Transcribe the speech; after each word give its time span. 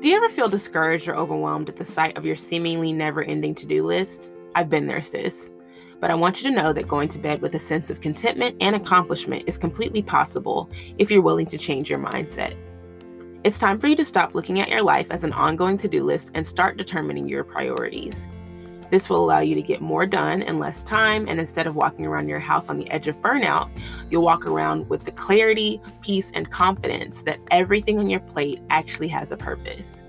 Do 0.00 0.08
you 0.08 0.16
ever 0.16 0.30
feel 0.30 0.48
discouraged 0.48 1.08
or 1.08 1.14
overwhelmed 1.14 1.68
at 1.68 1.76
the 1.76 1.84
sight 1.84 2.16
of 2.16 2.24
your 2.24 2.34
seemingly 2.34 2.90
never 2.90 3.22
ending 3.22 3.54
to 3.56 3.66
do 3.66 3.84
list? 3.84 4.30
I've 4.54 4.70
been 4.70 4.86
there, 4.86 5.02
sis. 5.02 5.50
But 6.00 6.10
I 6.10 6.14
want 6.14 6.42
you 6.42 6.48
to 6.48 6.56
know 6.56 6.72
that 6.72 6.88
going 6.88 7.08
to 7.10 7.18
bed 7.18 7.42
with 7.42 7.54
a 7.54 7.58
sense 7.58 7.90
of 7.90 8.00
contentment 8.00 8.56
and 8.62 8.74
accomplishment 8.74 9.44
is 9.46 9.58
completely 9.58 10.00
possible 10.00 10.70
if 10.96 11.10
you're 11.10 11.20
willing 11.20 11.44
to 11.44 11.58
change 11.58 11.90
your 11.90 11.98
mindset. 11.98 12.56
It's 13.44 13.58
time 13.58 13.78
for 13.78 13.88
you 13.88 13.96
to 13.96 14.04
stop 14.06 14.34
looking 14.34 14.58
at 14.58 14.70
your 14.70 14.80
life 14.80 15.10
as 15.10 15.22
an 15.22 15.34
ongoing 15.34 15.76
to 15.76 15.88
do 15.88 16.02
list 16.02 16.30
and 16.32 16.46
start 16.46 16.78
determining 16.78 17.28
your 17.28 17.44
priorities. 17.44 18.26
This 18.90 19.08
will 19.08 19.24
allow 19.24 19.38
you 19.38 19.54
to 19.54 19.62
get 19.62 19.80
more 19.80 20.04
done 20.04 20.42
in 20.42 20.58
less 20.58 20.82
time, 20.82 21.28
and 21.28 21.38
instead 21.38 21.66
of 21.66 21.76
walking 21.76 22.06
around 22.06 22.28
your 22.28 22.40
house 22.40 22.68
on 22.68 22.76
the 22.76 22.90
edge 22.90 23.06
of 23.06 23.20
burnout, 23.20 23.70
you'll 24.10 24.24
walk 24.24 24.46
around 24.46 24.88
with 24.88 25.04
the 25.04 25.12
clarity, 25.12 25.80
peace, 26.02 26.32
and 26.34 26.50
confidence 26.50 27.22
that 27.22 27.38
everything 27.50 27.98
on 27.98 28.10
your 28.10 28.20
plate 28.20 28.60
actually 28.68 29.08
has 29.08 29.30
a 29.30 29.36
purpose. 29.36 30.02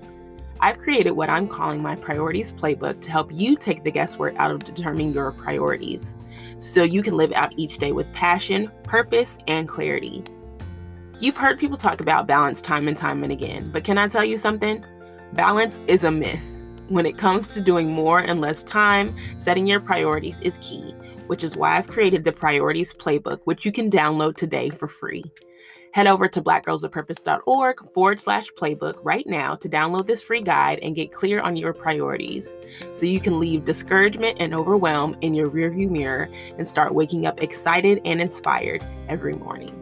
I've 0.60 0.78
created 0.78 1.12
what 1.12 1.28
I'm 1.28 1.48
calling 1.48 1.82
my 1.82 1.96
priorities 1.96 2.52
playbook 2.52 3.00
to 3.00 3.10
help 3.10 3.30
you 3.32 3.56
take 3.56 3.82
the 3.82 3.90
guesswork 3.90 4.34
out 4.36 4.52
of 4.52 4.62
determining 4.62 5.12
your 5.12 5.32
priorities 5.32 6.14
so 6.58 6.84
you 6.84 7.02
can 7.02 7.16
live 7.16 7.32
out 7.32 7.52
each 7.56 7.78
day 7.78 7.90
with 7.90 8.12
passion, 8.12 8.70
purpose, 8.84 9.38
and 9.48 9.68
clarity. 9.68 10.22
You've 11.18 11.36
heard 11.36 11.58
people 11.58 11.76
talk 11.76 12.00
about 12.00 12.26
balance 12.26 12.60
time 12.60 12.88
and 12.88 12.96
time 12.96 13.22
and 13.22 13.32
again, 13.32 13.70
but 13.72 13.84
can 13.84 13.98
I 13.98 14.06
tell 14.06 14.24
you 14.24 14.36
something? 14.36 14.84
Balance 15.32 15.80
is 15.88 16.04
a 16.04 16.10
myth. 16.10 16.61
When 16.92 17.06
it 17.06 17.16
comes 17.16 17.54
to 17.54 17.62
doing 17.62 17.90
more 17.90 18.20
in 18.20 18.42
less 18.42 18.62
time, 18.62 19.16
setting 19.38 19.66
your 19.66 19.80
priorities 19.80 20.38
is 20.40 20.58
key, 20.58 20.92
which 21.26 21.42
is 21.42 21.56
why 21.56 21.78
I've 21.78 21.88
created 21.88 22.22
the 22.22 22.32
Priorities 22.32 22.92
Playbook, 22.92 23.40
which 23.44 23.64
you 23.64 23.72
can 23.72 23.90
download 23.90 24.36
today 24.36 24.68
for 24.68 24.86
free. 24.86 25.24
Head 25.94 26.06
over 26.06 26.28
to 26.28 26.42
blackgirlsofpurpose.org 26.42 27.92
forward 27.94 28.20
slash 28.20 28.50
playbook 28.58 28.98
right 29.02 29.26
now 29.26 29.54
to 29.56 29.70
download 29.70 30.06
this 30.06 30.20
free 30.20 30.42
guide 30.42 30.80
and 30.82 30.94
get 30.94 31.12
clear 31.12 31.40
on 31.40 31.56
your 31.56 31.72
priorities 31.72 32.58
so 32.92 33.06
you 33.06 33.20
can 33.20 33.40
leave 33.40 33.64
discouragement 33.64 34.36
and 34.38 34.52
overwhelm 34.52 35.16
in 35.22 35.32
your 35.32 35.50
rearview 35.50 35.88
mirror 35.88 36.28
and 36.58 36.68
start 36.68 36.94
waking 36.94 37.24
up 37.24 37.42
excited 37.42 38.02
and 38.04 38.20
inspired 38.20 38.84
every 39.08 39.34
morning. 39.34 39.81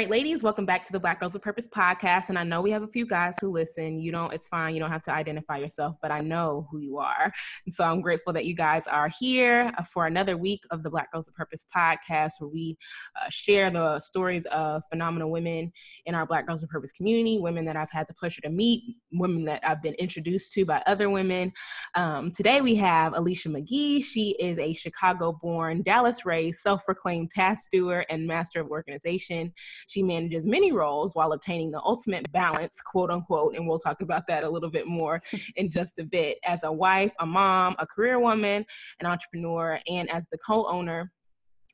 Right, 0.00 0.08
ladies, 0.08 0.42
welcome 0.42 0.64
back 0.64 0.82
to 0.82 0.92
the 0.92 0.98
Black 0.98 1.20
Girls 1.20 1.34
of 1.34 1.42
Purpose 1.42 1.68
podcast. 1.68 2.30
And 2.30 2.38
I 2.38 2.42
know 2.42 2.62
we 2.62 2.70
have 2.70 2.82
a 2.82 2.88
few 2.88 3.04
guys 3.04 3.36
who 3.38 3.50
listen. 3.50 4.00
You 4.00 4.10
don't, 4.10 4.32
it's 4.32 4.48
fine. 4.48 4.72
You 4.72 4.80
don't 4.80 4.90
have 4.90 5.02
to 5.02 5.12
identify 5.12 5.58
yourself, 5.58 5.96
but 6.00 6.10
I 6.10 6.20
know 6.22 6.66
who 6.70 6.78
you 6.78 6.96
are. 6.96 7.30
And 7.66 7.74
so 7.74 7.84
I'm 7.84 8.00
grateful 8.00 8.32
that 8.32 8.46
you 8.46 8.54
guys 8.54 8.86
are 8.86 9.10
here 9.20 9.70
for 9.92 10.06
another 10.06 10.38
week 10.38 10.62
of 10.70 10.82
the 10.82 10.88
Black 10.88 11.12
Girls 11.12 11.28
of 11.28 11.34
Purpose 11.34 11.66
podcast, 11.76 12.30
where 12.38 12.48
we 12.48 12.78
uh, 13.14 13.28
share 13.28 13.70
the 13.70 14.00
stories 14.00 14.46
of 14.46 14.82
phenomenal 14.88 15.30
women 15.30 15.70
in 16.06 16.14
our 16.14 16.24
Black 16.24 16.46
Girls 16.46 16.62
of 16.62 16.70
Purpose 16.70 16.92
community, 16.92 17.38
women 17.38 17.66
that 17.66 17.76
I've 17.76 17.92
had 17.92 18.08
the 18.08 18.14
pleasure 18.14 18.40
to 18.40 18.48
meet, 18.48 18.96
women 19.12 19.44
that 19.44 19.60
I've 19.66 19.82
been 19.82 19.92
introduced 19.98 20.54
to 20.54 20.64
by 20.64 20.82
other 20.86 21.10
women. 21.10 21.52
Um, 21.94 22.30
today 22.30 22.62
we 22.62 22.74
have 22.76 23.12
Alicia 23.18 23.50
McGee. 23.50 24.02
She 24.02 24.30
is 24.40 24.58
a 24.58 24.72
Chicago 24.72 25.38
born, 25.42 25.82
Dallas 25.82 26.24
raised, 26.24 26.60
self 26.60 26.86
proclaimed 26.86 27.32
task 27.32 27.68
doer 27.70 28.06
and 28.08 28.26
master 28.26 28.62
of 28.62 28.70
organization. 28.70 29.52
She 29.90 30.04
manages 30.04 30.46
many 30.46 30.70
roles 30.70 31.16
while 31.16 31.32
obtaining 31.32 31.72
the 31.72 31.82
ultimate 31.82 32.30
balance, 32.30 32.80
quote 32.80 33.10
unquote, 33.10 33.56
and 33.56 33.66
we'll 33.66 33.80
talk 33.80 34.02
about 34.02 34.24
that 34.28 34.44
a 34.44 34.48
little 34.48 34.70
bit 34.70 34.86
more 34.86 35.20
in 35.56 35.68
just 35.68 35.98
a 35.98 36.04
bit. 36.04 36.38
As 36.44 36.62
a 36.62 36.72
wife, 36.72 37.10
a 37.18 37.26
mom, 37.26 37.74
a 37.80 37.86
career 37.86 38.20
woman, 38.20 38.64
an 39.00 39.06
entrepreneur, 39.06 39.80
and 39.88 40.08
as 40.10 40.26
the 40.30 40.38
co 40.38 40.64
owner 40.66 41.10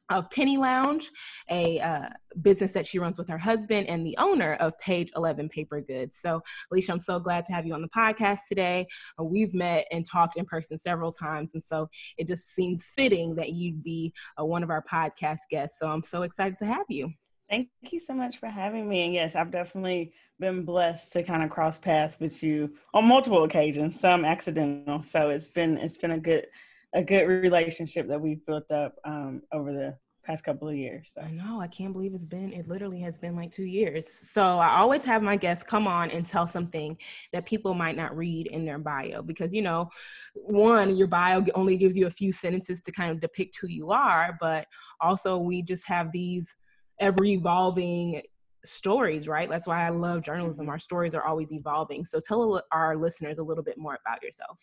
of 0.09 0.31
Penny 0.31 0.57
Lounge, 0.57 1.11
a 1.51 1.81
uh, 1.81 2.09
business 2.41 2.73
that 2.73 2.87
she 2.87 2.99
runs 2.99 3.19
with 3.19 3.29
her 3.29 3.39
husband, 3.39 3.89
and 3.89 4.07
the 4.07 4.17
owner 4.19 4.55
of 4.55 4.79
Page 4.79 5.11
11 5.15 5.49
Paper 5.49 5.81
Goods. 5.81 6.19
So, 6.19 6.41
Alicia, 6.71 6.93
I'm 6.93 7.01
so 7.01 7.19
glad 7.19 7.45
to 7.47 7.53
have 7.53 7.67
you 7.67 7.75
on 7.75 7.83
the 7.83 7.89
podcast 7.89 8.41
today. 8.49 8.87
Uh, 9.21 9.25
we've 9.25 9.53
met 9.53 9.87
and 9.91 10.07
talked 10.07 10.37
in 10.37 10.47
person 10.47 10.79
several 10.79 11.13
times, 11.13 11.53
and 11.55 11.63
so 11.63 11.89
it 12.17 12.29
just 12.29 12.55
seems 12.55 12.87
fitting 12.95 13.35
that 13.35 13.53
you'd 13.53 13.83
be 13.83 14.13
uh, 14.41 14.45
one 14.45 14.63
of 14.63 14.71
our 14.71 14.85
podcast 14.91 15.41
guests. 15.51 15.79
So, 15.79 15.89
I'm 15.89 16.03
so 16.03 16.23
excited 16.23 16.57
to 16.59 16.67
have 16.67 16.87
you. 16.89 17.13
Thank 17.49 17.69
you 17.91 18.01
so 18.01 18.13
much 18.13 18.39
for 18.39 18.49
having 18.49 18.89
me. 18.89 19.05
And 19.05 19.15
yes, 19.15 19.37
I've 19.37 19.53
definitely 19.53 20.13
been 20.41 20.65
blessed 20.65 21.13
to 21.13 21.23
kind 21.23 21.43
of 21.43 21.51
cross 21.51 21.79
paths 21.79 22.19
with 22.19 22.43
you 22.43 22.75
on 22.93 23.07
multiple 23.07 23.45
occasions, 23.45 24.01
some 24.01 24.25
accidental. 24.25 25.03
So 25.03 25.31
it's 25.31 25.49
been 25.49 25.79
it's 25.79 25.97
been 25.97 26.11
a 26.13 26.19
good 26.19 26.47
a 26.95 27.03
good 27.03 27.25
relationship 27.25 28.09
that 28.09 28.21
we've 28.21 28.45
built 28.47 28.71
up 28.71 28.97
um, 29.05 29.43
over 29.53 29.73
the 29.73 29.97
past 30.27 30.45
couple 30.45 30.69
of 30.69 30.75
years. 30.75 31.13
So. 31.15 31.21
I 31.21 31.31
know. 31.31 31.61
I 31.61 31.69
can't 31.69 31.93
believe 31.93 32.13
it's 32.13 32.25
been, 32.25 32.53
it 32.53 32.69
literally 32.69 33.01
has 33.01 33.17
been 33.17 33.37
like 33.37 33.53
two 33.53 33.65
years. 33.65 34.09
So 34.09 34.43
I 34.43 34.77
always 34.79 35.05
have 35.05 35.23
my 35.23 35.37
guests 35.37 35.63
come 35.63 35.87
on 35.87 36.11
and 36.11 36.27
tell 36.27 36.47
something 36.47 36.99
that 37.33 37.47
people 37.47 37.75
might 37.75 37.97
not 37.97 38.17
read 38.17 38.49
in 38.49 38.65
their 38.65 38.79
bio 38.79 39.23
because, 39.23 39.55
you 39.55 39.63
know, 39.63 39.89
one, 40.35 40.97
your 40.97 41.07
bio 41.07 41.45
only 41.55 41.77
gives 41.77 41.97
you 41.97 42.07
a 42.07 42.11
few 42.11 42.33
sentences 42.33 42.81
to 42.83 42.93
kind 42.93 43.13
of 43.13 43.21
depict 43.21 43.57
who 43.61 43.69
you 43.69 43.93
are, 43.93 44.37
but 44.41 44.67
also 45.01 45.39
we 45.39 45.63
just 45.63 45.87
have 45.87 46.11
these 46.13 46.57
ever 46.99 47.25
evolving 47.25 48.23
stories, 48.65 49.29
right? 49.29 49.49
That's 49.49 49.67
why 49.67 49.87
I 49.87 49.91
love 49.91 50.23
journalism. 50.23 50.69
Our 50.69 50.79
stories 50.79 51.15
are 51.15 51.25
always 51.25 51.53
evolving. 51.53 52.05
So 52.05 52.21
tell 52.21 52.63
our 52.73 52.97
listeners 52.97 53.39
a 53.39 53.43
little 53.43 53.65
bit 53.65 53.79
more 53.79 53.99
about 54.05 54.23
yourself. 54.23 54.59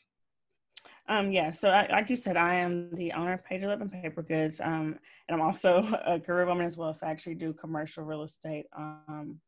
Um, 1.10 1.32
yeah, 1.32 1.52
so 1.52 1.70
I, 1.70 1.88
like 1.92 2.10
you 2.10 2.16
said, 2.16 2.38
I 2.38 2.56
am 2.56 2.90
the 2.96 3.12
owner 3.12 3.34
of 3.34 3.44
Page 3.44 3.64
11 3.64 3.90
Paper 3.90 4.22
Goods, 4.22 4.62
um, 4.62 4.98
and 5.28 5.36
I'm 5.36 5.42
also 5.42 5.84
a 6.06 6.20
career 6.20 6.46
woman 6.46 6.66
as 6.66 6.78
well. 6.78 6.94
So 6.94 7.08
I 7.08 7.12
actually 7.12 7.36
do 7.36 7.54
commercial 7.54 8.04
real 8.06 8.24
estate, 8.24 8.68
um, 8.78 9.40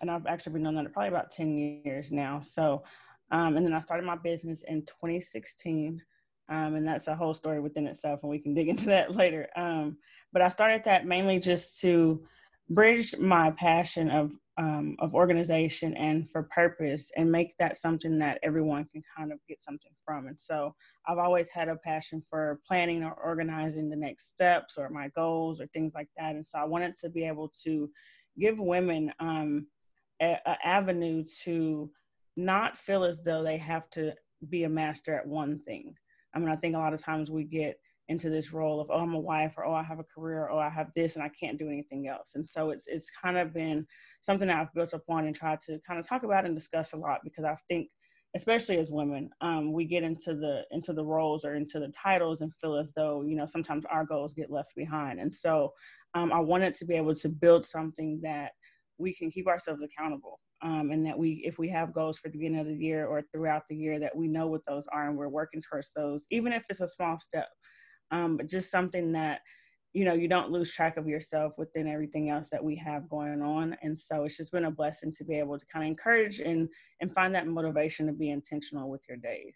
and 0.00 0.10
I've 0.10 0.26
actually 0.26 0.54
been 0.54 0.64
doing 0.64 0.74
that 0.76 0.92
probably 0.92 1.08
about 1.08 1.30
10 1.30 1.56
years 1.84 2.10
now. 2.10 2.40
So, 2.40 2.82
um, 3.30 3.56
and 3.56 3.64
then 3.64 3.72
I 3.72 3.80
started 3.80 4.04
my 4.04 4.16
business 4.16 4.64
in 4.66 4.82
2016, 4.86 6.02
um, 6.48 6.74
and 6.74 6.86
that's 6.86 7.06
a 7.06 7.14
whole 7.14 7.32
story 7.32 7.60
within 7.60 7.86
itself, 7.86 8.20
and 8.22 8.30
we 8.30 8.40
can 8.40 8.52
dig 8.52 8.68
into 8.68 8.86
that 8.86 9.14
later. 9.14 9.48
Um, 9.54 9.98
but 10.32 10.42
I 10.42 10.48
started 10.48 10.82
that 10.84 11.06
mainly 11.06 11.38
just 11.38 11.80
to 11.82 12.26
bridge 12.70 13.14
my 13.18 13.50
passion 13.52 14.10
of 14.10 14.32
um, 14.56 14.94
of 15.00 15.14
organization 15.14 15.96
and 15.96 16.30
for 16.30 16.44
purpose 16.44 17.10
and 17.16 17.30
make 17.30 17.56
that 17.58 17.76
something 17.76 18.18
that 18.20 18.38
everyone 18.44 18.84
can 18.84 19.02
kind 19.16 19.32
of 19.32 19.40
get 19.48 19.60
something 19.60 19.90
from. 20.04 20.28
And 20.28 20.40
so 20.40 20.74
I've 21.08 21.18
always 21.18 21.48
had 21.48 21.68
a 21.68 21.76
passion 21.76 22.22
for 22.30 22.60
planning 22.66 23.02
or 23.02 23.14
organizing 23.14 23.88
the 23.88 23.96
next 23.96 24.30
steps 24.30 24.78
or 24.78 24.88
my 24.90 25.08
goals 25.08 25.60
or 25.60 25.66
things 25.68 25.92
like 25.94 26.08
that. 26.16 26.36
And 26.36 26.46
so 26.46 26.58
I 26.60 26.64
wanted 26.64 26.96
to 26.98 27.10
be 27.10 27.24
able 27.24 27.50
to 27.64 27.90
give 28.38 28.58
women 28.58 29.12
um, 29.18 29.66
an 30.20 30.36
avenue 30.64 31.24
to 31.44 31.90
not 32.36 32.78
feel 32.78 33.04
as 33.04 33.22
though 33.22 33.42
they 33.42 33.58
have 33.58 33.90
to 33.90 34.12
be 34.48 34.64
a 34.64 34.68
master 34.68 35.16
at 35.16 35.26
one 35.26 35.60
thing. 35.66 35.94
I 36.34 36.38
mean, 36.38 36.48
I 36.48 36.56
think 36.56 36.74
a 36.74 36.78
lot 36.78 36.94
of 36.94 37.02
times 37.02 37.30
we 37.30 37.44
get 37.44 37.78
into 38.08 38.28
this 38.28 38.52
role 38.52 38.80
of 38.80 38.90
oh 38.90 39.00
i'm 39.00 39.14
a 39.14 39.18
wife 39.18 39.54
or 39.56 39.64
oh 39.64 39.74
i 39.74 39.82
have 39.82 39.98
a 39.98 40.04
career 40.04 40.42
or 40.42 40.50
oh, 40.52 40.58
i 40.58 40.68
have 40.68 40.88
this 40.94 41.14
and 41.14 41.24
i 41.24 41.28
can't 41.28 41.58
do 41.58 41.68
anything 41.68 42.08
else. 42.08 42.32
And 42.34 42.48
so 42.48 42.70
it's 42.70 42.86
it's 42.86 43.10
kind 43.22 43.38
of 43.38 43.54
been 43.54 43.86
something 44.20 44.48
that 44.48 44.58
i've 44.58 44.74
built 44.74 44.92
upon 44.92 45.26
and 45.26 45.34
tried 45.34 45.60
to 45.62 45.78
kind 45.86 45.98
of 45.98 46.06
talk 46.06 46.22
about 46.22 46.44
and 46.44 46.54
discuss 46.54 46.92
a 46.92 46.96
lot 46.96 47.20
because 47.24 47.44
i 47.44 47.56
think 47.68 47.88
especially 48.36 48.78
as 48.78 48.90
women 48.90 49.30
um, 49.40 49.72
we 49.72 49.84
get 49.84 50.02
into 50.02 50.34
the 50.34 50.62
into 50.72 50.92
the 50.92 51.04
roles 51.04 51.44
or 51.44 51.54
into 51.54 51.78
the 51.78 51.92
titles 52.00 52.40
and 52.40 52.52
feel 52.60 52.76
as 52.76 52.92
though 52.96 53.22
you 53.22 53.36
know 53.36 53.46
sometimes 53.46 53.84
our 53.90 54.04
goals 54.04 54.34
get 54.34 54.50
left 54.50 54.74
behind. 54.76 55.20
And 55.20 55.34
so 55.34 55.72
um, 56.14 56.32
i 56.32 56.38
wanted 56.38 56.74
to 56.74 56.84
be 56.84 56.94
able 56.94 57.14
to 57.14 57.28
build 57.28 57.64
something 57.64 58.20
that 58.22 58.50
we 58.98 59.14
can 59.14 59.30
keep 59.30 59.46
ourselves 59.46 59.82
accountable 59.82 60.40
um, 60.62 60.90
and 60.90 61.04
that 61.06 61.18
we 61.18 61.42
if 61.44 61.58
we 61.58 61.68
have 61.68 61.94
goals 61.94 62.18
for 62.18 62.28
the 62.28 62.38
beginning 62.38 62.60
of 62.60 62.66
the 62.66 62.74
year 62.74 63.06
or 63.06 63.22
throughout 63.22 63.62
the 63.68 63.76
year 63.76 63.98
that 63.98 64.14
we 64.16 64.28
know 64.28 64.46
what 64.46 64.64
those 64.66 64.86
are 64.92 65.08
and 65.08 65.16
we're 65.16 65.28
working 65.28 65.62
towards 65.62 65.92
those 65.94 66.26
even 66.30 66.52
if 66.52 66.62
it's 66.68 66.80
a 66.80 66.88
small 66.88 67.18
step 67.18 67.48
um, 68.14 68.36
but 68.36 68.48
just 68.48 68.70
something 68.70 69.12
that 69.12 69.40
you 69.92 70.04
know 70.04 70.14
you 70.14 70.28
don't 70.28 70.50
lose 70.50 70.72
track 70.72 70.96
of 70.96 71.08
yourself 71.08 71.52
within 71.58 71.88
everything 71.88 72.30
else 72.30 72.48
that 72.50 72.62
we 72.62 72.76
have 72.76 73.08
going 73.08 73.42
on. 73.42 73.76
And 73.82 73.98
so 73.98 74.24
it's 74.24 74.36
just 74.36 74.52
been 74.52 74.64
a 74.64 74.70
blessing 74.70 75.12
to 75.14 75.24
be 75.24 75.38
able 75.38 75.58
to 75.58 75.66
kind 75.72 75.84
of 75.84 75.88
encourage 75.88 76.40
and 76.40 76.68
and 77.00 77.12
find 77.12 77.34
that 77.34 77.46
motivation 77.46 78.06
to 78.06 78.12
be 78.12 78.30
intentional 78.30 78.88
with 78.88 79.02
your 79.08 79.18
days 79.18 79.54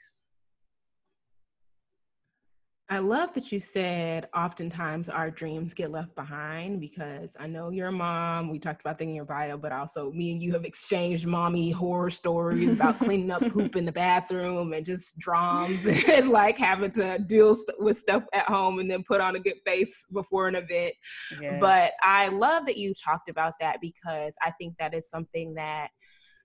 I 2.90 3.00
love 3.00 3.34
that 3.34 3.52
you 3.52 3.60
said 3.60 4.30
oftentimes 4.34 5.10
our 5.10 5.30
dreams 5.30 5.74
get 5.74 5.90
left 5.90 6.14
behind 6.14 6.80
because 6.80 7.36
I 7.38 7.46
know 7.46 7.68
you're 7.68 7.88
a 7.88 7.92
mom. 7.92 8.48
We 8.48 8.58
talked 8.58 8.80
about 8.80 8.96
that 8.96 9.04
in 9.04 9.14
your 9.14 9.26
bio, 9.26 9.58
but 9.58 9.72
also 9.72 10.10
me 10.12 10.32
and 10.32 10.42
you 10.42 10.54
have 10.54 10.64
exchanged 10.64 11.26
mommy 11.26 11.70
horror 11.70 12.08
stories 12.08 12.72
about 12.72 12.98
cleaning 13.00 13.30
up 13.30 13.42
poop 13.52 13.76
in 13.76 13.84
the 13.84 13.92
bathroom 13.92 14.72
and 14.72 14.86
just 14.86 15.18
drums 15.18 15.84
and 16.08 16.30
like 16.30 16.56
having 16.56 16.90
to 16.92 17.18
deal 17.18 17.56
st- 17.56 17.78
with 17.78 17.98
stuff 17.98 18.22
at 18.32 18.46
home 18.46 18.78
and 18.78 18.90
then 18.90 19.04
put 19.04 19.20
on 19.20 19.36
a 19.36 19.40
good 19.40 19.58
face 19.66 20.06
before 20.10 20.48
an 20.48 20.54
event. 20.54 20.94
Yes. 21.42 21.58
But 21.60 21.92
I 22.02 22.28
love 22.28 22.64
that 22.64 22.78
you 22.78 22.94
talked 22.94 23.28
about 23.28 23.52
that 23.60 23.82
because 23.82 24.34
I 24.42 24.50
think 24.52 24.76
that 24.78 24.94
is 24.94 25.10
something 25.10 25.52
that 25.54 25.90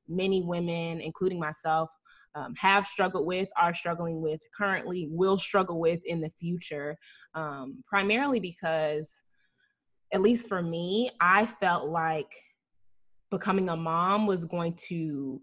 many 0.09 0.43
women, 0.43 0.99
including 0.99 1.39
myself, 1.39 1.89
um, 2.35 2.53
have 2.55 2.85
struggled 2.85 3.25
with, 3.25 3.49
are 3.57 3.73
struggling 3.73 4.21
with 4.21 4.41
currently, 4.55 5.07
will 5.11 5.37
struggle 5.37 5.79
with 5.79 6.03
in 6.05 6.21
the 6.21 6.31
future, 6.39 6.97
um, 7.35 7.83
primarily 7.87 8.39
because, 8.39 9.21
at 10.13 10.21
least 10.21 10.47
for 10.47 10.61
me, 10.61 11.11
I 11.19 11.45
felt 11.45 11.89
like 11.89 12.31
becoming 13.31 13.69
a 13.69 13.75
mom 13.75 14.27
was 14.27 14.45
going 14.45 14.75
to 14.87 15.41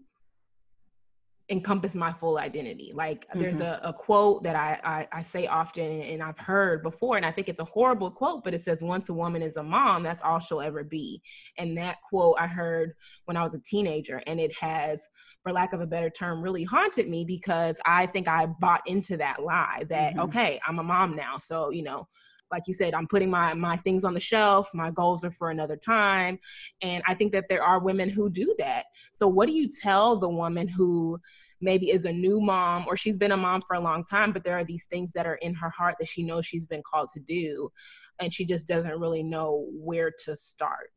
encompass 1.51 1.93
my 1.93 2.13
full 2.13 2.39
identity. 2.39 2.91
Like 2.95 3.27
mm-hmm. 3.27 3.41
there's 3.41 3.59
a, 3.59 3.79
a, 3.83 3.91
quote 3.91 4.41
that 4.43 4.55
I, 4.55 4.79
I, 4.83 5.19
I 5.19 5.21
say 5.21 5.47
often 5.47 6.01
and 6.01 6.23
I've 6.23 6.39
heard 6.39 6.81
before, 6.81 7.17
and 7.17 7.25
I 7.25 7.31
think 7.31 7.49
it's 7.49 7.59
a 7.59 7.65
horrible 7.65 8.09
quote, 8.09 8.43
but 8.43 8.53
it 8.53 8.61
says, 8.61 8.81
"Once 8.81 9.09
a 9.09 9.13
woman 9.13 9.41
is 9.41 9.57
a 9.57 9.63
mom, 9.63 10.01
that's 10.01 10.23
all 10.23 10.39
she'll 10.39 10.61
ever 10.61 10.83
be." 10.83 11.21
And 11.57 11.77
that 11.77 11.97
quote 12.09 12.37
I 12.39 12.47
heard 12.47 12.93
when 13.25 13.37
I 13.37 13.43
was 13.43 13.53
a 13.53 13.59
teenager, 13.59 14.23
and 14.25 14.39
it 14.39 14.57
has, 14.59 15.05
for 15.43 15.51
lack 15.51 15.73
of 15.73 15.81
a 15.81 15.87
better 15.87 16.09
term, 16.09 16.41
really 16.41 16.63
haunted 16.63 17.09
me 17.09 17.25
because 17.25 17.79
I 17.85 18.05
think 18.05 18.29
I 18.29 18.45
bought 18.45 18.81
into 18.87 19.17
that 19.17 19.43
lie 19.43 19.83
that 19.89 20.13
mm-hmm. 20.13 20.21
okay, 20.21 20.59
I'm 20.65 20.79
a 20.79 20.83
mom 20.83 21.15
now, 21.15 21.37
so 21.37 21.69
you 21.69 21.83
know 21.83 22.07
like 22.51 22.63
you 22.67 22.73
said 22.73 22.93
i'm 22.93 23.07
putting 23.07 23.29
my 23.29 23.53
my 23.53 23.77
things 23.77 24.03
on 24.03 24.13
the 24.13 24.19
shelf 24.19 24.69
my 24.73 24.91
goals 24.91 25.23
are 25.23 25.31
for 25.31 25.51
another 25.51 25.75
time 25.75 26.37
and 26.81 27.03
i 27.07 27.13
think 27.13 27.31
that 27.31 27.47
there 27.49 27.63
are 27.63 27.79
women 27.79 28.09
who 28.09 28.29
do 28.29 28.53
that 28.57 28.85
so 29.11 29.27
what 29.27 29.47
do 29.47 29.53
you 29.53 29.67
tell 29.67 30.17
the 30.17 30.29
woman 30.29 30.67
who 30.67 31.19
maybe 31.61 31.91
is 31.91 32.05
a 32.05 32.11
new 32.11 32.41
mom 32.41 32.85
or 32.87 32.97
she's 32.97 33.17
been 33.17 33.31
a 33.31 33.37
mom 33.37 33.61
for 33.61 33.75
a 33.75 33.79
long 33.79 34.03
time, 34.03 34.31
but 34.31 34.43
there 34.43 34.57
are 34.57 34.63
these 34.63 34.85
things 34.85 35.13
that 35.13 35.25
are 35.25 35.35
in 35.35 35.53
her 35.53 35.69
heart 35.69 35.95
that 35.99 36.07
she 36.07 36.23
knows 36.23 36.45
she's 36.45 36.65
been 36.65 36.81
called 36.83 37.09
to 37.13 37.19
do, 37.19 37.71
and 38.19 38.33
she 38.33 38.45
just 38.45 38.67
doesn't 38.67 38.99
really 38.99 39.23
know 39.23 39.67
where 39.71 40.11
to 40.25 40.35
start. 40.35 40.91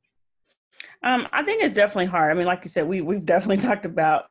Um, 1.02 1.28
I 1.32 1.42
think 1.44 1.62
it's 1.62 1.74
definitely 1.74 2.06
hard. 2.06 2.32
I 2.32 2.34
mean, 2.34 2.46
like 2.46 2.64
you 2.64 2.70
said, 2.70 2.88
we 2.88 3.00
we've 3.00 3.24
definitely 3.24 3.56
talked 3.68 3.84
about 3.84 4.24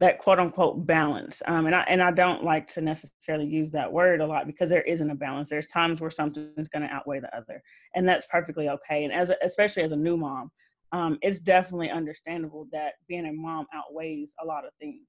that 0.00 0.18
quote 0.18 0.38
unquote 0.38 0.86
balance. 0.86 1.42
Um, 1.46 1.66
and 1.66 1.74
I 1.74 1.82
and 1.88 2.02
I 2.02 2.10
don't 2.10 2.44
like 2.44 2.72
to 2.74 2.80
necessarily 2.80 3.46
use 3.46 3.72
that 3.72 3.92
word 3.92 4.20
a 4.20 4.26
lot 4.26 4.46
because 4.46 4.70
there 4.70 4.82
isn't 4.82 5.10
a 5.10 5.14
balance. 5.14 5.48
There's 5.48 5.68
times 5.68 6.00
where 6.00 6.10
something 6.10 6.50
is 6.56 6.68
going 6.68 6.86
to 6.86 6.94
outweigh 6.94 7.20
the 7.20 7.36
other, 7.36 7.62
and 7.94 8.08
that's 8.08 8.26
perfectly 8.26 8.68
okay. 8.68 9.04
And 9.04 9.12
as 9.12 9.30
a, 9.30 9.36
especially 9.42 9.82
as 9.82 9.92
a 9.92 9.96
new 9.96 10.16
mom, 10.16 10.50
um, 10.92 11.18
it's 11.20 11.40
definitely 11.40 11.90
understandable 11.90 12.66
that 12.72 12.94
being 13.08 13.26
a 13.26 13.32
mom 13.32 13.66
outweighs 13.74 14.32
a 14.40 14.46
lot 14.46 14.64
of 14.64 14.72
things. 14.80 15.06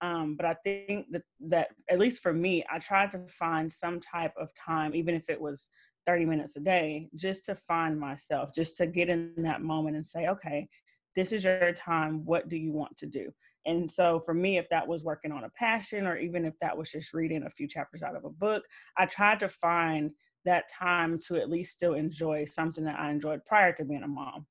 Um, 0.00 0.36
but 0.36 0.46
I 0.46 0.54
think 0.64 1.06
that 1.12 1.22
that 1.48 1.68
at 1.90 1.98
least 1.98 2.22
for 2.22 2.32
me, 2.32 2.64
I 2.72 2.78
tried 2.78 3.10
to 3.12 3.26
find 3.28 3.72
some 3.72 4.00
type 4.00 4.32
of 4.38 4.48
time, 4.54 4.94
even 4.94 5.14
if 5.14 5.28
it 5.28 5.40
was 5.40 5.68
30 6.06 6.24
minutes 6.24 6.56
a 6.56 6.60
day, 6.60 7.08
just 7.14 7.44
to 7.46 7.54
find 7.54 7.98
myself, 7.98 8.50
just 8.54 8.76
to 8.78 8.86
get 8.86 9.08
in 9.08 9.32
that 9.38 9.62
moment 9.62 9.96
and 9.96 10.06
say, 10.06 10.28
okay, 10.28 10.68
this 11.16 11.32
is 11.32 11.44
your 11.44 11.72
time. 11.72 12.24
What 12.24 12.48
do 12.48 12.56
you 12.56 12.72
want 12.72 12.96
to 12.98 13.06
do? 13.06 13.30
And 13.66 13.90
so 13.90 14.20
for 14.20 14.34
me, 14.34 14.58
if 14.58 14.68
that 14.70 14.86
was 14.86 15.04
working 15.04 15.32
on 15.32 15.44
a 15.44 15.50
passion 15.50 16.06
or 16.06 16.18
even 16.18 16.44
if 16.44 16.54
that 16.60 16.76
was 16.76 16.90
just 16.90 17.14
reading 17.14 17.44
a 17.44 17.50
few 17.50 17.66
chapters 17.66 18.02
out 18.02 18.16
of 18.16 18.24
a 18.24 18.30
book, 18.30 18.64
I 18.98 19.06
tried 19.06 19.40
to 19.40 19.48
find 19.48 20.12
that 20.44 20.68
time 20.70 21.18
to 21.26 21.36
at 21.36 21.48
least 21.48 21.72
still 21.72 21.94
enjoy 21.94 22.44
something 22.44 22.84
that 22.84 22.98
I 22.98 23.10
enjoyed 23.10 23.44
prior 23.46 23.72
to 23.72 23.84
being 23.84 24.02
a 24.02 24.08
mom. 24.08 24.46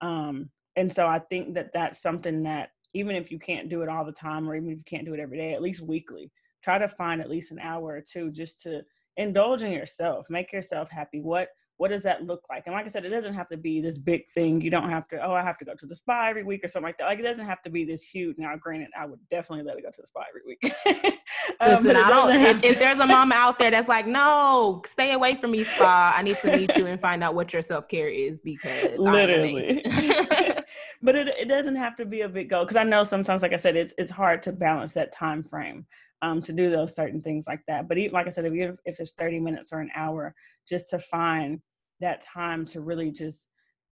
Um, 0.00 0.50
and 0.74 0.92
so 0.92 1.06
I 1.06 1.20
think 1.20 1.54
that 1.54 1.70
that's 1.72 2.02
something 2.02 2.42
that 2.42 2.70
even 2.94 3.14
if 3.14 3.30
you 3.30 3.38
can't 3.38 3.68
do 3.68 3.82
it 3.82 3.88
all 3.88 4.04
the 4.04 4.12
time 4.12 4.48
or 4.48 4.56
even 4.56 4.70
if 4.70 4.78
you 4.78 4.84
can't 4.86 5.06
do 5.06 5.14
it 5.14 5.20
every 5.20 5.38
day, 5.38 5.54
at 5.54 5.62
least 5.62 5.82
weekly, 5.82 6.30
try 6.62 6.78
to 6.78 6.88
find 6.88 7.20
at 7.20 7.30
least 7.30 7.52
an 7.52 7.58
hour 7.60 7.94
or 7.94 8.00
two 8.00 8.30
just 8.30 8.62
to 8.62 8.82
indulge 9.16 9.62
in 9.62 9.72
yourself, 9.72 10.26
make 10.28 10.52
yourself 10.52 10.90
happy. 10.90 11.20
What 11.20 11.48
what 11.78 11.90
does 11.90 12.02
that 12.04 12.24
look 12.24 12.42
like? 12.48 12.62
And 12.66 12.74
like 12.74 12.86
I 12.86 12.88
said, 12.88 13.04
it 13.04 13.10
doesn't 13.10 13.34
have 13.34 13.48
to 13.50 13.56
be 13.56 13.80
this 13.82 13.98
big 13.98 14.28
thing. 14.30 14.62
You 14.62 14.70
don't 14.70 14.88
have 14.88 15.06
to, 15.08 15.22
oh, 15.22 15.34
I 15.34 15.42
have 15.42 15.58
to 15.58 15.64
go 15.64 15.74
to 15.74 15.86
the 15.86 15.94
spa 15.94 16.28
every 16.28 16.42
week 16.42 16.64
or 16.64 16.68
something 16.68 16.86
like 16.86 16.96
that. 16.98 17.04
Like 17.04 17.18
it 17.18 17.22
doesn't 17.22 17.44
have 17.44 17.62
to 17.64 17.70
be 17.70 17.84
this 17.84 18.02
huge. 18.02 18.38
Now, 18.38 18.56
granted, 18.56 18.88
I 18.98 19.04
would 19.04 19.20
definitely 19.30 19.64
let 19.64 19.76
it 19.76 19.82
go 19.82 19.90
to 19.90 20.00
the 20.00 20.06
spa 20.06 20.22
every 20.28 20.42
week. 20.46 20.74
um, 21.60 21.70
Listen, 21.70 21.96
I 21.96 22.08
don't. 22.08 22.34
If, 22.34 22.64
if, 22.64 22.78
there's 22.78 22.98
a 22.98 23.06
mom 23.06 23.30
out 23.30 23.58
there 23.58 23.70
that's 23.70 23.88
like, 23.88 24.06
no, 24.06 24.82
stay 24.86 25.12
away 25.12 25.34
from 25.36 25.50
me, 25.50 25.64
spa. 25.64 26.14
I 26.16 26.22
need 26.22 26.38
to 26.38 26.56
meet 26.56 26.74
you 26.76 26.86
and 26.86 26.98
find 26.98 27.22
out 27.22 27.34
what 27.34 27.52
your 27.52 27.62
self 27.62 27.88
care 27.88 28.08
is 28.08 28.38
because 28.40 28.98
literally. 28.98 29.82
but 31.02 31.14
it, 31.14 31.28
it 31.28 31.48
doesn't 31.48 31.76
have 31.76 31.94
to 31.96 32.06
be 32.06 32.22
a 32.22 32.28
big 32.28 32.48
goal 32.48 32.64
because 32.64 32.76
I 32.76 32.84
know 32.84 33.04
sometimes, 33.04 33.42
like 33.42 33.52
I 33.52 33.56
said, 33.56 33.76
it's 33.76 33.92
it's 33.98 34.10
hard 34.10 34.42
to 34.44 34.52
balance 34.52 34.94
that 34.94 35.12
time 35.12 35.44
frame 35.44 35.84
um, 36.22 36.42
to 36.42 36.52
do 36.52 36.70
those 36.70 36.94
certain 36.94 37.22
things 37.22 37.46
like 37.46 37.60
that. 37.68 37.88
But 37.88 37.98
even, 37.98 38.12
like 38.12 38.26
I 38.26 38.30
said, 38.30 38.44
if 38.44 38.54
you 38.54 38.76
if 38.84 39.00
it's 39.00 39.12
thirty 39.12 39.38
minutes 39.38 39.72
or 39.72 39.80
an 39.80 39.90
hour, 39.94 40.34
just 40.68 40.90
to 40.90 40.98
find 40.98 41.60
that 42.00 42.24
time 42.24 42.66
to 42.66 42.80
really 42.80 43.10
just 43.10 43.46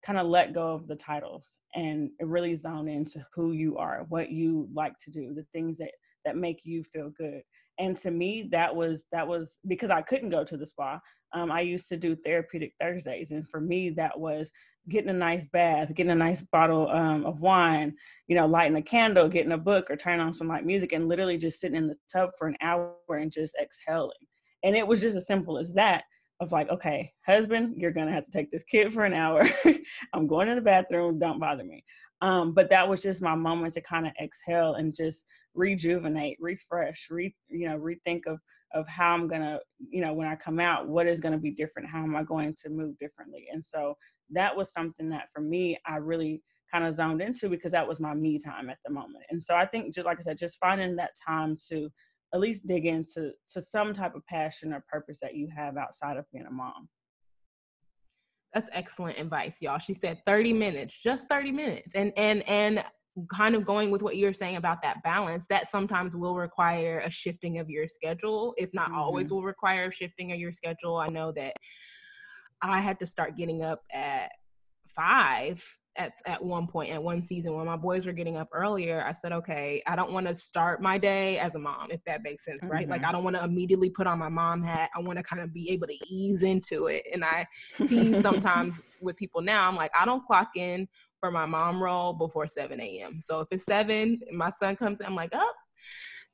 kind 0.05 0.19
of 0.19 0.27
let 0.27 0.55
go 0.55 0.73
of 0.73 0.87
the 0.87 0.97
titles 0.97 1.59
and 1.75 2.11
really 2.21 2.55
zone 2.55 2.89
into 2.89 3.25
who 3.35 3.53
you 3.53 3.77
are, 3.77 4.07
what 4.09 4.31
you 4.31 4.69
like 4.73 4.93
to 5.05 5.11
do, 5.11 5.35
the 5.35 5.47
things 5.53 5.79
that 5.79 5.91
that 6.25 6.37
make 6.37 6.61
you 6.65 6.85
feel 6.85 7.11
good. 7.17 7.43
And 7.79 7.97
to 7.99 8.11
me, 8.11 8.49
that 8.53 8.75
was 8.75 9.05
that 9.13 9.27
was 9.27 9.59
because 9.67 9.91
I 9.91 10.03
couldn't 10.03 10.31
go 10.31 10.45
to 10.45 10.57
the 10.57 10.67
spa. 10.67 11.01
Um, 11.35 11.53
I 11.53 11.61
used 11.61 11.89
to 11.91 11.97
do 11.97 12.17
therapeutic 12.17 12.73
Thursdays, 12.81 13.31
and 13.31 13.47
for 13.49 13.61
me, 13.61 13.91
that 13.91 14.19
was 14.19 14.51
getting 14.89 15.11
a 15.11 15.15
nice 15.15 15.45
bath, 15.53 15.95
getting 15.95 16.13
a 16.13 16.17
nice 16.17 16.43
bottle 16.43 16.89
um, 16.89 17.25
of 17.27 17.41
wine, 17.41 17.95
you 18.27 18.37
know, 18.37 18.47
lighting 18.47 18.77
a 18.77 18.83
candle, 18.83 19.29
getting 19.29 19.53
a 19.53 19.59
book, 19.59 19.91
or 19.91 19.97
turning 19.97 20.21
on 20.21 20.35
some 20.35 20.49
light 20.49 20.65
music, 20.65 20.93
and 20.93 21.09
literally 21.09 21.37
just 21.37 21.61
sitting 21.61 21.77
in 21.77 21.87
the 21.87 21.97
tub 22.13 22.31
for 22.39 22.49
an 22.49 22.57
hour 22.61 22.95
and 23.11 23.33
just 23.33 23.57
exhaling. 23.61 24.13
And 24.63 24.77
it 24.77 24.87
was 24.87 25.01
just 25.01 25.17
as 25.17 25.27
simple 25.27 25.59
as 25.59 25.73
that 25.75 26.05
of 26.41 26.53
like, 26.53 26.69
okay, 26.71 27.13
husband, 27.27 27.75
you're 27.77 27.91
gonna 27.91 28.13
have 28.13 28.25
to 28.25 28.31
take 28.31 28.51
this 28.51 28.65
kid 28.65 28.93
for 28.93 29.05
an 29.05 29.15
hour. 29.15 29.43
I'm 30.13 30.27
going 30.27 30.49
to 30.49 30.55
the 30.55 30.61
bathroom. 30.61 31.19
Don't 31.19 31.41
bother 31.41 31.65
me. 31.65 31.85
Um, 32.21 32.53
but 32.53 32.71
that 32.71 32.89
was 32.89 33.03
just 33.03 33.23
my 33.23 33.35
moment 33.35 33.75
to 33.75 33.81
kind 33.81 34.07
of 34.07 34.13
exhale 34.23 34.75
and 34.75 34.95
just 34.95 35.25
rejuvenate, 35.55 36.37
refresh, 36.41 37.09
re 37.11 37.35
you 37.49 37.69
know, 37.69 37.79
rethink 37.79 38.23
of 38.27 38.39
of 38.75 38.87
how 38.87 39.15
I'm 39.15 39.29
gonna, 39.29 39.61
you 39.89 40.03
know, 40.03 40.13
when 40.13 40.29
I 40.29 40.37
come 40.37 40.61
out, 40.61 40.89
what 40.89 41.07
is 41.07 41.21
gonna 41.21 41.39
be 41.39 41.51
different? 41.51 41.89
How 41.89 42.03
am 42.03 42.15
I 42.15 42.23
going 42.23 42.55
to 42.63 42.69
move 42.69 42.99
differently? 42.99 43.47
And 43.53 43.65
so 43.65 43.97
that 44.31 44.57
was 44.57 44.73
something 44.73 45.09
that 45.11 45.29
for 45.35 45.41
me, 45.41 45.79
I 45.87 45.97
really 45.97 46.43
kind 46.73 46.85
of 46.85 46.97
zoned 46.97 47.23
into 47.23 47.49
because 47.49 47.73
that 47.73 47.89
was 47.89 48.01
my 48.01 48.15
me 48.15 48.39
time 48.39 48.69
at 48.71 48.79
the 48.85 48.93
moment. 48.93 49.25
And 49.31 49.43
so 49.43 49.55
I 49.55 49.67
think 49.67 49.95
just 49.95 50.07
like 50.07 50.19
I 50.21 50.23
said, 50.23 50.39
just 50.39 50.59
finding 50.61 50.97
that 50.97 51.11
time 51.27 51.57
to 51.71 51.89
at 52.35 52.41
least 52.41 52.67
dig 52.67 52.87
into 52.87 53.33
to 53.53 53.63
some 53.63 53.95
type 53.95 54.15
of 54.15 54.27
passion 54.27 54.73
or 54.73 54.85
purpose 54.91 55.19
that 55.23 55.35
you 55.35 55.49
have 55.55 55.77
outside 55.77 56.17
of 56.17 56.27
being 56.33 56.47
a 56.47 56.51
mom. 56.51 56.89
That's 58.53 58.69
excellent 58.73 59.19
advice, 59.19 59.61
y'all. 59.61 59.79
She 59.79 59.95
said 59.95 60.21
30 60.27 60.53
minutes, 60.53 60.99
just 61.01 61.29
30 61.29 61.53
minutes. 61.53 61.95
And 61.95 62.13
and 62.17 62.47
and 62.49 62.85
kind 63.33 63.55
of 63.55 63.65
going 63.65 63.91
with 63.91 64.03
what 64.03 64.17
you're 64.17 64.33
saying 64.33 64.57
about 64.57 64.81
that 64.83 65.03
balance, 65.03 65.47
that 65.49 65.71
sometimes 65.71 66.15
will 66.15 66.35
require 66.35 67.01
a 67.01 67.11
shifting 67.11 67.59
of 67.59 67.69
your 67.69 67.87
schedule, 67.87 68.55
if 68.57 68.73
not 68.73 68.91
mm-hmm. 68.91 68.99
always 68.99 69.33
will 69.33 69.43
require 69.43 69.87
a 69.87 69.93
shifting 69.93 70.33
of 70.33 70.39
your 70.39 70.53
schedule. 70.53 70.97
I 70.97 71.09
know 71.09 71.33
that 71.33 71.55
I 72.63 72.81
had 72.81 72.99
to 73.01 73.07
start 73.07 73.37
getting 73.37 73.63
up 73.63 73.83
at 73.93 74.31
five 74.87 75.65
at, 75.99 76.13
at 76.27 76.43
one 76.43 76.67
point 76.67 76.93
at 76.93 77.03
one 77.03 77.23
season 77.23 77.55
when 77.55 77.67
my 77.67 77.77
boys 77.77 78.07
were 78.07 78.13
getting 78.13 78.37
up 78.37 78.49
earlier 78.53 79.05
i 79.05 79.13
said 79.13 79.33
okay 79.33 79.83
i 79.87 79.97
don't 79.97 80.13
want 80.13 80.27
to 80.27 80.35
start 80.35 80.81
my 80.81 80.97
day 80.97 81.39
as 81.39 81.57
a 81.57 81.59
mom 81.59 81.91
if 81.91 82.03
that 82.05 82.23
makes 82.23 82.45
sense 82.45 82.61
right? 82.63 82.83
Mm-hmm. 82.83 82.93
like 82.93 83.05
i 83.05 83.11
don't 83.13 83.25
want 83.25 83.37
to 83.37 83.43
immediately 83.43 83.91
put 83.91 84.07
on 84.07 84.19
my 84.19 84.29
mom 84.29 84.63
hat. 84.63 84.91
I 84.97 85.01
want 85.01 85.19
to 85.19 85.23
kind 85.25 85.43
of 85.43 85.53
be 85.53 85.71
able 85.71 85.89
to 85.89 85.97
ease 86.09 86.43
into 86.43 86.87
it. 86.87 87.05
And 87.13 87.25
i 87.25 87.47
tease 87.85 88.23
sometimes 88.23 88.81
with 89.01 89.17
people 89.17 89.43
now 89.43 89.69
i'm 89.69 89.77
like 89.77 89.91
i 89.99 90.05
don't 90.05 90.25
clock 90.25 90.51
in 90.57 90.89
for 91.21 91.31
my 91.31 91.47
mom 91.47 91.83
role 91.83 92.13
before 92.13 92.47
7 92.47 92.81
a.m 92.81 93.21
so 93.21 93.41
if 93.41 93.49
it's 93.51 93.65
7 93.65 94.21
my 94.33 94.51
son 94.51 94.77
comes 94.77 95.01
in 95.01 95.07
i'm 95.07 95.17
like 95.17 95.31
oh 95.35 95.53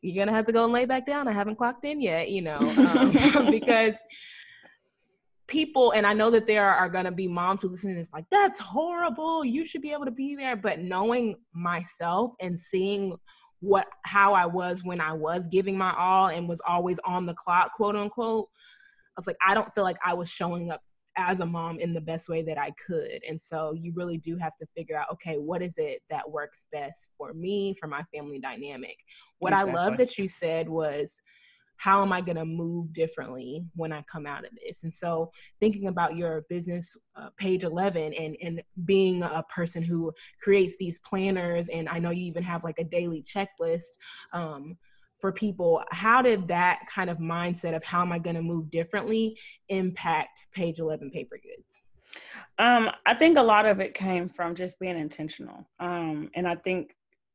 you're 0.02 0.22
gonna 0.22 0.36
have 0.36 0.44
to 0.44 0.52
go 0.52 0.64
and 0.64 0.72
lay 0.74 0.84
back 0.84 1.06
down. 1.06 1.26
I 1.28 1.32
haven't 1.32 1.56
clocked 1.56 1.86
in 1.86 2.00
yet 2.00 2.28
you 2.30 2.42
know 2.42 2.58
um, 2.58 3.12
because 3.50 3.94
people 5.46 5.92
and 5.92 6.06
i 6.06 6.12
know 6.12 6.30
that 6.30 6.46
there 6.46 6.68
are, 6.68 6.88
going 6.88 7.04
to 7.04 7.10
be 7.10 7.28
moms 7.28 7.62
who 7.62 7.68
listen 7.68 7.90
to 7.90 7.96
this 7.96 8.12
like 8.12 8.24
that's 8.30 8.58
horrible 8.58 9.44
you 9.44 9.64
should 9.64 9.82
be 9.82 9.92
able 9.92 10.04
to 10.04 10.10
be 10.10 10.36
there 10.36 10.56
but 10.56 10.78
knowing 10.78 11.34
myself 11.52 12.32
and 12.40 12.58
seeing 12.58 13.16
what 13.60 13.86
how 14.04 14.32
i 14.32 14.46
was 14.46 14.82
when 14.84 15.00
i 15.00 15.12
was 15.12 15.46
giving 15.48 15.76
my 15.76 15.94
all 15.98 16.28
and 16.28 16.48
was 16.48 16.60
always 16.66 16.98
on 17.04 17.26
the 17.26 17.34
clock 17.34 17.72
quote 17.74 17.96
unquote 17.96 18.48
i 19.08 19.12
was 19.16 19.26
like 19.26 19.36
i 19.46 19.54
don't 19.54 19.74
feel 19.74 19.84
like 19.84 19.98
i 20.04 20.14
was 20.14 20.30
showing 20.30 20.70
up 20.70 20.80
as 21.16 21.40
a 21.40 21.46
mom 21.46 21.78
in 21.78 21.92
the 21.92 22.00
best 22.00 22.28
way 22.28 22.42
that 22.42 22.58
i 22.58 22.70
could 22.84 23.20
and 23.28 23.40
so 23.40 23.72
you 23.72 23.92
really 23.94 24.18
do 24.18 24.36
have 24.36 24.56
to 24.56 24.66
figure 24.76 24.96
out 24.96 25.06
okay 25.12 25.36
what 25.36 25.62
is 25.62 25.74
it 25.78 26.00
that 26.10 26.28
works 26.28 26.64
best 26.72 27.10
for 27.16 27.32
me 27.34 27.74
for 27.78 27.86
my 27.86 28.02
family 28.14 28.38
dynamic 28.38 28.96
what 29.38 29.52
exactly. 29.52 29.72
i 29.72 29.74
love 29.74 29.96
that 29.96 30.18
you 30.18 30.26
said 30.26 30.68
was 30.68 31.20
how 31.76 32.02
am 32.02 32.12
I 32.12 32.20
going 32.20 32.36
to 32.36 32.44
move 32.44 32.92
differently 32.92 33.64
when 33.74 33.92
I 33.92 34.02
come 34.02 34.26
out 34.26 34.44
of 34.44 34.50
this? 34.64 34.84
And 34.84 34.92
so, 34.92 35.30
thinking 35.60 35.88
about 35.88 36.16
your 36.16 36.44
business 36.48 36.96
uh, 37.16 37.28
page 37.36 37.64
11 37.64 38.14
and, 38.14 38.36
and 38.42 38.62
being 38.84 39.22
a 39.22 39.44
person 39.48 39.82
who 39.82 40.12
creates 40.40 40.76
these 40.78 40.98
planners, 41.00 41.68
and 41.68 41.88
I 41.88 41.98
know 41.98 42.10
you 42.10 42.24
even 42.24 42.42
have 42.42 42.64
like 42.64 42.78
a 42.78 42.84
daily 42.84 43.22
checklist 43.22 43.96
um, 44.32 44.76
for 45.18 45.32
people, 45.32 45.82
how 45.90 46.20
did 46.20 46.48
that 46.48 46.80
kind 46.92 47.08
of 47.08 47.18
mindset 47.18 47.74
of 47.74 47.84
how 47.84 48.02
am 48.02 48.12
I 48.12 48.18
going 48.18 48.36
to 48.36 48.42
move 48.42 48.70
differently 48.70 49.38
impact 49.68 50.44
page 50.52 50.78
11 50.78 51.10
paper 51.10 51.38
goods? 51.42 51.80
Um, 52.58 52.90
I 53.06 53.14
think 53.14 53.38
a 53.38 53.42
lot 53.42 53.66
of 53.66 53.80
it 53.80 53.94
came 53.94 54.28
from 54.28 54.54
just 54.54 54.78
being 54.78 54.98
intentional. 54.98 55.66
Um, 55.80 56.30
and 56.34 56.46
I 56.46 56.56
think 56.56 56.94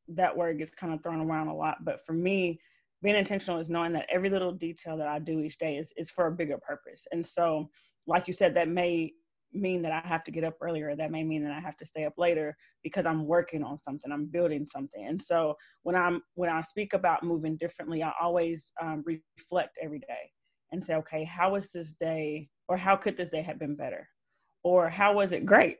that 0.09 0.35
word 0.35 0.57
gets 0.57 0.71
kind 0.71 0.93
of 0.93 1.01
thrown 1.03 1.19
around 1.19 1.47
a 1.47 1.55
lot. 1.55 1.83
But 1.83 2.05
for 2.05 2.13
me, 2.13 2.59
being 3.01 3.15
intentional 3.15 3.59
is 3.59 3.69
knowing 3.69 3.93
that 3.93 4.07
every 4.11 4.29
little 4.29 4.51
detail 4.51 4.97
that 4.97 5.07
I 5.07 5.19
do 5.19 5.39
each 5.39 5.57
day 5.57 5.77
is, 5.77 5.93
is 5.97 6.09
for 6.09 6.27
a 6.27 6.31
bigger 6.31 6.57
purpose. 6.57 7.07
And 7.11 7.25
so, 7.25 7.69
like 8.07 8.27
you 8.27 8.33
said, 8.33 8.55
that 8.55 8.67
may 8.67 9.13
mean 9.53 9.81
that 9.81 9.91
I 9.91 10.07
have 10.07 10.23
to 10.25 10.31
get 10.31 10.43
up 10.43 10.57
earlier. 10.61 10.95
That 10.95 11.11
may 11.11 11.23
mean 11.23 11.43
that 11.43 11.51
I 11.51 11.59
have 11.59 11.77
to 11.77 11.85
stay 11.85 12.05
up 12.05 12.13
later 12.17 12.55
because 12.83 13.05
I'm 13.05 13.25
working 13.25 13.63
on 13.63 13.81
something. 13.81 14.11
I'm 14.11 14.25
building 14.25 14.67
something. 14.67 15.05
And 15.07 15.21
so 15.21 15.55
when 15.83 15.95
I'm 15.95 16.21
when 16.35 16.49
I 16.49 16.61
speak 16.61 16.93
about 16.93 17.23
moving 17.23 17.57
differently, 17.57 18.03
I 18.03 18.11
always 18.21 18.71
um, 18.81 19.03
reflect 19.05 19.77
every 19.81 19.99
day 19.99 20.31
and 20.71 20.83
say, 20.83 20.95
okay, 20.95 21.23
how 21.23 21.53
was 21.53 21.71
this 21.71 21.93
day, 21.93 22.47
or 22.67 22.77
how 22.77 22.95
could 22.95 23.17
this 23.17 23.29
day 23.29 23.41
have 23.41 23.59
been 23.59 23.75
better, 23.75 24.07
or 24.63 24.89
how 24.89 25.13
was 25.13 25.31
it 25.31 25.45
great? 25.45 25.77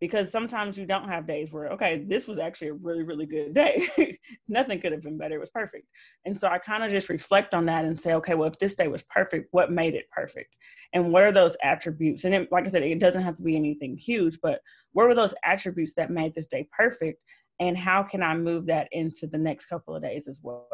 Because 0.00 0.30
sometimes 0.30 0.76
you 0.76 0.84
don't 0.86 1.08
have 1.08 1.26
days 1.26 1.50
where 1.50 1.68
okay 1.68 2.04
this 2.06 2.26
was 2.26 2.38
actually 2.38 2.68
a 2.68 2.74
really 2.74 3.02
really 3.02 3.26
good 3.26 3.54
day. 3.54 4.18
Nothing 4.48 4.80
could 4.80 4.92
have 4.92 5.02
been 5.02 5.18
better. 5.18 5.36
It 5.36 5.40
was 5.40 5.50
perfect. 5.50 5.86
And 6.24 6.38
so 6.38 6.48
i 6.48 6.58
kind 6.58 6.84
of 6.84 6.90
just 6.90 7.08
reflect 7.08 7.54
on 7.54 7.66
that 7.66 7.84
and 7.84 7.98
say 7.98 8.14
okay 8.14 8.34
well 8.34 8.48
if 8.48 8.58
this 8.58 8.74
day 8.74 8.88
was 8.88 9.02
perfect 9.04 9.48
what 9.52 9.72
made 9.72 9.94
it 9.94 10.10
perfect? 10.10 10.56
And 10.92 11.12
what 11.12 11.22
are 11.22 11.32
those 11.32 11.56
attributes? 11.62 12.24
And 12.24 12.34
it, 12.34 12.52
like 12.52 12.66
i 12.66 12.68
said 12.68 12.82
it 12.82 13.00
doesn't 13.00 13.22
have 13.22 13.36
to 13.36 13.42
be 13.42 13.56
anything 13.56 13.96
huge 13.96 14.38
but 14.42 14.60
what 14.92 15.06
were 15.06 15.14
those 15.14 15.34
attributes 15.44 15.94
that 15.94 16.10
made 16.10 16.34
this 16.34 16.46
day 16.46 16.68
perfect? 16.76 17.22
And 17.58 17.76
how 17.76 18.02
can 18.02 18.22
i 18.22 18.34
move 18.34 18.66
that 18.66 18.88
into 18.92 19.26
the 19.26 19.38
next 19.38 19.66
couple 19.66 19.96
of 19.96 20.02
days 20.02 20.28
as 20.28 20.40
well? 20.42 20.68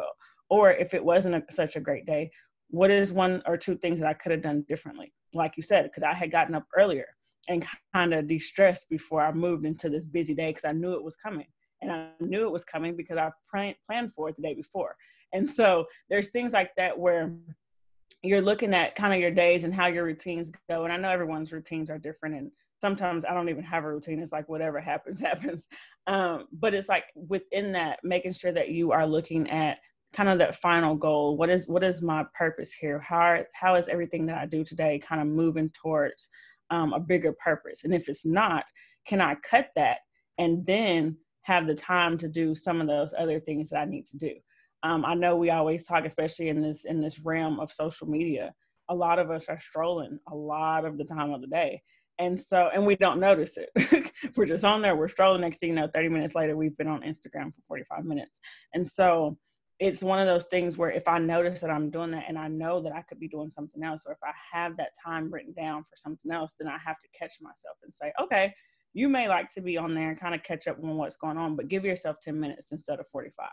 Or 0.49 0.71
if 0.71 0.93
it 0.93 1.03
wasn't 1.03 1.35
a, 1.35 1.43
such 1.51 1.75
a 1.75 1.81
great 1.81 2.05
day 2.05 2.31
what 2.69 2.89
is 2.89 3.13
one 3.13 3.39
or 3.45 3.55
two 3.55 3.77
things 3.77 3.99
that 3.99 4.07
i 4.09 4.13
could 4.13 4.31
have 4.31 4.41
done 4.41 4.65
differently? 4.67 5.13
Like 5.33 5.53
you 5.57 5.63
said 5.63 5.83
because 5.83 6.03
i 6.03 6.13
had 6.13 6.31
gotten 6.31 6.55
up 6.55 6.65
earlier 6.75 7.07
and 7.47 7.65
kind 7.93 8.13
of 8.13 8.27
de-stress 8.27 8.85
before 8.85 9.21
I 9.21 9.31
moved 9.31 9.65
into 9.65 9.89
this 9.89 10.05
busy 10.05 10.33
day 10.33 10.49
because 10.49 10.65
I 10.65 10.71
knew 10.71 10.93
it 10.93 11.03
was 11.03 11.15
coming. 11.15 11.47
And 11.81 11.91
I 11.91 12.09
knew 12.21 12.45
it 12.45 12.51
was 12.51 12.63
coming 12.63 12.95
because 12.95 13.17
I 13.17 13.31
plan- 13.51 13.75
planned 13.85 14.13
for 14.15 14.29
it 14.29 14.37
the 14.37 14.41
day 14.41 14.53
before. 14.53 14.95
And 15.33 15.49
so 15.49 15.85
there's 16.09 16.29
things 16.29 16.53
like 16.53 16.71
that 16.77 16.97
where 16.97 17.31
you're 18.21 18.41
looking 18.41 18.73
at 18.73 18.95
kind 18.95 19.13
of 19.13 19.19
your 19.19 19.31
days 19.31 19.65
and 19.65 19.73
how 19.73 19.87
your 19.87 20.05
routines 20.05 20.51
go. 20.69 20.85
And 20.85 20.93
I 20.93 20.97
know 20.97 21.09
everyone's 21.09 21.51
routines 21.51 21.89
are 21.89 21.97
different. 21.97 22.35
And 22.35 22.51
sometimes 22.79 23.25
I 23.25 23.33
don't 23.33 23.49
even 23.49 23.63
have 23.63 23.83
a 23.83 23.91
routine. 23.91 24.19
It's 24.19 24.31
like 24.31 24.47
whatever 24.47 24.79
happens, 24.91 25.19
happens. 25.19 25.67
Um, 26.07 26.47
but 26.53 26.73
it's 26.73 26.87
like 26.87 27.05
within 27.15 27.73
that, 27.73 27.99
making 28.03 28.33
sure 28.33 28.53
that 28.53 28.69
you 28.69 28.91
are 28.91 29.05
looking 29.05 29.49
at 29.49 29.79
kind 30.13 30.29
of 30.29 30.37
that 30.37 30.55
final 30.55 30.95
goal. 30.95 31.35
What 31.37 31.49
is 31.49 31.67
what 31.67 31.83
is 31.83 32.01
my 32.01 32.23
purpose 32.37 32.71
here? 32.71 32.99
How 32.99 33.43
how 33.53 33.75
is 33.75 33.87
everything 33.87 34.25
that 34.27 34.37
I 34.37 34.45
do 34.45 34.63
today 34.63 34.99
kind 34.99 35.21
of 35.21 35.27
moving 35.27 35.71
towards 35.71 36.29
um, 36.69 36.93
a 36.93 36.99
bigger 36.99 37.33
purpose? 37.33 37.83
And 37.83 37.93
if 37.93 38.09
it's 38.09 38.25
not, 38.25 38.65
can 39.05 39.21
I 39.21 39.35
cut 39.35 39.69
that 39.75 39.99
and 40.37 40.65
then 40.65 41.17
have 41.43 41.67
the 41.67 41.75
time 41.75 42.17
to 42.19 42.27
do 42.27 42.55
some 42.55 42.81
of 42.81 42.87
those 42.87 43.13
other 43.17 43.39
things 43.39 43.69
that 43.69 43.79
I 43.79 43.85
need 43.85 44.05
to 44.07 44.17
do? 44.17 44.33
Um, 44.83 45.05
I 45.05 45.13
know 45.13 45.35
we 45.35 45.49
always 45.49 45.85
talk, 45.85 46.05
especially 46.05 46.49
in 46.49 46.61
this 46.61 46.85
in 46.85 47.01
this 47.01 47.19
realm 47.19 47.59
of 47.59 47.71
social 47.71 48.07
media. 48.07 48.53
A 48.89 48.95
lot 48.95 49.17
of 49.17 49.31
us 49.31 49.47
are 49.47 49.59
strolling 49.59 50.19
a 50.29 50.35
lot 50.35 50.83
of 50.83 50.97
the 50.97 51.05
time 51.05 51.31
of 51.31 51.39
the 51.39 51.47
day, 51.47 51.81
and 52.19 52.37
so 52.37 52.69
and 52.73 52.85
we 52.85 52.97
don't 52.97 53.19
notice 53.19 53.57
it. 53.57 54.11
we're 54.35 54.45
just 54.45 54.65
on 54.65 54.81
there. 54.81 54.95
We're 54.97 55.07
strolling. 55.07 55.39
Next 55.39 55.59
thing 55.59 55.69
you 55.69 55.75
know, 55.75 55.87
thirty 55.87 56.09
minutes 56.09 56.35
later, 56.35 56.57
we've 56.57 56.77
been 56.77 56.89
on 56.89 57.01
Instagram 57.01 57.53
for 57.53 57.61
forty 57.67 57.85
five 57.85 58.03
minutes, 58.03 58.39
and 58.73 58.85
so 58.85 59.37
it's 59.79 60.03
one 60.03 60.19
of 60.19 60.27
those 60.27 60.45
things 60.45 60.77
where 60.77 60.91
if 60.91 61.07
I 61.07 61.17
notice 61.19 61.59
that 61.61 61.69
I'm 61.69 61.89
doing 61.89 62.11
that 62.11 62.25
and 62.27 62.37
I 62.37 62.47
know 62.47 62.81
that 62.81 62.93
I 62.93 63.01
could 63.01 63.19
be 63.19 63.27
doing 63.27 63.49
something 63.49 63.83
else, 63.83 64.03
or 64.05 64.13
if 64.13 64.23
I 64.23 64.31
have 64.51 64.77
that 64.77 64.91
time 65.03 65.31
written 65.31 65.53
down 65.53 65.83
for 65.83 65.95
something 65.95 66.31
else, 66.31 66.53
then 66.59 66.67
I 66.67 66.77
have 66.85 66.97
to 67.01 67.17
catch 67.17 67.33
myself 67.41 67.77
and 67.83 67.93
say, 67.93 68.13
okay, 68.21 68.53
you 68.93 69.09
may 69.09 69.27
like 69.27 69.49
to 69.51 69.61
be 69.61 69.77
on 69.77 69.95
there 69.95 70.09
and 70.09 70.19
kind 70.19 70.35
of 70.35 70.43
catch 70.43 70.67
up 70.67 70.77
on 70.81 70.97
what's 70.97 71.17
going 71.17 71.37
on, 71.37 71.55
but 71.55 71.67
give 71.67 71.83
yourself 71.83 72.17
10 72.21 72.39
minutes 72.39 72.71
instead 72.71 72.99
of 72.99 73.07
45. 73.11 73.49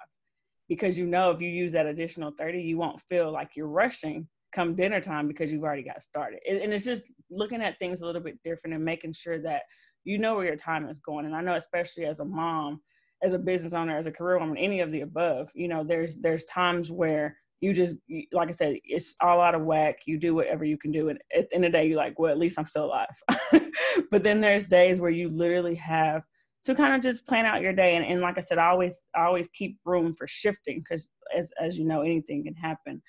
Because 0.69 0.97
you 0.97 1.07
know, 1.07 1.31
if 1.31 1.41
you 1.41 1.49
use 1.49 1.73
that 1.73 1.87
additional 1.87 2.33
30, 2.39 2.61
you 2.61 2.77
won't 2.77 3.01
feel 3.09 3.33
like 3.33 3.51
you're 3.57 3.67
rushing 3.67 4.29
come 4.53 4.75
dinner 4.75 5.01
time 5.01 5.29
because 5.29 5.53
you've 5.53 5.63
already 5.63 5.83
got 5.83 6.03
started. 6.03 6.41
And 6.49 6.73
it's 6.73 6.85
just 6.85 7.05
looking 7.31 7.63
at 7.63 7.79
things 7.79 8.01
a 8.01 8.07
little 8.07 8.23
bit 8.23 8.39
different 8.45 8.75
and 8.75 8.85
making 8.85 9.13
sure 9.13 9.41
that 9.43 9.63
you 10.05 10.19
know 10.19 10.35
where 10.35 10.47
your 10.47 10.57
time 10.57 10.89
is 10.89 10.99
going. 10.99 11.27
And 11.27 11.37
I 11.37 11.41
know, 11.41 11.55
especially 11.55 12.07
as 12.07 12.21
a 12.21 12.25
mom, 12.25 12.81
as 13.23 13.35
a 13.35 13.39
business 13.39 13.73
owner, 13.73 13.97
as 13.97 14.07
a 14.07 14.13
career 14.13 14.39
woman, 14.39 14.57
any 14.57 14.81
of 14.81 14.91
the 14.93 15.03
above, 15.03 15.51
you 15.55 15.69
know, 15.69 15.85
there's 15.85 16.17
there's 16.17 16.45
times 16.47 16.91
where 16.91 17.37
you 17.61 17.75
just 17.75 17.95
like 18.33 18.49
I 18.49 18.53
said, 18.53 18.77
it's 18.85 19.15
all 19.21 19.41
out 19.41 19.55
of 19.55 19.63
whack. 19.63 20.01
You 20.07 20.19
do 20.19 20.35
whatever 20.35 20.65
you 20.65 20.79
can 20.79 20.93
do, 20.93 21.11
and 21.11 21.19
at 21.37 21.51
the 21.51 21.57
end 21.57 21.65
of 21.65 21.73
the 21.73 21.79
day, 21.79 21.87
you're 21.87 21.97
like, 21.97 22.19
well, 22.19 22.33
at 22.33 22.39
least 22.39 22.59
I'm 22.59 22.67
still 22.67 22.87
alive. 22.87 23.09
but 24.11 24.23
then 24.23 24.41
there's 24.41 24.65
days 24.65 25.01
where 25.01 25.11
you 25.11 25.29
literally 25.29 25.75
have 25.75 26.23
to 26.65 26.75
kind 26.75 26.95
of 26.95 27.03
just 27.03 27.27
plan 27.27 27.45
out 27.45 27.61
your 27.61 27.75
day, 27.75 27.97
and, 27.97 28.05
and 28.05 28.21
like 28.23 28.39
I 28.39 28.43
said, 28.43 28.59
I 28.59 28.69
always 28.69 29.03
I 29.15 29.25
always 29.25 29.49
keep 29.49 29.79
room 29.85 30.15
for 30.15 30.27
shifting 30.27 30.79
because 30.81 31.09
as 31.37 31.51
as 31.61 31.77
you 31.79 31.85
know, 31.85 32.01
anything 32.01 32.45
can 32.45 32.55
happen. 32.55 33.03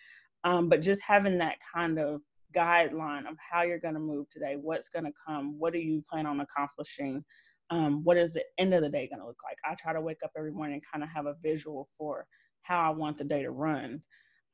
Um, 0.44 0.70
but 0.70 0.82
just 0.82 1.02
having 1.02 1.38
that 1.38 1.58
kind 1.74 2.00
of 2.00 2.22
guideline 2.56 3.30
of 3.30 3.38
how 3.40 3.62
you're 3.62 3.80
going 3.80 3.94
to 3.94 4.00
move 4.00 4.30
today, 4.30 4.58
what's 4.60 4.90
going 4.90 5.06
to 5.06 5.12
come, 5.26 5.58
what 5.58 5.72
do 5.72 5.80
you 5.80 6.04
plan 6.12 6.26
on 6.26 6.42
accomplishing 6.42 7.24
um, 7.72 8.04
what 8.04 8.18
is 8.18 8.34
the 8.34 8.44
end 8.60 8.74
of 8.74 8.82
the 8.82 8.90
day 8.90 9.08
going 9.08 9.22
to 9.22 9.26
look 9.26 9.38
like? 9.44 9.58
I 9.66 9.76
try 9.76 9.94
to 9.94 10.02
wake 10.02 10.20
up 10.24 10.32
every 10.38 10.52
morning 10.52 10.76
and 10.76 10.84
kind 10.92 11.04
of 11.04 11.10
have 11.10 11.26
a 11.26 11.38
visual 11.42 11.90
for 11.98 12.28
how 12.64 12.80
I 12.80 12.90
want 12.94 13.18
the 13.18 13.24
day 13.24 13.42
to 13.42 13.52
run. 13.52 14.02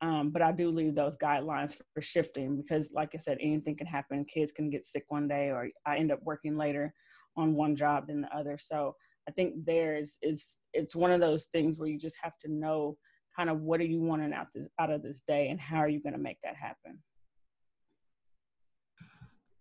Um, 0.02 0.30
but 0.30 0.44
I 0.44 0.52
do 0.52 0.70
leave 0.70 0.94
those 0.94 1.18
guidelines 1.18 1.76
for 1.94 2.02
shifting 2.02 2.56
because, 2.56 2.92
like 2.94 3.10
I 3.16 3.18
said, 3.18 3.40
anything 3.42 3.76
can 3.76 3.88
happen. 3.88 4.26
Kids 4.26 4.52
can 4.52 4.70
get 4.70 4.86
sick 4.86 5.06
one 5.10 5.28
day, 5.28 5.50
or 5.50 5.70
I 5.88 5.98
end 5.98 6.12
up 6.12 6.20
working 6.24 6.56
later 6.56 6.94
on 7.36 7.56
one 7.56 7.76
job 7.76 8.06
than 8.08 8.22
the 8.22 8.36
other. 8.36 8.60
So 8.62 8.96
I 9.28 9.32
think 9.32 9.66
there's 9.66 10.18
it's 10.22 10.58
it's 10.74 10.96
one 10.96 11.12
of 11.12 11.20
those 11.20 11.46
things 11.46 11.80
where 11.80 11.90
you 11.90 11.98
just 11.98 12.18
have 12.22 12.38
to 12.42 12.52
know 12.52 12.96
kind 13.36 13.50
of 13.50 13.62
what 13.62 13.80
are 13.80 13.86
you 13.86 14.00
wanting 14.02 14.34
out 14.34 14.48
this, 14.54 14.68
out 14.80 14.92
of 14.92 15.02
this 15.02 15.24
day 15.28 15.50
and 15.50 15.60
how 15.60 15.78
are 15.78 15.90
you 15.90 16.02
going 16.02 16.14
to 16.14 16.20
make 16.20 16.38
that 16.44 16.56
happen. 16.56 17.02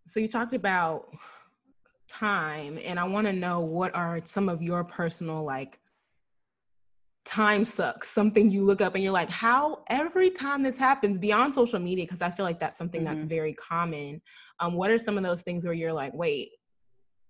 So 0.07 0.21
you 0.21 0.29
talked 0.29 0.55
about 0.55 1.09
time 2.09 2.79
and 2.85 2.99
i 2.99 3.05
want 3.05 3.27
to 3.27 3.33
know 3.33 3.61
what 3.61 3.95
are 3.95 4.21
some 4.25 4.49
of 4.49 4.63
your 4.63 4.85
personal 4.85 5.45
like 5.45 5.79
time 7.25 7.65
sucks 7.65 8.09
something 8.09 8.51
you 8.53 8.65
look 8.65 8.81
up 8.81 8.95
and 8.95 9.03
you're 9.03 9.13
like 9.13 9.29
how 9.29 9.83
every 9.89 10.31
time 10.31 10.63
this 10.63 10.79
happens 10.79 11.19
beyond 11.19 11.53
social 11.53 11.81
media 11.81 12.05
because 12.05 12.23
i 12.23 12.31
feel 12.31 12.45
like 12.45 12.61
that's 12.61 12.79
something 12.79 13.03
mm-hmm. 13.03 13.13
that's 13.13 13.25
very 13.25 13.53
common 13.55 14.21
um, 14.61 14.75
what 14.75 14.91
are 14.91 14.99
some 14.99 15.19
of 15.19 15.25
those 15.25 15.43
things 15.43 15.65
where 15.65 15.75
you're 15.75 15.93
like 15.93 16.15
wait 16.15 16.51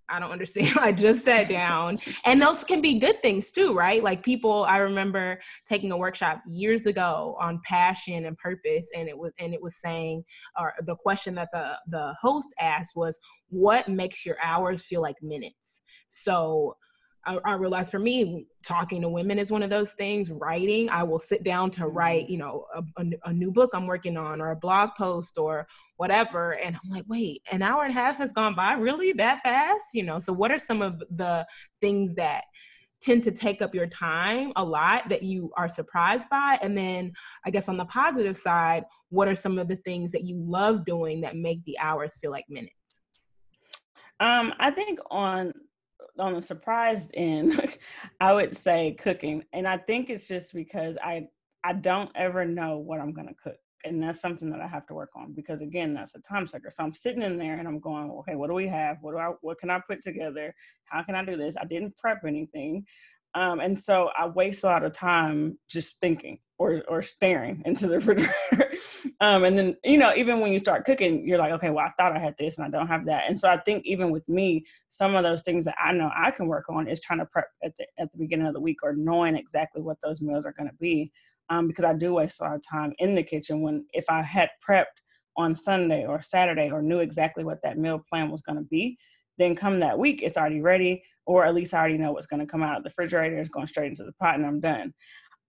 I 0.08 0.20
don't 0.20 0.30
understand. 0.30 0.78
I 0.80 0.92
just 0.92 1.24
sat 1.24 1.48
down. 1.48 1.98
And 2.24 2.40
those 2.40 2.64
can 2.64 2.80
be 2.80 2.98
good 2.98 3.20
things 3.22 3.50
too, 3.50 3.74
right? 3.74 4.02
Like 4.02 4.22
people 4.22 4.64
I 4.64 4.78
remember 4.78 5.40
taking 5.66 5.92
a 5.92 5.96
workshop 5.96 6.42
years 6.46 6.86
ago 6.86 7.36
on 7.40 7.60
passion 7.64 8.24
and 8.26 8.36
purpose 8.38 8.88
and 8.96 9.08
it 9.08 9.16
was 9.16 9.32
and 9.38 9.52
it 9.52 9.62
was 9.62 9.76
saying 9.76 10.24
or 10.58 10.74
the 10.86 10.96
question 10.96 11.34
that 11.36 11.48
the 11.52 11.78
the 11.88 12.14
host 12.20 12.48
asked 12.60 12.92
was 12.94 13.18
what 13.48 13.88
makes 13.88 14.24
your 14.24 14.36
hours 14.42 14.84
feel 14.84 15.02
like 15.02 15.16
minutes? 15.22 15.82
So 16.08 16.76
I, 17.26 17.38
I 17.44 17.54
realized 17.54 17.90
for 17.90 17.98
me, 17.98 18.46
talking 18.62 19.02
to 19.02 19.08
women 19.08 19.38
is 19.38 19.50
one 19.50 19.62
of 19.62 19.70
those 19.70 19.92
things. 19.92 20.30
Writing, 20.30 20.88
I 20.88 21.02
will 21.02 21.18
sit 21.18 21.42
down 21.42 21.70
to 21.72 21.86
write, 21.86 22.24
mm-hmm. 22.24 22.32
you 22.32 22.38
know, 22.38 22.66
a, 22.74 22.82
a, 22.96 23.04
a, 23.26 23.32
new 23.32 23.50
book 23.50 23.70
I'm 23.74 23.86
working 23.86 24.16
on 24.16 24.40
or 24.40 24.52
a 24.52 24.56
blog 24.56 24.90
post 24.96 25.36
or 25.36 25.66
whatever. 25.96 26.52
And 26.52 26.76
I'm 26.76 26.90
like, 26.90 27.04
wait, 27.08 27.42
an 27.50 27.62
hour 27.62 27.82
and 27.82 27.90
a 27.90 27.94
half 27.94 28.16
has 28.18 28.32
gone 28.32 28.54
by? 28.54 28.74
Really? 28.74 29.12
That 29.12 29.42
fast? 29.42 29.86
You 29.92 30.04
know, 30.04 30.18
so 30.18 30.32
what 30.32 30.52
are 30.52 30.58
some 30.58 30.82
of 30.82 31.02
the 31.10 31.46
things 31.80 32.14
that 32.14 32.44
tend 33.02 33.22
to 33.24 33.30
take 33.30 33.60
up 33.60 33.74
your 33.74 33.86
time 33.86 34.52
a 34.56 34.64
lot 34.64 35.08
that 35.08 35.22
you 35.22 35.50
are 35.56 35.68
surprised 35.68 36.28
by? 36.30 36.58
And 36.62 36.78
then 36.78 37.12
I 37.44 37.50
guess 37.50 37.68
on 37.68 37.76
the 37.76 37.84
positive 37.86 38.36
side, 38.36 38.84
what 39.10 39.28
are 39.28 39.36
some 39.36 39.58
of 39.58 39.68
the 39.68 39.76
things 39.76 40.12
that 40.12 40.24
you 40.24 40.36
love 40.38 40.84
doing 40.84 41.20
that 41.22 41.36
make 41.36 41.64
the 41.64 41.78
hours 41.78 42.16
feel 42.16 42.30
like 42.30 42.46
minutes? 42.48 42.72
Um, 44.20 44.54
I 44.58 44.70
think 44.70 44.98
on 45.10 45.52
on 46.18 46.34
the 46.34 46.42
surprised 46.42 47.10
end, 47.14 47.76
I 48.20 48.32
would 48.32 48.56
say 48.56 48.96
cooking. 48.98 49.44
And 49.52 49.66
I 49.66 49.78
think 49.78 50.10
it's 50.10 50.28
just 50.28 50.54
because 50.54 50.96
I 51.02 51.28
I 51.64 51.72
don't 51.72 52.10
ever 52.14 52.44
know 52.44 52.78
what 52.78 53.00
I'm 53.00 53.12
gonna 53.12 53.34
cook. 53.42 53.56
And 53.84 54.02
that's 54.02 54.20
something 54.20 54.50
that 54.50 54.60
I 54.60 54.66
have 54.66 54.86
to 54.88 54.94
work 54.94 55.10
on 55.14 55.32
because 55.32 55.60
again, 55.60 55.94
that's 55.94 56.14
a 56.14 56.20
time 56.20 56.46
sucker. 56.48 56.70
So 56.70 56.82
I'm 56.82 56.94
sitting 56.94 57.22
in 57.22 57.38
there 57.38 57.58
and 57.58 57.68
I'm 57.68 57.78
going, 57.78 58.10
okay, 58.10 58.34
what 58.34 58.48
do 58.48 58.54
we 58.54 58.66
have? 58.66 58.98
What 59.00 59.12
do 59.12 59.18
I 59.18 59.32
what 59.42 59.58
can 59.60 59.70
I 59.70 59.80
put 59.86 60.02
together? 60.02 60.54
How 60.86 61.02
can 61.02 61.14
I 61.14 61.24
do 61.24 61.36
this? 61.36 61.56
I 61.56 61.64
didn't 61.64 61.96
prep 61.96 62.22
anything. 62.26 62.84
Um, 63.36 63.60
and 63.60 63.78
so 63.78 64.08
I 64.18 64.26
waste 64.26 64.64
a 64.64 64.66
lot 64.66 64.82
of 64.82 64.94
time 64.94 65.58
just 65.68 66.00
thinking 66.00 66.38
or 66.58 66.82
or 66.88 67.02
staring 67.02 67.62
into 67.66 67.86
the 67.86 67.96
refrigerator. 67.96 68.34
um, 69.20 69.44
and 69.44 69.58
then 69.58 69.76
you 69.84 69.98
know, 69.98 70.14
even 70.16 70.40
when 70.40 70.54
you 70.54 70.58
start 70.58 70.86
cooking, 70.86 71.28
you're 71.28 71.38
like, 71.38 71.52
okay, 71.52 71.68
well, 71.68 71.84
I 71.84 71.92
thought 71.98 72.16
I 72.16 72.18
had 72.18 72.34
this 72.38 72.56
and 72.56 72.66
I 72.66 72.70
don't 72.70 72.86
have 72.86 73.04
that. 73.04 73.24
And 73.28 73.38
so 73.38 73.50
I 73.50 73.58
think 73.58 73.84
even 73.84 74.10
with 74.10 74.26
me, 74.26 74.64
some 74.88 75.14
of 75.14 75.22
those 75.22 75.42
things 75.42 75.66
that 75.66 75.76
I 75.78 75.92
know 75.92 76.10
I 76.16 76.30
can 76.30 76.46
work 76.46 76.64
on 76.70 76.88
is 76.88 77.02
trying 77.02 77.18
to 77.18 77.26
prep 77.26 77.48
at 77.62 77.76
the 77.78 77.84
at 77.98 78.10
the 78.10 78.18
beginning 78.18 78.46
of 78.46 78.54
the 78.54 78.60
week 78.60 78.78
or 78.82 78.94
knowing 78.94 79.36
exactly 79.36 79.82
what 79.82 79.98
those 80.02 80.22
meals 80.22 80.46
are 80.46 80.54
going 80.56 80.70
to 80.70 80.76
be. 80.76 81.12
Um, 81.50 81.68
because 81.68 81.84
I 81.84 81.92
do 81.92 82.14
waste 82.14 82.40
a 82.40 82.44
lot 82.44 82.56
of 82.56 82.62
time 82.68 82.94
in 82.98 83.14
the 83.14 83.22
kitchen 83.22 83.60
when 83.60 83.84
if 83.92 84.06
I 84.08 84.22
had 84.22 84.48
prepped 84.66 84.86
on 85.36 85.54
Sunday 85.54 86.06
or 86.06 86.22
Saturday 86.22 86.70
or 86.70 86.80
knew 86.80 87.00
exactly 87.00 87.44
what 87.44 87.60
that 87.62 87.76
meal 87.76 88.02
plan 88.08 88.30
was 88.30 88.40
going 88.40 88.56
to 88.56 88.64
be, 88.64 88.98
then 89.38 89.54
come 89.54 89.80
that 89.80 89.98
week, 89.98 90.22
it's 90.22 90.36
already 90.36 90.60
ready, 90.60 91.02
or 91.26 91.44
at 91.44 91.54
least 91.54 91.74
I 91.74 91.78
already 91.78 91.98
know 91.98 92.12
what's 92.12 92.26
going 92.26 92.40
to 92.40 92.46
come 92.46 92.62
out 92.62 92.76
of 92.76 92.82
the 92.82 92.90
refrigerator. 92.90 93.38
It's 93.38 93.48
going 93.48 93.66
straight 93.66 93.90
into 93.90 94.04
the 94.04 94.12
pot, 94.12 94.36
and 94.36 94.46
I'm 94.46 94.60
done. 94.60 94.94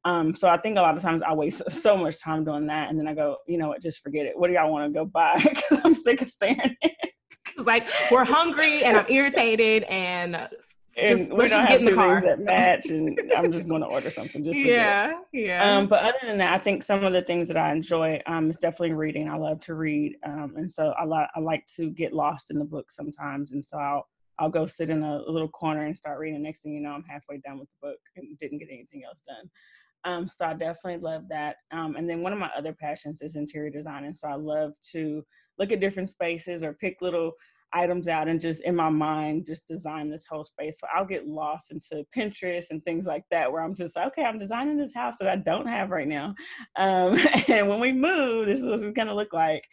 Um, 0.06 0.36
so 0.36 0.48
I 0.48 0.58
think 0.58 0.77
a 0.77 0.82
lot 0.82 0.96
of 0.96 1.03
times 1.03 1.22
I 1.25 1.34
waste 1.34 1.62
so 1.70 1.98
much 1.98 2.20
time 2.22 2.44
doing 2.44 2.67
that, 2.67 2.89
and 2.89 3.00
then 3.00 3.08
I 3.08 3.13
go, 3.13 3.38
you 3.48 3.58
know 3.58 3.70
what, 3.70 3.82
just 3.82 4.01
forget 4.01 4.25
it. 4.25 4.38
What 4.38 4.48
do 4.48 4.53
y'all 4.53 4.72
want 4.72 4.91
to 4.91 4.98
go 4.98 5.06
buy? 5.06 5.36
Because 5.44 5.82
I'm 5.84 5.96
sick 5.96 6.22
of 6.22 6.29
staring. 6.29 6.75
like 7.58 7.88
we're 8.12 8.25
hungry 8.25 8.84
and 8.84 8.98
I'm 8.98 9.10
irritated 9.10 9.84
and 9.84 10.48
just, 11.06 11.32
we 11.32 11.48
don't 11.48 11.68
have 11.68 11.82
two 11.82 11.96
things 11.96 12.24
that 12.24 12.39
match, 12.39 12.88
and 12.88 13.20
I'm 13.38 13.51
just 13.51 13.68
going 13.68 13.82
to 13.82 13.88
order 13.88 14.10
something. 14.10 14.44
Just 14.44 14.58
yeah, 14.58 15.13
yeah. 15.32 15.77
Um, 15.77 15.88
but 15.88 16.04
other 16.04 16.18
than 16.24 16.38
that, 16.39 16.54
I 16.54 16.58
think 16.58 16.84
some 16.84 17.04
of 17.04 17.13
the 17.13 17.22
things 17.22 17.48
that 17.50 17.58
I 17.58 17.72
enjoy 17.72 18.22
um, 18.25 18.50
is 18.50 18.58
definitely 18.58 18.94
reading. 18.94 19.30
I 19.30 19.38
love 19.38 19.62
to 19.62 19.75
read, 19.75 20.16
um, 20.25 20.54
and 20.58 20.74
so 20.74 20.94
I 20.98 21.06
like 21.06 21.27
I 21.36 21.39
like 21.39 21.66
to 21.75 21.89
get 21.89 22.13
lost 22.13 22.51
in 22.51 22.60
the 22.60 22.66
book 22.66 22.92
sometimes, 22.92 23.51
and 23.51 23.66
so 23.66 23.77
I'll 23.77 24.08
I'll 24.39 24.50
go 24.50 24.66
sit 24.66 24.89
in 24.89 25.04
a, 25.04 25.22
a 25.27 25.32
little 25.32 25.50
corner 25.50 25.86
and 25.86 25.98
start 25.98 26.20
reading. 26.20 26.42
Next 26.42 26.62
thing 26.62 26.74
you 26.74 26.82
know, 26.82 26.92
I'm 26.92 27.04
halfway 27.04 27.38
done 27.38 27.60
with 27.60 27.70
the 27.70 27.88
book 27.88 28.00
and 28.16 28.38
didn't 28.39 28.60
get 28.60 28.70
anything 28.72 29.04
else 29.06 29.22
done. 29.27 29.50
Um, 30.04 30.27
so 30.27 30.46
I 30.46 30.54
definitely 30.54 31.01
love 31.01 31.24
that. 31.30 31.58
Um, 31.72 31.96
and 31.96 32.10
then 32.10 32.22
one 32.22 32.34
of 32.34 32.39
my 32.39 32.50
other 32.58 32.74
passions 32.74 33.22
is 33.22 33.36
interior 33.36 33.70
design, 33.70 34.06
and 34.06 34.18
so 34.18 34.27
I 34.27 34.36
love 34.36 34.74
to 34.94 35.24
look 35.60 35.72
at 35.72 35.80
different 35.80 36.10
spaces 36.10 36.63
or 36.63 36.74
pick 36.74 36.98
little 37.01 37.34
items 37.74 38.08
out 38.08 38.28
and 38.28 38.40
just 38.40 38.64
in 38.64 38.76
my 38.76 38.90
mind 38.90 39.46
just 39.46 39.68
design 39.68 40.10
this 40.10 40.26
whole 40.30 40.44
space. 40.44 40.80
So 40.80 40.88
I'll 40.96 41.06
get 41.06 41.28
lost 41.28 41.72
into 41.72 42.06
Pinterest 42.16 42.66
and 42.72 42.84
things 42.84 43.06
like 43.06 43.24
that 43.32 43.52
where 43.52 43.62
I'm 43.62 43.76
just 43.76 43.96
like, 43.96 44.08
okay, 44.08 44.24
I'm 44.24 44.40
designing 44.40 44.78
this 44.78 44.94
house 44.94 45.16
that 45.20 45.30
I 45.30 45.36
don't 45.36 45.68
have 45.68 45.90
right 45.90 46.08
now. 46.08 46.34
Um, 46.78 47.20
and 47.48 47.68
when 47.68 47.80
we 47.80 47.92
move, 47.92 48.48
this 48.48 48.60
is 48.60 48.66
what 48.66 48.80
it's 48.80 48.96
gonna 48.96 49.14
look 49.14 49.34
like. 49.34 49.64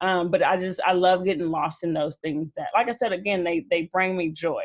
Um, 0.00 0.30
but 0.30 0.42
I 0.42 0.56
just 0.56 0.80
I 0.84 0.92
love 0.92 1.24
getting 1.24 1.48
lost 1.48 1.84
in 1.84 1.94
those 1.94 2.16
things 2.22 2.50
that 2.56 2.68
like 2.74 2.88
I 2.88 2.92
said 2.92 3.12
again, 3.12 3.44
they 3.44 3.64
they 3.70 3.88
bring 3.92 4.16
me 4.16 4.30
joy. 4.30 4.64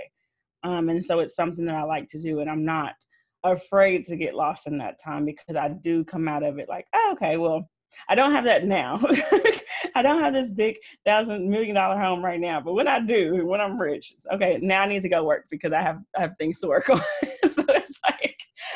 Um, 0.63 0.89
and 0.89 1.03
so 1.03 1.19
it's 1.19 1.35
something 1.35 1.65
that 1.65 1.75
I 1.75 1.83
like 1.83 2.09
to 2.09 2.19
do 2.19 2.39
and 2.39 2.49
I'm 2.49 2.65
not 2.65 2.93
afraid 3.43 4.05
to 4.05 4.17
get 4.17 4.35
lost 4.35 4.67
in 4.67 4.77
that 4.79 5.01
time 5.01 5.25
because 5.25 5.55
I 5.55 5.69
do 5.69 6.03
come 6.03 6.27
out 6.27 6.43
of 6.43 6.59
it 6.59 6.67
like, 6.67 6.85
oh, 6.93 7.11
okay, 7.13 7.37
well, 7.37 7.69
I 8.07 8.15
don't 8.15 8.31
have 8.31 8.45
that 8.45 8.65
now. 8.65 8.99
I 9.95 10.01
don't 10.01 10.21
have 10.21 10.33
this 10.33 10.49
big 10.49 10.77
thousand 11.05 11.49
million 11.49 11.75
dollar 11.75 11.99
home 11.99 12.23
right 12.23 12.39
now, 12.39 12.59
but 12.59 12.73
when 12.73 12.87
I 12.87 12.99
do, 12.99 13.45
when 13.45 13.61
I'm 13.61 13.79
rich, 13.79 14.15
okay, 14.33 14.57
now 14.61 14.81
I 14.81 14.87
need 14.87 15.01
to 15.03 15.09
go 15.09 15.23
work 15.23 15.45
because 15.49 15.73
I 15.73 15.81
have 15.81 15.99
I 16.17 16.21
have 16.21 16.35
things 16.37 16.59
to 16.59 16.67
work 16.67 16.89
on. 16.89 16.97
so 17.51 17.63
it's 17.69 17.99
like 18.07 18.35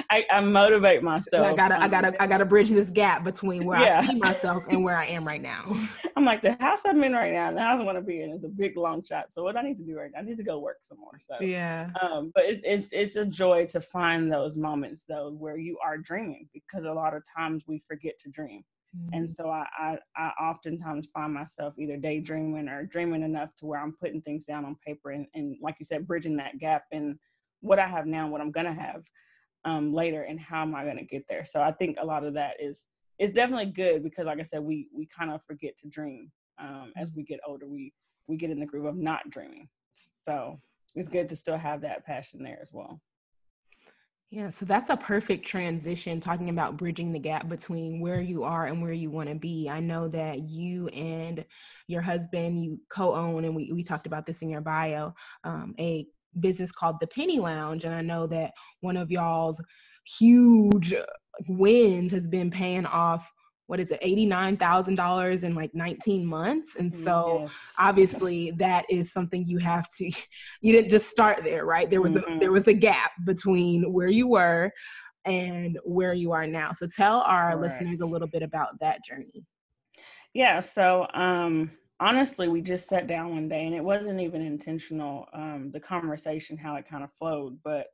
I, 0.09 0.25
I 0.31 0.39
motivate 0.41 1.03
myself. 1.03 1.45
So 1.45 1.51
I 1.51 1.55
gotta 1.55 1.81
I 1.81 1.87
gotta 1.87 2.21
I 2.21 2.27
gotta 2.27 2.45
bridge 2.45 2.69
this 2.69 2.89
gap 2.89 3.23
between 3.23 3.65
where 3.65 3.79
yeah. 3.79 4.01
I 4.01 4.07
see 4.07 4.15
myself 4.15 4.63
and 4.69 4.83
where 4.83 4.97
I 4.97 5.05
am 5.05 5.25
right 5.25 5.41
now. 5.41 5.75
I'm 6.15 6.25
like 6.25 6.41
the 6.41 6.55
house 6.59 6.81
I'm 6.85 7.03
in 7.03 7.13
right 7.13 7.33
now, 7.33 7.51
the 7.51 7.59
house 7.59 7.79
I 7.79 7.83
want 7.83 7.97
to 7.97 8.03
be 8.03 8.21
in 8.21 8.31
is 8.31 8.43
a 8.43 8.49
big 8.49 8.77
long 8.77 9.03
shot. 9.03 9.33
So 9.33 9.43
what 9.43 9.57
I 9.57 9.61
need 9.61 9.77
to 9.77 9.83
do 9.83 9.97
right 9.97 10.11
now, 10.13 10.19
I 10.19 10.23
need 10.23 10.37
to 10.37 10.43
go 10.43 10.59
work 10.59 10.77
some 10.87 10.99
more. 10.99 11.19
So 11.27 11.43
yeah. 11.43 11.89
Um, 12.01 12.31
but 12.35 12.43
it's 12.45 12.61
it's 12.63 12.89
it's 12.91 13.15
a 13.15 13.25
joy 13.25 13.65
to 13.67 13.81
find 13.81 14.31
those 14.31 14.55
moments 14.55 15.05
though 15.07 15.31
where 15.31 15.57
you 15.57 15.77
are 15.83 15.97
dreaming 15.97 16.47
because 16.53 16.85
a 16.85 16.93
lot 16.93 17.15
of 17.15 17.23
times 17.35 17.63
we 17.67 17.81
forget 17.87 18.19
to 18.19 18.29
dream. 18.29 18.63
And 19.11 19.29
mm-hmm. 19.29 19.33
so 19.33 19.49
I, 19.49 19.65
I, 19.77 19.97
I 20.15 20.27
oftentimes 20.39 21.09
find 21.13 21.33
myself 21.33 21.73
either 21.79 21.97
daydreaming 21.97 22.67
or 22.69 22.85
dreaming 22.85 23.23
enough 23.23 23.49
to 23.57 23.65
where 23.65 23.79
I'm 23.79 23.95
putting 23.99 24.21
things 24.21 24.43
down 24.43 24.65
on 24.65 24.75
paper 24.85 25.11
and, 25.11 25.25
and 25.33 25.55
like 25.61 25.77
you 25.79 25.85
said, 25.85 26.07
bridging 26.07 26.37
that 26.37 26.59
gap 26.59 26.83
in 26.91 27.17
what 27.61 27.79
I 27.79 27.87
have 27.87 28.05
now, 28.05 28.27
what 28.27 28.41
I'm 28.41 28.51
gonna 28.51 28.73
have 28.73 29.03
um, 29.65 29.93
later, 29.93 30.23
and 30.23 30.39
how 30.39 30.61
am 30.61 30.75
I 30.75 30.85
gonna 30.85 31.03
get 31.03 31.25
there. 31.27 31.45
So 31.45 31.61
I 31.61 31.71
think 31.71 31.97
a 31.99 32.05
lot 32.05 32.23
of 32.23 32.35
that 32.35 32.55
is 32.59 32.83
it's 33.19 33.33
definitely 33.33 33.71
good 33.71 34.03
because, 34.03 34.25
like 34.25 34.39
I 34.39 34.43
said, 34.43 34.61
we 34.61 34.89
we 34.95 35.07
kind 35.07 35.31
of 35.31 35.41
forget 35.47 35.77
to 35.79 35.87
dream 35.87 36.31
um, 36.59 36.91
as 36.97 37.09
we 37.15 37.23
get 37.23 37.39
older. 37.47 37.67
We 37.67 37.93
we 38.27 38.37
get 38.37 38.51
in 38.51 38.59
the 38.59 38.65
groove 38.65 38.85
of 38.85 38.95
not 38.95 39.29
dreaming. 39.29 39.69
So 40.27 40.59
it's 40.95 41.09
good 41.09 41.29
to 41.29 41.35
still 41.35 41.57
have 41.57 41.81
that 41.81 42.05
passion 42.05 42.43
there 42.43 42.59
as 42.61 42.69
well. 42.71 43.01
Yeah, 44.33 44.49
so 44.49 44.65
that's 44.65 44.89
a 44.89 44.97
perfect 44.97 45.45
transition 45.45 46.19
talking 46.19 46.49
about 46.49 46.75
bridging 46.75 47.13
the 47.13 47.19
gap 47.19 47.47
between 47.47 47.99
where 47.99 48.19
you 48.19 48.43
are 48.43 48.65
and 48.65 48.81
where 48.81 48.91
you 48.91 49.11
want 49.11 49.29
to 49.29 49.35
be. 49.35 49.69
I 49.69 49.79
know 49.79 50.07
that 50.07 50.49
you 50.49 50.87
and 50.87 51.45
your 51.87 52.01
husband, 52.01 52.63
you 52.63 52.79
co 52.89 53.13
own, 53.13 53.45
and 53.45 53.55
we, 53.55 53.71
we 53.71 53.83
talked 53.83 54.07
about 54.07 54.25
this 54.25 54.41
in 54.41 54.49
your 54.49 54.61
bio, 54.61 55.13
um, 55.43 55.75
a 55.79 56.07
business 56.39 56.71
called 56.71 56.95
the 56.99 57.05
Penny 57.05 57.37
Lounge. 57.37 57.85
And 57.85 57.93
I 57.93 58.01
know 58.01 58.25
that 58.25 58.53
one 58.81 58.97
of 58.97 59.11
y'all's 59.11 59.61
huge 60.17 60.95
wins 61.47 62.11
has 62.11 62.25
been 62.25 62.49
paying 62.49 62.87
off 62.87 63.31
what 63.73 63.79
is 63.79 63.89
it 63.89 63.99
$89,000 64.01 65.43
in 65.43 65.55
like 65.55 65.73
19 65.73 66.23
months 66.27 66.75
and 66.75 66.93
so 66.93 67.39
yes. 67.41 67.51
obviously 67.79 68.51
that 68.51 68.85
is 68.87 69.11
something 69.11 69.43
you 69.47 69.57
have 69.57 69.91
to 69.95 70.11
you 70.61 70.71
didn't 70.71 70.91
just 70.91 71.09
start 71.09 71.43
there 71.43 71.65
right 71.65 71.89
there 71.89 71.99
was 71.99 72.13
mm-hmm. 72.13 72.33
a 72.33 72.39
there 72.39 72.51
was 72.51 72.67
a 72.67 72.73
gap 72.73 73.09
between 73.23 73.91
where 73.91 74.09
you 74.09 74.27
were 74.27 74.71
and 75.25 75.79
where 75.85 76.13
you 76.13 76.31
are 76.31 76.45
now 76.45 76.71
so 76.71 76.85
tell 76.85 77.21
our 77.21 77.47
right. 77.47 77.61
listeners 77.61 78.01
a 78.01 78.05
little 78.05 78.27
bit 78.27 78.43
about 78.43 78.79
that 78.79 79.03
journey 79.03 79.43
yeah 80.35 80.59
so 80.59 81.07
um 81.15 81.71
honestly 81.99 82.47
we 82.47 82.61
just 82.61 82.87
sat 82.87 83.07
down 83.07 83.31
one 83.31 83.49
day 83.49 83.65
and 83.65 83.73
it 83.73 83.83
wasn't 83.83 84.19
even 84.19 84.43
intentional 84.43 85.25
um 85.33 85.71
the 85.73 85.79
conversation 85.79 86.57
how 86.57 86.75
it 86.75 86.87
kind 86.87 87.03
of 87.03 87.09
flowed 87.17 87.57
but 87.63 87.87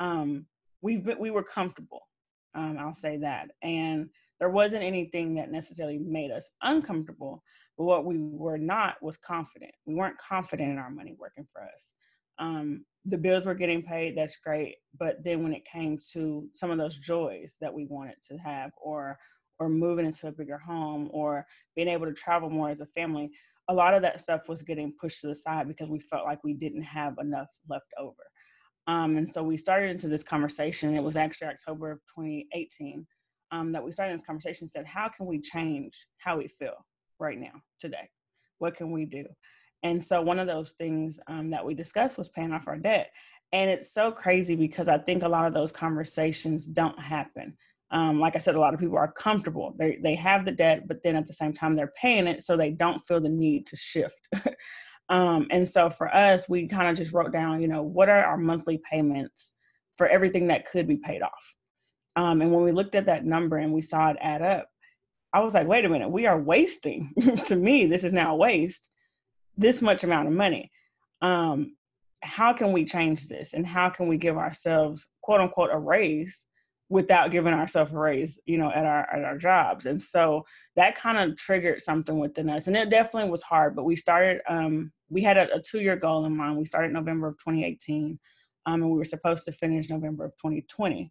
um 0.00 0.44
we 0.82 0.96
we 1.20 1.30
were 1.30 1.44
comfortable 1.44 2.08
um 2.56 2.76
I'll 2.80 2.96
say 2.96 3.18
that 3.18 3.52
and 3.62 4.10
there 4.40 4.50
wasn't 4.50 4.82
anything 4.82 5.34
that 5.34 5.52
necessarily 5.52 5.98
made 5.98 6.30
us 6.30 6.50
uncomfortable 6.62 7.42
but 7.78 7.84
what 7.84 8.04
we 8.04 8.18
were 8.18 8.58
not 8.58 8.96
was 9.00 9.16
confident. 9.16 9.70
We 9.86 9.94
weren't 9.94 10.18
confident 10.18 10.70
in 10.70 10.76
our 10.76 10.90
money 10.90 11.16
working 11.18 11.46
for 11.50 11.62
us. 11.62 11.94
Um, 12.38 12.84
the 13.06 13.16
bills 13.16 13.46
were 13.46 13.54
getting 13.54 13.82
paid 13.82 14.16
that's 14.16 14.36
great 14.44 14.76
but 14.98 15.16
then 15.24 15.42
when 15.42 15.54
it 15.54 15.62
came 15.70 15.98
to 16.12 16.46
some 16.54 16.70
of 16.70 16.76
those 16.76 16.98
joys 16.98 17.56
that 17.60 17.72
we 17.72 17.86
wanted 17.86 18.16
to 18.28 18.36
have 18.36 18.70
or 18.82 19.18
or 19.58 19.68
moving 19.68 20.06
into 20.06 20.26
a 20.26 20.32
bigger 20.32 20.58
home 20.58 21.08
or 21.12 21.46
being 21.74 21.88
able 21.88 22.06
to 22.06 22.12
travel 22.12 22.50
more 22.50 22.68
as 22.68 22.80
a 22.80 22.86
family 22.86 23.30
a 23.70 23.74
lot 23.74 23.94
of 23.94 24.02
that 24.02 24.20
stuff 24.20 24.48
was 24.48 24.62
getting 24.62 24.92
pushed 25.00 25.20
to 25.20 25.28
the 25.28 25.34
side 25.34 25.68
because 25.68 25.88
we 25.88 26.00
felt 26.00 26.26
like 26.26 26.42
we 26.42 26.54
didn't 26.54 26.82
have 26.82 27.14
enough 27.20 27.46
left 27.68 27.86
over. 27.98 28.12
Um, 28.88 29.16
and 29.16 29.32
so 29.32 29.44
we 29.44 29.56
started 29.56 29.90
into 29.90 30.08
this 30.08 30.24
conversation. 30.24 30.96
It 30.96 31.02
was 31.02 31.14
actually 31.14 31.48
october 31.48 31.92
of 31.92 31.98
2018 32.16 33.06
um, 33.52 33.72
that 33.72 33.84
we 33.84 33.92
started 33.92 34.18
this 34.18 34.26
conversation 34.26 34.68
said, 34.68 34.86
how 34.86 35.08
can 35.08 35.26
we 35.26 35.40
change 35.40 35.94
how 36.18 36.38
we 36.38 36.48
feel 36.58 36.84
right 37.18 37.38
now, 37.38 37.62
today? 37.80 38.08
What 38.58 38.76
can 38.76 38.90
we 38.92 39.04
do? 39.04 39.24
And 39.82 40.02
so 40.02 40.20
one 40.20 40.38
of 40.38 40.46
those 40.46 40.72
things 40.72 41.18
um, 41.26 41.50
that 41.50 41.64
we 41.64 41.74
discussed 41.74 42.18
was 42.18 42.28
paying 42.28 42.52
off 42.52 42.68
our 42.68 42.76
debt. 42.76 43.10
And 43.52 43.70
it's 43.70 43.92
so 43.92 44.12
crazy 44.12 44.54
because 44.54 44.88
I 44.88 44.98
think 44.98 45.22
a 45.22 45.28
lot 45.28 45.46
of 45.46 45.54
those 45.54 45.72
conversations 45.72 46.66
don't 46.66 46.98
happen. 46.98 47.56
Um, 47.90 48.20
like 48.20 48.36
I 48.36 48.38
said, 48.38 48.54
a 48.54 48.60
lot 48.60 48.74
of 48.74 48.78
people 48.78 48.98
are 48.98 49.10
comfortable. 49.10 49.74
They 49.76 49.98
they 50.00 50.14
have 50.14 50.44
the 50.44 50.52
debt, 50.52 50.86
but 50.86 51.02
then 51.02 51.16
at 51.16 51.26
the 51.26 51.32
same 51.32 51.52
time 51.52 51.74
they're 51.74 51.92
paying 52.00 52.28
it, 52.28 52.44
so 52.44 52.56
they 52.56 52.70
don't 52.70 53.04
feel 53.06 53.20
the 53.20 53.28
need 53.28 53.66
to 53.66 53.76
shift. 53.76 54.28
um, 55.08 55.48
and 55.50 55.68
so 55.68 55.90
for 55.90 56.14
us, 56.14 56.48
we 56.48 56.68
kind 56.68 56.88
of 56.88 56.96
just 56.96 57.12
wrote 57.12 57.32
down, 57.32 57.60
you 57.60 57.66
know, 57.66 57.82
what 57.82 58.08
are 58.08 58.22
our 58.24 58.36
monthly 58.36 58.80
payments 58.88 59.54
for 59.96 60.06
everything 60.06 60.46
that 60.46 60.70
could 60.70 60.86
be 60.86 60.98
paid 60.98 61.20
off. 61.20 61.54
Um, 62.16 62.42
and 62.42 62.52
when 62.52 62.64
we 62.64 62.72
looked 62.72 62.94
at 62.94 63.06
that 63.06 63.24
number 63.24 63.56
and 63.56 63.72
we 63.72 63.82
saw 63.82 64.10
it 64.10 64.16
add 64.20 64.42
up, 64.42 64.68
I 65.32 65.40
was 65.40 65.54
like, 65.54 65.68
wait 65.68 65.84
a 65.84 65.88
minute, 65.88 66.10
we 66.10 66.26
are 66.26 66.38
wasting. 66.38 67.12
to 67.46 67.56
me, 67.56 67.86
this 67.86 68.04
is 68.04 68.12
now 68.12 68.34
waste, 68.34 68.88
this 69.56 69.80
much 69.80 70.02
amount 70.02 70.28
of 70.28 70.34
money. 70.34 70.70
Um, 71.22 71.76
how 72.22 72.52
can 72.52 72.72
we 72.72 72.84
change 72.84 73.28
this? 73.28 73.54
And 73.54 73.66
how 73.66 73.90
can 73.90 74.08
we 74.08 74.16
give 74.16 74.36
ourselves, 74.36 75.06
quote 75.22 75.40
unquote, 75.40 75.70
a 75.72 75.78
raise 75.78 76.46
without 76.88 77.30
giving 77.30 77.54
ourselves 77.54 77.92
a 77.92 77.98
raise, 77.98 78.40
you 78.44 78.58
know, 78.58 78.70
at 78.70 78.84
our 78.84 79.08
at 79.14 79.24
our 79.24 79.38
jobs? 79.38 79.86
And 79.86 80.02
so 80.02 80.44
that 80.76 80.96
kind 80.96 81.18
of 81.18 81.38
triggered 81.38 81.80
something 81.80 82.18
within 82.18 82.50
us. 82.50 82.66
And 82.66 82.76
it 82.76 82.90
definitely 82.90 83.30
was 83.30 83.42
hard, 83.42 83.76
but 83.76 83.84
we 83.84 83.96
started, 83.96 84.40
um, 84.48 84.92
we 85.08 85.22
had 85.22 85.36
a, 85.36 85.54
a 85.54 85.62
two-year 85.62 85.96
goal 85.96 86.26
in 86.26 86.36
mind. 86.36 86.58
We 86.58 86.66
started 86.66 86.92
November 86.92 87.28
of 87.28 87.38
2018, 87.38 88.18
um, 88.66 88.82
and 88.82 88.90
we 88.90 88.98
were 88.98 89.04
supposed 89.04 89.44
to 89.44 89.52
finish 89.52 89.88
November 89.88 90.24
of 90.24 90.32
2020. 90.32 91.10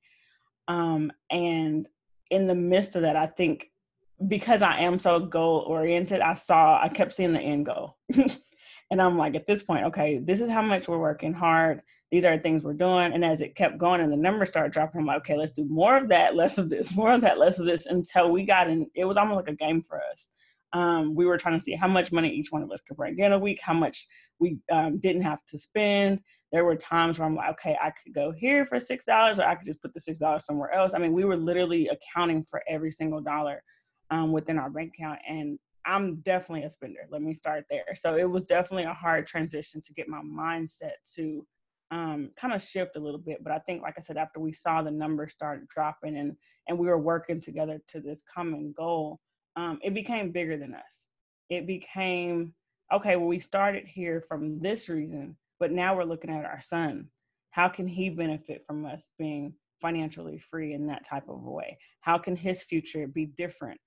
Um, 0.70 1.12
and 1.30 1.88
in 2.32 2.48
the 2.48 2.56
midst 2.56 2.96
of 2.96 3.02
that, 3.02 3.18
I 3.18 3.28
think 3.28 3.70
because 4.26 4.62
I 4.62 4.80
am 4.80 5.00
so 5.00 5.20
goal 5.20 5.66
oriented, 5.68 6.22
I 6.22 6.36
saw, 6.36 6.82
I 6.82 6.88
kept 6.88 7.12
seeing 7.12 7.34
the 7.34 7.42
end 7.42 7.66
goal. 7.66 7.98
And 8.92 9.02
I'm 9.02 9.18
like, 9.18 9.36
at 9.36 9.46
this 9.46 9.64
point, 9.64 9.86
okay, 9.86 10.20
this 10.20 10.42
is 10.42 10.50
how 10.50 10.62
much 10.62 10.88
we're 10.88 10.98
working 10.98 11.34
hard. 11.34 11.82
These 12.12 12.26
are 12.26 12.38
things 12.40 12.64
we're 12.64 12.74
doing. 12.74 13.14
And 13.14 13.24
as 13.24 13.40
it 13.40 13.56
kept 13.56 13.78
going 13.78 14.02
and 14.02 14.12
the 14.12 14.18
numbers 14.18 14.50
started 14.50 14.72
dropping, 14.72 15.02
I'm 15.02 15.08
like, 15.08 15.18
okay, 15.18 15.38
let's 15.38 15.52
do 15.52 15.66
more 15.66 15.96
of 15.96 16.10
that, 16.10 16.36
less 16.36 16.58
of 16.58 16.70
this, 16.70 16.96
more 16.96 17.14
of 17.14 17.22
that, 17.22 17.38
less 17.38 17.60
of 17.60 17.68
this 17.68 17.86
until 17.86 18.32
we 18.32 18.46
got 18.46 18.70
in. 18.70 18.88
It 18.96 19.06
was 19.06 19.18
almost 19.18 19.38
like 19.46 19.54
a 19.54 19.56
game 19.56 19.84
for 19.84 20.02
us. 20.12 20.30
Um, 20.74 21.16
we 21.16 21.26
were 21.26 21.38
trying 21.38 21.58
to 21.58 21.64
see 21.64 21.74
how 21.74 21.88
much 21.88 22.12
money 22.12 22.30
each 22.30 22.52
one 22.52 22.62
of 22.62 22.72
us 22.72 22.82
could 22.82 22.98
bring 22.98 23.18
in 23.20 23.32
a 23.32 23.40
week, 23.40 23.60
how 23.62 23.74
much 23.74 24.08
we 24.40 24.60
um, 24.72 25.00
didn't 25.00 25.24
have 25.24 25.40
to 25.50 25.58
spend. 25.58 26.22
There 26.52 26.66
were 26.66 26.76
times 26.76 27.20
where 27.20 27.28
I'm 27.28 27.36
like, 27.36 27.52
okay, 27.52 27.78
I 27.82 27.92
could 27.92 28.14
go 28.14 28.32
here 28.32 28.66
for 28.66 28.80
six 28.80 29.06
dollars, 29.06 29.40
or 29.40 29.46
I 29.46 29.56
could 29.56 29.68
just 29.68 29.82
put 29.82 29.94
the 29.94 30.02
six 30.02 30.20
dollars 30.20 30.46
somewhere 30.46 30.74
else. 30.74 30.94
I 30.94 30.98
mean, 31.00 31.14
we 31.14 31.26
were 31.26 31.38
literally 31.38 31.90
accounting 31.90 32.44
for 32.44 32.64
every 32.68 32.92
single 32.92 33.22
dollar 33.22 33.62
um, 34.10 34.32
within 34.32 34.58
our 34.58 34.70
bank 34.70 34.94
account, 34.98 35.20
and 35.28 35.60
I'm 35.86 36.18
definitely 36.18 36.64
a 36.64 36.70
spender. 36.70 37.08
Let 37.10 37.22
me 37.22 37.34
start 37.34 37.66
there. 37.70 37.96
So 37.96 38.16
it 38.16 38.30
was 38.30 38.44
definitely 38.44 38.84
a 38.84 38.94
hard 38.94 39.28
transition 39.28 39.82
to 39.86 39.94
get 39.94 40.08
my 40.08 40.22
mindset 40.22 40.94
to 41.16 41.46
um, 41.92 42.30
kind 42.40 42.54
of 42.54 42.62
shift 42.62 42.96
a 42.96 43.00
little 43.00 43.20
bit. 43.20 43.44
But 43.44 43.54
I 43.54 43.60
think, 43.60 43.82
like 43.82 43.96
I 43.98 44.02
said, 44.02 44.18
after 44.18 44.40
we 44.40 44.54
saw 44.54 44.82
the 44.82 44.92
numbers 44.92 45.34
start 45.34 45.68
dropping 45.68 46.18
and 46.18 46.36
and 46.68 46.78
we 46.78 46.88
were 46.88 47.00
working 47.00 47.42
together 47.42 47.80
to 47.90 48.00
this 48.00 48.22
common 48.32 48.74
goal, 48.78 49.20
um, 49.56 49.80
it 49.82 49.94
became 49.94 50.32
bigger 50.32 50.58
than 50.58 50.76
us. 50.76 51.08
It 51.50 51.66
became 51.66 52.54
okay. 52.94 53.16
Well, 53.16 53.28
we 53.28 53.40
started 53.40 53.86
here 53.88 54.24
from 54.28 54.60
this 54.60 54.90
reason, 54.90 55.36
but 55.60 55.72
now 55.72 55.96
we're 55.96 56.04
looking 56.04 56.30
at 56.30 56.46
our 56.46 56.62
son. 56.62 57.08
How 57.52 57.68
can 57.68 57.88
he 57.88 58.10
benefit 58.10 58.64
from 58.66 58.86
us 58.86 59.10
being 59.18 59.54
financially 59.82 60.38
free 60.38 60.74
in 60.74 60.88
that 60.88 61.06
type 61.06 61.30
of 61.30 61.44
a 61.44 61.52
way? 61.52 61.78
How 62.02 62.18
can 62.18 62.36
his 62.36 62.64
future 62.64 63.08
be 63.08 63.26
different? 63.26 63.80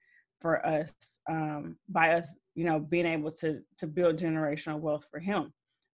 for 0.42 0.66
us 0.66 0.90
um, 1.30 1.76
by 1.88 2.14
us, 2.14 2.26
you 2.54 2.64
know, 2.64 2.80
being 2.80 3.06
able 3.06 3.30
to 3.30 3.61
to 3.78 3.87
build 3.87 4.16
generational 4.16 4.80
wealth 4.80 5.06
for 5.11 5.20
him. 5.20 5.52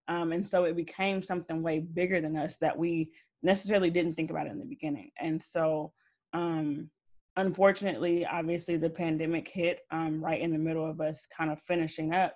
Um, 0.09 0.33
and 0.33 0.49
so 0.49 0.65
it 0.65 0.75
became 0.75 1.23
something 1.23 1.63
way 1.63 1.81
bigger 1.81 2.21
than 2.21 2.37
us 2.37 2.57
that 2.63 2.77
we 2.77 3.11
necessarily 3.43 3.91
didn't 3.91 4.15
think 4.15 4.31
about 4.31 4.47
in 4.47 4.59
the 4.59 4.65
beginning. 4.65 5.11
And 5.21 5.41
so, 5.45 5.93
um, 6.33 6.89
unfortunately, 7.37 8.27
obviously, 8.27 8.79
the 8.79 8.89
pandemic 8.89 9.49
hit 9.49 9.81
um, 9.93 10.25
right 10.25 10.41
in 10.41 10.51
the 10.51 10.59
middle 10.59 10.89
of 10.91 11.03
us 11.03 11.27
kind 11.37 11.53
of 11.53 11.61
finishing 11.69 12.15
up, 12.15 12.35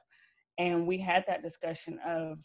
and 0.58 0.86
we 0.86 0.98
had 0.98 1.24
that 1.26 1.42
discussion 1.42 1.98
of, 2.06 2.38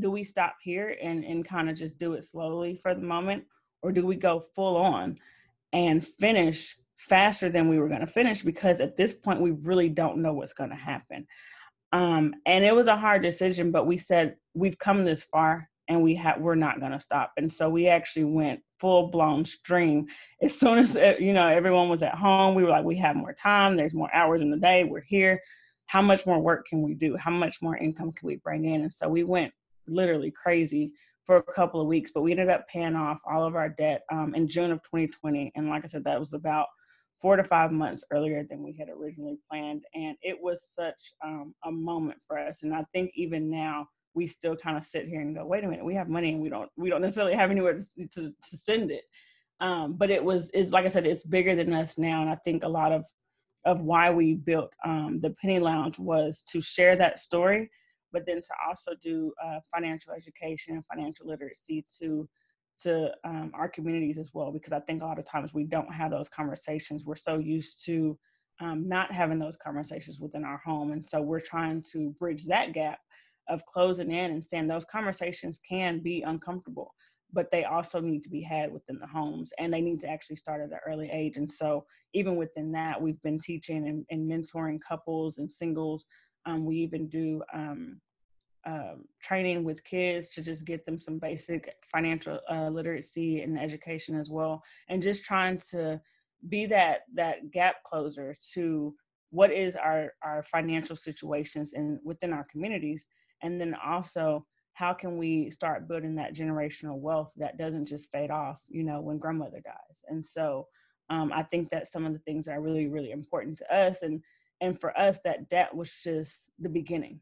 do 0.00 0.10
we 0.10 0.24
stop 0.24 0.56
here 0.62 0.96
and 1.02 1.24
and 1.24 1.46
kind 1.46 1.70
of 1.70 1.76
just 1.76 1.98
do 1.98 2.14
it 2.14 2.24
slowly 2.24 2.78
for 2.82 2.94
the 2.94 3.00
moment, 3.00 3.44
or 3.82 3.92
do 3.92 4.06
we 4.06 4.16
go 4.16 4.40
full 4.54 4.76
on 4.76 5.18
and 5.72 6.06
finish 6.06 6.76
faster 6.96 7.48
than 7.48 7.68
we 7.68 7.78
were 7.78 7.88
going 7.88 8.00
to 8.00 8.06
finish 8.06 8.42
because 8.42 8.80
at 8.80 8.96
this 8.96 9.12
point 9.12 9.40
we 9.40 9.50
really 9.50 9.88
don't 9.88 10.18
know 10.18 10.32
what's 10.32 10.54
going 10.54 10.70
to 10.70 10.76
happen. 10.76 11.26
Um, 11.92 12.34
and 12.46 12.64
it 12.64 12.74
was 12.74 12.86
a 12.86 12.96
hard 12.96 13.22
decision, 13.22 13.70
but 13.70 13.86
we 13.86 13.98
said 13.98 14.36
we've 14.54 14.78
come 14.78 15.04
this 15.04 15.24
far 15.24 15.68
and 15.88 16.02
we 16.02 16.14
have 16.16 16.40
we're 16.40 16.54
not 16.54 16.80
going 16.80 16.92
to 16.92 17.00
stop. 17.00 17.32
And 17.36 17.52
so 17.52 17.68
we 17.68 17.88
actually 17.88 18.24
went 18.24 18.60
full 18.80 19.08
blown 19.08 19.44
stream 19.44 20.06
as 20.42 20.58
soon 20.58 20.78
as 20.78 20.96
uh, 20.96 21.14
you 21.18 21.32
know 21.32 21.46
everyone 21.46 21.88
was 21.88 22.02
at 22.02 22.14
home. 22.14 22.54
We 22.54 22.64
were 22.64 22.70
like, 22.70 22.84
we 22.84 22.98
have 22.98 23.16
more 23.16 23.34
time. 23.34 23.76
There's 23.76 23.94
more 23.94 24.12
hours 24.14 24.40
in 24.40 24.50
the 24.50 24.56
day. 24.56 24.84
We're 24.84 25.02
here. 25.02 25.40
How 25.86 26.00
much 26.02 26.24
more 26.26 26.40
work 26.40 26.66
can 26.66 26.82
we 26.82 26.94
do? 26.94 27.16
How 27.16 27.30
much 27.30 27.60
more 27.60 27.76
income 27.76 28.12
can 28.12 28.26
we 28.26 28.36
bring 28.36 28.64
in? 28.64 28.82
And 28.82 28.92
so 28.92 29.08
we 29.08 29.22
went 29.22 29.52
literally 29.86 30.30
crazy 30.30 30.92
for 31.26 31.36
a 31.36 31.42
couple 31.42 31.80
of 31.80 31.86
weeks, 31.86 32.10
but 32.14 32.22
we 32.22 32.32
ended 32.32 32.50
up 32.50 32.68
paying 32.68 32.94
off 32.94 33.18
all 33.30 33.46
of 33.46 33.56
our 33.56 33.68
debt 33.68 34.02
um, 34.12 34.34
in 34.34 34.46
June 34.46 34.70
of 34.70 34.82
2020. 34.82 35.52
And 35.54 35.68
like 35.68 35.84
I 35.84 35.88
said, 35.88 36.04
that 36.04 36.20
was 36.20 36.34
about 36.34 36.66
four 37.22 37.36
to 37.36 37.44
five 37.44 37.72
months 37.72 38.04
earlier 38.10 38.44
than 38.48 38.62
we 38.62 38.76
had 38.78 38.88
originally 38.90 39.38
planned. 39.50 39.82
And 39.94 40.16
it 40.20 40.36
was 40.40 40.68
such 40.74 41.14
um, 41.24 41.54
a 41.64 41.72
moment 41.72 42.18
for 42.28 42.38
us. 42.38 42.58
And 42.62 42.74
I 42.74 42.84
think 42.92 43.12
even 43.14 43.50
now 43.50 43.86
we 44.14 44.26
still 44.26 44.56
kind 44.56 44.76
of 44.76 44.84
sit 44.84 45.08
here 45.08 45.20
and 45.20 45.34
go, 45.34 45.46
wait 45.46 45.64
a 45.64 45.68
minute, 45.68 45.84
we 45.84 45.94
have 45.94 46.08
money 46.08 46.30
and 46.30 46.42
we 46.42 46.48
don't 46.48 46.70
we 46.76 46.90
don't 46.90 47.02
necessarily 47.02 47.34
have 47.34 47.50
anywhere 47.50 47.80
to, 47.80 48.06
to, 48.14 48.30
to 48.50 48.56
send 48.58 48.90
it. 48.90 49.04
Um, 49.60 49.94
but 49.94 50.10
it 50.10 50.22
was 50.22 50.50
it's 50.54 50.72
like 50.72 50.84
I 50.84 50.88
said, 50.88 51.06
it's 51.06 51.24
bigger 51.24 51.54
than 51.54 51.72
us 51.72 51.98
now. 51.98 52.20
And 52.22 52.30
I 52.30 52.36
think 52.36 52.62
a 52.62 52.68
lot 52.68 52.92
of 52.92 53.04
of 53.64 53.80
why 53.80 54.10
we 54.10 54.34
built 54.34 54.72
um, 54.84 55.20
the 55.22 55.30
Penny 55.40 55.58
Lounge 55.58 55.98
was 55.98 56.42
to 56.50 56.60
share 56.60 56.96
that 56.96 57.18
story, 57.18 57.70
but 58.14 58.24
then 58.24 58.40
to 58.40 58.54
also 58.66 58.92
do 59.02 59.32
uh, 59.44 59.58
financial 59.74 60.14
education 60.14 60.74
and 60.74 60.84
financial 60.86 61.26
literacy 61.26 61.84
to 61.98 62.26
to 62.82 63.10
um, 63.24 63.52
our 63.54 63.68
communities 63.68 64.18
as 64.18 64.30
well 64.32 64.50
because 64.50 64.72
i 64.72 64.80
think 64.80 65.02
a 65.02 65.04
lot 65.04 65.18
of 65.18 65.26
times 65.26 65.52
we 65.52 65.64
don't 65.64 65.92
have 65.92 66.10
those 66.10 66.28
conversations. 66.28 67.04
We're 67.04 67.16
so 67.16 67.38
used 67.38 67.84
to 67.86 68.18
um, 68.60 68.88
not 68.88 69.12
having 69.12 69.38
those 69.38 69.56
conversations 69.56 70.18
within 70.20 70.44
our 70.44 70.60
home 70.64 70.92
and 70.92 71.06
so 71.06 71.20
we're 71.20 71.40
trying 71.40 71.84
to 71.92 72.14
bridge 72.18 72.46
that 72.46 72.72
gap 72.72 73.00
of 73.48 73.66
closing 73.66 74.10
in 74.10 74.30
and 74.30 74.42
saying 74.42 74.68
those 74.68 74.86
conversations 74.86 75.60
can 75.68 76.00
be 76.02 76.22
uncomfortable 76.22 76.94
but 77.34 77.50
they 77.50 77.64
also 77.64 78.00
need 78.00 78.22
to 78.22 78.28
be 78.30 78.40
had 78.40 78.72
within 78.72 78.98
the 78.98 79.06
homes 79.06 79.52
and 79.58 79.72
they 79.72 79.80
need 79.80 80.00
to 80.00 80.08
actually 80.08 80.36
start 80.36 80.62
at 80.62 80.70
an 80.70 80.78
early 80.86 81.10
age. 81.12 81.36
And 81.36 81.52
so 81.52 81.84
even 82.14 82.36
within 82.36 82.70
that 82.72 83.00
we've 83.00 83.20
been 83.22 83.40
teaching 83.40 83.88
and, 83.88 84.06
and 84.08 84.30
mentoring 84.30 84.78
couples 84.86 85.38
and 85.38 85.52
singles 85.52 86.06
um, 86.46 86.64
we 86.64 86.76
even 86.76 87.08
do 87.08 87.42
um, 87.52 88.00
um, 88.66 89.04
training 89.22 89.64
with 89.64 89.84
kids 89.84 90.30
to 90.30 90.42
just 90.42 90.64
get 90.64 90.86
them 90.86 90.98
some 90.98 91.18
basic 91.18 91.74
financial 91.92 92.40
uh, 92.50 92.68
literacy 92.68 93.42
and 93.42 93.58
education 93.58 94.18
as 94.18 94.30
well, 94.30 94.62
and 94.88 95.02
just 95.02 95.24
trying 95.24 95.58
to 95.70 96.00
be 96.48 96.66
that 96.66 97.00
that 97.14 97.50
gap 97.50 97.76
closer 97.84 98.36
to 98.54 98.94
what 99.30 99.50
is 99.52 99.74
our 99.76 100.12
our 100.22 100.42
financial 100.44 100.96
situations 100.96 101.72
and 101.74 101.98
within 102.04 102.32
our 102.32 102.46
communities, 102.50 103.06
and 103.42 103.60
then 103.60 103.74
also 103.84 104.46
how 104.72 104.92
can 104.92 105.18
we 105.18 105.50
start 105.50 105.86
building 105.86 106.16
that 106.16 106.34
generational 106.34 106.98
wealth 106.98 107.32
that 107.36 107.56
doesn't 107.56 107.86
just 107.86 108.10
fade 108.10 108.30
off, 108.30 108.58
you 108.68 108.82
know, 108.82 109.00
when 109.00 109.18
grandmother 109.18 109.60
dies. 109.64 109.98
And 110.08 110.26
so 110.26 110.66
um, 111.10 111.32
I 111.32 111.44
think 111.44 111.70
that 111.70 111.86
some 111.86 112.04
of 112.04 112.12
the 112.12 112.18
things 112.20 112.46
that 112.46 112.56
are 112.56 112.60
really 112.60 112.86
really 112.86 113.10
important 113.10 113.58
to 113.58 113.74
us, 113.74 114.02
and 114.02 114.22
and 114.64 114.80
for 114.80 114.98
us 114.98 115.18
that 115.24 115.48
debt 115.48 115.74
was 115.74 115.90
just 116.02 116.42
the 116.58 116.68
beginning 116.68 117.20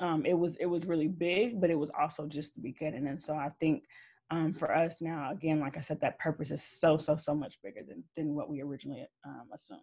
um, 0.00 0.24
it 0.26 0.34
was 0.34 0.56
it 0.56 0.66
was 0.66 0.86
really 0.86 1.08
big, 1.08 1.60
but 1.60 1.70
it 1.70 1.78
was 1.78 1.90
also 1.98 2.26
just 2.26 2.54
the 2.54 2.60
beginning. 2.60 3.06
And 3.06 3.22
so 3.22 3.34
I 3.34 3.50
think 3.60 3.84
um, 4.30 4.52
for 4.52 4.74
us 4.74 4.96
now, 5.00 5.30
again, 5.30 5.60
like 5.60 5.76
I 5.76 5.80
said, 5.80 6.00
that 6.00 6.18
purpose 6.18 6.50
is 6.50 6.62
so 6.62 6.96
so 6.96 7.16
so 7.16 7.34
much 7.34 7.58
bigger 7.62 7.80
than 7.86 8.02
than 8.16 8.34
what 8.34 8.50
we 8.50 8.60
originally 8.60 9.06
um, 9.24 9.44
assumed. 9.54 9.80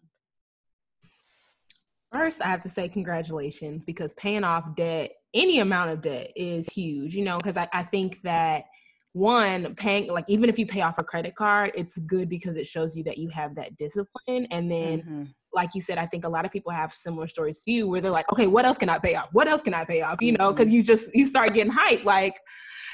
First, 2.11 2.41
I 2.41 2.47
have 2.49 2.61
to 2.63 2.69
say 2.69 2.89
congratulations 2.89 3.85
because 3.85 4.13
paying 4.15 4.43
off 4.43 4.75
debt, 4.75 5.11
any 5.33 5.59
amount 5.59 5.91
of 5.91 6.01
debt, 6.01 6.31
is 6.35 6.67
huge. 6.67 7.15
You 7.15 7.23
know, 7.23 7.37
because 7.37 7.55
I, 7.55 7.69
I 7.71 7.83
think 7.83 8.21
that 8.23 8.65
one 9.13 9.75
paying 9.75 10.07
like 10.07 10.25
even 10.27 10.49
if 10.49 10.57
you 10.57 10.65
pay 10.65 10.81
off 10.81 10.97
a 10.97 11.03
credit 11.03 11.35
card 11.35 11.69
it's 11.75 11.97
good 11.97 12.29
because 12.29 12.55
it 12.55 12.65
shows 12.65 12.95
you 12.95 13.03
that 13.03 13.17
you 13.17 13.27
have 13.27 13.53
that 13.55 13.75
discipline 13.75 14.47
and 14.51 14.71
then 14.71 14.99
mm-hmm. 14.99 15.23
Like 15.53 15.69
you 15.73 15.81
said 15.81 15.97
i 15.97 16.05
think 16.05 16.25
a 16.25 16.29
lot 16.29 16.45
of 16.45 16.51
people 16.51 16.71
have 16.71 16.93
similar 16.93 17.27
stories 17.27 17.59
to 17.59 17.71
you 17.71 17.87
where 17.87 18.01
they're 18.01 18.11
like 18.11 18.31
okay 18.31 18.47
what 18.47 18.65
else 18.65 18.77
can 18.77 18.89
i 18.89 18.97
pay 18.97 19.15
off 19.15 19.29
what 19.31 19.47
else 19.47 19.61
can 19.61 19.73
i 19.73 19.83
pay 19.83 20.01
off 20.01 20.21
you 20.21 20.31
know 20.33 20.51
because 20.51 20.67
mm-hmm. 20.67 20.77
you 20.77 20.83
just 20.83 21.09
you 21.13 21.25
start 21.25 21.53
getting 21.53 21.71
hyped 21.71 22.03
like 22.03 22.39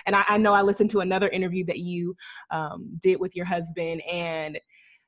and 0.06 0.16
I, 0.16 0.24
I, 0.30 0.38
know 0.38 0.54
i 0.54 0.62
listened 0.62 0.90
to 0.92 1.02
another 1.02 1.28
interview 1.30 1.66
that 1.66 1.80
you 1.80 2.16
um, 2.52 2.98
did 3.02 3.20
with 3.20 3.36
your 3.36 3.46
husband 3.46 4.02
and 4.10 4.60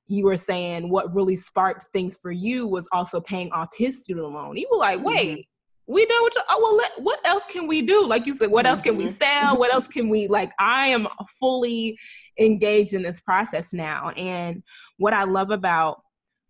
you 0.07 0.25
were 0.25 0.37
saying 0.37 0.89
what 0.89 1.13
really 1.13 1.35
sparked 1.35 1.85
things 1.93 2.17
for 2.17 2.31
you 2.31 2.67
was 2.67 2.87
also 2.91 3.21
paying 3.21 3.51
off 3.51 3.69
his 3.77 4.03
student 4.03 4.31
loan 4.31 4.55
you 4.55 4.67
were 4.71 4.77
like 4.77 4.97
mm-hmm. 4.97 5.07
wait 5.07 5.47
we 5.89 6.05
know 6.05 6.21
what 6.21 6.35
you, 6.35 6.41
oh 6.49 6.59
well 6.61 6.77
let, 6.77 7.01
what 7.01 7.19
else 7.25 7.43
can 7.45 7.67
we 7.67 7.81
do 7.81 8.05
like 8.05 8.27
you 8.27 8.35
said 8.35 8.51
what 8.51 8.65
else 8.65 8.81
can 8.81 8.95
we 8.95 9.05
mm-hmm. 9.05 9.13
sell 9.15 9.57
what 9.57 9.73
else 9.73 9.87
can 9.87 10.07
we 10.09 10.27
like 10.27 10.51
i 10.59 10.87
am 10.87 11.07
fully 11.39 11.97
engaged 12.39 12.93
in 12.93 13.01
this 13.01 13.19
process 13.19 13.73
now 13.73 14.09
and 14.11 14.61
what 14.97 15.13
i 15.13 15.23
love 15.23 15.49
about 15.49 16.01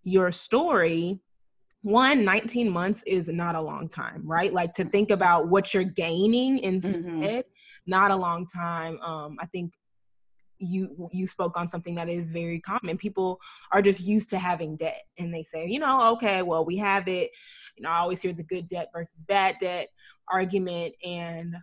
your 0.04 0.32
story 0.32 1.20
one 1.82 2.26
19 2.26 2.70
months 2.70 3.04
is 3.04 3.30
not 3.30 3.56
a 3.56 3.62
long 3.62 3.88
time 3.88 4.22
right 4.26 4.54
like 4.54 4.74
to 4.74 4.84
think 4.84 5.12
about 5.12 5.48
what 5.48 5.74
you're 5.74 5.84
gaining 5.84 6.60
instead 6.60 7.06
mm-hmm. 7.06 7.40
not 7.88 8.12
a 8.12 8.16
long 8.16 8.46
time 8.46 9.00
um 9.02 9.38
i 9.40 9.46
think 9.46 9.74
you 10.58 11.10
you 11.14 11.26
spoke 11.26 11.56
on 11.56 11.70
something 11.70 11.96
that 11.96 12.10
is 12.10 12.30
very 12.30 12.60
common 12.60 12.98
people 12.98 13.40
are 13.72 13.82
just 13.82 14.02
used 14.02 14.30
to 14.30 14.38
having 14.38 14.76
debt 14.76 15.04
and 15.18 15.34
they 15.34 15.44
say 15.44 15.66
you 15.66 15.80
know 15.80 16.12
okay 16.12 16.42
well 16.42 16.66
we 16.66 16.76
have 16.76 17.08
it 17.08 17.32
you 17.80 17.84
know, 17.84 17.90
I 17.90 18.00
always 18.00 18.22
hear 18.22 18.34
the 18.34 18.44
good 18.44 18.68
debt 18.70 18.90
versus 18.94 19.24
bad 19.24 19.56
debt 19.60 19.88
argument. 20.30 20.94
And 21.04 21.56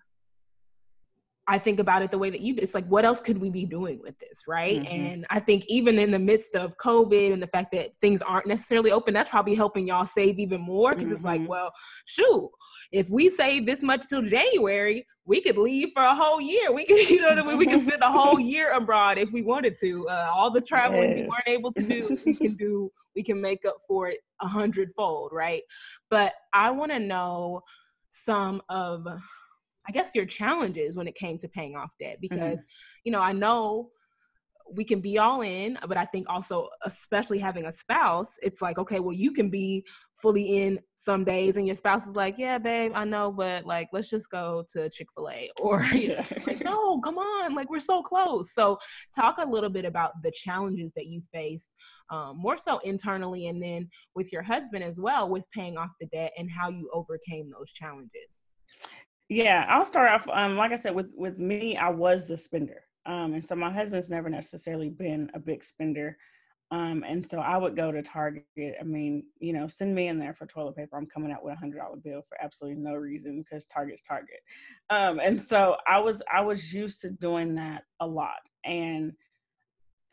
I 1.48 1.58
think 1.58 1.78
about 1.78 2.02
it 2.02 2.10
the 2.10 2.18
way 2.18 2.30
that 2.30 2.40
you 2.40 2.54
did. 2.54 2.64
It's 2.64 2.74
like, 2.74 2.86
what 2.86 3.04
else 3.04 3.20
could 3.20 3.38
we 3.38 3.50
be 3.50 3.64
doing 3.64 4.00
with 4.02 4.18
this, 4.18 4.42
right? 4.48 4.82
Mm-hmm. 4.82 4.92
And 4.92 5.26
I 5.30 5.38
think 5.38 5.64
even 5.68 5.98
in 5.98 6.10
the 6.10 6.18
midst 6.18 6.56
of 6.56 6.76
COVID 6.78 7.32
and 7.32 7.40
the 7.40 7.46
fact 7.46 7.70
that 7.72 7.92
things 8.00 8.20
aren't 8.20 8.46
necessarily 8.46 8.90
open, 8.90 9.14
that's 9.14 9.28
probably 9.28 9.54
helping 9.54 9.86
y'all 9.86 10.06
save 10.06 10.40
even 10.40 10.60
more 10.60 10.90
because 10.90 11.06
mm-hmm. 11.06 11.14
it's 11.14 11.24
like, 11.24 11.40
mm-hmm. 11.40 11.50
well, 11.50 11.72
shoot, 12.04 12.50
if 12.90 13.08
we 13.10 13.30
save 13.30 13.64
this 13.64 13.82
much 13.82 14.08
till 14.08 14.22
January, 14.22 15.06
we 15.24 15.40
could 15.40 15.56
leave 15.56 15.90
for 15.94 16.02
a 16.02 16.14
whole 16.14 16.40
year. 16.40 16.72
We 16.72 16.84
could, 16.84 16.98
you 17.10 17.20
know 17.20 17.28
what 17.28 17.38
I 17.38 17.46
mean? 17.46 17.58
We 17.58 17.66
could 17.66 17.80
spend 17.80 18.02
a 18.02 18.10
whole 18.10 18.40
year 18.40 18.72
abroad 18.72 19.16
if 19.18 19.30
we 19.30 19.42
wanted 19.42 19.76
to. 19.80 20.08
Uh, 20.08 20.30
all 20.34 20.50
the 20.50 20.60
traveling 20.60 21.10
yes. 21.10 21.16
we 21.16 21.22
weren't 21.22 21.48
able 21.58 21.72
to 21.72 21.82
do, 21.82 22.18
we 22.26 22.34
can 22.34 22.54
do. 22.54 22.90
We 23.14 23.22
can 23.22 23.40
make 23.40 23.64
up 23.64 23.76
for 23.88 24.08
it 24.08 24.18
a 24.42 24.46
hundredfold, 24.46 25.30
right? 25.32 25.62
But 26.10 26.34
I 26.52 26.70
want 26.70 26.92
to 26.92 26.98
know 26.98 27.62
some 28.10 28.60
of 28.68 29.06
I 29.88 29.92
guess 29.92 30.14
your 30.14 30.26
challenges 30.26 30.96
when 30.96 31.08
it 31.08 31.14
came 31.14 31.38
to 31.38 31.48
paying 31.48 31.76
off 31.76 31.92
debt 32.00 32.18
because 32.20 32.38
mm-hmm. 32.38 33.02
you 33.04 33.12
know, 33.12 33.20
I 33.20 33.32
know 33.32 33.90
we 34.74 34.84
can 34.84 35.00
be 35.00 35.18
all 35.18 35.42
in 35.42 35.78
but 35.86 35.96
i 35.96 36.04
think 36.04 36.26
also 36.28 36.68
especially 36.84 37.38
having 37.38 37.66
a 37.66 37.72
spouse 37.72 38.34
it's 38.42 38.60
like 38.60 38.78
okay 38.78 38.98
well 38.98 39.14
you 39.14 39.30
can 39.30 39.48
be 39.48 39.84
fully 40.16 40.64
in 40.64 40.76
some 40.96 41.24
days 41.24 41.56
and 41.56 41.66
your 41.66 41.76
spouse 41.76 42.06
is 42.06 42.16
like 42.16 42.36
yeah 42.36 42.58
babe 42.58 42.90
i 42.94 43.04
know 43.04 43.30
but 43.30 43.64
like 43.64 43.88
let's 43.92 44.10
just 44.10 44.28
go 44.30 44.64
to 44.68 44.90
chick-fil-a 44.90 45.48
or 45.60 45.84
you 45.84 46.08
know, 46.08 46.24
like 46.46 46.60
no 46.64 46.98
come 47.00 47.18
on 47.18 47.54
like 47.54 47.70
we're 47.70 47.80
so 47.80 48.02
close. 48.02 48.52
So 48.52 48.78
talk 49.14 49.38
a 49.38 49.48
little 49.48 49.70
bit 49.70 49.84
about 49.84 50.12
the 50.22 50.32
challenges 50.32 50.92
that 50.96 51.06
you 51.06 51.22
faced 51.32 51.72
um, 52.10 52.36
more 52.38 52.58
so 52.58 52.78
internally 52.78 53.46
and 53.46 53.62
then 53.62 53.88
with 54.14 54.32
your 54.32 54.42
husband 54.42 54.84
as 54.84 55.00
well 55.00 55.28
with 55.28 55.44
paying 55.52 55.76
off 55.76 55.90
the 56.00 56.06
debt 56.06 56.32
and 56.36 56.50
how 56.50 56.68
you 56.68 56.90
overcame 56.92 57.50
those 57.50 57.72
challenges 57.72 58.42
yeah 59.28 59.66
i'll 59.68 59.84
start 59.84 60.10
off 60.10 60.28
um, 60.32 60.56
like 60.56 60.72
i 60.72 60.76
said 60.76 60.94
with 60.94 61.10
with 61.14 61.38
me 61.38 61.76
i 61.76 61.88
was 61.88 62.26
the 62.28 62.36
spender 62.38 62.82
um, 63.06 63.34
and 63.34 63.46
so 63.46 63.54
my 63.54 63.70
husband's 63.72 64.10
never 64.10 64.28
necessarily 64.28 64.90
been 64.90 65.30
a 65.32 65.38
big 65.38 65.64
spender. 65.64 66.18
Um, 66.72 67.04
and 67.06 67.24
so 67.24 67.38
I 67.38 67.56
would 67.56 67.76
go 67.76 67.92
to 67.92 68.02
Target. 68.02 68.44
I 68.58 68.82
mean, 68.82 69.22
you 69.38 69.52
know, 69.52 69.68
send 69.68 69.94
me 69.94 70.08
in 70.08 70.18
there 70.18 70.34
for 70.34 70.46
toilet 70.46 70.76
paper. 70.76 70.96
I'm 70.96 71.06
coming 71.06 71.30
out 71.30 71.44
with 71.44 71.54
a 71.54 71.56
hundred 71.56 71.78
dollar 71.78 71.96
bill 71.96 72.22
for 72.28 72.42
absolutely 72.42 72.82
no 72.82 72.94
reason 72.94 73.40
because 73.40 73.64
Target's 73.66 74.02
Target. 74.02 74.40
Um, 74.90 75.20
and 75.20 75.40
so 75.40 75.76
I 75.88 76.00
was 76.00 76.22
I 76.32 76.40
was 76.40 76.74
used 76.74 77.02
to 77.02 77.10
doing 77.10 77.54
that 77.54 77.84
a 78.00 78.06
lot. 78.06 78.40
And 78.64 79.12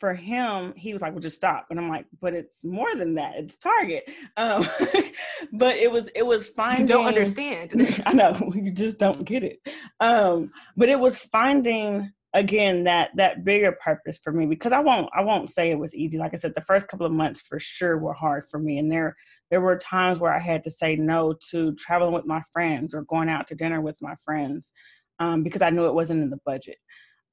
for 0.03 0.13
him, 0.13 0.73
he 0.75 0.91
was 0.91 1.01
like, 1.01 1.13
"Well, 1.13 1.21
just 1.21 1.37
stop." 1.37 1.67
And 1.69 1.79
I'm 1.79 1.87
like, 1.87 2.05
"But 2.19 2.33
it's 2.33 2.61
more 2.61 2.93
than 2.93 3.15
that. 3.15 3.35
It's 3.37 3.55
Target." 3.55 4.03
Um, 4.35 4.67
but 5.53 5.77
it 5.77 5.89
was 5.89 6.09
it 6.09 6.23
was 6.23 6.49
finding. 6.49 6.81
You 6.81 6.87
don't 6.87 7.05
understand. 7.05 8.03
I 8.05 8.11
know 8.11 8.51
you 8.53 8.69
just 8.71 8.99
don't 8.99 9.23
get 9.23 9.43
it. 9.43 9.61
Um, 10.01 10.51
but 10.75 10.89
it 10.89 10.99
was 10.99 11.19
finding 11.19 12.11
again 12.33 12.83
that 12.83 13.11
that 13.15 13.45
bigger 13.45 13.71
purpose 13.71 14.17
for 14.17 14.33
me 14.33 14.47
because 14.47 14.71
i 14.71 14.79
won't 14.79 15.07
i 15.13 15.21
won't 15.21 15.51
say 15.51 15.69
it 15.69 15.77
was 15.77 15.93
easy 15.93 16.17
like 16.17 16.33
i 16.33 16.35
said 16.35 16.55
the 16.55 16.61
first 16.61 16.87
couple 16.87 17.05
of 17.05 17.11
months 17.11 17.39
for 17.41 17.59
sure 17.59 17.99
were 17.99 18.11
hard 18.11 18.43
for 18.49 18.59
me 18.59 18.79
and 18.79 18.91
there 18.91 19.15
there 19.51 19.61
were 19.61 19.77
times 19.77 20.17
where 20.17 20.33
i 20.33 20.39
had 20.39 20.63
to 20.63 20.71
say 20.71 20.95
no 20.95 21.35
to 21.51 21.75
traveling 21.75 22.11
with 22.11 22.25
my 22.25 22.41
friends 22.51 22.95
or 22.95 23.03
going 23.03 23.29
out 23.29 23.47
to 23.47 23.53
dinner 23.53 23.81
with 23.81 24.01
my 24.01 24.15
friends 24.25 24.73
um, 25.19 25.43
because 25.43 25.61
i 25.61 25.69
knew 25.69 25.85
it 25.85 25.93
wasn't 25.93 26.23
in 26.23 26.31
the 26.31 26.39
budget 26.43 26.77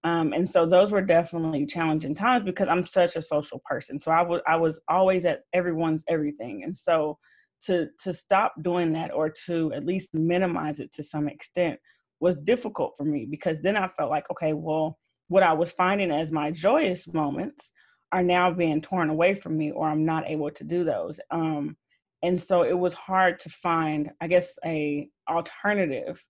um, 0.02 0.32
and 0.32 0.48
so 0.48 0.64
those 0.64 0.92
were 0.92 1.02
definitely 1.02 1.66
challenging 1.66 2.14
times 2.14 2.44
because 2.44 2.68
i'm 2.68 2.86
such 2.86 3.16
a 3.16 3.22
social 3.22 3.60
person 3.64 4.00
so 4.00 4.10
i 4.10 4.22
was 4.22 4.40
i 4.46 4.56
was 4.56 4.80
always 4.88 5.24
at 5.24 5.40
everyone's 5.52 6.04
everything 6.08 6.62
and 6.64 6.76
so 6.76 7.18
to 7.62 7.88
to 8.02 8.14
stop 8.14 8.54
doing 8.62 8.92
that 8.92 9.12
or 9.12 9.28
to 9.46 9.72
at 9.74 9.84
least 9.84 10.14
minimize 10.14 10.80
it 10.80 10.92
to 10.94 11.02
some 11.02 11.28
extent 11.28 11.78
was 12.20 12.36
difficult 12.36 12.94
for 12.96 13.04
me 13.04 13.26
because 13.28 13.60
then 13.62 13.76
I 13.76 13.88
felt 13.88 14.10
like, 14.10 14.30
okay, 14.30 14.52
well, 14.52 14.98
what 15.28 15.42
I 15.42 15.52
was 15.54 15.72
finding 15.72 16.10
as 16.10 16.30
my 16.30 16.50
joyous 16.50 17.12
moments 17.12 17.72
are 18.12 18.22
now 18.22 18.50
being 18.50 18.80
torn 18.80 19.08
away 19.08 19.34
from 19.34 19.56
me, 19.56 19.70
or 19.70 19.88
I'm 19.88 20.04
not 20.04 20.28
able 20.28 20.50
to 20.50 20.64
do 20.64 20.84
those. 20.84 21.18
Um, 21.30 21.76
and 22.22 22.40
so 22.40 22.62
it 22.62 22.78
was 22.78 22.92
hard 22.92 23.38
to 23.40 23.48
find, 23.48 24.10
I 24.20 24.26
guess, 24.26 24.58
a 24.64 25.08
alternative 25.28 26.22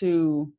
to 0.00 0.52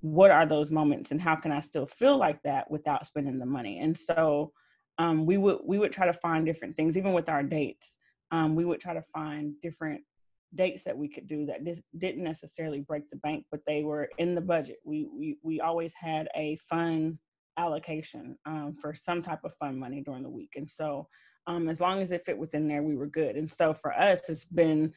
what 0.00 0.30
are 0.30 0.46
those 0.46 0.70
moments 0.70 1.10
and 1.10 1.20
how 1.20 1.36
can 1.36 1.52
I 1.52 1.60
still 1.60 1.86
feel 1.86 2.16
like 2.16 2.40
that 2.42 2.70
without 2.70 3.06
spending 3.06 3.38
the 3.38 3.46
money. 3.46 3.80
And 3.80 3.98
so 3.98 4.52
um, 4.98 5.26
we 5.26 5.36
would 5.36 5.58
we 5.64 5.78
would 5.78 5.92
try 5.92 6.06
to 6.06 6.12
find 6.12 6.44
different 6.44 6.76
things, 6.76 6.96
even 6.96 7.12
with 7.12 7.28
our 7.28 7.42
dates. 7.42 7.96
Um, 8.30 8.54
we 8.54 8.64
would 8.64 8.80
try 8.80 8.94
to 8.94 9.04
find 9.12 9.54
different 9.62 10.02
dates 10.54 10.82
that 10.84 10.96
we 10.96 11.08
could 11.08 11.26
do 11.26 11.46
that 11.46 11.64
this 11.64 11.80
didn't 11.98 12.24
necessarily 12.24 12.80
break 12.80 13.08
the 13.10 13.16
bank, 13.16 13.44
but 13.50 13.60
they 13.66 13.84
were 13.84 14.08
in 14.18 14.34
the 14.34 14.40
budget. 14.40 14.78
We 14.84 15.08
we 15.12 15.38
we 15.42 15.60
always 15.60 15.92
had 15.94 16.28
a 16.36 16.58
fun 16.68 17.18
allocation 17.56 18.36
um, 18.46 18.76
for 18.80 18.94
some 18.94 19.22
type 19.22 19.40
of 19.44 19.54
fun 19.54 19.78
money 19.78 20.02
during 20.04 20.22
the 20.22 20.28
week, 20.28 20.52
and 20.56 20.68
so 20.68 21.08
um, 21.48 21.68
as 21.68 21.80
long 21.80 22.02
as 22.02 22.12
it 22.12 22.26
fit 22.26 22.36
within 22.36 22.68
there, 22.68 22.82
we 22.82 22.94
were 22.94 23.06
good. 23.06 23.36
And 23.36 23.50
so 23.50 23.72
for 23.72 23.92
us, 23.92 24.20
it's 24.28 24.44
been, 24.44 24.92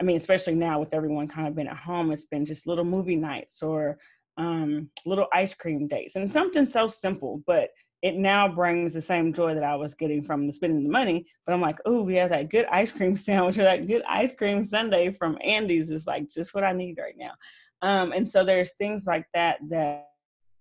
I 0.00 0.02
mean, 0.02 0.16
especially 0.16 0.56
now 0.56 0.80
with 0.80 0.92
everyone 0.92 1.28
kind 1.28 1.46
of 1.46 1.54
been 1.54 1.68
at 1.68 1.76
home, 1.76 2.10
it's 2.10 2.24
been 2.24 2.44
just 2.44 2.66
little 2.66 2.84
movie 2.84 3.14
nights 3.14 3.62
or 3.62 3.98
um, 4.36 4.90
little 5.06 5.26
ice 5.32 5.54
cream 5.54 5.88
dates, 5.88 6.16
and 6.16 6.32
something 6.32 6.66
so 6.66 6.88
simple, 6.88 7.42
but 7.46 7.70
it 8.02 8.16
now 8.16 8.48
brings 8.48 8.94
the 8.94 9.02
same 9.02 9.32
joy 9.32 9.54
that 9.54 9.62
I 9.62 9.76
was 9.76 9.94
getting 9.94 10.22
from 10.22 10.50
spending 10.50 10.82
the 10.82 10.90
money. 10.90 11.24
But 11.46 11.52
I'm 11.52 11.60
like, 11.60 11.78
oh, 11.86 12.02
we 12.02 12.16
have 12.16 12.30
that 12.30 12.50
good 12.50 12.66
ice 12.66 12.90
cream 12.90 13.14
sandwich 13.16 13.58
or 13.58 13.62
that 13.62 13.86
good 13.86 14.02
ice 14.08 14.34
cream 14.34 14.64
sundae 14.64 15.12
from 15.12 15.38
Andy's 15.42 15.88
is 15.88 16.06
like 16.06 16.28
just 16.28 16.52
what 16.54 16.64
I 16.64 16.72
need 16.72 16.98
right 16.98 17.14
now. 17.16 17.32
Um, 17.80 18.12
and 18.12 18.28
so 18.28 18.44
there's 18.44 18.74
things 18.74 19.04
like 19.06 19.26
that 19.34 19.58
that 19.70 20.06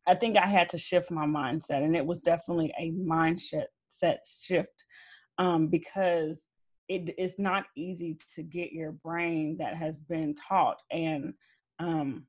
I 0.08 0.16
think 0.16 0.38
I 0.38 0.48
had 0.48 0.70
to 0.70 0.78
shift 0.78 1.12
my 1.12 1.26
mindset, 1.26 1.84
and 1.84 1.96
it 1.96 2.06
was 2.06 2.20
definitely 2.22 2.74
a 2.80 2.92
mindset 2.92 3.66
set 3.90 4.26
shift 4.26 4.84
um, 5.38 5.68
because 5.68 6.40
it 6.88 7.16
is 7.18 7.40
not 7.40 7.66
easy 7.78 8.18
to 8.36 8.44
get 8.44 8.72
your 8.72 8.92
brain 8.92 9.58
that 9.60 9.76
has 9.76 9.98
been 9.98 10.36
taught 10.36 10.78
and 10.92 11.34
um, 11.80 12.26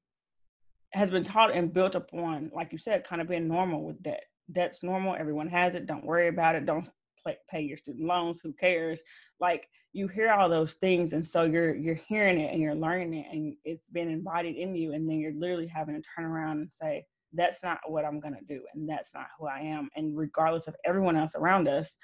has 0.92 1.10
been 1.10 1.24
taught 1.24 1.54
and 1.54 1.72
built 1.72 1.94
upon, 1.94 2.50
like 2.54 2.72
you 2.72 2.78
said, 2.78 3.04
kind 3.04 3.22
of 3.22 3.28
being 3.28 3.48
normal 3.48 3.84
with 3.84 4.02
debt 4.02 4.24
that's 4.48 4.82
normal. 4.82 5.16
Everyone 5.18 5.48
has 5.48 5.74
it. 5.74 5.86
Don't 5.86 6.04
worry 6.04 6.28
about 6.28 6.54
it. 6.54 6.66
Don't 6.66 6.88
play, 7.22 7.36
pay 7.50 7.60
your 7.60 7.76
student 7.76 8.06
loans. 8.06 8.40
Who 8.42 8.52
cares? 8.52 9.02
Like 9.40 9.68
you 9.92 10.08
hear 10.08 10.30
all 10.30 10.48
those 10.48 10.74
things, 10.74 11.12
and 11.12 11.26
so 11.26 11.44
you're 11.44 11.74
you're 11.74 11.94
hearing 11.94 12.40
it 12.40 12.52
and 12.52 12.60
you're 12.60 12.74
learning 12.74 13.14
it, 13.14 13.26
and 13.30 13.54
it's 13.64 13.88
been 13.90 14.10
embodied 14.10 14.56
in 14.56 14.74
you, 14.74 14.92
and 14.92 15.08
then 15.08 15.18
you're 15.18 15.34
literally 15.34 15.66
having 15.66 15.94
to 15.94 16.08
turn 16.16 16.24
around 16.24 16.60
and 16.60 16.70
say, 16.72 17.04
"That's 17.32 17.62
not 17.62 17.78
what 17.86 18.04
I'm 18.04 18.20
gonna 18.20 18.42
do, 18.48 18.62
and 18.74 18.88
that's 18.88 19.14
not 19.14 19.26
who 19.38 19.46
I 19.46 19.60
am." 19.60 19.88
And 19.96 20.16
regardless 20.16 20.66
of 20.66 20.76
everyone 20.84 21.16
else 21.16 21.34
around 21.34 21.68
us, 21.68 21.94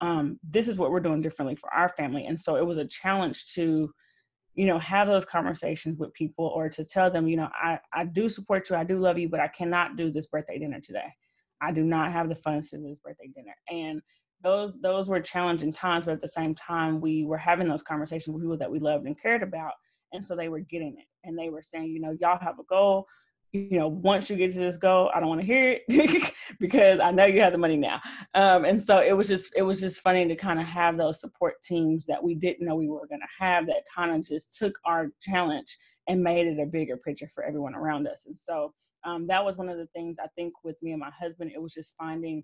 um, 0.00 0.38
this 0.42 0.68
is 0.68 0.78
what 0.78 0.90
we're 0.90 1.00
doing 1.00 1.22
differently 1.22 1.56
for 1.56 1.72
our 1.72 1.90
family. 1.90 2.26
And 2.26 2.38
so 2.38 2.56
it 2.56 2.66
was 2.66 2.78
a 2.78 2.86
challenge 2.86 3.46
to 3.54 3.92
you 4.54 4.66
know 4.66 4.78
have 4.78 5.08
those 5.08 5.24
conversations 5.24 5.98
with 5.98 6.12
people 6.14 6.46
or 6.46 6.68
to 6.68 6.84
tell 6.84 7.10
them 7.10 7.26
you 7.28 7.36
know 7.36 7.48
i 7.54 7.78
i 7.92 8.04
do 8.04 8.28
support 8.28 8.68
you 8.70 8.76
i 8.76 8.84
do 8.84 8.98
love 8.98 9.18
you 9.18 9.28
but 9.28 9.40
i 9.40 9.48
cannot 9.48 9.96
do 9.96 10.10
this 10.10 10.26
birthday 10.28 10.58
dinner 10.58 10.80
today 10.80 11.12
I 11.64 11.72
do 11.72 11.82
not 11.82 12.12
have 12.12 12.28
the 12.28 12.34
funds 12.34 12.70
to 12.70 12.76
do 12.76 12.88
this 12.88 12.98
birthday 13.02 13.30
dinner. 13.34 13.56
And 13.70 14.02
those 14.42 14.74
those 14.82 15.08
were 15.08 15.20
challenging 15.20 15.72
times, 15.72 16.04
but 16.04 16.12
at 16.12 16.20
the 16.20 16.28
same 16.28 16.54
time, 16.54 17.00
we 17.00 17.24
were 17.24 17.38
having 17.38 17.68
those 17.68 17.82
conversations 17.82 18.34
with 18.34 18.42
people 18.42 18.58
that 18.58 18.70
we 18.70 18.78
loved 18.78 19.06
and 19.06 19.20
cared 19.20 19.42
about. 19.42 19.72
And 20.12 20.24
so 20.24 20.36
they 20.36 20.48
were 20.48 20.60
getting 20.60 20.96
it. 20.98 21.06
And 21.24 21.38
they 21.38 21.48
were 21.48 21.62
saying, 21.62 21.86
you 21.86 22.00
know, 22.00 22.16
y'all 22.20 22.38
have 22.38 22.58
a 22.58 22.64
goal. 22.64 23.06
You 23.54 23.78
know, 23.78 23.86
once 23.86 24.28
you 24.28 24.34
get 24.34 24.52
to 24.54 24.58
this 24.58 24.76
goal, 24.76 25.12
I 25.14 25.20
don't 25.20 25.28
want 25.28 25.40
to 25.40 25.46
hear 25.46 25.78
it 25.86 26.34
because 26.60 26.98
I 26.98 27.12
know 27.12 27.24
you 27.24 27.40
have 27.40 27.52
the 27.52 27.58
money 27.58 27.76
now. 27.76 28.00
Um, 28.34 28.64
and 28.64 28.82
so 28.82 28.98
it 28.98 29.12
was 29.12 29.28
just 29.28 29.52
it 29.54 29.62
was 29.62 29.80
just 29.80 30.00
funny 30.00 30.26
to 30.26 30.34
kind 30.34 30.58
of 30.58 30.66
have 30.66 30.98
those 30.98 31.20
support 31.20 31.62
teams 31.62 32.04
that 32.06 32.20
we 32.22 32.34
didn't 32.34 32.66
know 32.66 32.74
we 32.74 32.88
were 32.88 33.06
going 33.06 33.20
to 33.20 33.44
have 33.44 33.66
that 33.66 33.84
kind 33.94 34.10
of 34.10 34.26
just 34.26 34.56
took 34.56 34.74
our 34.84 35.12
challenge 35.22 35.78
and 36.08 36.20
made 36.20 36.48
it 36.48 36.60
a 36.60 36.66
bigger 36.66 36.96
picture 36.96 37.30
for 37.32 37.44
everyone 37.44 37.76
around 37.76 38.08
us. 38.08 38.24
And 38.26 38.36
so 38.36 38.74
um, 39.04 39.28
that 39.28 39.44
was 39.44 39.56
one 39.56 39.68
of 39.68 39.78
the 39.78 39.86
things 39.94 40.16
I 40.20 40.26
think 40.34 40.52
with 40.64 40.76
me 40.82 40.90
and 40.90 41.00
my 41.00 41.12
husband, 41.16 41.52
it 41.54 41.62
was 41.62 41.74
just 41.74 41.94
finding 41.96 42.42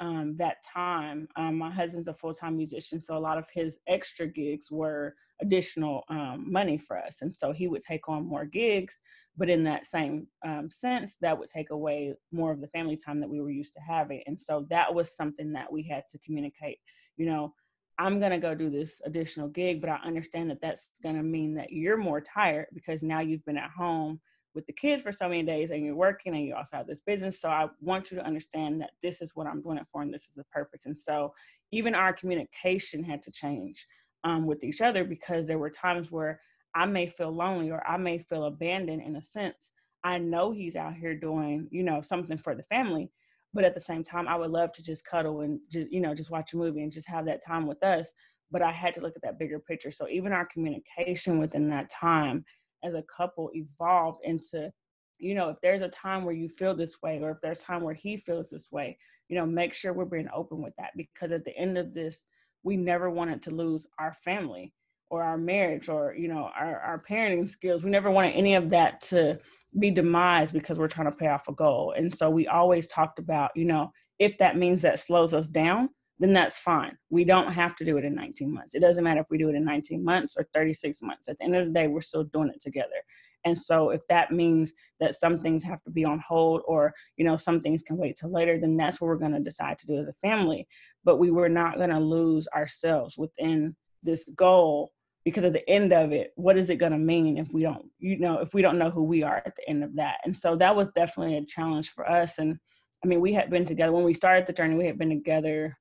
um, 0.00 0.36
that 0.38 0.58
time. 0.72 1.28
Um, 1.36 1.58
my 1.58 1.70
husband's 1.72 2.08
a 2.08 2.14
full 2.14 2.34
time 2.34 2.56
musician, 2.56 3.00
so 3.00 3.16
a 3.16 3.18
lot 3.18 3.38
of 3.38 3.46
his 3.52 3.78
extra 3.88 4.26
gigs 4.26 4.70
were 4.70 5.14
additional 5.40 6.02
um, 6.08 6.46
money 6.50 6.78
for 6.78 6.98
us. 6.98 7.18
And 7.20 7.32
so 7.32 7.52
he 7.52 7.68
would 7.68 7.82
take 7.82 8.08
on 8.08 8.26
more 8.26 8.44
gigs, 8.44 8.98
but 9.36 9.48
in 9.48 9.64
that 9.64 9.86
same 9.86 10.26
um, 10.44 10.70
sense, 10.70 11.16
that 11.20 11.38
would 11.38 11.48
take 11.48 11.70
away 11.70 12.14
more 12.32 12.52
of 12.52 12.60
the 12.60 12.68
family 12.68 12.96
time 12.96 13.20
that 13.20 13.30
we 13.30 13.40
were 13.40 13.50
used 13.50 13.72
to 13.74 13.80
having. 13.80 14.22
And 14.26 14.40
so 14.40 14.66
that 14.68 14.92
was 14.92 15.16
something 15.16 15.52
that 15.52 15.72
we 15.72 15.82
had 15.82 16.04
to 16.12 16.18
communicate. 16.18 16.78
You 17.16 17.26
know, 17.26 17.54
I'm 17.98 18.18
going 18.18 18.32
to 18.32 18.38
go 18.38 18.54
do 18.54 18.70
this 18.70 19.00
additional 19.04 19.48
gig, 19.48 19.80
but 19.80 19.90
I 19.90 19.98
understand 20.04 20.50
that 20.50 20.60
that's 20.60 20.88
going 21.02 21.16
to 21.16 21.22
mean 21.22 21.54
that 21.54 21.72
you're 21.72 21.96
more 21.96 22.20
tired 22.20 22.66
because 22.74 23.02
now 23.02 23.20
you've 23.20 23.44
been 23.44 23.58
at 23.58 23.70
home 23.70 24.20
with 24.54 24.66
the 24.66 24.72
kids 24.72 25.02
for 25.02 25.12
so 25.12 25.28
many 25.28 25.42
days 25.42 25.70
and 25.70 25.84
you're 25.84 25.94
working 25.94 26.34
and 26.34 26.44
you 26.44 26.54
also 26.54 26.76
have 26.76 26.86
this 26.86 27.00
business. 27.00 27.40
So 27.40 27.48
I 27.48 27.68
want 27.80 28.10
you 28.10 28.18
to 28.18 28.26
understand 28.26 28.80
that 28.80 28.90
this 29.02 29.22
is 29.22 29.32
what 29.34 29.46
I'm 29.46 29.62
doing 29.62 29.78
it 29.78 29.86
for 29.90 30.02
and 30.02 30.12
this 30.12 30.24
is 30.24 30.34
the 30.36 30.44
purpose. 30.44 30.82
And 30.84 30.98
so 30.98 31.32
even 31.70 31.94
our 31.94 32.12
communication 32.12 33.02
had 33.02 33.22
to 33.22 33.30
change 33.30 33.86
um, 34.24 34.46
with 34.46 34.62
each 34.62 34.80
other 34.80 35.04
because 35.04 35.46
there 35.46 35.58
were 35.58 35.70
times 35.70 36.10
where 36.10 36.40
I 36.74 36.86
may 36.86 37.06
feel 37.06 37.30
lonely 37.30 37.70
or 37.70 37.86
I 37.86 37.96
may 37.96 38.18
feel 38.18 38.44
abandoned 38.44 39.02
in 39.02 39.16
a 39.16 39.22
sense. 39.22 39.72
I 40.04 40.18
know 40.18 40.52
he's 40.52 40.76
out 40.76 40.94
here 40.94 41.14
doing, 41.14 41.68
you 41.70 41.82
know, 41.82 42.00
something 42.02 42.38
for 42.38 42.54
the 42.54 42.64
family, 42.64 43.10
but 43.54 43.64
at 43.64 43.74
the 43.74 43.80
same 43.80 44.02
time, 44.02 44.26
I 44.26 44.36
would 44.36 44.50
love 44.50 44.72
to 44.72 44.82
just 44.82 45.04
cuddle 45.04 45.42
and 45.42 45.60
just, 45.70 45.92
you 45.92 46.00
know, 46.00 46.14
just 46.14 46.30
watch 46.30 46.52
a 46.54 46.56
movie 46.56 46.82
and 46.82 46.90
just 46.90 47.08
have 47.08 47.26
that 47.26 47.44
time 47.44 47.66
with 47.66 47.82
us. 47.84 48.08
But 48.50 48.62
I 48.62 48.72
had 48.72 48.94
to 48.94 49.00
look 49.00 49.14
at 49.16 49.22
that 49.22 49.38
bigger 49.38 49.58
picture. 49.58 49.90
So 49.90 50.08
even 50.08 50.32
our 50.32 50.46
communication 50.46 51.38
within 51.38 51.68
that 51.70 51.90
time 51.90 52.44
as 52.84 52.94
a 52.94 53.04
couple 53.14 53.50
evolved 53.54 54.20
into 54.24 54.70
you 55.18 55.34
know 55.34 55.48
if 55.48 55.60
there's 55.60 55.82
a 55.82 55.88
time 55.88 56.24
where 56.24 56.34
you 56.34 56.48
feel 56.48 56.74
this 56.74 57.00
way 57.02 57.20
or 57.22 57.30
if 57.30 57.38
there's 57.42 57.60
time 57.60 57.82
where 57.82 57.94
he 57.94 58.16
feels 58.16 58.50
this 58.50 58.72
way 58.72 58.98
you 59.28 59.36
know 59.36 59.46
make 59.46 59.72
sure 59.72 59.92
we're 59.92 60.04
being 60.04 60.28
open 60.34 60.60
with 60.60 60.74
that 60.76 60.90
because 60.96 61.30
at 61.30 61.44
the 61.44 61.56
end 61.56 61.78
of 61.78 61.94
this 61.94 62.24
we 62.64 62.76
never 62.76 63.10
wanted 63.10 63.42
to 63.42 63.50
lose 63.50 63.86
our 63.98 64.14
family 64.24 64.72
or 65.12 65.22
our 65.22 65.36
marriage 65.36 65.90
or 65.90 66.14
you 66.18 66.26
know 66.26 66.48
our, 66.58 66.80
our 66.80 67.02
parenting 67.06 67.46
skills 67.46 67.84
we 67.84 67.90
never 67.90 68.10
wanted 68.10 68.34
any 68.34 68.54
of 68.54 68.70
that 68.70 69.02
to 69.02 69.38
be 69.78 69.90
demised 69.90 70.54
because 70.54 70.78
we're 70.78 70.88
trying 70.88 71.10
to 71.10 71.16
pay 71.16 71.28
off 71.28 71.48
a 71.48 71.52
goal. 71.52 71.94
And 71.96 72.14
so 72.14 72.28
we 72.28 72.46
always 72.46 72.88
talked 72.88 73.18
about 73.18 73.50
you 73.54 73.66
know 73.66 73.92
if 74.18 74.38
that 74.38 74.56
means 74.56 74.82
that 74.82 74.98
slows 74.98 75.34
us 75.34 75.46
down 75.46 75.90
then 76.18 76.32
that's 76.32 76.56
fine. 76.56 76.96
We 77.10 77.24
don't 77.24 77.52
have 77.52 77.74
to 77.76 77.84
do 77.84 77.96
it 77.96 78.04
in 78.04 78.14
19 78.14 78.52
months. 78.54 78.76
It 78.76 78.80
doesn't 78.80 79.02
matter 79.02 79.20
if 79.20 79.26
we 79.28 79.38
do 79.38 79.48
it 79.48 79.56
in 79.56 79.64
19 79.64 80.04
months 80.04 80.36
or 80.38 80.46
36 80.54 81.02
months. 81.02 81.28
At 81.28 81.36
the 81.38 81.44
end 81.44 81.56
of 81.56 81.66
the 81.66 81.72
day 81.72 81.88
we're 81.88 82.00
still 82.00 82.24
doing 82.24 82.50
it 82.54 82.62
together. 82.62 83.02
And 83.44 83.58
so 83.58 83.90
if 83.90 84.02
that 84.08 84.30
means 84.30 84.72
that 85.00 85.16
some 85.16 85.36
things 85.36 85.64
have 85.64 85.82
to 85.82 85.90
be 85.90 86.04
on 86.04 86.20
hold 86.20 86.62
or 86.66 86.94
you 87.18 87.24
know 87.24 87.36
some 87.36 87.60
things 87.60 87.82
can 87.82 87.98
wait 87.98 88.16
till 88.16 88.32
later 88.32 88.58
then 88.58 88.78
that's 88.78 89.00
what 89.00 89.08
we're 89.08 89.16
going 89.16 89.32
to 89.32 89.40
decide 89.40 89.78
to 89.80 89.86
do 89.86 89.98
as 89.98 90.08
a 90.08 90.26
family. 90.26 90.66
But 91.04 91.18
we 91.18 91.30
were 91.30 91.50
not 91.50 91.76
going 91.76 91.90
to 91.90 92.00
lose 92.00 92.48
ourselves 92.54 93.18
within 93.18 93.76
this 94.02 94.24
goal 94.34 94.92
because 95.24 95.44
at 95.44 95.52
the 95.52 95.68
end 95.68 95.92
of 95.92 96.12
it 96.12 96.32
what 96.36 96.56
is 96.56 96.70
it 96.70 96.76
going 96.76 96.92
to 96.92 96.98
mean 96.98 97.38
if 97.38 97.52
we 97.52 97.62
don't 97.62 97.86
you 97.98 98.18
know 98.18 98.38
if 98.38 98.54
we 98.54 98.62
don't 98.62 98.78
know 98.78 98.90
who 98.90 99.02
we 99.02 99.22
are 99.22 99.42
at 99.44 99.54
the 99.56 99.68
end 99.68 99.84
of 99.84 99.94
that? 99.96 100.16
And 100.24 100.36
so 100.36 100.56
that 100.56 100.74
was 100.74 100.88
definitely 100.94 101.36
a 101.36 101.44
challenge 101.44 101.90
for 101.90 102.08
us 102.08 102.38
and 102.38 102.58
i 103.04 103.06
mean 103.06 103.20
we 103.20 103.32
had 103.32 103.50
been 103.50 103.64
together 103.64 103.92
when 103.92 104.04
we 104.04 104.14
started 104.14 104.46
the 104.46 104.52
journey 104.52 104.76
we 104.76 104.86
had 104.86 104.98
been 104.98 105.10
together 105.10 105.76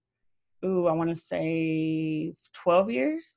ooh 0.65 0.88
i 0.88 0.91
want 0.91 1.10
to 1.10 1.15
say 1.15 2.34
12 2.54 2.91
years. 2.91 3.36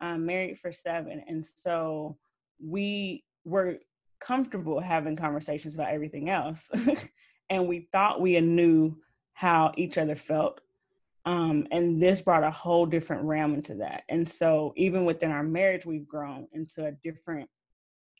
Um, 0.00 0.26
married 0.26 0.60
for 0.60 0.70
seven 0.70 1.24
and 1.26 1.44
so 1.56 2.16
we 2.64 3.24
were 3.44 3.78
comfortable 4.20 4.78
having 4.78 5.16
conversations 5.16 5.74
about 5.74 5.92
everything 5.92 6.30
else 6.30 6.70
and 7.50 7.66
we 7.66 7.88
thought 7.90 8.20
we 8.20 8.40
knew 8.40 8.96
how 9.32 9.72
each 9.76 9.98
other 9.98 10.14
felt 10.14 10.60
um, 11.28 11.66
and 11.70 12.02
this 12.02 12.22
brought 12.22 12.42
a 12.42 12.50
whole 12.50 12.86
different 12.86 13.22
realm 13.24 13.52
into 13.52 13.74
that. 13.74 14.04
And 14.08 14.26
so 14.26 14.72
even 14.78 15.04
within 15.04 15.30
our 15.30 15.42
marriage, 15.42 15.84
we've 15.84 16.08
grown 16.08 16.48
into 16.52 16.86
a 16.86 16.92
different 17.04 17.50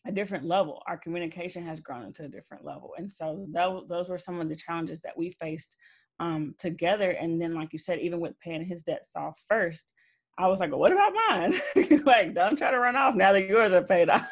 a 0.07 0.13
different 0.13 0.45
level. 0.45 0.83
Our 0.87 0.99
communication 0.99 1.65
has 1.67 1.81
grown 1.81 2.05
into 2.05 2.25
a 2.25 2.29
different 2.29 2.67
level. 2.67 2.93
And 2.99 3.11
so 3.13 3.47
that, 3.53 3.89
those 3.89 4.11
were 4.11 4.19
some 4.19 4.41
of 4.41 4.49
the 4.51 4.57
challenges 4.57 5.01
that 5.03 5.17
we 5.17 5.31
faced 5.31 5.75
um, 6.21 6.55
together. 6.59 7.13
And 7.13 7.41
then, 7.41 7.55
like 7.55 7.73
you 7.73 7.79
said, 7.79 7.99
even 8.01 8.21
with 8.21 8.39
paying 8.41 8.65
his 8.65 8.83
debts 8.83 9.13
off 9.17 9.43
first, 9.49 9.91
I 10.39 10.47
was 10.47 10.61
like, 10.61 10.71
well, 10.71 10.79
what 10.79 10.93
about 10.93 11.13
mine? 11.29 11.55
like, 12.05 12.35
don't 12.35 12.57
try 12.57 12.71
to 12.71 12.79
run 12.79 12.95
off 12.95 13.15
now 13.15 13.33
that 13.33 13.49
yours 13.49 13.73
are 13.73 13.83
paid 13.83 14.11
off. 14.11 14.29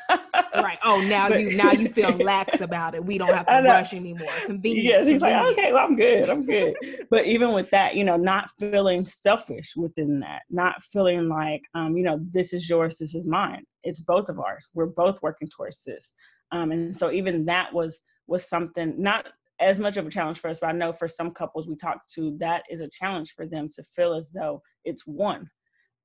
Right. 0.63 0.79
Oh, 0.85 1.01
now 1.03 1.29
but, 1.29 1.41
you 1.41 1.57
now 1.57 1.73
you 1.73 1.89
feel 1.89 2.11
lax 2.11 2.61
about 2.61 2.95
it. 2.95 3.05
We 3.05 3.19
don't 3.19 3.33
have 3.33 3.47
to 3.49 3.63
rush 3.63 3.93
anymore. 3.93 4.33
Convenient. 4.45 4.85
Yes, 4.85 5.07
he's 5.07 5.21
convenient. 5.21 5.47
like, 5.47 5.59
okay, 5.59 5.73
well, 5.73 5.87
I'm 5.87 5.97
good. 5.97 6.31
I'm 6.31 6.45
good. 6.45 6.75
but 7.11 7.27
even 7.27 7.53
with 7.53 7.71
that, 7.71 7.97
you 7.97 8.05
know, 8.05 8.17
not 8.17 8.51
feeling 8.59 9.05
selfish 9.05 9.75
within 9.77 10.21
that, 10.21 10.43
not 10.51 10.83
feeling 10.83 11.29
like, 11.29 11.63
um, 11.75 11.97
you 11.97 12.05
know, 12.05 12.21
this 12.31 12.53
is 12.53 12.69
yours, 12.69 12.97
this 12.99 13.15
is 13.15 13.27
mine. 13.27 13.65
It's 13.83 14.01
both 14.01 14.29
of 14.29 14.39
ours. 14.39 14.69
We're 14.75 14.87
both 14.87 15.23
working 15.23 15.49
towards 15.49 15.83
this. 15.85 16.15
Um, 16.53 16.73
and 16.73 16.97
so 16.97 17.11
even 17.11 17.45
that 17.47 17.73
was 17.73 18.01
was 18.27 18.49
something 18.49 18.95
not 19.01 19.27
as 19.61 19.79
much 19.79 19.97
of 19.97 20.07
a 20.07 20.11
challenge 20.11 20.39
for 20.39 20.51
us, 20.51 20.59
but 20.61 20.69
I 20.69 20.73
know 20.73 20.93
for 20.93 21.09
some 21.09 21.31
couples 21.31 21.67
we 21.67 21.77
talked 21.77 22.13
to, 22.15 22.37
that 22.41 22.65
is 22.69 22.81
a 22.81 22.89
challenge 22.89 23.33
for 23.35 23.47
them 23.47 23.71
to 23.75 23.83
feel 23.83 24.15
as 24.15 24.31
though 24.31 24.61
it's 24.85 25.07
one 25.07 25.49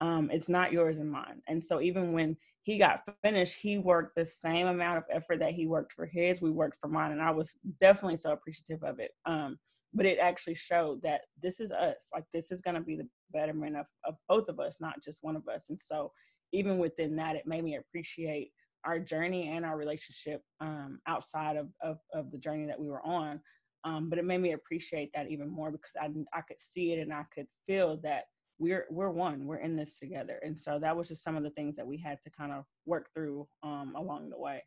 um, 0.01 0.29
it's 0.33 0.49
not 0.49 0.73
yours 0.73 0.97
and 0.97 1.09
mine. 1.09 1.41
And 1.47 1.63
so 1.63 1.79
even 1.79 2.11
when 2.11 2.35
he 2.63 2.77
got 2.77 3.01
finished, 3.23 3.55
he 3.59 3.77
worked 3.77 4.15
the 4.15 4.25
same 4.25 4.67
amount 4.67 4.99
of 4.99 5.03
effort 5.11 5.39
that 5.39 5.53
he 5.53 5.67
worked 5.67 5.93
for 5.93 6.05
his, 6.05 6.41
we 6.41 6.51
worked 6.51 6.77
for 6.79 6.87
mine. 6.87 7.11
And 7.11 7.21
I 7.21 7.31
was 7.31 7.53
definitely 7.79 8.17
so 8.17 8.31
appreciative 8.31 8.83
of 8.83 8.99
it. 8.99 9.11
Um, 9.25 9.57
but 9.93 10.05
it 10.05 10.19
actually 10.19 10.55
showed 10.55 11.01
that 11.01 11.21
this 11.41 11.59
is 11.59 11.71
us. 11.71 12.07
Like 12.13 12.23
this 12.33 12.51
is 12.51 12.61
going 12.61 12.75
to 12.75 12.81
be 12.81 12.95
the 12.95 13.07
betterment 13.33 13.75
of, 13.75 13.85
of 14.05 14.15
both 14.29 14.47
of 14.47 14.59
us, 14.59 14.77
not 14.79 15.03
just 15.03 15.19
one 15.21 15.35
of 15.35 15.47
us. 15.47 15.65
And 15.69 15.79
so 15.81 16.11
even 16.53 16.77
within 16.77 17.15
that, 17.17 17.35
it 17.35 17.47
made 17.47 17.63
me 17.63 17.75
appreciate 17.77 18.51
our 18.85 18.99
journey 18.99 19.49
and 19.49 19.65
our 19.65 19.77
relationship 19.77 20.41
um, 20.59 20.99
outside 21.07 21.55
of, 21.57 21.67
of, 21.83 21.97
of, 22.13 22.31
the 22.31 22.37
journey 22.37 22.65
that 22.65 22.79
we 22.79 22.89
were 22.89 23.05
on. 23.05 23.39
Um, 23.83 24.09
but 24.09 24.17
it 24.17 24.25
made 24.25 24.39
me 24.41 24.53
appreciate 24.53 25.11
that 25.13 25.29
even 25.29 25.49
more 25.49 25.71
because 25.71 25.91
I, 25.99 26.09
I 26.33 26.41
could 26.41 26.59
see 26.59 26.93
it 26.93 26.99
and 26.99 27.13
I 27.13 27.25
could 27.33 27.47
feel 27.67 27.97
that 28.03 28.23
we're 28.61 28.85
we're 28.91 29.09
one 29.09 29.47
we're 29.47 29.57
in 29.57 29.75
this 29.75 29.97
together. 29.97 30.39
And 30.43 30.59
so 30.59 30.77
that 30.79 30.95
was 30.95 31.07
just 31.07 31.23
some 31.23 31.35
of 31.35 31.41
the 31.43 31.49
things 31.49 31.75
that 31.75 31.87
we 31.87 31.97
had 31.97 32.21
to 32.21 32.29
kind 32.29 32.51
of 32.51 32.65
work 32.85 33.09
through 33.13 33.47
um, 33.63 33.93
along 33.97 34.29
the 34.29 34.37
way. 34.37 34.63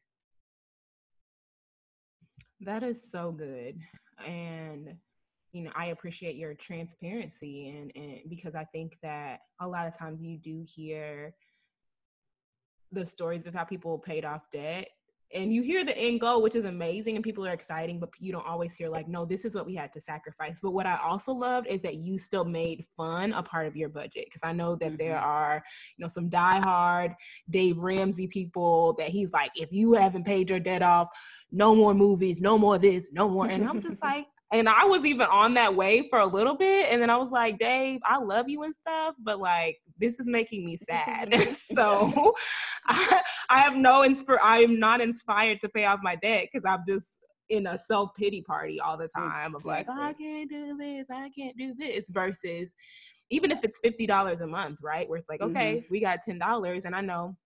That 2.61 2.83
is 2.83 3.09
so 3.11 3.31
good. 3.31 3.79
And 4.27 4.97
you 5.53 5.63
know 5.63 5.71
i 5.77 5.87
appreciate 5.87 6.35
your 6.35 6.53
transparency 6.53 7.69
and, 7.69 7.93
and 7.95 8.19
because 8.29 8.57
i 8.57 8.65
think 8.65 8.99
that 9.05 9.39
a 9.61 9.69
lot 9.69 9.87
of 9.87 9.97
times 9.97 10.21
you 10.21 10.37
do 10.37 10.65
hear 10.67 11.33
the 12.91 13.07
stories 13.07 13.47
of 13.47 13.55
how 13.55 13.63
people 13.63 13.97
paid 13.97 14.25
off 14.25 14.51
debt 14.53 14.89
and 15.33 15.53
you 15.53 15.63
hear 15.63 15.85
the 15.85 15.97
end 15.97 16.21
goal 16.21 16.43
which 16.43 16.55
is 16.55 16.65
amazing 16.65 17.15
and 17.17 17.25
people 17.25 17.47
are 17.47 17.53
exciting 17.53 17.99
but 17.99 18.11
you 18.19 18.33
don't 18.33 18.47
always 18.47 18.75
hear 18.75 18.89
like 18.89 19.09
no 19.09 19.25
this 19.25 19.45
is 19.45 19.55
what 19.55 19.67
we 19.67 19.75
had 19.75 19.93
to 19.93 20.01
sacrifice 20.01 20.59
but 20.63 20.73
what 20.73 20.87
i 20.87 20.99
also 20.99 21.33
loved 21.33 21.67
is 21.67 21.81
that 21.81 21.97
you 21.97 22.19
still 22.19 22.45
made 22.45 22.85
fun 22.97 23.33
a 23.33 23.43
part 23.43 23.67
of 23.67 23.77
your 23.77 23.89
budget 23.89 24.25
because 24.27 24.43
i 24.45 24.53
know 24.53 24.77
that 24.77 24.99
there 24.99 25.17
mm-hmm. 25.17 25.29
are 25.29 25.65
you 25.97 26.03
know 26.03 26.09
some 26.09 26.29
diehard 26.29 27.15
dave 27.51 27.79
ramsey 27.79 28.27
people 28.27 28.93
that 28.95 29.09
he's 29.09 29.33
like 29.33 29.51
if 29.55 29.73
you 29.73 29.95
haven't 29.95 30.25
paid 30.25 30.51
your 30.51 30.61
debt 30.61 30.83
off 30.83 31.09
no 31.51 31.75
more 31.75 31.95
movies 31.95 32.41
no 32.41 32.59
more 32.59 32.79
this 32.79 33.11
no 33.13 33.29
more 33.29 33.47
and 33.47 33.65
i'm 33.65 33.81
just 33.81 34.01
like 34.03 34.27
and 34.53 34.69
I 34.69 34.85
was 34.85 35.05
even 35.05 35.27
on 35.27 35.55
that 35.55 35.75
way 35.75 36.09
for 36.09 36.21
a 36.21 36.27
little 36.27 36.57
bit. 36.57 36.89
And 36.91 37.01
then 37.01 37.11
I 37.11 37.17
was 37.17 37.31
like, 37.31 37.59
Dave, 37.59 38.01
I 38.05 38.19
love 38.19 38.49
you 38.49 38.63
and 38.63 38.75
stuff, 38.75 39.15
but 39.23 39.41
like, 39.41 39.79
this 39.99 40.21
is 40.21 40.29
making 40.29 40.65
me 40.65 40.77
sad. 40.77 41.35
so 41.55 42.35
I, 42.87 43.23
I, 43.49 43.59
have 43.61 43.75
no 43.75 44.03
inspire. 44.03 44.39
I 44.43 44.59
am 44.59 44.79
not 44.79 45.01
inspired 45.01 45.61
to 45.63 45.69
pay 45.69 45.87
off 45.87 46.01
my 46.03 46.17
debt 46.17 46.49
because 46.53 46.65
I'm 46.69 46.85
just 46.87 47.21
in 47.49 47.67
a 47.67 47.79
self 47.79 48.11
pity 48.17 48.43
party 48.43 48.81
all 48.81 48.97
the 48.97 49.09
time 49.09 49.55
of 49.55 49.65
like, 49.65 49.87
oh, 49.89 50.01
I 50.01 50.13
can't 50.13 50.49
do 50.49 50.77
this, 50.77 51.09
I 51.11 51.31
can't 51.31 51.57
do 51.57 51.75
this, 51.75 52.09
versus 52.11 52.75
even 53.31 53.51
if 53.51 53.65
it's 53.65 53.81
$50 53.81 54.41
a 54.41 54.47
month, 54.47 54.79
right? 54.83 55.09
Where 55.09 55.19
it's 55.19 55.29
like, 55.29 55.41
okay, 55.41 55.77
mm-hmm. 55.77 55.87
we 55.91 56.01
got 56.01 56.21
$10. 56.29 56.85
And 56.85 56.95
I 56.95 57.01
know 57.01 57.37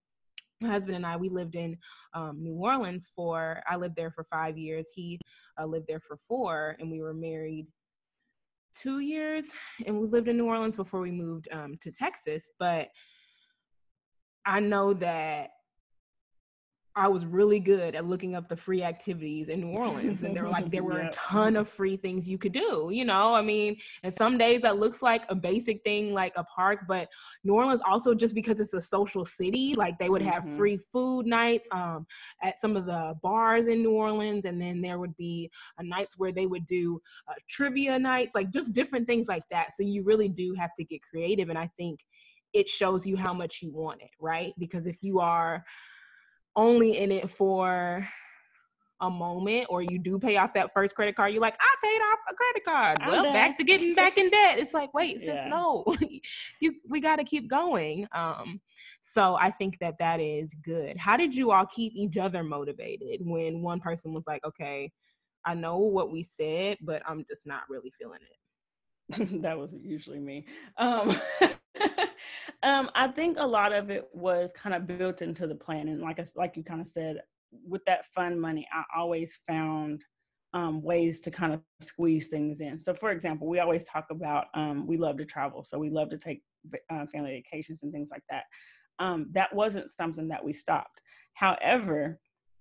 my 0.61 0.69
husband 0.69 0.97
and 0.97 1.07
I, 1.07 1.17
we 1.17 1.29
lived 1.29 1.55
in 1.55 1.77
um, 2.15 2.43
New 2.43 2.55
Orleans 2.55 3.11
for, 3.15 3.63
I 3.67 3.77
lived 3.77 3.97
there 3.97 4.11
for 4.11 4.25
five 4.25 4.59
years. 4.59 4.89
He 4.95 5.19
uh, 5.61 5.67
lived 5.67 5.87
there 5.89 6.01
for 6.01 6.19
four, 6.29 6.77
and 6.79 6.91
we 6.91 7.01
were 7.01 7.15
married 7.15 7.67
two 8.75 9.01
years. 9.01 9.53
And 9.87 9.99
we 10.01 10.07
lived 10.07 10.29
in 10.29 10.37
New 10.37 10.47
Orleans 10.47 10.77
before 10.77 11.01
we 11.01 11.11
moved 11.11 11.49
um, 11.53 11.77
to 11.83 11.93
Texas. 11.93 12.51
But 12.59 12.89
I 14.45 14.61
know 14.61 14.95
that 14.95 15.51
I 16.99 17.07
was 17.07 17.25
really 17.25 17.61
good 17.61 17.95
at 17.95 18.07
looking 18.07 18.35
up 18.35 18.49
the 18.49 18.57
free 18.57 18.83
activities 18.83 19.49
in 19.49 19.61
New 19.61 19.79
Orleans. 19.79 20.25
And 20.25 20.35
there 20.37 20.43
were 20.43 20.51
like, 20.51 20.71
there 20.71 20.83
were 20.83 20.99
a 20.99 21.11
ton 21.13 21.55
of 21.57 21.69
free 21.69 21.97
things 21.97 22.29
you 22.29 22.39
could 22.39 22.53
do, 22.53 22.91
you 22.93 23.05
know? 23.05 23.35
I 23.35 23.41
mean, 23.41 23.77
and 24.03 24.13
some 24.13 24.37
days 24.37 24.63
that 24.63 24.79
looks 24.79 25.01
like 25.01 25.23
a 25.29 25.35
basic 25.35 25.85
thing 25.85 26.13
like 26.13 26.33
a 26.37 26.45
park, 26.45 26.81
but 26.89 27.09
New 27.45 27.55
Orleans 27.55 27.81
also 27.87 28.15
just 28.15 28.35
because 28.35 28.59
it's 28.61 28.75
a 28.75 28.81
social 28.81 29.25
city, 29.25 29.75
like 29.75 29.99
they 29.99 30.09
would 30.09 30.23
have 30.23 30.43
mm-hmm. 30.43 30.57
free 30.57 30.77
food 30.77 31.27
nights 31.27 31.69
um, 31.71 32.07
at 32.43 32.59
some 32.59 32.77
of 32.77 32.85
the 32.85 33.15
bars 33.23 33.69
in 33.69 33.81
New 33.81 33.93
Orleans. 33.93 34.45
And 34.45 34.61
then 34.61 34.81
there 34.81 34.99
would 34.99 35.17
be 35.17 35.51
uh, 35.79 35.85
nights 35.85 36.19
where 36.19 36.33
they 36.33 36.47
would 36.47 36.67
do 36.67 37.01
uh, 37.29 37.35
trivia 37.49 37.97
nights, 37.99 38.35
like 38.35 38.51
just 38.51 38.75
different 38.75 39.07
things 39.07 39.29
like 39.29 39.45
that. 39.51 39.73
So 39.73 39.85
you 39.85 40.03
really 40.03 40.29
do 40.29 40.55
have 40.59 40.75
to 40.77 40.85
get 40.85 41.01
creative. 41.03 41.49
And 41.49 41.59
I 41.59 41.71
think 41.79 42.01
it 42.53 42.69
shows 42.69 43.07
you 43.07 43.17
how 43.17 43.33
much 43.33 43.61
you 43.63 43.71
want 43.71 44.03
it, 44.03 44.11
right? 44.19 44.53
Because 44.59 44.87
if 44.87 44.97
you 45.01 45.21
are, 45.21 45.65
only 46.59 46.99
in 46.99 47.13
it 47.13 47.31
for 47.31 48.07
a 49.01 49.09
moment 49.09 49.67
or 49.71 49.81
you 49.81 49.97
do 49.97 50.19
pay 50.19 50.37
off 50.37 50.53
that 50.55 50.75
first 50.75 50.95
credit 50.97 51.15
card, 51.15 51.33
you're 51.33 51.41
like, 51.41 51.57
I 51.61 51.75
paid 51.83 52.01
off 52.01 52.19
a 52.29 52.35
credit 52.35 52.65
card. 52.65 52.99
I'm 53.01 53.11
well, 53.13 53.23
back. 53.23 53.33
back 53.33 53.57
to 53.59 53.65
getting 53.65 53.95
back 53.95 54.19
in 54.19 54.29
debt. 54.29 54.59
It's 54.59 54.75
like, 54.75 54.93
wait, 54.93 55.19
yeah. 55.21 55.45
sis, 55.45 55.51
no, 55.51 55.85
you 56.61 56.75
we 56.89 57.01
got 57.01 57.17
to 57.17 57.25
keep 57.25 57.49
going. 57.49 58.09
Um, 58.13 58.61
so 59.01 59.37
I 59.37 59.51
think 59.51 59.79
that 59.79 59.95
that 60.01 60.21
is 60.21 60.53
good. 60.65 60.97
How 60.99 61.17
did 61.17 61.33
you 61.33 61.53
all 61.53 61.67
keep 61.67 61.93
each 61.95 62.19
other 62.19 62.43
motivated 62.43 63.21
when 63.25 63.63
one 63.63 63.79
person 63.79 64.13
was 64.13 64.27
like, 64.27 64.45
okay, 64.45 64.91
I 65.45 65.55
know 65.55 65.79
what 65.79 66.11
we 66.11 66.25
said, 66.25 66.79
but 66.81 67.03
I'm 67.07 67.25
just 67.29 67.47
not 67.47 67.63
really 67.71 67.93
feeling 67.97 68.19
it. 68.21 68.37
that 69.41 69.59
was 69.59 69.75
usually 69.83 70.19
me. 70.19 70.47
Um, 70.77 71.17
um, 72.63 72.91
I 72.95 73.09
think 73.09 73.39
a 73.39 73.47
lot 73.47 73.73
of 73.73 73.91
it 73.91 74.09
was 74.13 74.53
kind 74.55 74.75
of 74.75 74.87
built 74.87 75.23
into 75.23 75.47
the 75.47 75.55
plan, 75.55 75.89
and 75.89 76.03
like 76.03 76.21
like 76.37 76.57
you 76.57 76.65
kind 76.65 76.81
of 76.81 76.89
said, 76.89 77.23
with 77.67 77.85
that 77.87 78.07
fund 78.15 78.41
money, 78.41 78.69
I 78.73 78.83
always 78.99 79.39
found 79.47 80.05
um, 80.55 80.83
ways 80.83 81.21
to 81.23 81.31
kind 81.31 81.55
of 81.55 81.61
squeeze 81.81 82.29
things 82.29 82.61
in. 82.61 82.81
So, 82.81 82.95
for 82.95 83.11
example, 83.11 83.47
we 83.47 83.61
always 83.61 83.85
talk 83.85 84.07
about 84.11 84.47
um, 84.55 84.87
we 84.87 84.97
love 84.97 85.19
to 85.19 85.25
travel, 85.25 85.65
so 85.65 85.79
we 85.79 85.91
love 85.91 86.11
to 86.11 86.19
take 86.19 86.43
uh, 86.91 87.07
family 87.07 87.31
vacations 87.31 87.83
and 87.83 87.93
things 87.93 88.11
like 88.11 88.25
that. 88.31 88.45
Um, 88.99 89.29
that 89.33 89.55
wasn't 89.55 89.91
something 89.91 90.29
that 90.29 90.45
we 90.45 90.53
stopped. 90.53 91.01
However, 91.35 92.19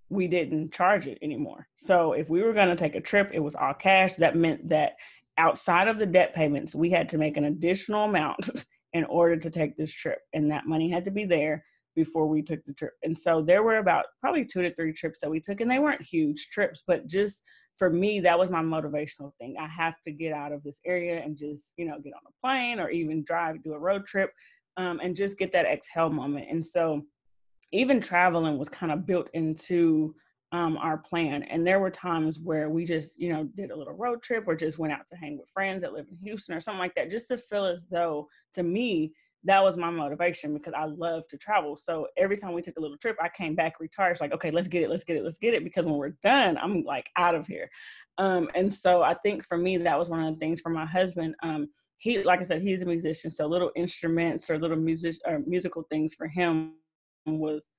we 0.10 0.28
didn't 0.28 0.72
charge 0.72 1.08
it 1.08 1.18
anymore. 1.22 1.68
So, 1.76 2.14
if 2.14 2.30
we 2.30 2.42
were 2.42 2.54
going 2.54 2.70
to 2.70 2.76
take 2.76 2.96
a 2.96 3.02
trip, 3.02 3.32
it 3.34 3.40
was 3.40 3.56
all 3.56 3.74
cash. 3.74 4.16
That 4.16 4.36
meant 4.36 4.70
that 4.70 4.94
outside 5.38 5.88
of 5.88 5.98
the 5.98 6.06
debt 6.06 6.34
payments, 6.34 6.76
we 6.76 6.90
had 6.90 7.10
to 7.10 7.18
make 7.18 7.38
an 7.38 7.46
additional 7.46 8.06
amount 8.06 8.50
in 8.94 9.04
order 9.06 9.38
to 9.38 9.50
take 9.50 9.78
this 9.78 9.92
trip. 9.92 10.20
And 10.34 10.52
that 10.52 10.66
money 10.66 10.90
had 10.90 11.06
to 11.06 11.12
be 11.12 11.26
there 11.26 11.64
before 11.96 12.28
we 12.28 12.42
took 12.42 12.64
the 12.66 12.74
trip. 12.74 12.94
And 13.04 13.18
so 13.18 13.42
there 13.42 13.64
were 13.64 13.78
about 13.78 14.06
probably 14.22 14.46
two 14.46 14.62
to 14.62 14.74
three 14.74 14.94
trips 14.94 15.20
that 15.22 15.30
we 15.30 15.40
took, 15.40 15.62
and 15.62 15.70
they 15.70 15.80
weren't 15.80 16.02
huge 16.02 16.50
trips, 16.52 16.84
but 16.86 17.08
just 17.08 17.42
for 17.78 17.90
me, 17.90 18.20
that 18.22 18.38
was 18.38 18.50
my 18.50 18.62
motivational 18.62 19.32
thing. 19.40 19.56
I 19.60 19.68
have 19.68 19.96
to 20.06 20.12
get 20.12 20.34
out 20.34 20.52
of 20.52 20.64
this 20.64 20.80
area 20.86 21.22
and 21.24 21.38
just, 21.38 21.74
you 21.78 21.86
know, 21.86 22.00
get 22.04 22.14
on 22.14 22.22
a 22.28 22.46
plane 22.46 22.80
or 22.80 22.90
even 22.90 23.24
drive, 23.24 23.64
do 23.64 23.74
a 23.74 23.80
road 23.80 24.06
trip, 24.06 24.32
um, 24.78 25.00
and 25.04 25.16
just 25.16 25.38
get 25.38 25.52
that 25.52 25.66
exhale 25.66 26.10
moment. 26.10 26.48
And 26.50 26.66
so 26.66 27.04
even 27.72 28.02
traveling 28.02 28.58
was 28.58 28.70
kind 28.70 28.92
of 28.92 29.06
built 29.06 29.30
into 29.34 30.16
um, 30.52 30.78
our 30.78 30.98
plan. 30.98 31.44
And 31.44 31.66
there 31.66 31.80
were 31.80 31.90
times 31.90 32.40
where 32.40 32.70
we 32.70 32.86
just, 32.86 33.20
you 33.20 33.32
know, 33.34 33.44
did 33.56 33.72
a 33.72 33.76
little 33.76 33.94
road 33.94 34.22
trip 34.22 34.46
or 34.48 34.56
just 34.56 34.80
went 34.80 34.94
out 34.94 35.06
to 35.12 35.18
hang 35.18 35.38
with 35.38 35.50
friends 35.50 35.82
that 35.82 35.94
live 35.94 36.08
in 36.10 36.18
Houston 36.18 36.56
or 36.56 36.62
something 36.62 36.80
like 36.80 36.96
that, 36.96 37.10
just 37.10 37.28
to 37.30 37.38
feel 37.38 37.66
as 37.66 37.80
though, 37.92 38.28
to 38.54 38.64
me, 38.64 39.14
that 39.44 39.64
was 39.64 39.78
my 39.78 39.90
motivation 39.90 40.54
because 40.54 40.74
I 40.74 40.86
love 40.86 41.28
to 41.30 41.38
travel. 41.38 41.78
So 41.78 42.08
every 42.18 42.38
time 42.38 42.54
we 42.54 42.62
took 42.62 42.78
a 42.78 42.82
little 42.82 42.98
trip, 42.98 43.18
I 43.22 43.30
came 43.30 43.56
back 43.56 43.80
recharged, 43.80 44.20
like, 44.20 44.34
okay, 44.34 44.52
let's 44.52 44.68
get 44.68 44.84
it, 44.84 44.90
let's 44.90 45.04
get 45.04 45.16
it, 45.16 45.24
let's 45.24 45.38
get 45.38 45.54
it. 45.54 45.64
Because 45.64 45.86
when 45.86 45.96
we're 45.96 46.18
done, 46.24 46.58
I'm 46.58 46.84
like 46.84 47.08
out 47.18 47.36
of 47.36 47.46
here. 47.46 47.70
Um, 48.18 48.50
and 48.56 48.74
so 48.74 49.04
I 49.04 49.14
think 49.14 49.46
for 49.46 49.58
me, 49.58 49.78
that 49.78 50.00
was 50.00 50.10
one 50.10 50.24
of 50.24 50.34
the 50.34 50.40
things 50.40 50.60
for 50.60 50.70
my 50.70 50.86
husband. 50.86 51.36
Um, 51.44 51.70
he, 51.98 52.24
like 52.24 52.42
I 52.42 52.44
said, 52.44 52.62
he's 52.62 52.82
a 52.82 52.86
musician, 52.86 53.32
so 53.32 53.48
little 53.48 53.72
instruments 53.76 54.50
or 54.50 54.60
little 54.60 54.78
music 54.78 55.16
or 55.26 55.40
musical 55.46 55.84
things 55.90 56.14
for 56.14 56.28
him 56.28 56.74
was 57.26 57.70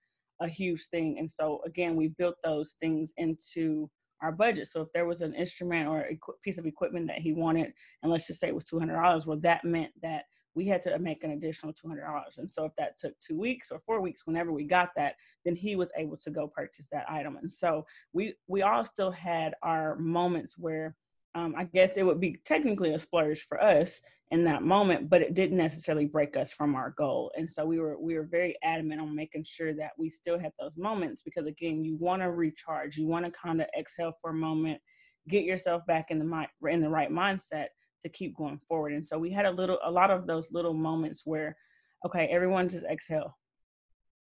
a 0.41 0.49
huge 0.49 0.87
thing. 0.89 1.17
And 1.19 1.31
so 1.31 1.61
again, 1.67 1.97
we 1.97 2.09
built 2.09 2.37
those 2.45 2.77
things 2.81 3.13
into 3.17 3.91
our 4.21 4.33
budget. 4.33 4.69
So 4.69 4.81
if 4.83 4.89
there 4.93 5.07
was 5.07 5.21
an 5.21 5.35
instrument 5.35 5.89
or 5.89 6.01
a 6.01 6.19
piece 6.43 6.59
of 6.59 6.67
equipment 6.67 7.07
that 7.07 7.19
he 7.19 7.33
wanted, 7.33 7.73
and 8.03 8.11
let's 8.11 8.27
just 8.27 8.41
say 8.41 8.49
it 8.49 8.55
was 8.55 8.65
two 8.65 8.79
hundred 8.79 8.95
dollars, 8.95 9.27
well, 9.27 9.39
that 9.43 9.65
meant 9.65 9.93
that 10.03 10.25
we 10.55 10.67
had 10.67 10.83
to 10.83 10.99
make 10.99 11.23
an 11.23 11.33
additional 11.33 11.73
two 11.73 11.89
hundred 11.89 12.03
dollars. 12.03 12.39
And 12.39 12.53
so 12.53 12.65
if 12.65 12.73
that 12.79 12.99
took 12.99 13.13
two 13.21 13.39
weeks 13.39 13.71
or 13.71 13.81
four 13.87 14.01
weeks, 14.01 14.23
whenever 14.25 14.51
we 14.53 14.65
got 14.65 14.91
that, 14.97 15.15
then 15.45 15.55
he 15.55 15.77
was 15.77 15.93
able 15.97 16.17
to 16.17 16.31
go 16.31 16.49
purchase 16.49 16.89
that 16.91 17.09
item. 17.09 17.37
And 17.41 17.53
so 17.53 17.87
we 18.13 18.35
we 18.49 18.63
all 18.63 18.85
still 18.85 19.13
had 19.13 19.55
our 19.63 19.97
moments 19.99 20.59
where 20.59 20.97
um, 21.35 21.55
I 21.57 21.65
guess 21.65 21.97
it 21.97 22.03
would 22.05 22.21
be 22.21 22.41
technically 22.45 22.95
a 22.95 22.99
splurge 22.99 23.47
for 23.49 23.63
us 23.63 24.01
in 24.31 24.45
that 24.45 24.63
moment, 24.63 25.09
but 25.09 25.23
it 25.23 25.35
didn't 25.35 25.57
necessarily 25.57 26.05
break 26.05 26.37
us 26.37 26.53
from 26.53 26.75
our 26.75 26.95
goal. 26.99 27.33
And 27.37 27.51
so 27.51 27.65
we 27.65 27.79
were 27.79 27.99
we 27.99 28.15
were 28.15 28.29
very 28.31 28.57
adamant 28.63 29.01
on 29.01 29.15
making 29.15 29.45
sure 29.45 29.75
that 29.75 29.93
we 29.97 30.11
still 30.11 30.39
had 30.39 30.53
those 30.61 30.77
moments 30.77 31.23
because 31.23 31.47
again, 31.47 31.83
you 31.83 31.97
want 31.97 32.23
to 32.23 32.31
recharge, 32.31 32.97
you 32.97 33.07
want 33.07 33.25
to 33.25 33.31
kind 33.31 33.61
of 33.61 33.69
exhale 33.79 34.13
for 34.21 34.31
a 34.31 34.35
moment, 34.35 34.81
get 35.29 35.45
yourself 35.45 35.85
back 35.87 36.11
in 36.11 36.19
the 36.19 36.25
mind 36.25 36.49
in 36.69 36.81
the 36.81 36.89
right 36.89 37.11
mindset 37.11 37.69
to 38.03 38.09
keep 38.09 38.37
going 38.37 38.61
forward. 38.69 38.93
And 38.93 39.09
so 39.09 39.19
we 39.19 39.31
had 39.31 39.47
a 39.47 39.51
little 39.51 39.79
a 39.83 39.91
lot 39.91 40.11
of 40.11 40.27
those 40.27 40.49
little 40.53 40.75
moments 40.75 41.23
where, 41.25 41.57
okay, 42.05 42.27
everyone 42.27 42.69
just 42.69 42.85
exhale, 42.85 43.37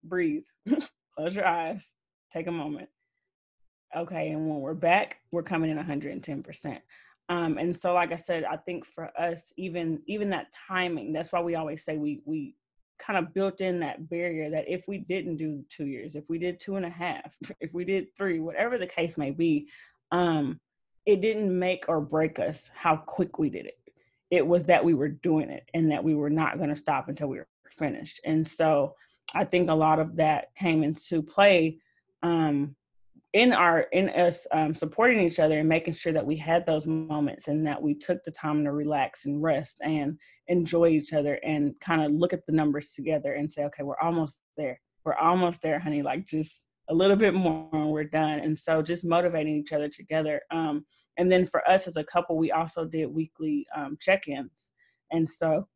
breathe, 0.04 0.44
close 1.16 1.36
your 1.36 1.46
eyes, 1.46 1.94
take 2.34 2.48
a 2.48 2.52
moment 2.52 2.90
okay 3.96 4.30
and 4.30 4.48
when 4.48 4.60
we're 4.60 4.74
back 4.74 5.18
we're 5.32 5.44
coming 5.44 5.72
in 5.72 5.78
110% 5.78 6.80
um, 7.30 7.58
and 7.58 7.78
so 7.78 7.94
like 7.94 8.12
i 8.12 8.18
said 8.18 8.44
i 8.44 8.58
think 8.58 8.86
for 8.86 9.10
us 9.20 9.54
even 9.58 10.02
even 10.08 10.30
that 10.30 10.48
timing 10.68 11.14
that's 11.14 11.32
why 11.32 11.42
we 11.42 11.56
always 11.56 11.84
say 11.84 11.98
we 11.98 12.22
we 12.26 12.56
kind 13.00 13.18
of 13.18 13.34
built 13.34 13.62
in 13.62 13.80
that 13.80 14.10
barrier 14.10 14.50
that 14.50 14.66
if 14.68 14.84
we 14.88 14.98
didn't 14.98 15.38
do 15.38 15.64
two 15.70 15.86
years 15.86 16.16
if 16.16 16.28
we 16.28 16.38
did 16.38 16.60
two 16.60 16.76
and 16.76 16.86
a 16.86 16.90
half 16.90 17.34
if 17.62 17.74
we 17.74 17.86
did 17.86 18.08
three 18.16 18.40
whatever 18.40 18.78
the 18.78 18.88
case 18.88 19.18
may 19.18 19.32
be 19.32 19.68
um, 20.12 20.60
it 21.06 21.22
didn't 21.22 21.58
make 21.58 21.86
or 21.88 22.02
break 22.02 22.40
us 22.40 22.70
how 22.74 22.96
quick 22.96 23.40
we 23.40 23.50
did 23.50 23.66
it. 23.66 23.80
It 24.32 24.46
was 24.46 24.66
that 24.66 24.84
we 24.84 24.94
were 24.94 25.10
doing 25.10 25.50
it 25.50 25.68
and 25.74 25.92
that 25.92 26.04
we 26.04 26.14
were 26.14 26.30
not 26.30 26.58
going 26.58 26.70
to 26.70 26.76
stop 26.76 27.10
until 27.10 27.28
we 27.28 27.38
were 27.38 27.48
finished. 27.78 28.20
And 28.26 28.48
so 28.48 28.96
i 29.36 29.44
think 29.44 29.70
a 29.70 29.74
lot 29.74 30.00
of 30.00 30.16
that 30.16 30.48
came 30.56 30.84
into 30.84 31.22
play 31.22 31.78
um, 32.24 32.76
in 33.34 33.54
our 33.54 33.82
in 33.92 34.10
us 34.10 34.48
um, 34.52 34.74
supporting 34.74 35.22
each 35.22 35.40
other 35.40 35.60
and 35.60 35.70
making 35.70 35.94
sure 35.94 36.14
that 36.14 36.26
we 36.26 36.36
had 36.36 36.66
those 36.66 36.88
moments 36.88 37.48
and 37.48 37.66
that 37.66 37.80
we 37.80 37.94
took 37.94 38.24
the 38.24 38.32
time 38.32 38.64
to 38.64 38.72
relax 38.72 39.26
and 39.26 39.42
rest 39.44 39.78
and 39.82 40.18
enjoy 40.48 40.88
each 40.88 41.14
other 41.14 41.36
and 41.44 41.80
kind 41.80 42.02
of 42.02 42.12
look 42.12 42.34
at 42.34 42.44
the 42.48 42.52
numbers 42.52 42.94
together 42.94 43.34
and 43.34 43.52
say 43.52 43.64
okay 43.66 43.84
we're 43.84 44.00
almost 44.00 44.40
there. 44.58 44.80
We're 45.06 45.16
almost 45.16 45.62
there 45.62 45.80
honey 45.80 46.02
like 46.02 46.26
just 46.26 46.66
a 46.90 46.94
little 46.94 47.16
bit 47.16 47.36
more 47.36 47.70
and 47.72 47.92
we're 47.92 48.04
done. 48.04 48.40
And 48.40 48.58
so 48.58 48.82
just 48.82 49.06
motivating 49.06 49.56
each 49.58 49.74
other 49.74 49.90
together 49.90 50.42
um, 50.50 50.86
and 51.18 51.32
then 51.32 51.46
for 51.46 51.68
us 51.70 51.88
as 51.88 51.98
a 51.98 52.04
couple 52.04 52.36
we 52.36 52.52
also 52.52 52.84
did 52.86 53.06
weekly 53.08 53.68
um, 53.76 53.98
check-ins. 54.02 54.72
And 55.12 55.30
so 55.30 55.68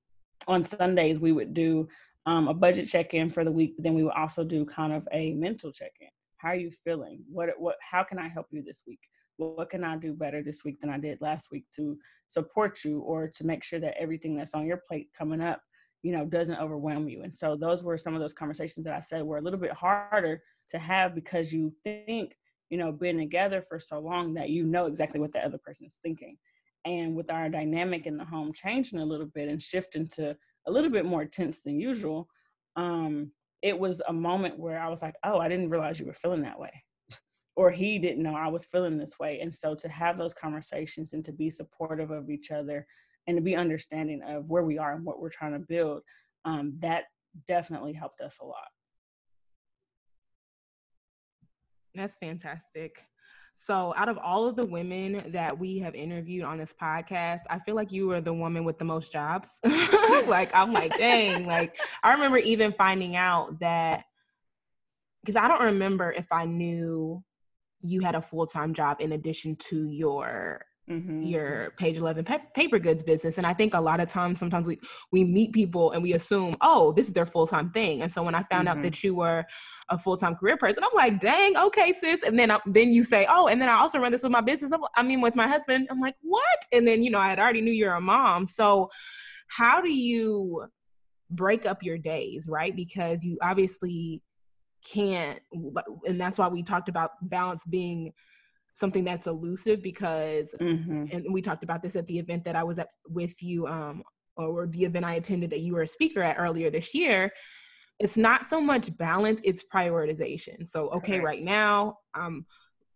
on 0.48 0.66
sundays 0.66 1.20
we 1.20 1.32
would 1.32 1.54
do 1.54 1.88
um, 2.26 2.48
a 2.48 2.54
budget 2.54 2.88
check-in 2.88 3.30
for 3.30 3.44
the 3.44 3.52
week 3.52 3.76
but 3.78 3.84
then 3.84 3.94
we 3.94 4.04
would 4.04 4.14
also 4.14 4.44
do 4.44 4.66
kind 4.66 4.92
of 4.92 5.08
a 5.12 5.34
mental 5.34 5.72
check-in 5.72 6.10
how 6.44 6.50
are 6.50 6.56
you 6.56 6.72
feeling? 6.84 7.24
What 7.32 7.50
what 7.58 7.78
how 7.80 8.04
can 8.04 8.20
I 8.20 8.28
help 8.28 8.48
you 8.52 8.62
this 8.62 8.84
week? 8.86 9.00
What 9.38 9.70
can 9.70 9.84
I 9.84 9.96
do 9.96 10.14
better 10.14 10.44
this 10.44 10.64
week 10.64 10.80
than 10.82 10.90
I 10.90 11.00
did 11.00 11.22
last 11.22 11.48
week 11.52 11.66
to 11.78 11.98
support 12.28 12.84
you 12.84 13.00
or 13.00 13.30
to 13.30 13.46
make 13.46 13.64
sure 13.64 13.80
that 13.80 13.96
everything 14.00 14.36
that's 14.36 14.54
on 14.54 14.68
your 14.68 14.82
plate 14.88 15.08
coming 15.18 15.42
up, 15.42 15.62
you 16.04 16.12
know, 16.12 16.26
doesn't 16.26 16.60
overwhelm 16.60 17.08
you? 17.08 17.24
And 17.24 17.34
so 17.34 17.56
those 17.56 17.84
were 17.84 17.98
some 17.98 18.14
of 18.14 18.20
those 18.20 18.34
conversations 18.34 18.84
that 18.84 18.94
I 18.94 19.00
said 19.00 19.24
were 19.24 19.38
a 19.38 19.42
little 19.42 19.60
bit 19.60 19.72
harder 19.72 20.44
to 20.70 20.78
have 20.78 21.16
because 21.16 21.54
you 21.54 21.74
think, 21.84 22.36
you 22.70 22.78
know, 22.78 22.92
being 22.92 23.18
together 23.18 23.64
for 23.68 23.80
so 23.80 24.00
long 24.00 24.34
that 24.34 24.50
you 24.50 24.66
know 24.66 24.86
exactly 24.86 25.22
what 25.22 25.32
the 25.32 25.44
other 25.44 25.58
person 25.58 25.88
is 25.88 25.98
thinking. 26.04 26.38
And 26.86 27.16
with 27.16 27.32
our 27.32 27.48
dynamic 27.48 28.06
in 28.06 28.18
the 28.18 28.26
home 28.26 28.52
changing 28.54 29.00
a 29.00 29.06
little 29.06 29.28
bit 29.34 29.48
and 29.48 29.62
shifting 29.62 30.08
to 30.16 30.36
a 30.68 30.72
little 30.72 30.92
bit 30.92 31.06
more 31.06 31.26
tense 31.26 31.62
than 31.62 31.80
usual, 31.80 32.28
um, 32.76 33.32
it 33.64 33.80
was 33.80 34.02
a 34.08 34.14
moment 34.14 34.60
where 34.60 34.78
I 34.78 34.90
was 34.90 35.02
like, 35.02 35.16
oh, 35.24 35.40
I 35.40 35.48
didn't 35.48 35.70
realize 35.70 35.98
you 35.98 36.06
were 36.06 36.14
feeling 36.14 36.42
that 36.42 36.60
way. 36.60 36.84
or 37.56 37.72
he 37.72 37.98
didn't 37.98 38.22
know 38.22 38.36
I 38.36 38.50
was 38.50 38.66
feeling 38.66 38.98
this 38.98 39.18
way. 39.20 39.40
And 39.40 39.56
so 39.56 39.74
to 39.74 39.88
have 39.88 40.18
those 40.18 40.34
conversations 40.34 41.14
and 41.14 41.24
to 41.26 41.32
be 41.32 41.50
supportive 41.50 42.12
of 42.12 42.30
each 42.30 42.52
other 42.52 42.86
and 43.26 43.38
to 43.38 43.42
be 43.42 43.56
understanding 43.56 44.22
of 44.28 44.50
where 44.50 44.64
we 44.64 44.78
are 44.78 44.94
and 44.94 45.06
what 45.06 45.22
we're 45.22 45.30
trying 45.30 45.54
to 45.54 45.60
build, 45.60 46.02
um, 46.46 46.74
that 46.82 47.06
definitely 47.48 47.94
helped 47.94 48.20
us 48.20 48.36
a 48.42 48.46
lot. 48.46 48.68
That's 51.96 52.18
fantastic. 52.18 53.00
So, 53.56 53.94
out 53.96 54.10
of 54.10 54.18
all 54.18 54.48
of 54.48 54.56
the 54.56 54.66
women 54.66 55.32
that 55.32 55.58
we 55.58 55.80
have 55.80 55.96
interviewed 55.96 56.44
on 56.44 56.58
this 56.58 56.74
podcast, 56.74 57.42
I 57.50 57.60
feel 57.60 57.76
like 57.76 57.92
you 57.92 58.08
were 58.08 58.20
the 58.20 58.34
woman 58.34 58.64
with 58.64 58.80
the 58.80 58.86
most 58.86 59.12
jobs. 59.12 59.60
like, 60.28 60.54
I'm 60.56 60.74
like, 60.74 60.98
dang. 60.98 61.46
Like, 61.46 61.78
I 62.02 62.14
remember 62.14 62.38
even 62.38 62.74
finding 62.74 63.16
out 63.16 63.60
that 63.60 64.06
because 65.22 65.36
I 65.36 65.48
don't 65.48 65.62
remember 65.62 66.12
if 66.12 66.32
I 66.32 66.46
knew 66.46 67.24
you 67.82 68.02
had 68.02 68.16
a 68.16 68.22
full 68.22 68.46
time 68.46 68.74
job 68.74 68.98
in 69.00 69.12
addition 69.12 69.56
to 69.56 69.88
your 69.88 70.66
mm-hmm. 70.90 71.24
your 71.24 71.72
page 71.78 71.98
11 71.98 72.26
pa- 72.26 72.42
paper 72.54 72.80
goods 72.80 73.04
business 73.04 73.38
and 73.38 73.48
i 73.48 73.54
think 73.54 73.74
a 73.74 73.80
lot 73.80 74.00
of 74.00 74.10
times 74.10 74.40
sometimes 74.40 74.68
we 74.68 74.78
we 75.12 75.24
meet 75.24 75.54
people 75.54 75.92
and 75.92 76.04
we 76.04 76.14
assume 76.14 76.56
oh 76.62 76.92
this 76.94 77.08
is 77.08 77.14
their 77.14 77.26
full-time 77.26 77.70
thing. 77.72 78.02
And 78.02 78.12
so 78.12 78.22
when 78.24 78.36
i 78.36 78.44
found 78.44 78.68
mm-hmm. 78.68 78.80
out 78.80 78.84
that 78.84 79.04
you 79.04 79.16
were 79.16 79.46
a 79.90 79.98
full-time 79.98 80.36
career 80.36 80.58
person 80.58 80.84
i'm 80.84 80.90
like 80.96 81.20
dang 81.20 81.58
okay 81.58 81.94
sis. 81.94 82.24
And 82.24 82.38
then 82.38 82.52
I, 82.52 82.60
then 82.66 82.92
you 82.94 83.04
say 83.04 83.26
oh 83.30 83.48
and 83.48 83.62
then 83.62 83.70
i 83.70 83.74
also 83.74 84.00
run 84.00 84.12
this 84.12 84.24
with 84.24 84.32
my 84.32 84.42
business 84.42 84.72
i 84.96 85.04
mean 85.04 85.22
with 85.22 85.36
my 85.36 85.48
husband 85.48 85.88
i'm 85.90 86.00
like 86.00 86.16
what? 86.22 86.60
And 86.72 86.88
then 86.88 87.04
you 87.04 87.12
know 87.12 87.20
i 87.20 87.30
had 87.30 87.40
already 87.40 87.62
knew 87.62 87.72
you're 87.72 87.94
a 87.94 88.02
mom. 88.02 88.48
So 88.48 88.90
how 89.48 89.82
do 89.82 89.92
you 89.92 90.66
break 91.30 91.66
up 91.66 91.84
your 91.84 91.98
days 91.98 92.48
right? 92.50 92.76
Because 92.76 93.24
you 93.24 93.38
obviously 93.42 94.22
can't 94.86 95.40
and 96.06 96.20
that's 96.20 96.38
why 96.38 96.48
we 96.48 96.62
talked 96.62 96.90
about 96.90 97.12
balance 97.22 97.66
being 97.66 98.12
something 98.74 99.04
that's 99.04 99.28
elusive 99.28 99.82
because 99.82 100.54
mm-hmm. 100.60 101.06
and 101.12 101.26
we 101.32 101.42
talked 101.42 101.64
about 101.64 101.82
this 101.82 101.96
at 101.96 102.06
the 102.08 102.18
event 102.18 102.44
that 102.44 102.56
I 102.56 102.64
was 102.64 102.80
at 102.80 102.90
with 103.08 103.42
you 103.42 103.68
um 103.68 104.04
or 104.36 104.68
the 104.68 104.84
event 104.84 105.06
I 105.06 105.16
attended 105.16 105.52
that 105.52 105.60
you 105.60 105.74
were 105.74 105.84
a 105.84 105.88
speaker 105.88 106.22
at 106.22 106.38
earlier 106.40 106.70
this 106.70 106.94
year 106.94 107.32
it's 108.00 108.18
not 108.18 108.48
so 108.48 108.60
much 108.60 108.96
balance 108.98 109.40
it's 109.44 109.64
prioritization 109.64 110.68
so 110.68 110.90
okay 110.90 111.20
right 111.20 111.44
now 111.44 111.98
I'm 112.14 112.46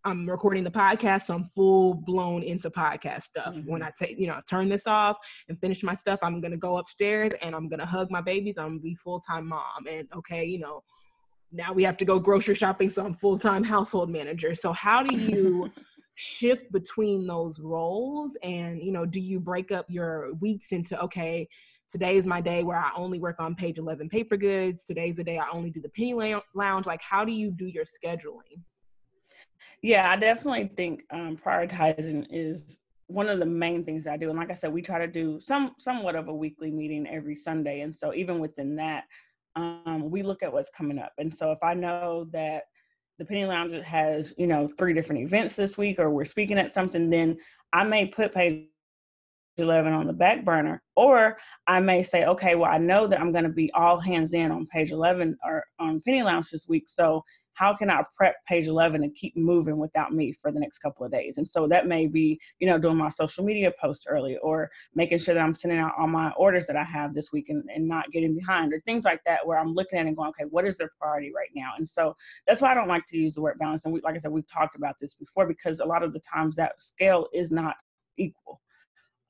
I'm 0.08 0.30
recording 0.30 0.64
the 0.64 0.72
podcast, 0.72 1.24
so 1.24 1.36
I'm 1.36 1.44
full 1.44 1.94
blown 1.94 2.42
into 2.42 2.70
podcast 2.70 3.24
stuff. 3.24 3.54
Mm-hmm. 3.54 3.70
When 3.70 3.84
I 3.84 3.92
take, 4.00 4.18
you 4.18 4.28
know, 4.28 4.40
turn 4.50 4.70
this 4.70 4.88
off 4.88 5.18
and 5.50 5.60
finish 5.60 5.84
my 5.84 5.96
stuff, 5.96 6.20
I'm 6.22 6.40
gonna 6.40 6.56
go 6.56 6.78
upstairs 6.78 7.34
and 7.42 7.54
I'm 7.54 7.68
gonna 7.68 7.86
hug 7.86 8.10
my 8.10 8.22
babies. 8.22 8.58
I'm 8.58 8.68
gonna 8.68 8.80
be 8.80 8.96
full 8.96 9.20
time 9.20 9.48
mom. 9.48 9.86
And 9.90 10.08
okay, 10.16 10.46
you 10.46 10.60
know, 10.60 10.82
now 11.52 11.74
we 11.74 11.84
have 11.84 11.98
to 11.98 12.06
go 12.06 12.20
grocery 12.20 12.56
shopping 12.56 12.90
so 12.90 13.06
i'm 13.06 13.14
full-time 13.14 13.64
household 13.64 14.10
manager. 14.10 14.54
So 14.56 14.74
how 14.74 15.04
do 15.04 15.16
you 15.16 15.72
shift 16.16 16.72
between 16.72 17.28
those 17.28 17.60
roles? 17.60 18.38
And 18.44 18.82
you 18.82 18.92
know 18.92 19.06
do 19.06 19.20
you 19.20 19.40
break 19.40 19.72
up 19.72 19.86
your 19.90 20.34
weeks 20.36 20.72
into 20.72 21.00
okay 21.02 21.48
today 21.90 22.18
is 22.18 22.26
my 22.26 22.42
day 22.42 22.64
where 22.64 22.78
i 22.78 22.92
only 22.98 23.20
work 23.20 23.38
on 23.40 23.56
page 23.56 23.78
11 23.78 24.10
paper 24.10 24.38
goods. 24.38 24.84
Today's 24.84 25.18
the 25.18 25.24
day 25.24 25.38
i 25.38 25.48
only 25.52 25.70
do 25.70 25.82
the 25.82 25.90
penny 25.90 26.36
lounge. 26.54 26.86
Like 26.86 27.02
how 27.02 27.24
do 27.24 27.32
you 27.32 27.52
do 27.52 27.68
your 27.68 27.86
scheduling? 27.86 28.62
Yeah 29.82 30.10
i 30.10 30.16
definitely 30.18 30.72
think 30.76 31.04
um, 31.12 31.38
prioritizing 31.44 32.26
is 32.30 32.80
one 33.10 33.30
of 33.30 33.40
the 33.40 33.46
main 33.46 33.86
things 33.86 34.06
i 34.06 34.18
do. 34.18 34.30
And 34.30 34.38
like 34.38 34.52
i 34.52 34.56
said 34.56 34.74
we 34.74 34.82
try 34.82 35.00
to 35.00 35.08
do 35.08 35.40
some 35.42 35.76
somewhat 35.78 36.16
of 36.16 36.28
a 36.28 36.36
weekly 36.36 36.72
meeting 36.72 37.08
every 37.08 37.38
sunday. 37.38 37.82
And 37.82 37.98
so 37.98 38.14
even 38.14 38.40
within 38.40 38.76
that 38.78 39.06
um, 39.58 40.10
we 40.10 40.22
look 40.22 40.44
at 40.44 40.54
what's 40.54 40.70
coming 40.70 41.00
up. 41.00 41.14
And 41.18 41.34
so 41.34 41.52
if 41.52 41.60
I 41.64 41.74
know 41.74 42.28
that 42.32 42.64
the 43.18 43.26
Penny 43.26 43.46
Lounge 43.46 43.84
has, 43.84 44.34
you 44.38 44.48
know, 44.48 44.70
three 44.78 44.94
different 44.94 45.24
events 45.24 45.56
this 45.56 45.78
week, 45.78 46.00
or 46.00 46.10
we're 46.10 46.26
speaking 46.26 46.60
at 46.60 46.74
something, 46.74 47.10
then 47.10 47.38
I 47.74 47.84
may 47.84 48.06
put 48.06 48.34
page 48.34 48.68
11 49.58 49.92
on 49.92 50.06
the 50.06 50.14
back 50.14 50.46
burner. 50.46 50.84
Or 50.96 51.38
I 51.66 51.80
may 51.80 52.04
say, 52.04 52.26
okay, 52.26 52.54
well, 52.54 52.72
I 52.72 52.78
know 52.78 53.08
that 53.08 53.20
I'm 53.20 53.32
going 53.32 53.44
to 53.44 53.50
be 53.50 53.72
all 53.74 54.00
hands 54.00 54.34
in 54.34 54.52
on 54.52 54.68
page 54.68 54.92
11 54.92 55.38
or 55.44 55.64
on 55.80 56.02
Penny 56.02 56.22
Lounge 56.22 56.52
this 56.52 56.68
week. 56.68 56.86
So 56.88 57.24
how 57.58 57.76
can 57.76 57.90
I 57.90 58.04
prep 58.16 58.36
page 58.46 58.68
11 58.68 59.04
and 59.04 59.16
keep 59.16 59.36
moving 59.36 59.78
without 59.78 60.14
me 60.14 60.32
for 60.32 60.52
the 60.52 60.60
next 60.60 60.78
couple 60.78 61.04
of 61.04 61.12
days? 61.12 61.40
And 61.40 61.50
so 61.50 61.68
that 61.68 61.88
may 61.88 62.06
be, 62.06 62.40
you 62.60 62.68
know, 62.68 62.78
doing 62.78 62.98
my 62.98 63.10
social 63.10 63.44
media 63.44 63.74
posts 63.82 64.06
early 64.08 64.38
or 64.38 64.70
making 64.94 65.18
sure 65.18 65.34
that 65.34 65.42
I'm 65.42 65.56
sending 65.56 65.80
out 65.80 65.94
all 65.98 66.06
my 66.06 66.30
orders 66.38 66.68
that 66.68 66.76
I 66.76 66.84
have 66.84 67.16
this 67.16 67.32
week 67.32 67.50
and, 67.50 67.64
and 67.74 67.88
not 67.88 68.12
getting 68.12 68.36
behind 68.36 68.74
or 68.74 68.80
things 68.82 69.06
like 69.06 69.22
that 69.26 69.46
where 69.46 69.58
I'm 69.58 69.74
looking 69.74 69.98
at 69.98 70.06
and 70.06 70.16
going, 70.16 70.30
okay, 70.30 70.44
what 70.44 70.68
is 70.68 70.78
their 70.78 70.92
priority 71.02 71.32
right 71.36 71.50
now? 71.56 71.72
And 71.80 71.90
so 71.90 72.16
that's 72.46 72.62
why 72.62 72.72
I 72.72 72.76
don't 72.76 72.88
like 72.88 73.08
to 73.08 73.18
use 73.18 73.34
the 73.34 73.42
word 73.42 73.58
balance. 73.58 73.86
And 73.86 73.94
we, 73.94 74.02
like 74.02 74.14
I 74.14 74.20
said, 74.20 74.32
we've 74.32 74.48
talked 74.48 74.76
about 74.76 74.96
this 75.02 75.16
before 75.16 75.48
because 75.48 75.80
a 75.80 75.86
lot 75.86 76.04
of 76.04 76.14
the 76.14 76.22
times 76.22 76.56
that 76.58 76.80
scale 76.80 77.28
is 77.34 77.50
not 77.50 77.76
equal. 78.18 78.62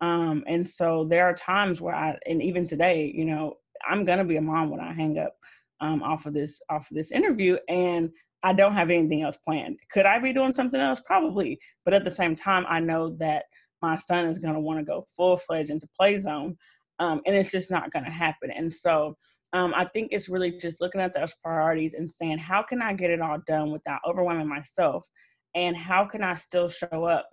Um, 0.01 0.43
and 0.47 0.67
so 0.67 1.07
there 1.09 1.25
are 1.25 1.34
times 1.34 1.80
where 1.80 1.95
I, 1.95 2.17
and 2.25 2.43
even 2.43 2.67
today, 2.67 3.09
you 3.15 3.23
know, 3.23 3.53
I'm 3.89 4.03
gonna 4.03 4.25
be 4.25 4.36
a 4.36 4.41
mom 4.41 4.69
when 4.69 4.82
I 4.82 4.91
hang 4.91 5.17
up 5.17 5.38
um, 5.82 6.03
off 6.03 6.25
of 6.25 6.34
this 6.34 6.61
off 6.69 6.89
of 6.89 6.95
this 6.95 7.11
interview, 7.11 7.57
and 7.67 8.09
I 8.43 8.53
don't 8.53 8.73
have 8.73 8.89
anything 8.89 9.23
else 9.23 9.38
planned. 9.38 9.78
Could 9.91 10.05
I 10.05 10.19
be 10.19 10.34
doing 10.34 10.55
something 10.55 10.80
else? 10.80 11.01
Probably, 11.05 11.59
but 11.86 11.93
at 11.93 12.03
the 12.03 12.11
same 12.11 12.36
time, 12.36 12.65
I 12.67 12.80
know 12.80 13.15
that 13.19 13.45
my 13.82 13.97
son 13.97 14.28
is 14.28 14.39
gonna 14.39 14.59
want 14.59 14.80
to 14.80 14.86
go 14.86 15.05
full 15.15 15.38
fledged 15.38 15.69
into 15.69 15.88
play 15.99 16.19
zone, 16.19 16.57
um, 16.99 17.21
and 17.25 17.36
it's 17.36 17.51
just 17.51 17.71
not 17.71 17.91
gonna 17.91 18.11
happen. 18.11 18.51
And 18.51 18.73
so. 18.73 19.17
Um, 19.53 19.73
I 19.73 19.86
think 19.86 20.09
it's 20.11 20.28
really 20.28 20.51
just 20.51 20.82
looking 20.82 20.99
at 20.99 21.13
those 21.13 21.34
priorities 21.41 21.93
and 21.93 22.11
saying, 22.11 22.38
how 22.38 22.63
can 22.63 22.82
I 22.82 22.91
get 22.91 23.11
it 23.11 23.21
all 23.21 23.38
done 23.47 23.71
without 23.71 24.01
overwhelming 24.05 24.49
myself? 24.49 25.07
And 25.55 25.75
how 25.75 26.03
can 26.03 26.21
I 26.21 26.36
still 26.36 26.67
show 26.67 27.05
up 27.05 27.30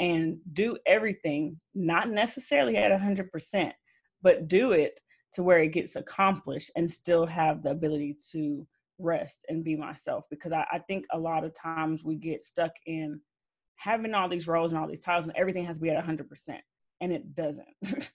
and 0.00 0.38
do 0.52 0.76
everything, 0.86 1.60
not 1.74 2.08
necessarily 2.10 2.76
at 2.76 2.92
100%, 2.92 3.72
but 4.22 4.48
do 4.48 4.72
it 4.72 4.98
to 5.34 5.42
where 5.42 5.60
it 5.60 5.68
gets 5.68 5.96
accomplished 5.96 6.70
and 6.76 6.90
still 6.90 7.26
have 7.26 7.62
the 7.62 7.70
ability 7.70 8.16
to 8.32 8.66
rest 8.98 9.40
and 9.48 9.64
be 9.64 9.76
myself. 9.76 10.24
Because 10.30 10.52
I, 10.52 10.66
I 10.72 10.78
think 10.78 11.04
a 11.12 11.18
lot 11.18 11.44
of 11.44 11.54
times 11.54 12.02
we 12.04 12.16
get 12.16 12.46
stuck 12.46 12.72
in 12.86 13.20
having 13.76 14.14
all 14.14 14.28
these 14.28 14.48
roles 14.48 14.72
and 14.72 14.80
all 14.80 14.88
these 14.88 15.00
titles 15.00 15.26
and 15.26 15.36
everything 15.36 15.64
has 15.64 15.76
to 15.76 15.82
be 15.82 15.90
at 15.90 16.04
100%, 16.04 16.26
and 17.00 17.12
it 17.12 17.34
doesn't. 17.34 17.66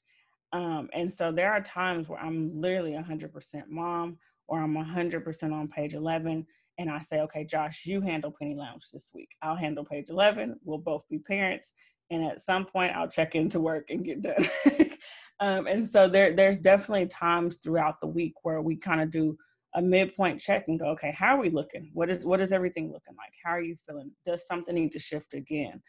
um, 0.54 0.90
and 0.94 1.14
so 1.14 1.32
there 1.32 1.52
are 1.52 1.62
times 1.62 2.10
where 2.10 2.20
I'm 2.20 2.60
literally 2.60 2.92
100% 2.92 3.32
mom 3.70 4.18
or 4.48 4.62
I'm 4.62 4.76
100% 4.76 5.54
on 5.54 5.68
page 5.70 5.94
11 5.94 6.46
and 6.80 6.90
I 6.90 7.02
say, 7.02 7.20
okay, 7.22 7.46
Josh, 7.46 7.84
you 7.86 8.02
handle 8.02 8.34
Penny 8.38 8.56
Lounge 8.56 8.86
this 8.92 9.12
week. 9.14 9.30
I'll 9.42 9.56
handle 9.56 9.86
page 9.86 10.10
11. 10.10 10.60
We'll 10.64 10.80
both 10.80 11.04
be 11.10 11.20
parents. 11.20 11.74
And 12.14 12.26
at 12.26 12.42
some 12.42 12.66
point, 12.66 12.96
I'll 12.96 13.08
check 13.08 13.36
into 13.36 13.60
work 13.60 13.86
and 13.90 14.06
get 14.06 14.22
done. 14.22 14.48
um, 15.40 15.68
and 15.68 15.88
so 15.88 16.08
there, 16.08 16.36
there's 16.36 16.60
definitely 16.60 17.08
times 17.08 17.58
throughout 17.58 18.00
the 18.02 18.08
week 18.08 18.34
where 18.44 18.62
we 18.62 18.76
kind 18.76 19.02
of 19.02 19.12
do 19.12 19.38
a 19.76 19.82
midpoint 19.82 20.40
check 20.40 20.66
and 20.68 20.80
go, 20.80 20.88
okay, 20.88 21.12
how 21.12 21.36
are 21.36 21.42
we 21.42 21.50
looking? 21.50 21.90
What 21.94 22.10
is 22.10 22.26
what 22.26 22.40
is 22.40 22.52
everything 22.52 22.92
looking 22.92 23.16
like? 23.18 23.34
How 23.44 23.52
are 23.52 23.62
you 23.62 23.76
feeling? 23.88 24.12
Does 24.26 24.46
something 24.48 24.76
need 24.76 24.92
to 24.92 25.00
shift 25.00 25.34
again? 25.34 25.82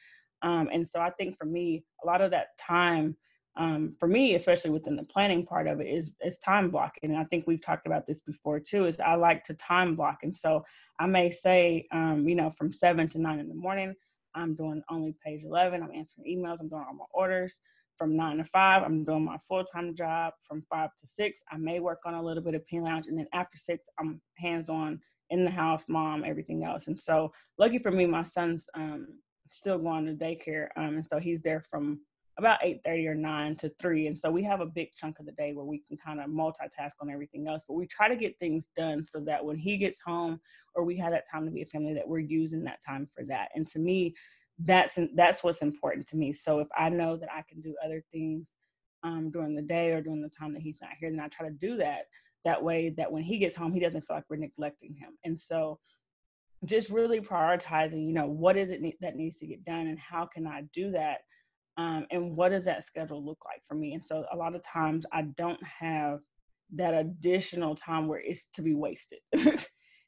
Um, 0.42 0.68
and 0.72 0.88
so 0.88 1.00
I 1.00 1.10
think 1.10 1.36
for 1.36 1.44
me, 1.44 1.84
a 2.02 2.06
lot 2.06 2.20
of 2.20 2.30
that 2.30 2.58
time 2.58 3.16
um, 3.56 3.94
for 4.00 4.08
me, 4.08 4.34
especially 4.34 4.70
within 4.70 4.96
the 4.96 5.04
planning 5.04 5.46
part 5.46 5.68
of 5.68 5.80
it, 5.80 5.86
is 5.86 6.12
is 6.24 6.38
time 6.38 6.70
blocking. 6.70 7.10
And 7.10 7.18
I 7.18 7.24
think 7.24 7.44
we've 7.46 7.64
talked 7.64 7.86
about 7.86 8.06
this 8.06 8.20
before 8.20 8.58
too. 8.58 8.86
Is 8.86 8.98
I 8.98 9.14
like 9.14 9.44
to 9.44 9.54
time 9.54 9.94
block, 9.94 10.18
and 10.22 10.34
so 10.34 10.64
I 10.98 11.06
may 11.06 11.30
say, 11.30 11.86
um, 11.92 12.28
you 12.28 12.34
know, 12.34 12.50
from 12.50 12.72
seven 12.72 13.08
to 13.10 13.20
nine 13.20 13.38
in 13.38 13.48
the 13.48 13.54
morning, 13.54 13.94
I'm 14.34 14.54
doing 14.54 14.82
only 14.90 15.14
page 15.24 15.42
eleven. 15.44 15.82
I'm 15.82 15.92
answering 15.94 16.26
emails. 16.26 16.58
I'm 16.60 16.68
doing 16.68 16.84
all 16.86 16.94
my 16.94 17.04
orders. 17.12 17.58
From 17.96 18.16
nine 18.16 18.38
to 18.38 18.44
five, 18.44 18.82
I'm 18.82 19.04
doing 19.04 19.24
my 19.24 19.38
full 19.48 19.64
time 19.64 19.94
job. 19.94 20.32
From 20.48 20.64
five 20.68 20.90
to 21.00 21.06
six, 21.06 21.42
I 21.52 21.56
may 21.56 21.78
work 21.78 22.00
on 22.04 22.14
a 22.14 22.22
little 22.22 22.42
bit 22.42 22.54
of 22.54 22.66
Penny 22.66 22.82
Lounge, 22.82 23.06
and 23.06 23.16
then 23.16 23.28
after 23.32 23.56
six, 23.56 23.84
I'm 24.00 24.20
hands 24.36 24.68
on 24.68 25.00
in 25.30 25.44
the 25.44 25.50
house, 25.50 25.84
mom, 25.88 26.24
everything 26.24 26.64
else. 26.64 26.88
And 26.88 27.00
so, 27.00 27.32
lucky 27.56 27.78
for 27.78 27.92
me, 27.92 28.06
my 28.06 28.24
son's 28.24 28.66
um, 28.74 29.06
still 29.52 29.78
going 29.78 30.06
to 30.06 30.12
daycare, 30.12 30.68
um, 30.76 30.96
and 30.96 31.06
so 31.06 31.20
he's 31.20 31.40
there 31.42 31.60
from 31.60 32.00
about 32.36 32.60
8.30 32.62 33.06
or 33.06 33.14
9 33.14 33.56
to 33.56 33.68
3 33.80 34.06
and 34.08 34.18
so 34.18 34.30
we 34.30 34.42
have 34.42 34.60
a 34.60 34.66
big 34.66 34.88
chunk 34.96 35.18
of 35.20 35.26
the 35.26 35.32
day 35.32 35.52
where 35.52 35.64
we 35.64 35.78
can 35.78 35.96
kind 35.96 36.20
of 36.20 36.28
multitask 36.28 36.92
on 37.00 37.10
everything 37.10 37.46
else 37.46 37.62
but 37.66 37.74
we 37.74 37.86
try 37.86 38.08
to 38.08 38.16
get 38.16 38.38
things 38.38 38.64
done 38.76 39.04
so 39.08 39.20
that 39.20 39.44
when 39.44 39.56
he 39.56 39.76
gets 39.76 40.00
home 40.00 40.40
or 40.74 40.84
we 40.84 40.96
have 40.96 41.12
that 41.12 41.28
time 41.30 41.44
to 41.44 41.50
be 41.50 41.62
a 41.62 41.66
family 41.66 41.94
that 41.94 42.06
we're 42.06 42.18
using 42.18 42.64
that 42.64 42.80
time 42.84 43.08
for 43.14 43.24
that. 43.24 43.48
And 43.54 43.66
to 43.68 43.78
me 43.78 44.14
that's 44.60 44.98
that's 45.16 45.42
what's 45.42 45.62
important 45.62 46.08
to 46.08 46.16
me. 46.16 46.32
So 46.32 46.60
if 46.60 46.68
i 46.76 46.88
know 46.88 47.16
that 47.16 47.28
i 47.32 47.42
can 47.48 47.60
do 47.60 47.74
other 47.84 48.02
things 48.12 48.46
um, 49.02 49.30
during 49.30 49.54
the 49.54 49.62
day 49.62 49.90
or 49.90 50.00
during 50.00 50.22
the 50.22 50.28
time 50.28 50.52
that 50.54 50.62
he's 50.62 50.78
not 50.80 50.90
here 50.98 51.10
then 51.10 51.20
i 51.20 51.28
try 51.28 51.46
to 51.46 51.54
do 51.54 51.76
that 51.76 52.06
that 52.44 52.62
way 52.62 52.94
that 52.96 53.10
when 53.10 53.22
he 53.22 53.38
gets 53.38 53.56
home 53.56 53.72
he 53.72 53.80
doesn't 53.80 54.02
feel 54.02 54.16
like 54.16 54.24
we're 54.28 54.36
neglecting 54.36 54.94
him. 54.94 55.18
And 55.24 55.38
so 55.38 55.78
just 56.64 56.90
really 56.90 57.20
prioritizing 57.20 58.06
you 58.06 58.12
know 58.12 58.26
what 58.26 58.56
is 58.56 58.70
it 58.70 58.80
that 59.00 59.16
needs 59.16 59.38
to 59.38 59.46
get 59.46 59.64
done 59.64 59.86
and 59.86 59.98
how 59.98 60.24
can 60.24 60.46
i 60.46 60.62
do 60.72 60.90
that 60.90 61.18
um, 61.76 62.06
and 62.10 62.36
what 62.36 62.50
does 62.50 62.64
that 62.64 62.84
schedule 62.84 63.24
look 63.24 63.38
like 63.44 63.62
for 63.66 63.74
me? 63.74 63.94
And 63.94 64.04
so 64.04 64.24
a 64.32 64.36
lot 64.36 64.54
of 64.54 64.62
times 64.62 65.06
i 65.12 65.22
don't 65.36 65.62
have 65.62 66.20
that 66.74 66.94
additional 66.94 67.74
time 67.74 68.08
where 68.08 68.20
it's 68.20 68.46
to 68.54 68.62
be 68.62 68.74
wasted. 68.74 69.18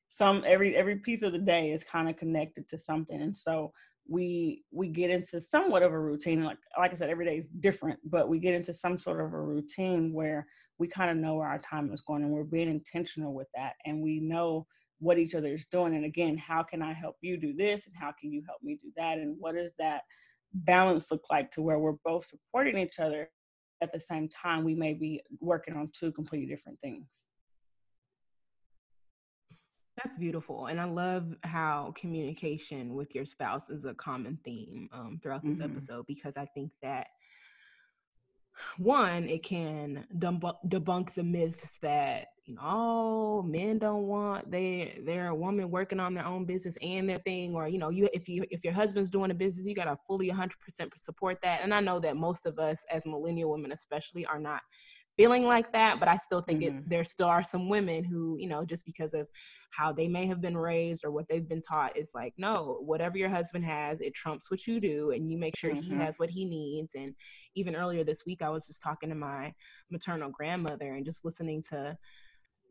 Some 0.08 0.44
every 0.46 0.76
every 0.76 0.96
piece 0.96 1.22
of 1.22 1.32
the 1.32 1.38
day 1.38 1.72
is 1.72 1.84
kind 1.84 2.08
of 2.08 2.16
connected 2.16 2.68
to 2.68 2.78
something. 2.78 3.20
And 3.20 3.36
so 3.36 3.72
we 4.08 4.64
we 4.70 4.88
get 4.88 5.10
into 5.10 5.40
somewhat 5.40 5.82
of 5.82 5.92
a 5.92 5.98
routine 5.98 6.42
like 6.44 6.58
like 6.78 6.92
i 6.92 6.94
said 6.94 7.10
every 7.10 7.24
day 7.24 7.38
is 7.38 7.48
different 7.60 7.98
but 8.04 8.28
we 8.28 8.38
get 8.38 8.54
into 8.54 8.72
some 8.72 8.98
sort 8.98 9.20
of 9.20 9.32
a 9.32 9.40
routine 9.40 10.12
where 10.12 10.46
we 10.78 10.86
kind 10.86 11.10
of 11.10 11.16
know 11.16 11.36
where 11.36 11.48
our 11.48 11.58
time 11.58 11.92
is 11.92 12.02
going 12.02 12.22
and 12.22 12.30
we're 12.30 12.44
being 12.44 12.68
intentional 12.68 13.34
with 13.34 13.48
that 13.54 13.72
and 13.84 14.00
we 14.00 14.20
know 14.20 14.66
what 14.98 15.18
each 15.18 15.34
other 15.34 15.48
is 15.48 15.66
doing. 15.70 15.94
And 15.94 16.04
again 16.04 16.36
how 16.36 16.62
can 16.62 16.82
i 16.82 16.92
help 16.92 17.16
you 17.20 17.36
do 17.36 17.54
this? 17.54 17.86
And 17.86 17.94
how 17.98 18.12
can 18.18 18.32
you 18.32 18.42
help 18.46 18.62
me 18.62 18.78
do 18.82 18.90
that? 18.96 19.18
And 19.18 19.36
what 19.38 19.56
is 19.56 19.72
that 19.78 20.02
balance 20.52 21.10
look 21.10 21.22
like 21.30 21.50
to 21.50 21.62
where 21.62 21.78
we're 21.78 21.96
both 22.04 22.24
supporting 22.26 22.78
each 22.78 22.98
other 22.98 23.28
at 23.82 23.92
the 23.92 24.00
same 24.00 24.28
time 24.28 24.64
we 24.64 24.74
may 24.74 24.94
be 24.94 25.22
working 25.40 25.74
on 25.74 25.90
two 25.98 26.10
completely 26.12 26.46
different 26.46 26.78
things 26.80 27.06
that's 30.02 30.16
beautiful 30.16 30.66
and 30.66 30.80
i 30.80 30.84
love 30.84 31.34
how 31.42 31.92
communication 31.96 32.94
with 32.94 33.14
your 33.14 33.26
spouse 33.26 33.68
is 33.68 33.84
a 33.84 33.94
common 33.94 34.38
theme 34.44 34.88
um, 34.92 35.18
throughout 35.22 35.44
this 35.44 35.56
mm-hmm. 35.56 35.72
episode 35.72 36.06
because 36.06 36.36
i 36.36 36.46
think 36.54 36.70
that 36.82 37.08
one, 38.78 39.28
it 39.28 39.42
can 39.42 40.06
debunk, 40.18 40.56
debunk 40.68 41.14
the 41.14 41.22
myths 41.22 41.78
that 41.82 42.28
you 42.46 42.54
know, 42.54 42.60
oh, 42.62 43.42
men 43.42 43.78
don't 43.78 44.06
want 44.06 44.48
they 44.50 45.00
they're 45.04 45.28
a 45.28 45.34
woman 45.34 45.68
working 45.68 45.98
on 45.98 46.14
their 46.14 46.24
own 46.24 46.44
business 46.44 46.76
and 46.80 47.08
their 47.08 47.18
thing, 47.18 47.54
or 47.54 47.66
you 47.66 47.78
know, 47.78 47.90
you 47.90 48.08
if 48.12 48.28
you 48.28 48.44
if 48.50 48.62
your 48.62 48.72
husband's 48.72 49.10
doing 49.10 49.32
a 49.32 49.34
business, 49.34 49.66
you 49.66 49.74
gotta 49.74 49.98
fully 50.06 50.30
100% 50.30 50.50
support 50.96 51.38
that. 51.42 51.62
And 51.62 51.74
I 51.74 51.80
know 51.80 51.98
that 52.00 52.16
most 52.16 52.46
of 52.46 52.58
us, 52.60 52.84
as 52.90 53.04
millennial 53.04 53.50
women 53.50 53.72
especially, 53.72 54.24
are 54.26 54.38
not 54.38 54.62
feeling 55.16 55.44
like 55.44 55.72
that 55.72 55.98
but 55.98 56.08
i 56.08 56.16
still 56.16 56.42
think 56.42 56.60
mm-hmm. 56.60 56.78
it 56.78 56.88
there 56.88 57.04
still 57.04 57.26
are 57.28 57.42
some 57.42 57.68
women 57.68 58.04
who 58.04 58.36
you 58.38 58.48
know 58.48 58.64
just 58.64 58.84
because 58.84 59.14
of 59.14 59.26
how 59.70 59.92
they 59.92 60.08
may 60.08 60.26
have 60.26 60.40
been 60.40 60.56
raised 60.56 61.04
or 61.04 61.10
what 61.10 61.26
they've 61.28 61.48
been 61.48 61.62
taught 61.62 61.96
is 61.96 62.12
like 62.14 62.32
no 62.36 62.78
whatever 62.80 63.18
your 63.18 63.28
husband 63.28 63.64
has 63.64 64.00
it 64.00 64.14
trumps 64.14 64.50
what 64.50 64.66
you 64.66 64.80
do 64.80 65.10
and 65.10 65.30
you 65.30 65.38
make 65.38 65.56
sure 65.56 65.70
mm-hmm. 65.70 65.82
he 65.82 65.94
has 65.94 66.18
what 66.18 66.30
he 66.30 66.44
needs 66.44 66.94
and 66.94 67.10
even 67.54 67.74
earlier 67.74 68.04
this 68.04 68.24
week 68.26 68.42
i 68.42 68.48
was 68.48 68.66
just 68.66 68.82
talking 68.82 69.08
to 69.08 69.14
my 69.14 69.52
maternal 69.90 70.30
grandmother 70.30 70.94
and 70.94 71.04
just 71.04 71.24
listening 71.24 71.62
to 71.62 71.96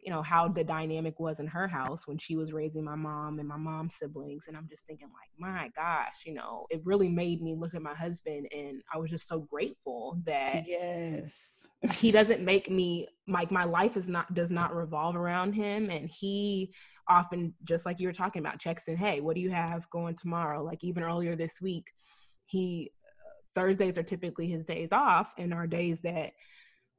you 0.05 0.11
know 0.11 0.21
how 0.21 0.47
the 0.47 0.63
dynamic 0.63 1.19
was 1.19 1.39
in 1.39 1.47
her 1.47 1.67
house 1.67 2.07
when 2.07 2.17
she 2.17 2.35
was 2.35 2.53
raising 2.53 2.83
my 2.83 2.95
mom 2.95 3.39
and 3.39 3.47
my 3.47 3.57
mom's 3.57 3.95
siblings 3.95 4.45
and 4.47 4.55
i'm 4.55 4.67
just 4.69 4.85
thinking 4.85 5.07
like 5.07 5.29
my 5.37 5.69
gosh 5.75 6.23
you 6.25 6.33
know 6.33 6.65
it 6.69 6.81
really 6.85 7.09
made 7.09 7.41
me 7.41 7.55
look 7.55 7.73
at 7.73 7.81
my 7.81 7.95
husband 7.95 8.47
and 8.55 8.81
i 8.93 8.97
was 8.97 9.09
just 9.09 9.27
so 9.27 9.39
grateful 9.39 10.17
that 10.25 10.63
yes. 10.67 11.33
he 11.93 12.11
doesn't 12.11 12.41
make 12.41 12.69
me 12.69 13.07
like 13.27 13.51
my 13.51 13.63
life 13.63 13.97
is 13.97 14.07
not 14.07 14.31
does 14.33 14.51
not 14.51 14.75
revolve 14.75 15.15
around 15.15 15.53
him 15.53 15.89
and 15.89 16.09
he 16.09 16.71
often 17.07 17.53
just 17.63 17.85
like 17.85 17.99
you 17.99 18.07
were 18.07 18.13
talking 18.13 18.39
about 18.39 18.59
checks 18.59 18.87
and 18.87 18.97
hey 18.97 19.21
what 19.21 19.35
do 19.35 19.41
you 19.41 19.51
have 19.51 19.89
going 19.89 20.15
tomorrow? 20.15 20.63
Like 20.63 20.83
even 20.83 21.03
earlier 21.03 21.35
this 21.35 21.61
week 21.61 21.85
he 22.45 22.91
uh, 23.05 23.59
thursdays 23.59 23.97
are 23.97 24.03
typically 24.03 24.47
his 24.47 24.65
days 24.65 24.91
off 24.91 25.33
and 25.37 25.53
are 25.53 25.67
days 25.67 25.99
that 26.01 26.33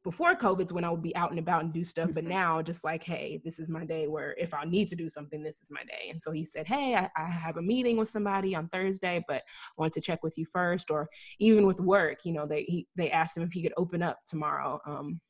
before 0.06 0.36
COVID's 0.36 0.72
when 0.72 0.84
I 0.84 0.90
would 0.90 1.02
be 1.02 1.16
out 1.16 1.30
and 1.30 1.38
about 1.40 1.64
and 1.64 1.72
do 1.72 1.82
stuff, 1.82 2.10
but 2.14 2.22
mm-hmm. 2.22 2.32
now 2.32 2.62
just 2.62 2.84
like, 2.84 3.02
hey, 3.02 3.40
this 3.44 3.58
is 3.58 3.68
my 3.68 3.84
day 3.84 4.06
where 4.06 4.36
if 4.38 4.54
I 4.54 4.64
need 4.64 4.86
to 4.90 4.94
do 4.94 5.08
something, 5.08 5.42
this 5.42 5.60
is 5.60 5.68
my 5.68 5.82
day. 5.82 6.10
And 6.10 6.22
so 6.22 6.30
he 6.30 6.44
said, 6.44 6.64
hey, 6.64 6.94
I, 6.94 7.10
I 7.16 7.28
have 7.28 7.56
a 7.56 7.62
meeting 7.62 7.96
with 7.96 8.08
somebody 8.08 8.54
on 8.54 8.68
Thursday, 8.68 9.24
but 9.26 9.38
I 9.38 9.74
want 9.76 9.92
to 9.94 10.00
check 10.00 10.22
with 10.22 10.38
you 10.38 10.46
first. 10.52 10.92
Or 10.92 11.08
even 11.40 11.66
with 11.66 11.80
work, 11.80 12.24
you 12.24 12.30
know, 12.30 12.46
they 12.46 12.62
he, 12.68 12.86
they 12.94 13.10
asked 13.10 13.36
him 13.36 13.42
if 13.42 13.50
he 13.50 13.64
could 13.64 13.74
open 13.76 14.00
up 14.00 14.20
tomorrow. 14.24 14.80
Um, 14.86 15.20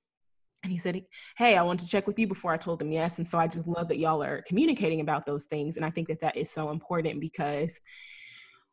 and 0.62 0.70
he 0.70 0.76
said, 0.76 1.02
Hey, 1.38 1.56
I 1.56 1.62
want 1.62 1.80
to 1.80 1.88
check 1.88 2.06
with 2.06 2.18
you 2.18 2.26
before 2.26 2.52
I 2.52 2.58
told 2.58 2.78
them 2.78 2.92
yes. 2.92 3.16
And 3.16 3.26
so 3.26 3.38
I 3.38 3.46
just 3.46 3.66
love 3.66 3.88
that 3.88 3.98
y'all 3.98 4.22
are 4.22 4.44
communicating 4.46 5.00
about 5.00 5.24
those 5.24 5.46
things. 5.46 5.76
And 5.76 5.86
I 5.86 5.90
think 5.90 6.08
that 6.08 6.20
that 6.20 6.36
is 6.36 6.50
so 6.50 6.68
important 6.68 7.18
because 7.18 7.80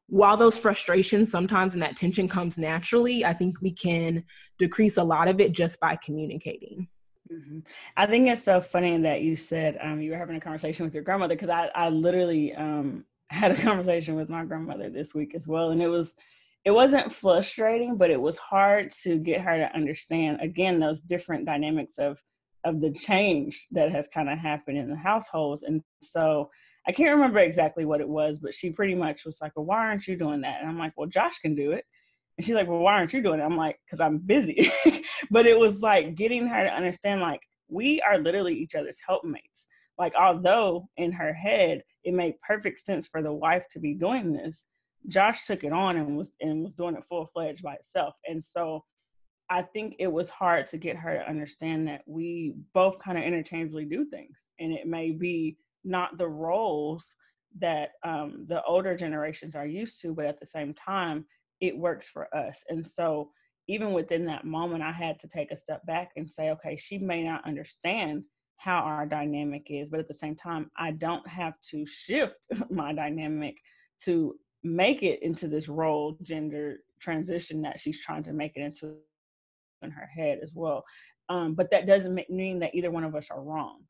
while 0.08 0.38
those 0.38 0.58
frustrations 0.58 1.32
sometimes 1.32 1.74
and 1.74 1.82
that 1.82 1.98
tension 1.98 2.28
comes 2.28 2.58
naturally, 2.58 3.26
I 3.26 3.34
think 3.34 3.62
we 3.62 3.72
can 3.72 4.24
decrease 4.58 4.98
a 4.98 5.04
lot 5.04 5.28
of 5.28 5.40
it 5.40 5.54
just 5.54 5.80
by 5.80 5.98
communicating. 6.04 6.88
Mm-hmm. 7.32 7.60
I 7.98 8.06
think 8.06 8.28
it's 8.28 8.44
so 8.44 8.62
funny 8.62 8.98
that 8.98 9.22
you 9.22 9.36
said 9.36 9.78
um, 9.82 10.02
you 10.02 10.12
were 10.12 10.18
having 10.18 10.36
a 10.36 10.42
conversation 10.42 10.86
with 10.86 10.94
your 10.94 11.04
grandmother 11.04 11.36
because 11.36 11.50
I, 11.50 11.70
I 11.74 11.90
literally 11.90 12.54
um, 12.54 13.06
had 13.30 13.52
a 13.52 13.62
conversation 13.62 14.16
with 14.16 14.30
my 14.30 14.44
grandmother 14.44 14.90
this 14.90 15.16
week 15.16 15.34
as 15.36 15.48
well, 15.48 15.70
and 15.72 15.82
it 15.82 15.88
was 15.88 16.16
it 16.66 16.72
wasn't 16.72 17.12
frustrating, 17.12 17.98
but 17.98 18.10
it 18.10 18.22
was 18.22 18.38
hard 18.38 18.92
to 19.04 19.18
get 19.18 19.42
her 19.42 19.58
to 19.58 19.76
understand 19.76 20.40
again 20.42 20.80
those 20.80 21.02
different 21.02 21.46
dynamics 21.46 21.98
of 21.98 22.22
of 22.66 22.80
the 22.80 22.92
change 22.92 23.68
that 23.72 23.92
has 23.92 24.08
kind 24.08 24.30
of 24.30 24.38
happened 24.38 24.78
in 24.78 24.90
the 24.90 24.96
households, 24.96 25.64
and 25.64 25.82
so 26.02 26.50
I 26.88 26.92
can't 26.92 27.16
remember 27.16 27.40
exactly 27.40 27.86
what 27.86 28.02
it 28.02 28.10
was, 28.10 28.40
but 28.40 28.54
she 28.54 28.72
pretty 28.72 28.96
much 28.96 29.26
was 29.26 29.38
like, 29.42 29.54
"Well, 29.56 29.66
why 29.66 29.78
aren't 29.78 30.08
you 30.08 30.18
doing 30.18 30.42
that?" 30.42 30.62
And 30.62 30.70
I'm 30.70 30.80
like, 30.80 30.94
"Well, 30.98 31.08
Josh 31.08 31.40
can 31.40 31.56
do 31.56 31.72
it." 31.72 31.86
And 32.38 32.46
she's 32.46 32.56
like, 32.56 32.68
Well, 32.68 32.80
why 32.80 32.94
aren't 32.94 33.14
you 33.14 33.22
doing 33.22 33.40
it? 33.40 33.44
I'm 33.44 33.58
like, 33.58 33.80
Because 33.86 34.00
I'm 34.00 34.18
busy. 34.18 34.72
but 35.32 35.46
it 35.46 35.58
was 35.58 35.82
like 35.82 36.16
getting 36.16 36.48
her 36.48 36.64
to 36.64 36.70
understand, 36.74 37.22
like, 37.22 37.42
we 37.70 38.02
are 38.02 38.18
literally 38.18 38.54
each 38.54 38.76
other's 38.76 38.98
helpmates. 39.06 39.68
Like, 39.98 40.14
although 40.16 40.90
in 40.98 41.12
her 41.12 41.34
head 41.34 41.84
it 42.04 42.14
made 42.14 42.36
perfect 42.46 42.86
sense 42.86 43.08
for 43.08 43.22
the 43.22 43.32
wife 43.32 43.64
to 43.72 43.80
be 43.80 43.94
doing 43.94 44.34
this, 44.34 44.66
Josh 45.08 45.46
took 45.46 45.64
it 45.64 45.74
on 45.74 45.98
and 45.98 46.18
was 46.18 46.32
and 46.42 46.64
was 46.64 46.74
doing 46.74 46.96
it 46.96 47.06
full 47.08 47.28
fledged 47.34 47.62
by 47.64 47.76
itself. 47.76 48.16
And 48.26 48.44
so 48.44 48.84
I 49.50 49.62
think 49.62 49.96
it 50.00 50.12
was 50.12 50.30
hard 50.30 50.68
to 50.68 50.78
get 50.78 50.96
her 50.98 51.16
to 51.16 51.30
understand 51.30 51.88
that 51.88 52.02
we 52.08 52.56
both 52.74 52.98
kind 53.00 53.18
of 53.18 53.24
interchangeably 53.24 53.86
do 53.86 54.06
things. 54.06 54.46
And 54.60 54.74
it 54.74 54.88
may 54.88 55.12
be 55.12 55.58
not 55.84 56.18
the 56.18 56.28
roles 56.28 57.16
that 57.60 57.92
um, 58.04 58.46
the 58.48 58.64
older 58.64 58.96
generations 58.96 59.56
are 59.56 59.68
used 59.68 60.02
to, 60.02 60.14
but 60.14 60.26
at 60.26 60.40
the 60.40 60.48
same 60.48 60.74
time, 60.74 61.26
it 61.62 61.78
works 61.78 62.08
for 62.08 62.34
us. 62.36 62.64
And 62.70 62.86
so 62.86 63.32
even 63.68 63.94
within 63.94 64.26
that 64.26 64.46
moment, 64.46 64.84
I 64.84 64.92
had 64.92 65.20
to 65.20 65.28
take 65.28 65.52
a 65.52 65.58
step 65.58 65.86
back 65.86 66.12
and 66.16 66.30
say, 66.30 66.50
okay, 66.52 66.76
she 66.76 66.98
may 66.98 67.24
not 67.24 67.46
understand 67.46 68.24
how 68.58 68.80
our 68.80 69.06
dynamic 69.06 69.68
is, 69.70 69.90
but 69.90 70.00
at 70.00 70.08
the 70.08 70.14
same 70.14 70.36
time, 70.36 70.72
I 70.78 70.92
don't 70.92 71.28
have 71.28 71.54
to 71.72 71.86
shift 71.86 72.36
my 72.70 72.94
dynamic 72.94 73.58
to 74.06 74.36
make 74.64 75.04
it 75.04 75.22
into 75.22 75.48
this 75.48 75.68
role 75.68 76.18
gender 76.22 76.78
transition 77.00 77.62
that 77.62 77.80
she's 77.80 78.00
trying 78.00 78.24
to 78.24 78.34
make 78.34 78.54
it 78.56 78.62
into 78.62 78.96
in 79.82 79.92
her 79.92 80.08
head 80.08 80.40
as 80.42 80.52
well. 80.54 80.84
Um, 81.30 81.54
but 81.56 81.70
that 81.72 81.86
doesn't 81.86 82.30
mean 82.30 82.60
that 82.60 82.74
either 82.74 82.92
one 82.92 83.04
of 83.04 83.16
us 83.16 83.30
are 83.30 83.42
wrong. 83.42 83.82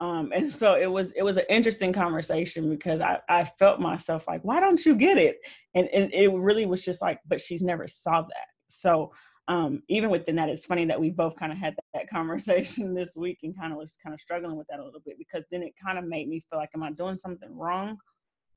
Um, 0.00 0.32
and 0.34 0.52
so 0.52 0.74
it 0.74 0.90
was 0.90 1.12
it 1.12 1.22
was 1.22 1.36
an 1.36 1.44
interesting 1.48 1.92
conversation 1.92 2.70
because 2.70 3.00
I, 3.00 3.18
I 3.28 3.44
felt 3.44 3.80
myself 3.80 4.26
like 4.28 4.42
why 4.42 4.60
don't 4.60 4.84
you 4.84 4.94
get 4.94 5.18
it? 5.18 5.38
And, 5.74 5.88
and 5.92 6.12
it 6.12 6.28
really 6.28 6.66
was 6.66 6.84
just 6.84 7.02
like 7.02 7.20
but 7.26 7.40
she's 7.40 7.62
never 7.62 7.88
saw 7.88 8.22
that. 8.22 8.46
So 8.68 9.12
um, 9.48 9.82
even 9.88 10.10
within 10.10 10.36
that 10.36 10.50
it's 10.50 10.66
funny 10.66 10.84
that 10.84 11.00
we 11.00 11.08
both 11.08 11.34
kind 11.36 11.52
of 11.52 11.58
had 11.58 11.74
that, 11.74 11.84
that, 11.94 12.10
conversation 12.10 12.94
this 12.94 13.16
week 13.16 13.38
and 13.42 13.58
kind 13.58 13.72
of 13.72 13.78
was 13.78 13.96
kind 14.02 14.12
of 14.12 14.20
struggling 14.20 14.56
with 14.56 14.66
that 14.68 14.78
a 14.78 14.84
little 14.84 15.00
bit 15.04 15.16
because 15.18 15.44
then 15.50 15.62
it 15.62 15.72
kind 15.82 15.98
of 15.98 16.06
made 16.06 16.28
me 16.28 16.44
feel 16.50 16.58
like 16.58 16.70
am 16.74 16.82
I 16.82 16.92
doing 16.92 17.16
something 17.16 17.56
wrong? 17.56 17.96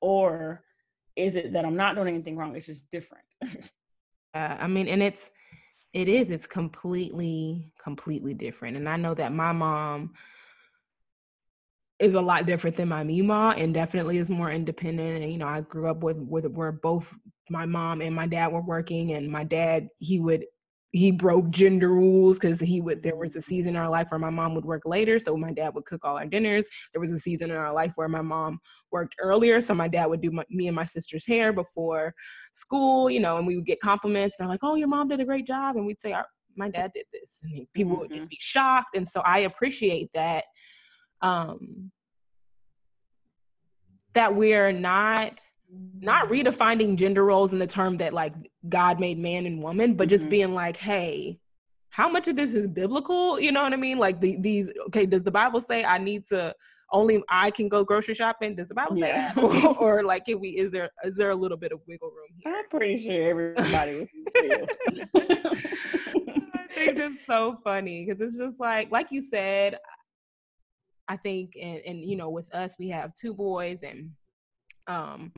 Or 0.02 0.64
is 1.16 1.36
it 1.36 1.54
that 1.54 1.66
I'm 1.66 1.76
not 1.76 1.96
doing 1.96 2.10
anything 2.10 2.36
wrong? 2.38 2.56
It's 2.56 2.68
just 2.68 2.90
different. 2.92 3.26
Uh, 4.34 4.56
I 4.62 4.66
mean 4.66 4.88
and 4.88 5.04
it's 5.04 5.30
it 5.92 6.08
is 6.08 6.30
it's 6.30 6.48
completely 6.48 7.74
completely 7.84 8.34
different. 8.34 8.78
And 8.78 8.88
I 8.88 8.96
know 8.96 9.14
that 9.14 9.34
my 9.34 9.52
mom 9.52 10.12
is 12.02 12.16
a 12.16 12.22
lot 12.22 12.48
different 12.48 12.76
than 12.76 12.90
my 12.90 13.04
Mima 13.04 13.54
and 13.58 13.74
definitely 13.74 14.18
is 14.18 14.30
more 14.30 14.52
independent. 14.52 15.24
And, 15.24 15.32
you 15.32 15.38
know, 15.38 15.48
I 15.48 15.62
grew 15.62 15.90
up 15.90 16.02
with, 16.02 16.18
with 16.18 16.48
where 16.48 16.72
both 16.72 17.14
my 17.50 17.66
mom 17.66 18.02
and 18.02 18.16
my 18.16 18.26
dad 18.26 18.52
were 18.52 18.62
working 18.62 19.14
and 19.14 19.30
my 19.30 19.44
dad, 19.44 19.88
he 20.00 20.20
would, 20.20 20.46
he 20.94 21.12
broke 21.12 21.50
gender 21.52 21.90
rules 21.90 22.38
because 22.38 22.60
he 22.60 22.82
would, 22.82 23.04
there 23.04 23.16
was 23.16 23.36
a 23.36 23.42
season 23.42 23.76
in 23.76 23.76
our 23.76 23.90
life 23.90 24.08
where 24.10 24.20
my 24.20 24.32
mom 24.32 24.56
would 24.56 24.66
work 24.66 24.82
later. 24.84 25.20
So 25.20 25.38
my 25.38 25.54
dad 25.54 25.76
would 25.76 25.86
cook 25.86 26.02
all 26.04 26.18
our 26.18 26.26
dinners. 26.26 26.68
There 26.92 27.00
was 27.00 27.12
a 27.12 27.20
season 27.20 27.52
in 27.52 27.56
our 27.56 27.72
life 27.72 27.92
where 27.96 28.10
my 28.10 28.22
mom 28.22 28.60
worked 28.92 29.16
earlier. 29.20 29.62
So 29.62 29.76
my 29.76 29.88
dad 29.88 30.08
would 30.08 30.22
do 30.22 30.32
my, 30.32 30.44
me 30.50 30.68
and 30.68 30.76
my 30.76 30.84
sister's 30.84 31.26
hair 31.26 31.54
before 31.54 32.14
school, 32.52 33.10
you 33.10 33.20
know, 33.20 33.38
and 33.38 33.46
we 33.46 33.56
would 33.56 33.68
get 33.68 33.80
compliments. 33.80 34.36
They're 34.38 34.48
like, 34.48 34.64
oh, 34.64 34.76
your 34.76 34.88
mom 34.88 35.08
did 35.08 35.22
a 35.22 35.26
great 35.26 35.46
job. 35.48 35.78
And 35.78 35.86
we'd 35.86 36.02
say, 36.02 36.16
my 36.58 36.70
dad 36.70 36.92
did 36.94 37.06
this. 37.14 37.40
And 37.44 37.68
people 37.74 37.94
mm-hmm. 37.94 38.02
would 38.02 38.12
just 38.12 38.30
be 38.30 38.38
shocked. 38.40 38.96
And 38.96 39.08
so 39.08 39.22
I 39.22 39.40
appreciate 39.40 40.10
that 40.14 40.46
um, 41.22 41.92
that 44.14 44.36
we're 44.36 44.72
not 44.72 45.40
not 46.02 46.28
redefining 46.28 46.98
gender 46.98 47.24
roles 47.24 47.54
in 47.54 47.60
the 47.60 47.68
term 47.68 47.98
that 47.98 48.14
like 48.14 48.34
God 48.68 49.00
made 49.00 49.18
man 49.18 49.46
and 49.46 49.64
woman, 49.64 49.94
but 49.94 50.10
just 50.10 50.24
mm-hmm. 50.24 50.32
being 50.32 50.54
like, 50.54 50.76
hey, 50.76 51.40
how 51.90 52.10
much 52.10 52.28
of 52.28 52.36
this 52.36 52.54
is 52.54 52.68
biblical? 52.68 53.40
You 53.40 53.52
know 53.52 53.64
what 53.64 53.74
I 53.74 53.78
mean? 53.78 53.98
Like 53.98 54.20
the, 54.20 54.38
these, 54.40 54.72
okay, 54.88 55.06
does 55.06 55.24
the 55.24 55.32
Bible 55.32 55.62
say 55.62 55.84
I 55.84 55.98
need 55.98 56.26
to 56.28 56.54
only 56.92 57.24
I 57.30 57.52
can 57.52 57.70
go 57.70 57.84
grocery 57.84 58.16
shopping? 58.16 58.56
Does 58.56 58.68
the 58.68 58.76
Bible 58.76 58.96
say 58.96 59.12
that? 59.14 59.38
Or, 59.38 59.78
or, 60.00 60.04
like, 60.04 60.26
can 60.26 60.40
we? 60.40 60.50
Is 60.50 60.72
there 60.72 60.90
is 61.04 61.16
there 61.16 61.32
a 61.32 61.36
little 61.36 61.58
bit 61.58 61.72
of 61.72 61.80
wiggle 61.88 62.10
room 62.10 62.28
here? 62.38 62.54
I'm 62.54 62.70
pretty 62.70 62.98
sure 62.98 63.30
everybody 63.30 64.00
would. 64.00 64.10
I 66.54 66.68
think 66.74 67.00
it's 67.00 67.26
so 67.26 67.60
funny 67.64 68.06
because 68.06 68.22
it's 68.22 68.38
just 68.38 68.60
like, 68.60 68.92
like 68.92 69.12
you 69.12 69.22
said, 69.22 69.78
I 71.12 71.18
think, 71.18 71.58
and, 71.62 71.82
and 71.86 72.06
you 72.06 72.16
know, 72.16 72.30
with 72.30 72.54
us, 72.56 72.78
we 72.80 72.88
have 72.88 73.14
two 73.14 73.34
boys, 73.34 73.80
and 73.84 74.12
um, 74.88 75.34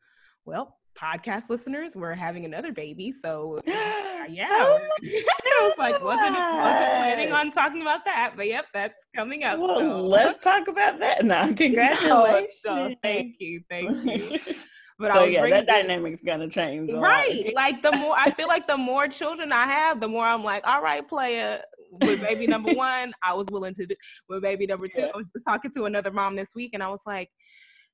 well, 0.45 0.78
podcast 0.95 1.49
listeners, 1.49 1.95
we're 1.95 2.13
having 2.13 2.45
another 2.45 2.71
baby, 2.71 3.11
so 3.11 3.59
yeah, 3.65 4.49
oh 4.51 4.80
I 5.03 5.59
was 5.63 5.74
like, 5.80 5.93
wasn't 5.93 6.36
wasn't 6.36 6.36
planning 6.36 7.32
on 7.32 7.49
talking 7.49 7.82
about 7.82 8.05
that, 8.05 8.34
but 8.36 8.47
yep, 8.47 8.65
that's 8.71 8.93
coming 9.15 9.45
up. 9.45 9.57
Well, 9.57 9.80
so. 9.80 10.01
let's 10.05 10.43
talk 10.43 10.67
about 10.67 10.99
that 10.99 11.26
now. 11.26 11.51
Congratulations! 11.55 12.61
No, 12.63 12.89
so 12.89 12.95
thank 13.01 13.38
you, 13.39 13.63
thank 13.67 14.05
you. 14.05 14.39
But 14.99 15.11
so 15.11 15.24
yeah, 15.24 15.49
that 15.49 15.65
dynamic's 15.65 16.21
gonna 16.21 16.47
change. 16.47 16.91
Right. 16.93 17.51
Like 17.55 17.82
the 17.82 17.91
more 17.93 18.15
I 18.15 18.30
feel 18.30 18.47
like 18.47 18.67
the 18.67 18.78
more 18.78 19.07
children 19.07 19.51
I 19.51 19.65
have, 19.65 19.99
the 19.99 20.07
more 20.07 20.24
I'm 20.24 20.43
like, 20.43 20.65
all 20.67 20.84
right, 20.84 21.05
player, 21.05 21.61
with 22.02 22.22
baby 22.22 22.48
number 22.48 22.74
one, 22.74 23.14
I 23.24 23.34
was 23.34 23.48
willing 23.52 23.74
to 23.76 23.86
do 23.86 23.96
with 24.30 24.41
baby 24.41 24.66
number 24.66 24.88
two. 24.88 25.02
Yeah. 25.02 25.12
I 25.14 25.18
was 25.18 25.28
just 25.34 25.46
talking 25.46 25.72
to 25.72 25.86
another 25.86 26.12
mom 26.12 26.36
this 26.36 26.54
week 26.56 26.72
and 26.74 26.84
I 26.84 26.89
was 26.89 27.02
like, 27.06 27.30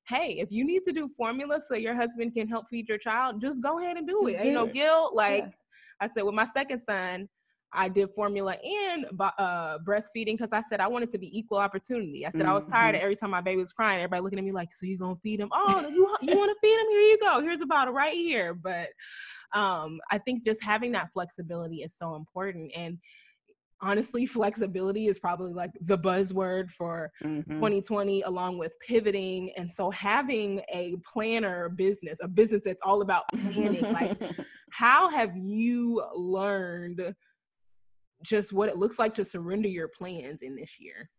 hey, 0.07 0.37
if 0.39 0.51
you 0.51 0.65
need 0.65 0.83
to 0.83 0.91
do 0.91 1.09
formula 1.15 1.59
so 1.65 1.75
your 1.75 1.95
husband 1.95 2.33
can 2.33 2.47
help 2.47 2.65
feed 2.69 2.89
your 2.89 2.97
child, 2.97 3.41
just 3.41 3.61
go 3.61 3.79
ahead 3.79 3.97
and 3.97 4.07
do 4.07 4.27
it. 4.27 4.43
You 4.43 4.51
know, 4.51 4.65
guilt. 4.65 5.13
Like 5.13 5.43
yeah. 5.43 5.51
I 6.01 6.09
said 6.09 6.23
with 6.23 6.35
my 6.35 6.45
second 6.45 6.79
son, 6.79 7.27
I 7.71 7.87
did 7.87 8.09
formula 8.15 8.57
and 8.63 9.05
uh, 9.19 9.77
breastfeeding 9.85 10.37
because 10.37 10.51
I 10.51 10.61
said 10.61 10.79
I 10.79 10.87
wanted 10.87 11.11
to 11.11 11.19
be 11.19 11.37
equal 11.37 11.59
opportunity. 11.59 12.25
I 12.25 12.31
said 12.31 12.41
mm-hmm. 12.41 12.49
I 12.49 12.53
was 12.53 12.65
tired 12.65 12.95
of 12.95 12.99
mm-hmm. 12.99 13.03
every 13.03 13.15
time 13.15 13.29
my 13.29 13.41
baby 13.41 13.61
was 13.61 13.73
crying, 13.73 13.99
everybody 13.99 14.23
looking 14.23 14.39
at 14.39 14.45
me 14.45 14.51
like, 14.51 14.73
"So 14.73 14.85
you 14.85 14.97
gonna 14.97 15.15
feed 15.21 15.39
him? 15.39 15.49
Oh, 15.51 15.87
you 15.87 16.15
you 16.21 16.35
want 16.35 16.49
to 16.49 16.67
feed 16.67 16.79
him? 16.79 16.87
Here 16.89 17.01
you 17.01 17.17
go. 17.21 17.41
Here's 17.41 17.61
a 17.61 17.67
bottle 17.67 17.93
right 17.93 18.13
here." 18.13 18.55
But 18.55 18.89
um, 19.53 19.99
I 20.09 20.17
think 20.17 20.43
just 20.43 20.63
having 20.63 20.91
that 20.93 21.13
flexibility 21.13 21.83
is 21.83 21.95
so 21.95 22.15
important, 22.15 22.71
and 22.75 22.97
honestly 23.81 24.25
flexibility 24.25 25.07
is 25.07 25.19
probably 25.19 25.53
like 25.53 25.71
the 25.81 25.97
buzzword 25.97 26.69
for 26.69 27.11
mm-hmm. 27.23 27.53
2020 27.53 28.21
along 28.23 28.57
with 28.57 28.73
pivoting 28.79 29.51
and 29.57 29.71
so 29.71 29.89
having 29.89 30.61
a 30.73 30.95
planner 31.11 31.69
business 31.69 32.19
a 32.21 32.27
business 32.27 32.61
that's 32.65 32.81
all 32.83 33.01
about 33.01 33.23
planning 33.29 33.81
like 33.93 34.19
how 34.71 35.09
have 35.09 35.35
you 35.35 36.03
learned 36.15 37.13
just 38.23 38.51
what 38.51 38.69
it 38.69 38.77
looks 38.77 38.99
like 38.99 39.13
to 39.13 39.23
surrender 39.23 39.69
your 39.69 39.87
plans 39.87 40.41
in 40.41 40.55
this 40.55 40.79
year 40.79 41.09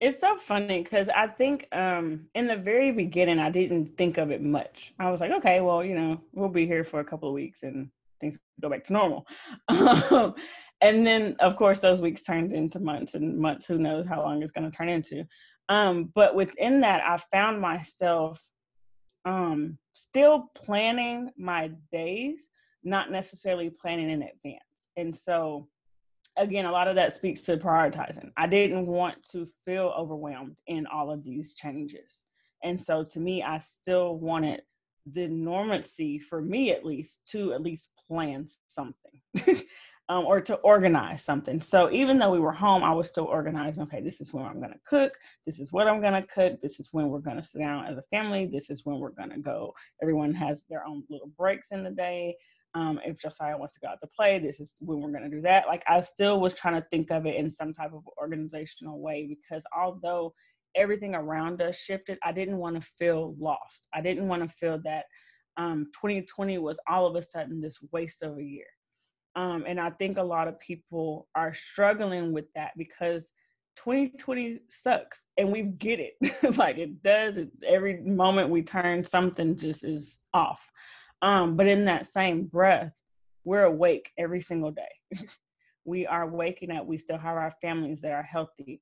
it's 0.00 0.20
so 0.20 0.36
funny 0.36 0.82
because 0.82 1.08
I 1.08 1.26
think 1.26 1.66
um, 1.72 2.26
in 2.36 2.46
the 2.46 2.56
very 2.56 2.92
beginning 2.92 3.40
I 3.40 3.50
didn't 3.50 3.86
think 3.98 4.16
of 4.16 4.30
it 4.30 4.40
much. 4.40 4.94
I 5.00 5.10
was 5.10 5.20
like, 5.20 5.32
okay, 5.32 5.60
well, 5.60 5.84
you 5.84 5.96
know, 5.96 6.20
we'll 6.32 6.48
be 6.48 6.66
here 6.66 6.84
for 6.84 7.00
a 7.00 7.04
couple 7.04 7.28
of 7.28 7.34
weeks 7.34 7.64
and 7.64 7.90
things 8.20 8.38
go 8.60 8.68
back 8.68 8.84
to 8.86 8.92
normal. 8.92 9.26
And 10.80 11.06
then 11.06 11.36
of 11.40 11.56
course 11.56 11.78
those 11.80 12.00
weeks 12.00 12.22
turned 12.22 12.52
into 12.52 12.78
months 12.78 13.14
and 13.14 13.38
months 13.38 13.66
who 13.66 13.78
knows 13.78 14.06
how 14.06 14.22
long 14.22 14.42
it's 14.42 14.52
going 14.52 14.70
to 14.70 14.76
turn 14.76 14.88
into. 14.88 15.24
Um, 15.68 16.10
but 16.14 16.34
within 16.34 16.80
that 16.80 17.02
i 17.04 17.18
found 17.30 17.60
myself 17.60 18.42
um, 19.24 19.76
still 19.92 20.50
planning 20.54 21.30
my 21.36 21.70
days 21.92 22.48
not 22.84 23.10
necessarily 23.10 23.68
planning 23.68 24.08
in 24.08 24.22
advance. 24.22 24.62
And 24.96 25.14
so 25.14 25.68
again 26.36 26.64
a 26.64 26.72
lot 26.72 26.88
of 26.88 26.94
that 26.94 27.14
speaks 27.14 27.42
to 27.42 27.56
prioritizing. 27.56 28.30
I 28.36 28.46
didn't 28.46 28.86
want 28.86 29.16
to 29.32 29.48
feel 29.64 29.92
overwhelmed 29.98 30.56
in 30.68 30.86
all 30.86 31.10
of 31.10 31.24
these 31.24 31.54
changes. 31.54 32.24
And 32.62 32.80
so 32.80 33.04
to 33.04 33.20
me 33.20 33.42
i 33.42 33.60
still 33.60 34.16
wanted 34.16 34.62
the 35.12 35.28
normancy 35.28 36.20
for 36.20 36.40
me 36.40 36.70
at 36.70 36.84
least 36.84 37.20
to 37.30 37.52
at 37.52 37.62
least 37.62 37.88
plan 38.08 38.46
something 38.68 39.20
um, 40.08 40.24
or 40.24 40.40
to 40.40 40.54
organize 40.56 41.22
something. 41.22 41.60
So 41.60 41.90
even 41.90 42.18
though 42.18 42.30
we 42.30 42.40
were 42.40 42.52
home, 42.52 42.82
I 42.82 42.92
was 42.92 43.08
still 43.08 43.24
organizing. 43.24 43.82
Okay, 43.84 44.00
this 44.00 44.20
is 44.20 44.32
when 44.32 44.46
I'm 44.46 44.58
going 44.58 44.72
to 44.72 44.80
cook. 44.86 45.12
This 45.46 45.58
is 45.60 45.72
what 45.72 45.86
I'm 45.86 46.00
going 46.00 46.14
to 46.14 46.22
cook. 46.22 46.60
This 46.62 46.80
is 46.80 46.88
when 46.92 47.08
we're 47.08 47.18
going 47.18 47.36
to 47.36 47.42
sit 47.42 47.58
down 47.58 47.86
as 47.86 47.98
a 47.98 48.04
family. 48.10 48.46
This 48.46 48.70
is 48.70 48.86
when 48.86 48.98
we're 48.98 49.10
going 49.10 49.30
to 49.30 49.38
go. 49.38 49.74
Everyone 50.02 50.32
has 50.34 50.64
their 50.70 50.84
own 50.86 51.02
little 51.10 51.30
breaks 51.36 51.72
in 51.72 51.84
the 51.84 51.90
day. 51.90 52.36
Um, 52.74 53.00
if 53.04 53.18
Josiah 53.18 53.56
wants 53.56 53.74
to 53.74 53.80
go 53.80 53.88
out 53.88 53.98
to 54.02 54.08
play, 54.16 54.38
this 54.38 54.60
is 54.60 54.74
when 54.78 55.00
we're 55.00 55.10
going 55.10 55.28
to 55.28 55.36
do 55.36 55.42
that. 55.42 55.66
Like 55.66 55.82
I 55.86 56.00
still 56.00 56.40
was 56.40 56.54
trying 56.54 56.80
to 56.80 56.86
think 56.90 57.10
of 57.10 57.26
it 57.26 57.36
in 57.36 57.50
some 57.50 57.72
type 57.74 57.92
of 57.92 58.02
organizational 58.18 59.00
way 59.00 59.26
because 59.26 59.62
although 59.76 60.32
everything 60.74 61.14
around 61.14 61.60
us 61.60 61.76
shifted, 61.76 62.18
I 62.22 62.32
didn't 62.32 62.58
want 62.58 62.76
to 62.76 62.88
feel 62.98 63.34
lost. 63.38 63.88
I 63.92 64.00
didn't 64.00 64.28
want 64.28 64.42
to 64.42 64.54
feel 64.56 64.80
that 64.84 65.04
um, 65.56 65.86
2020 65.94 66.58
was 66.58 66.78
all 66.88 67.06
of 67.06 67.16
a 67.16 67.22
sudden 67.22 67.60
this 67.60 67.78
waste 67.90 68.22
of 68.22 68.38
a 68.38 68.42
year. 68.42 68.66
Um, 69.36 69.64
and 69.66 69.78
I 69.78 69.90
think 69.90 70.18
a 70.18 70.22
lot 70.22 70.48
of 70.48 70.58
people 70.58 71.28
are 71.34 71.54
struggling 71.54 72.32
with 72.32 72.46
that 72.54 72.72
because 72.76 73.24
2020 73.76 74.60
sucks 74.68 75.26
and 75.36 75.52
we 75.52 75.62
get 75.62 76.00
it. 76.00 76.14
like 76.56 76.78
it 76.78 77.02
does. 77.02 77.38
It, 77.38 77.50
every 77.66 78.00
moment 78.02 78.50
we 78.50 78.62
turn, 78.62 79.04
something 79.04 79.56
just 79.56 79.84
is 79.84 80.20
off. 80.34 80.60
Um, 81.22 81.56
but 81.56 81.66
in 81.66 81.84
that 81.86 82.06
same 82.06 82.44
breath, 82.44 82.94
we're 83.44 83.64
awake 83.64 84.10
every 84.18 84.40
single 84.40 84.72
day. 84.72 85.20
we 85.84 86.06
are 86.06 86.28
waking 86.28 86.70
up. 86.70 86.86
We 86.86 86.98
still 86.98 87.18
have 87.18 87.36
our 87.36 87.54
families 87.62 88.00
that 88.02 88.12
are 88.12 88.22
healthy. 88.22 88.80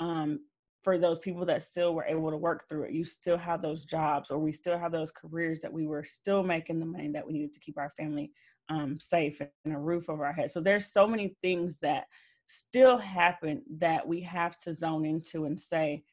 Um, 0.00 0.40
for 0.82 0.98
those 0.98 1.18
people 1.18 1.44
that 1.46 1.62
still 1.62 1.94
were 1.94 2.04
able 2.04 2.30
to 2.30 2.36
work 2.36 2.68
through 2.68 2.84
it, 2.84 2.92
you 2.92 3.04
still 3.04 3.36
have 3.36 3.62
those 3.62 3.84
jobs, 3.84 4.30
or 4.30 4.38
we 4.38 4.52
still 4.52 4.78
have 4.78 4.92
those 4.92 5.12
careers 5.12 5.60
that 5.60 5.72
we 5.72 5.86
were 5.86 6.04
still 6.04 6.42
making 6.42 6.80
the 6.80 6.86
money 6.86 7.10
that 7.12 7.26
we 7.26 7.32
needed 7.32 7.52
to 7.52 7.60
keep 7.60 7.76
our 7.76 7.90
family 7.90 8.32
um, 8.68 8.98
safe 9.00 9.40
and 9.40 9.74
a 9.74 9.78
roof 9.78 10.08
over 10.08 10.26
our 10.26 10.32
head. 10.32 10.50
So 10.50 10.60
there's 10.60 10.86
so 10.86 11.06
many 11.06 11.36
things 11.42 11.76
that 11.82 12.04
still 12.46 12.98
happen 12.98 13.62
that 13.78 14.06
we 14.06 14.20
have 14.22 14.58
to 14.58 14.74
zone 14.74 15.04
into 15.04 15.44
and 15.44 15.60
say, 15.60 16.04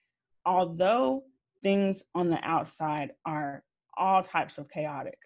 although 0.46 1.24
things 1.64 2.04
on 2.14 2.30
the 2.30 2.40
outside 2.44 3.12
are 3.26 3.64
all 3.98 4.24
types 4.24 4.58
of 4.58 4.70
chaotic, 4.70 5.18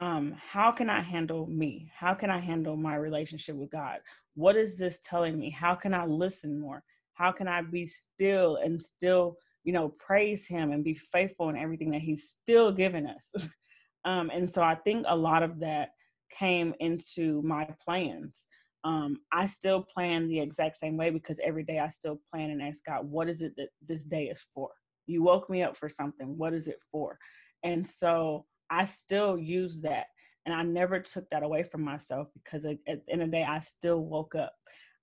um, 0.00 0.34
how 0.50 0.72
can 0.72 0.90
I 0.90 1.00
handle 1.00 1.46
me? 1.46 1.90
How 1.96 2.14
can 2.14 2.30
I 2.30 2.40
handle 2.40 2.76
my 2.76 2.96
relationship 2.96 3.56
with 3.56 3.70
God? 3.70 4.00
What 4.34 4.56
is 4.56 4.76
this 4.76 4.98
telling 5.04 5.38
me? 5.38 5.50
How 5.50 5.74
can 5.74 5.94
I 5.94 6.04
listen 6.04 6.60
more? 6.60 6.82
How 7.14 7.30
can 7.30 7.46
I 7.46 7.62
be 7.62 7.86
still 7.86 8.56
and 8.56 8.82
still, 8.82 9.36
you 9.62 9.72
know, 9.72 9.90
praise 9.90 10.46
Him 10.46 10.72
and 10.72 10.82
be 10.82 10.94
faithful 10.94 11.48
in 11.48 11.56
everything 11.56 11.90
that 11.92 12.00
He's 12.00 12.28
still 12.28 12.72
given 12.72 13.06
us? 13.06 13.48
um, 14.04 14.30
and 14.30 14.50
so 14.50 14.62
I 14.62 14.74
think 14.74 15.06
a 15.08 15.16
lot 15.16 15.44
of 15.44 15.60
that 15.60 15.90
came 16.36 16.74
into 16.80 17.42
my 17.42 17.68
plans. 17.84 18.46
Um, 18.84 19.18
I 19.32 19.46
still 19.46 19.82
plan 19.82 20.28
the 20.28 20.40
exact 20.40 20.76
same 20.76 20.96
way 20.96 21.10
because 21.10 21.40
every 21.42 21.64
day 21.64 21.78
I 21.78 21.88
still 21.90 22.20
plan 22.30 22.50
and 22.50 22.60
ask 22.60 22.84
God, 22.84 23.08
what 23.10 23.28
is 23.28 23.40
it 23.40 23.54
that 23.56 23.68
this 23.86 24.04
day 24.04 24.24
is 24.24 24.44
for? 24.54 24.70
You 25.06 25.22
woke 25.22 25.48
me 25.48 25.62
up 25.62 25.76
for 25.76 25.88
something. 25.88 26.36
What 26.36 26.52
is 26.52 26.66
it 26.66 26.78
for? 26.92 27.18
And 27.62 27.86
so 27.86 28.44
I 28.70 28.86
still 28.86 29.38
use 29.38 29.80
that. 29.82 30.06
And 30.46 30.54
I 30.54 30.62
never 30.62 31.00
took 31.00 31.28
that 31.30 31.42
away 31.42 31.62
from 31.62 31.82
myself 31.82 32.28
because 32.34 32.66
at, 32.66 32.76
the 32.86 33.00
end 33.10 33.22
of 33.22 33.30
the 33.30 33.36
day, 33.38 33.44
I 33.44 33.60
still 33.60 34.00
woke 34.00 34.34
up. 34.34 34.52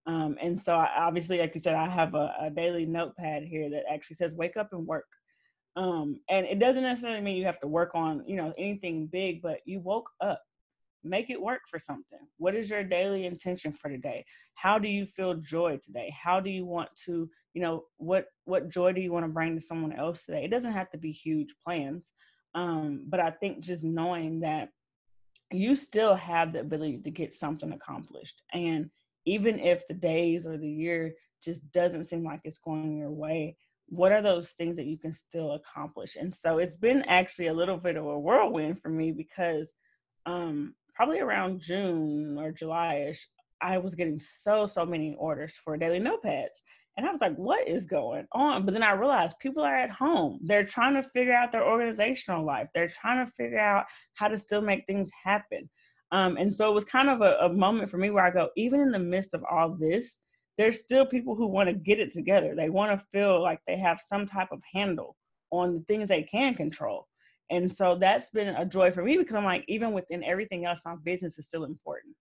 Um, 0.06 0.38
and 0.42 0.60
so 0.60 0.76
I, 0.76 0.90
obviously, 1.00 1.40
like 1.40 1.54
you 1.56 1.60
said, 1.60 1.76
I 1.76 1.90
have 1.90 2.14
a, 2.14 2.34
a, 2.42 2.50
daily 2.50 2.86
notepad 2.86 3.44
here 3.44 3.70
that 3.70 3.84
actually 3.92 4.16
says 4.16 4.36
wake 4.36 4.58
up 4.58 4.70
and 4.72 4.86
work. 4.86 5.06
Um, 5.76 6.20
and 6.30 6.46
it 6.46 6.60
doesn't 6.60 6.84
necessarily 6.84 7.22
mean 7.22 7.38
you 7.38 7.46
have 7.46 7.60
to 7.62 7.68
work 7.68 7.92
on, 7.96 8.24
you 8.28 8.36
know, 8.36 8.54
anything 8.58 9.08
big, 9.08 9.42
but 9.42 9.60
you 9.66 9.80
woke 9.80 10.10
up 10.20 10.42
make 11.04 11.30
it 11.30 11.42
work 11.42 11.62
for 11.70 11.80
something. 11.80 12.20
What 12.38 12.56
is 12.56 12.70
your 12.70 12.84
daily 12.84 13.26
intention 13.26 13.72
for 13.72 13.90
today? 13.90 14.26
How 14.56 14.78
do 14.78 14.88
you 14.88 15.06
feel 15.06 15.36
joy 15.36 15.80
today? 15.84 16.14
How 16.22 16.40
do 16.40 16.50
you 16.50 16.66
want 16.66 16.90
to 17.06 17.30
you 17.54 17.62
know 17.62 17.84
what 17.98 18.26
what 18.46 18.70
joy 18.70 18.94
do 18.94 19.02
you 19.02 19.12
want 19.12 19.26
to 19.26 19.32
bring 19.32 19.56
to 19.56 19.62
someone 19.62 19.94
else 19.94 20.24
today? 20.24 20.46
It 20.46 20.52
doesn't 20.52 20.74
have 20.74 20.90
to 20.92 20.98
be 20.98 21.12
huge 21.12 21.54
plans 21.64 22.06
um, 22.54 23.06
but 23.08 23.22
i 23.22 23.32
think 23.32 23.62
just 23.62 23.82
knowing 23.82 24.42
that 24.42 24.68
you 25.52 25.76
still 25.76 26.16
have 26.16 26.54
the 26.54 26.60
ability 26.60 27.00
to 27.00 27.12
get 27.12 27.34
something 27.34 27.72
accomplished. 27.74 28.42
And 28.54 28.90
even 29.26 29.60
if 29.60 29.88
the 29.88 29.94
days 29.94 30.48
or 30.48 30.58
the 30.58 30.70
year 30.70 31.14
just 31.44 31.72
doesn't 31.72 32.06
seem 32.06 32.24
like 32.24 32.42
it's 32.44 32.60
going 32.60 32.98
your 32.98 33.12
way 33.12 33.58
what 33.88 34.14
are 34.14 34.22
those 34.22 34.52
things 34.52 34.78
that 34.78 34.86
you 34.86 34.98
can 34.98 35.14
still 35.14 35.52
accomplish? 35.52 36.16
And 36.16 36.34
so 36.34 36.60
it's 36.60 36.78
been 36.78 37.02
actually 37.10 37.48
a 37.48 37.54
little 37.54 37.76
bit 37.76 37.98
of 37.98 38.06
a 38.06 38.18
whirlwind 38.18 38.82
for 38.82 38.88
me 38.88 39.12
because 39.12 39.74
um 40.26 40.76
probably 41.02 41.20
around 41.20 41.60
June 41.60 42.38
or 42.38 42.52
July-ish, 42.52 43.28
I 43.60 43.80
was 43.80 43.96
getting 43.96 44.20
so, 44.20 44.68
so 44.68 44.86
many 44.86 45.16
orders 45.18 45.56
for 45.64 45.76
daily 45.76 46.00
notepads. 46.00 46.62
And 46.96 47.08
I 47.08 47.12
was 47.12 47.22
like, 47.22 47.36
what 47.38 47.68
is 47.68 47.88
going 47.88 48.28
on? 48.34 48.66
But 48.66 48.76
then 48.76 48.84
I 48.84 48.92
realized 48.92 49.40
people 49.40 49.64
are 49.64 49.76
at 49.76 49.90
home. 49.90 50.38
They're 50.44 50.64
trying 50.64 50.94
to 50.94 51.10
figure 51.10 51.34
out 51.34 51.52
their 51.52 51.66
organizational 51.66 52.46
life. 52.46 52.68
They're 52.76 52.88
trying 52.88 53.26
to 53.26 53.32
figure 53.32 53.58
out 53.58 53.86
how 54.14 54.28
to 54.28 54.38
still 54.38 54.62
make 54.62 54.86
things 54.86 55.10
happen. 55.24 55.68
Um, 56.12 56.38
and 56.38 56.56
so 56.56 56.70
it 56.70 56.76
was 56.76 56.86
kind 56.86 57.10
of 57.10 57.22
a, 57.22 57.48
a 57.48 57.50
moment 57.52 57.90
for 57.90 57.98
me 57.98 58.12
where 58.12 58.24
I 58.24 58.30
go, 58.30 58.50
even 58.56 58.80
in 58.80 58.92
the 58.92 59.00
midst 59.00 59.34
of 59.34 59.44
all 59.50 59.76
this, 59.80 60.20
there's 60.60 60.82
still 60.82 61.08
people 61.08 61.34
who 61.34 61.48
want 61.48 61.68
to 61.68 61.74
get 61.74 62.00
it 62.00 62.14
together. 62.14 62.54
They 62.56 62.70
want 62.70 62.92
to 62.92 63.06
feel 63.12 63.42
like 63.42 63.62
they 63.66 63.80
have 63.80 64.00
some 64.08 64.28
type 64.28 64.50
of 64.52 64.62
handle 64.72 65.16
on 65.50 65.74
the 65.74 65.84
things 65.88 66.10
they 66.10 66.22
can 66.22 66.54
control. 66.54 67.08
And 67.52 67.72
so 67.72 67.98
that's 68.00 68.30
been 68.30 68.56
a 68.56 68.66
joy 68.66 68.92
for 68.92 69.04
me 69.04 69.18
because 69.18 69.36
I'm 69.36 69.44
like, 69.44 69.66
even 69.68 69.92
within 69.92 70.24
everything 70.24 70.66
else, 70.66 70.80
my 70.86 70.96
business 71.04 71.38
is 71.38 71.48
still 71.48 71.66
important. 71.66 72.16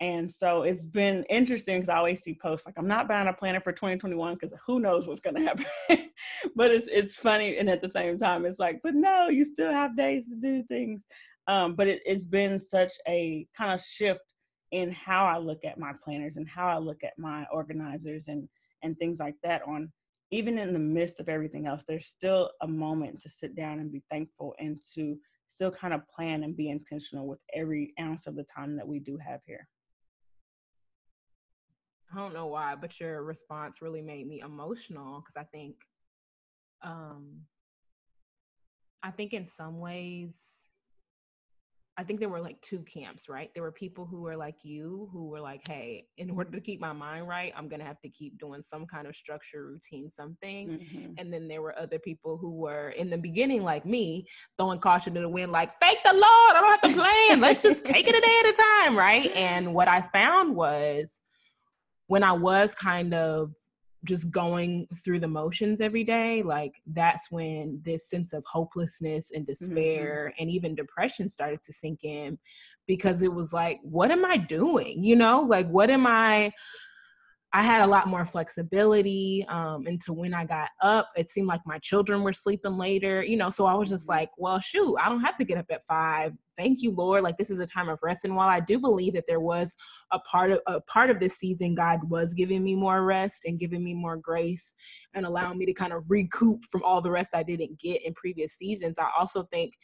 And 0.00 0.32
so 0.32 0.62
it's 0.62 0.84
been 0.84 1.24
interesting 1.30 1.76
because 1.76 1.90
I 1.90 1.98
always 1.98 2.22
see 2.22 2.36
posts 2.42 2.66
like 2.66 2.74
I'm 2.76 2.88
not 2.88 3.06
buying 3.06 3.28
a 3.28 3.32
planner 3.32 3.60
for 3.60 3.70
2021 3.70 4.34
because 4.34 4.58
who 4.66 4.80
knows 4.80 5.06
what's 5.06 5.20
going 5.20 5.36
to 5.36 5.42
happen. 5.42 5.66
but 6.56 6.72
it's 6.72 6.86
it's 6.90 7.14
funny 7.14 7.58
and 7.58 7.70
at 7.70 7.82
the 7.82 7.90
same 7.90 8.18
time 8.18 8.44
it's 8.44 8.58
like, 8.58 8.80
but 8.82 8.94
no, 8.94 9.28
you 9.28 9.44
still 9.44 9.70
have 9.70 9.96
days 9.96 10.26
to 10.28 10.34
do 10.34 10.64
things. 10.64 11.02
Um, 11.46 11.76
but 11.76 11.86
it, 11.86 12.00
it's 12.04 12.24
been 12.24 12.58
such 12.58 12.92
a 13.06 13.46
kind 13.56 13.72
of 13.72 13.80
shift 13.80 14.34
in 14.72 14.90
how 14.90 15.26
I 15.26 15.38
look 15.38 15.64
at 15.64 15.78
my 15.78 15.92
planners 16.02 16.36
and 16.36 16.48
how 16.48 16.66
I 16.66 16.78
look 16.78 17.04
at 17.04 17.12
my 17.18 17.46
organizers 17.52 18.24
and 18.26 18.48
and 18.82 18.98
things 18.98 19.20
like 19.20 19.36
that 19.44 19.62
on 19.68 19.92
even 20.32 20.56
in 20.56 20.72
the 20.72 20.78
midst 20.78 21.20
of 21.20 21.28
everything 21.28 21.66
else, 21.66 21.82
there's 21.86 22.06
still 22.06 22.50
a 22.62 22.66
moment 22.66 23.20
to 23.20 23.28
sit 23.28 23.54
down 23.54 23.78
and 23.78 23.92
be 23.92 24.02
thankful 24.10 24.54
and 24.58 24.78
to 24.94 25.18
still 25.50 25.70
kind 25.70 25.92
of 25.92 26.08
plan 26.08 26.42
and 26.42 26.56
be 26.56 26.70
intentional 26.70 27.26
with 27.26 27.38
every 27.54 27.92
ounce 28.00 28.26
of 28.26 28.34
the 28.34 28.44
time 28.44 28.74
that 28.74 28.88
we 28.88 28.98
do 28.98 29.18
have 29.18 29.40
here. 29.46 29.68
I 32.10 32.16
don't 32.16 32.32
know 32.32 32.46
why, 32.46 32.74
but 32.74 32.98
your 32.98 33.22
response 33.22 33.82
really 33.82 34.00
made 34.00 34.26
me 34.26 34.40
emotional 34.40 35.20
because 35.20 35.36
I 35.36 35.44
think, 35.44 35.76
um, 36.82 37.42
I 39.02 39.10
think 39.10 39.34
in 39.34 39.46
some 39.46 39.80
ways, 39.80 40.61
I 42.02 42.04
think 42.04 42.18
there 42.18 42.28
were 42.28 42.40
like 42.40 42.60
two 42.62 42.80
camps, 42.80 43.28
right? 43.28 43.48
There 43.54 43.62
were 43.62 43.70
people 43.70 44.06
who 44.06 44.22
were 44.22 44.36
like 44.36 44.56
you, 44.64 45.08
who 45.12 45.28
were 45.28 45.40
like, 45.40 45.60
hey, 45.68 46.08
in 46.18 46.30
order 46.36 46.50
to 46.50 46.60
keep 46.60 46.80
my 46.80 46.92
mind 46.92 47.28
right, 47.28 47.52
I'm 47.56 47.68
going 47.68 47.78
to 47.78 47.86
have 47.86 48.00
to 48.00 48.08
keep 48.08 48.40
doing 48.40 48.60
some 48.60 48.86
kind 48.86 49.06
of 49.06 49.14
structure, 49.14 49.64
routine, 49.64 50.10
something. 50.10 50.68
Mm-hmm. 50.70 51.12
And 51.18 51.32
then 51.32 51.46
there 51.46 51.62
were 51.62 51.78
other 51.78 52.00
people 52.00 52.38
who 52.38 52.50
were 52.56 52.88
in 52.88 53.08
the 53.08 53.18
beginning, 53.18 53.62
like 53.62 53.86
me, 53.86 54.26
throwing 54.58 54.80
caution 54.80 55.14
to 55.14 55.20
the 55.20 55.28
wind, 55.28 55.52
like, 55.52 55.78
thank 55.78 56.00
the 56.02 56.12
Lord, 56.12 56.24
I 56.24 56.60
don't 56.60 56.82
have 56.82 56.90
to 56.90 57.00
plan. 57.00 57.40
Let's 57.40 57.62
just 57.62 57.86
take 57.86 58.08
it 58.08 58.16
a 58.16 58.20
day 58.20 58.40
at 58.44 58.52
a 58.52 58.56
time, 58.82 58.98
right? 58.98 59.30
And 59.36 59.72
what 59.72 59.86
I 59.86 60.02
found 60.02 60.56
was 60.56 61.20
when 62.08 62.24
I 62.24 62.32
was 62.32 62.74
kind 62.74 63.14
of 63.14 63.52
just 64.04 64.30
going 64.30 64.86
through 65.04 65.20
the 65.20 65.28
motions 65.28 65.80
every 65.80 66.04
day, 66.04 66.42
like 66.42 66.72
that's 66.86 67.30
when 67.30 67.80
this 67.84 68.08
sense 68.08 68.32
of 68.32 68.44
hopelessness 68.44 69.30
and 69.32 69.46
despair 69.46 70.30
mm-hmm. 70.30 70.42
and 70.42 70.50
even 70.50 70.74
depression 70.74 71.28
started 71.28 71.62
to 71.62 71.72
sink 71.72 72.00
in 72.02 72.38
because 72.86 73.22
it 73.22 73.32
was 73.32 73.52
like, 73.52 73.78
what 73.82 74.10
am 74.10 74.24
I 74.24 74.36
doing? 74.36 75.04
You 75.04 75.16
know, 75.16 75.40
like, 75.40 75.68
what 75.68 75.90
am 75.90 76.06
I? 76.06 76.50
I 77.54 77.62
had 77.62 77.82
a 77.82 77.86
lot 77.86 78.08
more 78.08 78.24
flexibility 78.24 79.44
um, 79.48 79.86
into 79.86 80.14
when 80.14 80.32
I 80.32 80.46
got 80.46 80.70
up. 80.80 81.10
It 81.16 81.28
seemed 81.28 81.48
like 81.48 81.60
my 81.66 81.78
children 81.78 82.22
were 82.22 82.32
sleeping 82.32 82.78
later, 82.78 83.22
you 83.22 83.36
know. 83.36 83.50
So 83.50 83.66
I 83.66 83.74
was 83.74 83.90
just 83.90 84.04
mm-hmm. 84.04 84.20
like, 84.20 84.30
well, 84.38 84.58
shoot, 84.58 84.96
I 84.96 85.10
don't 85.10 85.20
have 85.20 85.36
to 85.36 85.44
get 85.44 85.58
up 85.58 85.66
at 85.70 85.84
five. 85.84 86.32
Thank 86.56 86.80
you, 86.80 86.92
Lord. 86.92 87.22
Like 87.22 87.36
this 87.36 87.50
is 87.50 87.58
a 87.58 87.66
time 87.66 87.90
of 87.90 87.98
rest. 88.02 88.24
And 88.24 88.34
while 88.34 88.48
I 88.48 88.60
do 88.60 88.78
believe 88.78 89.12
that 89.14 89.24
there 89.28 89.40
was 89.40 89.74
a 90.12 90.18
part 90.20 90.52
of 90.52 90.60
a 90.66 90.80
part 90.82 91.10
of 91.10 91.20
this 91.20 91.36
season, 91.36 91.74
God 91.74 92.00
was 92.08 92.32
giving 92.32 92.64
me 92.64 92.74
more 92.74 93.04
rest 93.04 93.44
and 93.44 93.58
giving 93.58 93.84
me 93.84 93.92
more 93.92 94.16
grace 94.16 94.74
and 95.12 95.26
allowing 95.26 95.58
me 95.58 95.66
to 95.66 95.74
kind 95.74 95.92
of 95.92 96.04
recoup 96.08 96.64
from 96.70 96.82
all 96.82 97.02
the 97.02 97.10
rest 97.10 97.34
I 97.34 97.42
didn't 97.42 97.78
get 97.78 98.04
in 98.04 98.14
previous 98.14 98.54
seasons. 98.54 98.98
I 98.98 99.08
also 99.18 99.44
think 99.52 99.74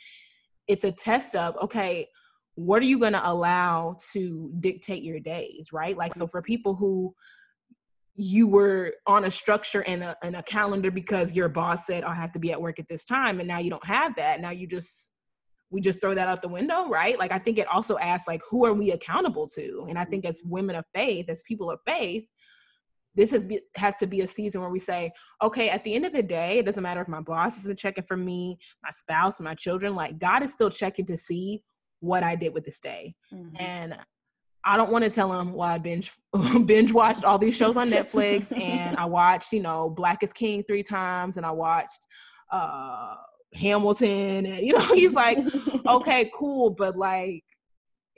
it's 0.69 0.85
a 0.85 0.93
test 0.93 1.35
of 1.35 1.57
okay 1.63 2.07
what 2.55 2.83
are 2.83 2.87
you 2.87 2.99
going 2.99 3.13
to 3.13 3.31
allow 3.31 3.97
to 4.13 4.53
dictate 4.61 5.03
your 5.03 5.21
days 5.21 5.69
right 5.73 5.97
like 5.97 6.13
so 6.13 6.25
mm-hmm. 6.25 6.31
for 6.31 6.43
people 6.43 6.75
who 6.75 7.15
you 8.21 8.49
were 8.49 8.93
on 9.07 9.27
a 9.27 9.31
structure 9.31 9.83
and 9.83 10.03
a, 10.03 10.17
and 10.25 10.35
a 10.35 10.43
calendar 10.43 10.91
because 10.91 11.37
your 11.37 11.49
boss 11.49 11.87
said 11.87 12.03
oh, 12.03 12.09
i 12.09 12.15
have 12.15 12.33
to 12.33 12.39
be 12.41 12.51
at 12.51 12.61
work 12.61 12.79
at 12.81 12.89
this 12.89 13.05
time 13.05 13.39
and 13.39 13.47
now 13.47 13.59
you 13.59 13.71
don't 13.71 13.87
have 13.87 14.15
that 14.17 14.41
now 14.41 14.51
you 14.51 14.67
just 14.67 15.11
we 15.71 15.81
just 15.81 16.01
throw 16.01 16.15
that 16.15 16.29
out 16.29 16.43
the 16.43 16.49
window, 16.49 16.89
right? 16.89 17.19
Like 17.19 17.33
I 17.33 17.39
think 17.39 17.59
it 17.59 17.69
also 17.69 17.99
asks 17.99 18.27
like 18.27 18.41
who 18.51 18.65
are 18.65 18.75
we 18.75 18.93
accountable 18.93 19.47
to? 19.49 19.87
And 19.89 19.99
I 19.99 20.05
think 20.05 20.25
as 20.25 20.41
women 20.45 20.77
of 20.77 20.85
faith, 20.95 21.29
as 21.29 21.43
people 21.43 21.71
of 21.71 21.79
faith, 21.87 22.25
this 23.15 23.33
has 23.33 23.45
be, 23.45 23.61
has 23.77 23.95
to 23.97 24.07
be 24.07 24.21
a 24.21 24.29
season 24.29 24.61
where 24.61 24.71
we 24.71 24.79
say, 24.79 25.11
okay, 25.43 25.69
at 25.71 25.83
the 25.85 25.95
end 25.95 26.07
of 26.07 26.13
the 26.13 26.23
day, 26.23 26.59
it 26.59 26.67
doesn't 26.67 26.83
matter 26.83 27.01
if 27.01 27.09
my 27.09 27.21
boss 27.21 27.59
isn't 27.59 27.79
checking 27.79 28.05
for 28.05 28.17
me, 28.17 28.57
my 28.83 28.91
spouse, 28.93 29.41
my 29.41 29.55
children, 29.55 29.95
like 29.95 30.19
God 30.19 30.43
is 30.43 30.53
still 30.53 30.71
checking 30.71 31.07
to 31.07 31.17
see 31.17 31.63
what 32.01 32.23
I 32.23 32.37
did 32.37 32.55
with 32.55 32.65
this 32.65 32.81
day. 32.81 33.15
Mm-hmm. 33.33 33.57
And 33.59 33.99
I 34.69 34.77
don't 34.77 34.93
want 34.93 35.03
to 35.03 35.11
tell 35.11 35.33
him 35.33 35.55
why 35.55 35.75
I 35.75 35.79
binge 35.79 36.13
binge 36.67 36.93
watched 36.93 37.25
all 37.25 37.39
these 37.39 37.57
shows 37.57 37.79
on 37.79 37.91
Netflix 37.91 38.55
and 38.61 38.99
I 38.99 39.07
watched, 39.07 39.51
you 39.51 39.63
know, 39.63 39.89
Black 39.89 40.23
is 40.23 40.33
King 40.33 40.63
three 40.63 40.83
times 40.83 41.39
and 41.39 41.47
I 41.47 41.51
watched 41.51 42.07
uh 42.53 43.15
Hamilton 43.55 44.45
and 44.45 44.67
you 44.67 44.75
know, 44.75 44.85
he's 44.95 45.15
like, 45.15 45.39
okay, 45.87 46.31
cool, 46.35 46.69
but 46.69 46.99
like 46.99 47.43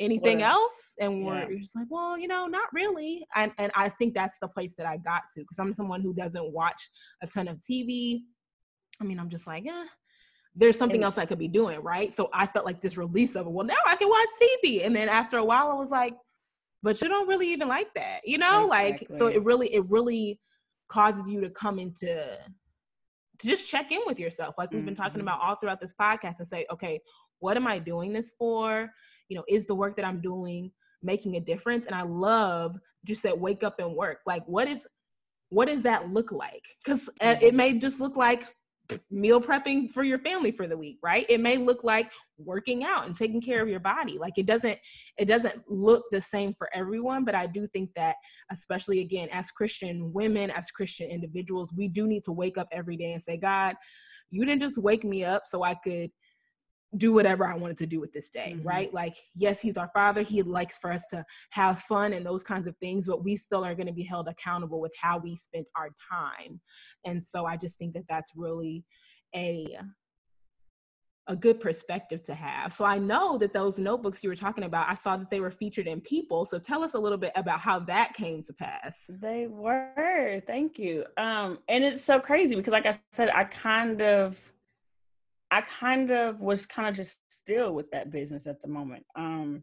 anything 0.01 0.43
else? 0.43 0.95
And 0.99 1.25
we're 1.25 1.53
yeah. 1.53 1.59
just 1.61 1.77
like 1.77 1.87
well 1.89 2.19
you 2.19 2.27
know 2.27 2.47
not 2.47 2.69
really. 2.73 3.25
And, 3.37 3.53
and 3.59 3.71
i 3.77 3.89
think 3.89 4.15
that's 4.15 4.39
the 4.41 4.49
place 4.49 4.75
that 4.77 4.87
i 4.87 4.97
got 4.97 5.23
to 5.35 5.41
because 5.41 5.59
i'm 5.59 5.73
someone 5.75 6.01
who 6.01 6.13
doesn't 6.15 6.53
watch 6.53 6.91
a 7.23 7.27
ton 7.27 7.49
of 7.49 7.59
tv 7.59 8.21
i 9.01 9.05
mean 9.05 9.21
i'm 9.21 9.29
just 9.29 9.47
like 9.47 9.65
yeah 9.65 9.85
there's 10.57 10.77
something 10.77 11.05
else 11.05 11.17
i 11.17 11.27
could 11.27 11.39
be 11.39 11.49
doing 11.49 11.81
right? 11.81 12.13
So 12.13 12.29
i 12.33 12.47
felt 12.47 12.67
like 12.67 12.81
this 12.81 12.97
release 12.97 13.37
of 13.37 13.47
it 13.47 13.53
well 13.53 13.67
now 13.67 13.83
i 13.87 13.95
can 13.97 14.09
watch 14.09 14.29
tv 14.43 14.85
and 14.85 14.97
then 14.97 15.09
after 15.09 15.39
a 15.39 15.45
while 15.45 15.71
i 15.71 15.75
was 15.75 15.91
like 15.91 16.15
but 16.83 17.01
you 17.01 17.09
don't 17.09 17.29
really 17.29 17.51
even 17.53 17.69
like 17.69 17.93
that 17.95 18.21
you 18.25 18.39
know 18.39 18.67
exactly. 18.67 19.07
like 19.09 19.19
so 19.19 19.27
it 19.27 19.43
really 19.45 19.73
it 19.75 19.85
really 19.89 20.41
causes 20.89 21.29
you 21.29 21.41
to 21.41 21.51
come 21.51 21.79
into 21.79 22.37
to 23.39 23.47
just 23.47 23.67
check 23.67 23.91
in 23.93 24.01
with 24.07 24.19
yourself 24.19 24.55
like 24.59 24.71
we've 24.71 24.79
mm-hmm. 24.79 24.87
been 24.87 24.95
talking 24.95 25.19
mm-hmm. 25.19 25.29
about 25.29 25.41
all 25.41 25.55
throughout 25.57 25.81
this 25.81 25.95
podcast 26.01 26.39
and 26.39 26.49
say 26.49 26.67
okay 26.71 27.01
what 27.39 27.57
am 27.57 27.67
i 27.67 27.79
doing 27.79 28.13
this 28.13 28.33
for 28.39 28.91
you 29.31 29.37
know, 29.37 29.45
is 29.49 29.65
the 29.65 29.75
work 29.75 29.97
that 29.97 30.05
I'm 30.05 30.21
doing 30.21 30.71
making 31.03 31.37
a 31.37 31.41
difference? 31.41 31.87
And 31.87 31.95
I 31.95 32.03
love 32.03 32.77
just 33.07 33.23
said 33.23 33.41
wake 33.41 33.65
up 33.65 33.79
and 33.79 33.95
work. 33.95 34.19
Like 34.27 34.43
what 34.47 34.69
is 34.69 34.87
what 35.49 35.69
does 35.69 35.83
that 35.83 36.11
look 36.11 36.31
like? 36.31 36.63
Because 36.85 37.09
uh, 37.23 37.37
it 37.41 37.55
may 37.55 37.79
just 37.79 37.99
look 37.99 38.17
like 38.17 38.45
meal 39.11 39.41
prepping 39.41 39.91
for 39.91 40.03
your 40.03 40.19
family 40.19 40.51
for 40.51 40.67
the 40.67 40.77
week 40.77 40.99
right? 41.03 41.27
It 41.29 41.41
may 41.41 41.57
look 41.57 41.85
like 41.85 42.11
working 42.39 42.85
out 42.85 43.07
and 43.07 43.17
taking 43.17 43.41
care 43.41 43.63
of 43.63 43.69
your 43.69 43.81
body. 43.81 44.19
Like 44.19 44.39
it 44.39 44.47
doesn't 44.47 44.79
it 45.17 45.27
doesn't 45.27 45.63
look 45.69 46.05
the 46.11 46.21
same 46.21 46.55
for 46.55 46.69
everyone 46.75 47.25
but 47.25 47.35
i 47.35 47.47
do 47.47 47.67
think 47.69 47.91
that 47.97 48.17
especially 48.51 49.01
again 49.01 49.29
as 49.33 49.51
christian 49.51 50.13
women 50.13 50.51
as 50.51 50.71
christian 50.71 51.09
individuals 51.09 51.73
we 51.77 51.89
do 51.89 52.07
need 52.07 52.23
to 52.23 52.33
wake 52.33 52.59
up 52.59 52.69
every 52.73 52.97
day 52.97 53.13
and 53.13 53.23
say 53.23 53.37
god 53.37 53.75
you 54.31 54.45
didn't 54.45 54.63
just 54.63 54.79
wake 54.79 55.05
me 55.05 55.25
up 55.25 55.43
so 55.45 55.63
i 55.63 55.75
could 55.75 56.11
do 56.97 57.13
whatever 57.13 57.47
I 57.47 57.55
wanted 57.55 57.77
to 57.79 57.87
do 57.87 58.01
with 58.01 58.13
this 58.13 58.31
day, 58.31 58.55
mm-hmm. 58.57 58.67
right? 58.67 58.93
Like, 58.93 59.15
yes, 59.35 59.61
he's 59.61 59.77
our 59.77 59.91
father. 59.95 60.23
He 60.23 60.43
likes 60.43 60.77
for 60.79 60.93
us 60.93 61.05
to 61.11 61.25
have 61.51 61.83
fun 61.83 62.13
and 62.13 62.27
those 62.27 62.43
kinds 62.43 62.67
of 62.67 62.77
things, 62.79 63.07
but 63.07 63.25
we 63.25 63.37
still 63.37 63.65
are 63.65 63.75
going 63.75 63.87
to 63.87 63.93
be 63.93 64.03
held 64.03 64.29
accountable 64.29 64.81
with 64.81 64.93
how 65.01 65.19
we 65.19 65.37
spent 65.37 65.69
our 65.77 65.91
time. 66.11 66.61
And 67.05 67.23
so 67.23 67.47
I 67.47 67.57
just 67.57 67.79
think 67.79 67.95
that 67.95 68.05
that's 68.09 68.33
really 68.35 68.85
a 69.35 69.79
a 71.27 71.37
good 71.37 71.61
perspective 71.61 72.23
to 72.23 72.35
have. 72.35 72.73
So 72.73 72.85
I 72.85 72.99
know 72.99 73.39
that 73.39 73.53
those 73.53 73.79
notebooks 73.79 74.25
you 74.25 74.29
were 74.29 74.35
talking 74.35 74.65
about, 74.65 74.89
I 74.89 74.95
saw 74.95 75.17
that 75.17 75.31
they 75.31 75.39
were 75.39 75.53
featured 75.53 75.87
in 75.87 76.01
People. 76.01 76.45
So 76.45 76.59
tell 76.59 76.83
us 76.83 76.95
a 76.95 76.99
little 76.99 77.19
bit 77.19 77.31
about 77.37 77.61
how 77.61 77.79
that 77.81 78.15
came 78.15 78.43
to 78.43 78.53
pass. 78.53 79.05
They 79.09 79.47
were. 79.47 80.43
Thank 80.49 80.77
you. 80.79 81.05
Um 81.17 81.59
and 81.69 81.85
it's 81.85 82.03
so 82.03 82.19
crazy 82.19 82.57
because 82.57 82.73
like 82.73 82.87
I 82.87 82.99
said 83.13 83.31
I 83.31 83.45
kind 83.45 84.03
of 84.03 84.41
I 85.51 85.63
kind 85.63 86.11
of 86.11 86.41
was 86.41 86.67
kind 86.67 86.89
of 86.89 86.95
just 86.95 87.19
still 87.29 87.73
with 87.73 87.91
that 87.91 88.11
business 88.11 88.47
at 88.47 88.61
the 88.61 88.69
moment. 88.69 89.05
Um, 89.17 89.63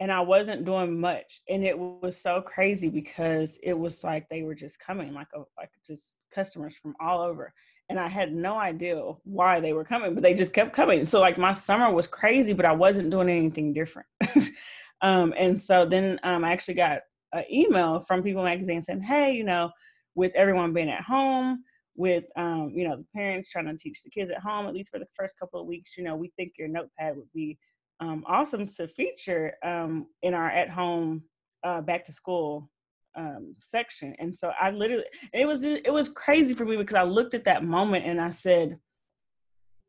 and 0.00 0.10
I 0.10 0.20
wasn't 0.20 0.64
doing 0.64 0.98
much. 0.98 1.42
And 1.48 1.64
it 1.64 1.78
was 1.78 2.20
so 2.20 2.42
crazy 2.42 2.88
because 2.88 3.58
it 3.62 3.72
was 3.72 4.02
like 4.02 4.28
they 4.28 4.42
were 4.42 4.54
just 4.54 4.80
coming, 4.80 5.14
like 5.14 5.28
a, 5.34 5.42
like 5.56 5.70
just 5.86 6.16
customers 6.34 6.74
from 6.74 6.94
all 7.00 7.22
over. 7.22 7.54
And 7.88 8.00
I 8.00 8.08
had 8.08 8.34
no 8.34 8.56
idea 8.58 9.00
why 9.24 9.60
they 9.60 9.72
were 9.72 9.84
coming, 9.84 10.14
but 10.14 10.22
they 10.22 10.34
just 10.34 10.52
kept 10.52 10.72
coming. 10.72 11.06
So 11.06 11.20
like 11.20 11.38
my 11.38 11.54
summer 11.54 11.90
was 11.92 12.06
crazy, 12.06 12.52
but 12.52 12.64
I 12.64 12.72
wasn't 12.72 13.10
doing 13.10 13.28
anything 13.28 13.72
different. 13.72 14.08
um, 15.02 15.34
and 15.36 15.60
so 15.60 15.86
then 15.86 16.18
um, 16.24 16.44
I 16.44 16.52
actually 16.52 16.74
got 16.74 17.02
an 17.32 17.44
email 17.50 18.00
from 18.00 18.22
People 18.22 18.42
Magazine 18.42 18.82
saying, 18.82 19.02
"Hey, 19.02 19.32
you 19.32 19.44
know, 19.44 19.70
with 20.14 20.32
everyone 20.34 20.72
being 20.72 20.90
at 20.90 21.02
home, 21.02 21.64
with 21.94 22.24
um, 22.36 22.72
you 22.74 22.88
know 22.88 22.96
the 22.96 23.06
parents 23.14 23.48
trying 23.48 23.66
to 23.66 23.76
teach 23.76 24.02
the 24.02 24.10
kids 24.10 24.30
at 24.30 24.42
home 24.42 24.66
at 24.66 24.74
least 24.74 24.90
for 24.90 24.98
the 24.98 25.06
first 25.16 25.38
couple 25.38 25.60
of 25.60 25.66
weeks 25.66 25.96
you 25.96 26.04
know 26.04 26.16
we 26.16 26.32
think 26.36 26.52
your 26.58 26.68
notepad 26.68 27.16
would 27.16 27.32
be 27.34 27.58
um, 28.00 28.24
awesome 28.26 28.66
to 28.66 28.88
feature 28.88 29.54
um, 29.64 30.06
in 30.22 30.34
our 30.34 30.50
at 30.50 30.70
home 30.70 31.22
uh, 31.64 31.80
back 31.80 32.04
to 32.06 32.12
school 32.12 32.68
um, 33.16 33.54
section. 33.60 34.14
And 34.18 34.36
so 34.36 34.52
i 34.60 34.70
literally 34.70 35.04
it 35.32 35.46
was 35.46 35.64
it 35.64 35.92
was 35.92 36.08
crazy 36.08 36.54
for 36.54 36.64
me 36.64 36.76
because 36.76 36.96
i 36.96 37.02
looked 37.02 37.34
at 37.34 37.44
that 37.44 37.64
moment 37.64 38.06
and 38.06 38.20
i 38.20 38.30
said 38.30 38.78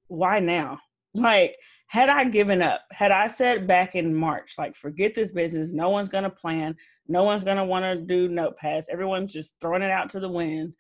why 0.08 0.40
now? 0.40 0.80
Like 1.16 1.58
had 1.86 2.10
i 2.10 2.24
given 2.24 2.64
up 2.64 2.82
had 2.92 3.12
i 3.12 3.28
said 3.28 3.68
back 3.68 3.94
in 3.94 4.16
march 4.16 4.56
like 4.58 4.76
forget 4.76 5.14
this 5.14 5.30
business 5.30 5.70
no 5.72 5.92
one's 5.92 6.10
gonna 6.10 6.28
plan 6.28 6.76
no 7.08 7.22
one's 7.22 7.44
gonna 7.44 7.64
want 7.64 7.84
to 7.84 8.04
do 8.04 8.28
notepads 8.28 8.86
everyone's 8.92 9.32
just 9.32 9.54
throwing 9.62 9.84
it 9.84 9.92
out 9.92 10.10
to 10.10 10.20
the 10.20 10.28
wind 10.28 10.74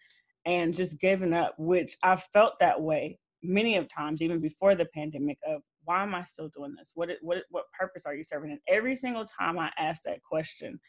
and 0.45 0.73
just 0.73 0.99
giving 0.99 1.33
up, 1.33 1.55
which 1.57 1.97
I 2.03 2.15
felt 2.15 2.53
that 2.59 2.81
way 2.81 3.19
many 3.41 3.75
of 3.77 3.87
times, 3.89 4.21
even 4.21 4.39
before 4.39 4.75
the 4.75 4.85
pandemic, 4.85 5.37
of 5.47 5.61
why 5.85 6.03
am 6.03 6.15
I 6.15 6.23
still 6.25 6.49
doing 6.55 6.73
this? 6.77 6.91
What 6.95 7.09
what 7.21 7.39
what 7.49 7.65
purpose 7.77 8.05
are 8.05 8.15
you 8.15 8.23
serving? 8.23 8.51
And 8.51 8.59
every 8.67 8.95
single 8.95 9.25
time 9.25 9.59
I 9.59 9.71
ask 9.77 10.03
that 10.03 10.23
question, 10.23 10.79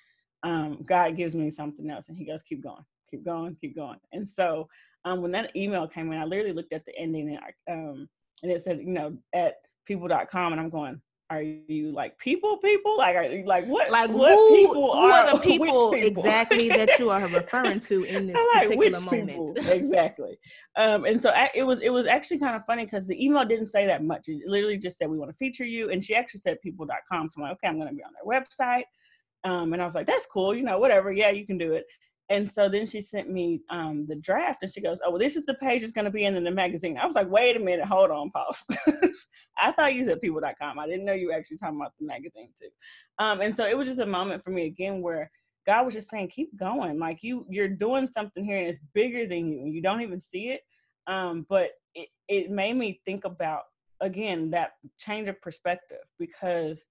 um, 0.43 0.85
God 0.87 1.17
gives 1.17 1.35
me 1.35 1.51
something 1.51 1.91
else, 1.91 2.09
and 2.09 2.17
He 2.17 2.25
goes, 2.25 2.43
"Keep 2.43 2.63
going, 2.63 2.85
keep 3.11 3.25
going, 3.25 3.57
keep 3.61 3.75
going." 3.75 3.99
And 4.13 4.29
so, 4.29 4.69
um, 5.05 5.21
when 5.21 5.33
that 5.33 5.55
email 5.57 5.89
came 5.89 6.13
in, 6.13 6.19
I 6.19 6.25
literally 6.25 6.53
looked 6.53 6.73
at 6.73 6.85
the 6.85 6.97
ending, 6.97 7.31
and 7.31 7.39
I, 7.39 7.73
um, 7.73 8.09
and 8.43 8.53
it 8.53 8.63
said, 8.63 8.79
you 8.79 8.93
know, 8.93 9.17
at 9.35 9.55
people.com, 9.87 10.53
and 10.53 10.61
I'm 10.61 10.71
going, 10.71 11.01
are 11.31 11.43
you 11.43 11.91
like 11.93 12.19
people 12.19 12.59
people? 12.59 12.99
Like 12.99 13.17
are 13.17 13.25
you 13.25 13.45
like 13.47 13.67
what 13.67 13.91
like 13.91 14.11
what 14.11 14.33
who, 14.33 14.57
people 14.57 14.93
who 14.93 14.99
are, 14.99 15.25
are 15.25 15.37
the 15.37 15.39
people, 15.43 15.91
people? 15.91 15.93
exactly 15.95 16.69
that 16.69 16.99
you 16.99 17.11
are 17.11 17.27
referring 17.29 17.81
to 17.81 18.05
in 18.05 18.27
this 18.27 18.37
like, 18.55 18.69
particular 18.69 19.01
moment? 19.01 19.59
exactly. 19.69 20.39
Um 20.77 21.05
and 21.07 21.21
so 21.21 21.31
I, 21.31 21.51
it 21.55 21.63
was 21.63 21.81
it 21.81 21.89
was 21.89 22.07
actually 22.07 22.39
kind 22.39 22.57
of 22.57 22.65
funny 22.67 22.85
because 22.85 23.07
the 23.07 23.25
email 23.25 23.45
didn't 23.45 23.69
say 23.69 23.87
that 23.87 24.05
much. 24.05 24.29
It 24.29 24.43
literally 24.47 24.79
just 24.79 24.99
said 24.99 25.09
we 25.09 25.19
want 25.19 25.31
to 25.31 25.37
feature 25.37 25.65
you 25.65 25.91
and 25.91 26.05
she 26.05 26.15
actually 26.15 26.41
said 26.41 26.61
people.com 26.63 27.31
so 27.31 27.41
i'm 27.41 27.49
like 27.49 27.53
okay 27.53 27.69
i'm 27.69 27.77
going 27.77 27.89
to 27.89 27.95
be 27.95 28.03
on 28.03 28.13
their 28.13 28.41
website. 28.41 28.85
Um 29.45 29.73
and 29.73 29.81
i 29.81 29.85
was 29.85 29.95
like 29.95 30.07
that's 30.07 30.27
cool 30.27 30.55
you 30.55 30.63
know 30.63 30.79
whatever 30.79 31.11
yeah 31.11 31.31
you 31.31 31.47
can 31.47 31.59
do 31.59 31.73
it 31.73 31.85
and 32.31 32.51
so 32.51 32.69
then 32.69 32.87
she 32.87 33.03
sent 33.03 33.31
me 33.31 33.61
um, 33.69 34.07
the 34.09 34.17
draft 34.17 34.63
and 34.63 34.73
she 34.73 34.81
goes, 34.81 34.99
Oh, 35.05 35.11
well, 35.11 35.19
this 35.19 35.37
is 35.37 35.45
the 35.45 35.55
page 35.55 35.83
that's 35.83 35.93
going 35.93 36.07
to 36.07 36.11
be 36.11 36.25
in 36.25 36.43
the 36.43 36.51
magazine. 36.51 36.97
I 36.97 37.07
was 37.07 37.15
like, 37.15 37.29
Wait 37.31 37.57
a 37.57 37.61
minute, 37.61 37.85
hold 37.85 38.11
on, 38.11 38.31
pause. 38.31 38.65
I 39.59 39.73
thought 39.73 39.95
you 39.95 40.05
said 40.05 40.23
people.com. 40.23 40.79
I 40.79 40.87
didn't 40.87 41.05
know 41.05 41.13
you 41.13 41.29
were 41.29 41.35
actually 41.35 41.59
talking 41.59 41.79
about 41.79 41.93
the 42.01 42.07
magazine 42.07 42.49
too. 42.61 42.69
Um, 43.19 43.43
and 43.43 43.55
so 43.55 43.67
it 43.67 43.77
was 43.77 43.89
just 43.89 44.01
a 44.01 44.07
moment 44.07 44.43
for 44.43 44.51
me 44.51 44.67
again 44.67 45.03
where 45.03 45.31
God 45.67 45.85
was 45.85 45.95
just 45.95 46.11
saying, 46.11 46.29
Keep 46.29 46.59
going. 46.59 46.99
Like 46.99 47.19
you, 47.23 47.47
you're 47.51 47.69
doing 47.69 48.09
something 48.11 48.45
here 48.45 48.59
and 48.59 48.69
it's 48.69 48.81
bigger 48.95 49.27
than 49.27 49.53
you 49.53 49.59
and 49.61 49.75
you 49.75 49.83
don't 49.83 50.01
even 50.01 50.21
see 50.21 50.49
it. 50.49 50.63
Um, 51.07 51.45
but 51.51 51.71
it, 51.95 52.09
it 52.29 52.51
made 52.51 52.77
me 52.77 53.03
think 53.05 53.27
about, 53.27 53.63
again, 54.01 54.51
that 54.51 54.73
change 54.99 55.29
of 55.29 55.41
perspective 55.43 55.99
because 56.19 56.83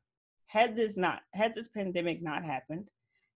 had 0.45 0.75
this 0.75 0.95
not, 0.95 1.21
had 1.33 1.55
this 1.55 1.69
pandemic 1.69 2.21
not 2.21 2.43
happened, 2.43 2.87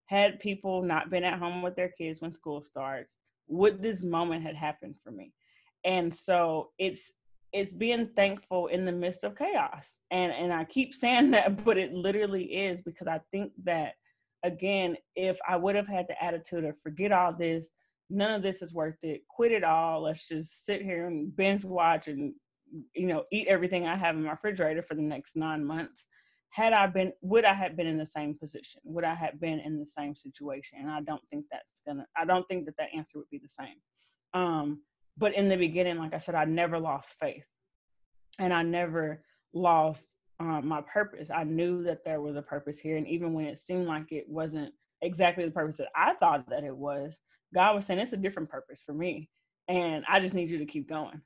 had 0.08 0.40
people 0.40 0.82
not 0.82 1.10
been 1.10 1.22
at 1.22 1.38
home 1.38 1.62
with 1.62 1.76
their 1.76 1.90
kids 1.90 2.20
when 2.20 2.32
school 2.32 2.62
starts, 2.62 3.16
would 3.46 3.82
this 3.82 4.02
moment 4.02 4.42
had 4.42 4.56
happened 4.56 4.96
for 5.04 5.10
me? 5.10 5.32
And 5.84 6.14
so 6.14 6.70
it's 6.78 7.12
it's 7.52 7.72
being 7.72 8.10
thankful 8.14 8.66
in 8.66 8.84
the 8.84 8.92
midst 8.92 9.24
of 9.24 9.36
chaos. 9.36 9.96
And 10.10 10.32
and 10.32 10.52
I 10.52 10.64
keep 10.64 10.94
saying 10.94 11.30
that, 11.32 11.64
but 11.64 11.76
it 11.76 11.92
literally 11.92 12.44
is 12.44 12.82
because 12.82 13.06
I 13.06 13.20
think 13.30 13.52
that 13.64 13.92
again, 14.44 14.96
if 15.14 15.38
I 15.46 15.56
would 15.56 15.76
have 15.76 15.88
had 15.88 16.06
the 16.08 16.22
attitude 16.22 16.64
of 16.64 16.80
forget 16.82 17.12
all 17.12 17.34
this, 17.34 17.68
none 18.08 18.32
of 18.32 18.42
this 18.42 18.62
is 18.62 18.72
worth 18.72 18.98
it, 19.02 19.22
quit 19.28 19.52
it 19.52 19.64
all, 19.64 20.02
let's 20.02 20.26
just 20.26 20.64
sit 20.64 20.80
here 20.80 21.06
and 21.06 21.34
binge 21.36 21.64
watch 21.64 22.08
and 22.08 22.32
you 22.94 23.06
know, 23.06 23.24
eat 23.32 23.48
everything 23.48 23.86
I 23.86 23.96
have 23.96 24.14
in 24.14 24.24
my 24.24 24.32
refrigerator 24.32 24.82
for 24.82 24.94
the 24.94 25.02
next 25.02 25.36
nine 25.36 25.64
months 25.64 26.06
had 26.50 26.72
I 26.72 26.86
been, 26.86 27.12
would 27.20 27.44
I 27.44 27.54
have 27.54 27.76
been 27.76 27.86
in 27.86 27.98
the 27.98 28.06
same 28.06 28.34
position? 28.34 28.80
Would 28.84 29.04
I 29.04 29.14
have 29.14 29.40
been 29.40 29.60
in 29.60 29.78
the 29.78 29.86
same 29.86 30.14
situation? 30.14 30.78
And 30.80 30.90
I 30.90 31.00
don't 31.02 31.22
think 31.30 31.46
that's 31.50 31.80
gonna, 31.86 32.06
I 32.16 32.24
don't 32.24 32.46
think 32.48 32.64
that 32.66 32.76
that 32.78 32.88
answer 32.96 33.18
would 33.18 33.30
be 33.30 33.38
the 33.38 33.48
same. 33.48 33.76
Um, 34.34 34.80
but 35.16 35.34
in 35.34 35.48
the 35.48 35.56
beginning, 35.56 35.98
like 35.98 36.14
I 36.14 36.18
said, 36.18 36.34
I 36.34 36.44
never 36.44 36.78
lost 36.78 37.14
faith 37.20 37.44
and 38.38 38.52
I 38.52 38.62
never 38.62 39.22
lost 39.52 40.14
um, 40.40 40.66
my 40.66 40.80
purpose. 40.82 41.30
I 41.30 41.44
knew 41.44 41.82
that 41.84 42.04
there 42.04 42.20
was 42.20 42.36
a 42.36 42.42
purpose 42.42 42.78
here. 42.78 42.96
And 42.96 43.06
even 43.08 43.32
when 43.32 43.46
it 43.46 43.58
seemed 43.58 43.86
like 43.86 44.12
it 44.12 44.28
wasn't 44.28 44.72
exactly 45.02 45.44
the 45.44 45.50
purpose 45.50 45.78
that 45.78 45.88
I 45.96 46.14
thought 46.14 46.48
that 46.50 46.64
it 46.64 46.76
was, 46.76 47.18
God 47.54 47.74
was 47.74 47.86
saying, 47.86 48.00
it's 48.00 48.12
a 48.12 48.16
different 48.16 48.50
purpose 48.50 48.82
for 48.84 48.92
me. 48.92 49.28
And 49.68 50.04
I 50.08 50.20
just 50.20 50.34
need 50.34 50.50
you 50.50 50.58
to 50.58 50.66
keep 50.66 50.88
going. 50.88 51.20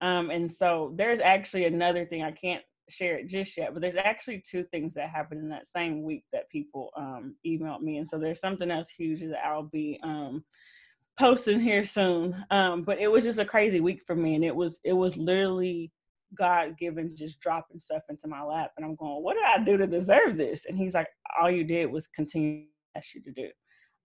Um, 0.00 0.30
and 0.30 0.52
so 0.52 0.92
there's 0.96 1.20
actually 1.20 1.64
another 1.64 2.04
thing 2.04 2.22
I 2.22 2.30
can't 2.30 2.62
share 2.90 3.18
it 3.18 3.28
just 3.28 3.56
yet, 3.56 3.72
but 3.72 3.80
there's 3.80 3.96
actually 3.96 4.42
two 4.48 4.64
things 4.64 4.94
that 4.94 5.10
happened 5.10 5.42
in 5.42 5.48
that 5.50 5.68
same 5.68 6.02
week 6.02 6.24
that 6.32 6.48
people 6.50 6.90
um, 6.96 7.36
emailed 7.46 7.82
me, 7.82 7.98
and 7.98 8.08
so 8.08 8.18
there's 8.18 8.40
something 8.40 8.70
else 8.70 8.88
huge 8.88 9.20
that 9.20 9.44
I'll 9.44 9.62
be 9.62 10.00
um, 10.02 10.44
posting 11.18 11.60
here 11.60 11.84
soon. 11.84 12.44
Um, 12.50 12.82
but 12.82 12.98
it 12.98 13.08
was 13.08 13.24
just 13.24 13.38
a 13.38 13.44
crazy 13.44 13.80
week 13.80 14.02
for 14.06 14.14
me, 14.14 14.34
and 14.34 14.44
it 14.44 14.54
was 14.54 14.80
it 14.84 14.92
was 14.92 15.16
literally 15.16 15.92
God 16.36 16.76
given 16.78 17.16
just 17.16 17.40
dropping 17.40 17.80
stuff 17.80 18.02
into 18.08 18.28
my 18.28 18.42
lap, 18.42 18.72
and 18.76 18.84
I'm 18.84 18.96
going, 18.96 19.22
what 19.22 19.34
did 19.34 19.44
I 19.44 19.64
do 19.64 19.76
to 19.76 19.86
deserve 19.86 20.36
this? 20.36 20.66
And 20.66 20.76
He's 20.76 20.94
like, 20.94 21.08
all 21.40 21.50
you 21.50 21.64
did 21.64 21.86
was 21.86 22.06
continue 22.06 22.64
ask 22.96 23.14
you 23.14 23.22
to 23.22 23.32
do. 23.32 23.48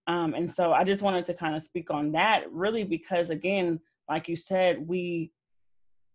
Um, 0.07 0.33
and 0.33 0.51
so 0.51 0.73
I 0.73 0.83
just 0.83 1.01
wanted 1.01 1.25
to 1.27 1.33
kind 1.33 1.55
of 1.55 1.63
speak 1.63 1.89
on 1.89 2.11
that, 2.11 2.51
really, 2.51 2.83
because 2.83 3.29
again, 3.29 3.79
like 4.09 4.27
you 4.27 4.35
said, 4.35 4.85
we 4.85 5.31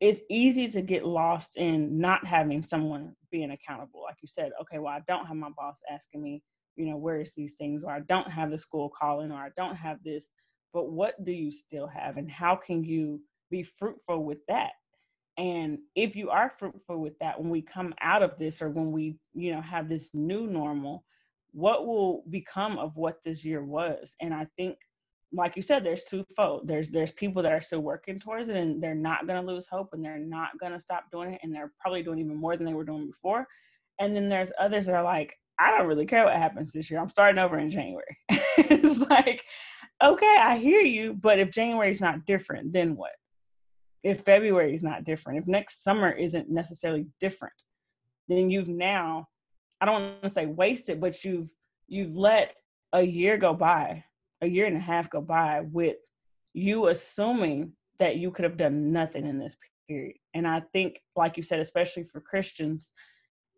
it's 0.01 0.20
easy 0.30 0.68
to 0.68 0.80
get 0.80 1.05
lost 1.05 1.57
in 1.57 1.99
not 1.99 2.24
having 2.24 2.62
someone 2.62 3.14
being 3.30 3.51
accountable. 3.51 4.03
Like 4.03 4.16
you 4.22 4.28
said, 4.28 4.53
okay, 4.61 4.78
well, 4.78 4.92
I 4.92 5.03
don't 5.09 5.26
have 5.26 5.36
my 5.36 5.51
boss 5.57 5.76
asking 5.90 6.22
me, 6.22 6.42
you 6.76 6.86
know, 6.86 6.96
where 6.96 7.20
is 7.20 7.32
these 7.36 7.55
things, 7.55 7.82
or 7.82 7.90
I 7.90 8.01
don't 8.01 8.30
have 8.30 8.51
the 8.51 8.59
school 8.59 8.90
calling, 8.90 9.32
or 9.32 9.36
I 9.38 9.51
don't 9.57 9.76
have 9.76 9.99
this. 10.05 10.24
But 10.72 10.90
what 10.90 11.24
do 11.24 11.32
you 11.32 11.51
still 11.51 11.86
have, 11.86 12.16
and 12.16 12.30
how 12.30 12.55
can 12.55 12.84
you 12.84 13.20
be 13.51 13.62
fruitful 13.62 14.22
with 14.22 14.38
that? 14.49 14.72
And 15.36 15.78
if 15.94 16.14
you 16.14 16.30
are 16.30 16.53
fruitful 16.59 16.99
with 16.99 17.18
that, 17.20 17.40
when 17.40 17.49
we 17.51 17.62
come 17.62 17.94
out 18.01 18.22
of 18.22 18.38
this, 18.38 18.61
or 18.61 18.70
when 18.70 18.92
we, 18.92 19.16
you 19.34 19.53
know, 19.53 19.62
have 19.62 19.88
this 19.88 20.11
new 20.12 20.46
normal, 20.46 21.05
what 21.53 21.86
will 21.86 22.22
become 22.28 22.76
of 22.78 22.96
what 22.96 23.18
this 23.24 23.44
year 23.44 23.64
was? 23.64 24.14
And 24.20 24.34
I 24.34 24.46
think 24.57 24.76
like 25.33 25.57
you 25.57 25.62
said, 25.62 25.85
there's 25.85 26.05
twofold. 26.05 26.66
There's 26.66 26.91
there's 26.91 27.12
people 27.12 27.43
that 27.43 27.53
are 27.53 27.61
still 27.61 27.81
working 27.81 28.18
towards 28.18 28.49
it 28.49 28.57
and 28.57 28.83
they're 28.83 28.95
not 28.95 29.26
gonna 29.26 29.43
lose 29.43 29.66
hope 29.70 29.91
and 29.93 30.05
they're 30.05 30.18
not 30.18 30.51
gonna 30.61 30.81
stop 30.81 31.05
doing 31.12 31.35
it 31.35 31.41
and 31.43 31.55
they're 31.55 31.72
probably 31.81 32.03
doing 32.03 32.18
even 32.18 32.37
more 32.37 32.57
than 32.57 32.66
they 32.66 32.74
were 32.74 32.85
doing 32.85 33.07
before. 33.07 33.47
And 34.01 34.14
then 34.14 34.29
there's 34.29 34.53
others 34.59 34.87
that 34.87 34.95
are 34.95 35.03
like, 35.03 35.35
I 35.59 35.76
don't 35.76 35.87
really 35.87 36.07
care 36.07 36.24
what 36.24 36.37
happens 36.37 36.72
this 36.72 36.91
year. 36.91 37.01
I'm 37.01 37.09
starting 37.09 37.41
over 37.41 37.59
in 37.59 37.70
January. 37.70 38.16
it's 38.31 38.99
like, 39.11 39.43
okay, 40.03 40.37
I 40.41 40.57
hear 40.59 40.81
you, 40.81 41.14
but 41.14 41.39
if 41.39 41.51
January 41.51 41.91
is 41.91 42.01
not 42.01 42.24
different, 42.24 42.72
then 42.72 42.97
what? 42.97 43.11
If 44.05 44.22
February 44.22 44.74
is 44.74 44.85
not 44.85 45.05
different, 45.05 45.41
if 45.41 45.49
next 45.49 45.83
summer 45.83 46.11
isn't 46.11 46.49
necessarily 46.49 47.07
different, 47.20 47.55
then 48.29 48.51
you've 48.51 48.68
now, 48.68 49.26
I 49.81 49.87
don't 49.87 49.95
want 49.95 50.22
to 50.22 50.31
say 50.31 50.47
wasted, 50.47 51.01
but 51.01 51.24
you've 51.24 51.51
you've 51.89 52.14
let 52.14 52.55
a 52.93 53.03
year 53.03 53.37
go 53.37 53.55
by 53.55 54.05
a 54.41 54.47
year 54.47 54.66
and 54.66 54.76
a 54.76 54.80
half 54.80 55.11
go 55.11 55.20
by 55.20 55.61
with 55.61 55.97
you 56.55 56.89
assuming 56.89 57.72
that 57.99 58.16
you 58.16 58.30
could 58.30 58.45
have 58.45 58.57
done 58.57 58.93
nothing 58.93 59.26
in 59.26 59.39
this 59.39 59.57
period. 59.89 60.16
And 60.34 60.47
I 60.47 60.62
think, 60.72 61.01
like 61.16 61.36
you 61.36 61.43
said, 61.43 61.61
especially 61.61 62.05
for 62.05 62.20
Christians, 62.20 62.91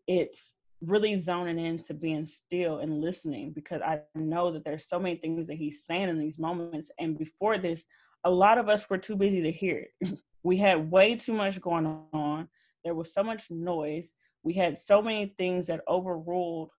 it's 0.06 0.54
really 0.80 1.18
zoning 1.18 1.58
into 1.58 1.92
being 1.92 2.26
still 2.26 2.78
and 2.78 3.00
listening 3.00 3.52
because 3.52 3.82
I 3.82 4.00
know 4.14 4.50
that 4.52 4.64
there's 4.64 4.88
so 4.88 4.98
many 4.98 5.16
things 5.16 5.46
that 5.48 5.56
he's 5.56 5.84
saying 5.84 6.08
in 6.08 6.18
these 6.18 6.38
moments. 6.38 6.90
And 6.98 7.18
before 7.18 7.58
this, 7.58 7.84
a 8.24 8.30
lot 8.30 8.58
of 8.58 8.68
us 8.68 8.88
were 8.88 8.98
too 8.98 9.16
busy 9.16 9.42
to 9.42 9.52
hear 9.52 9.86
it. 10.00 10.18
we 10.42 10.56
had 10.56 10.90
way 10.90 11.16
too 11.16 11.34
much 11.34 11.60
going 11.60 11.86
on. 12.12 12.48
There 12.84 12.94
was 12.94 13.12
so 13.12 13.22
much 13.22 13.50
noise. 13.50 14.14
We 14.42 14.54
had 14.54 14.78
so 14.78 15.02
many 15.02 15.34
things 15.36 15.66
that 15.66 15.82
overruled 15.86 16.70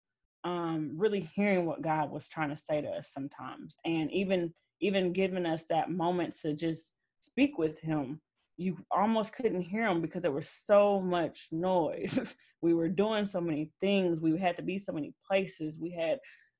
um, 0.43 0.91
really 0.95 1.29
hearing 1.35 1.65
what 1.65 1.81
God 1.81 2.11
was 2.11 2.27
trying 2.27 2.49
to 2.49 2.57
say 2.57 2.81
to 2.81 2.87
us 2.87 3.09
sometimes, 3.13 3.75
and 3.85 4.11
even 4.11 4.53
even 4.81 5.13
giving 5.13 5.45
us 5.45 5.65
that 5.69 5.91
moment 5.91 6.35
to 6.41 6.53
just 6.53 6.93
speak 7.19 7.57
with 7.57 7.79
Him. 7.79 8.19
You 8.57 8.77
almost 8.91 9.33
couldn't 9.33 9.61
hear 9.61 9.87
Him 9.87 10.01
because 10.01 10.21
there 10.21 10.31
was 10.31 10.49
so 10.49 10.99
much 10.99 11.47
noise. 11.51 12.35
we 12.61 12.73
were 12.73 12.89
doing 12.89 13.25
so 13.25 13.41
many 13.41 13.71
things. 13.79 14.19
We 14.19 14.37
had 14.37 14.57
to 14.57 14.63
be 14.63 14.79
so 14.79 14.91
many 14.91 15.13
places. 15.27 15.77
We 15.79 15.91
had 15.91 16.19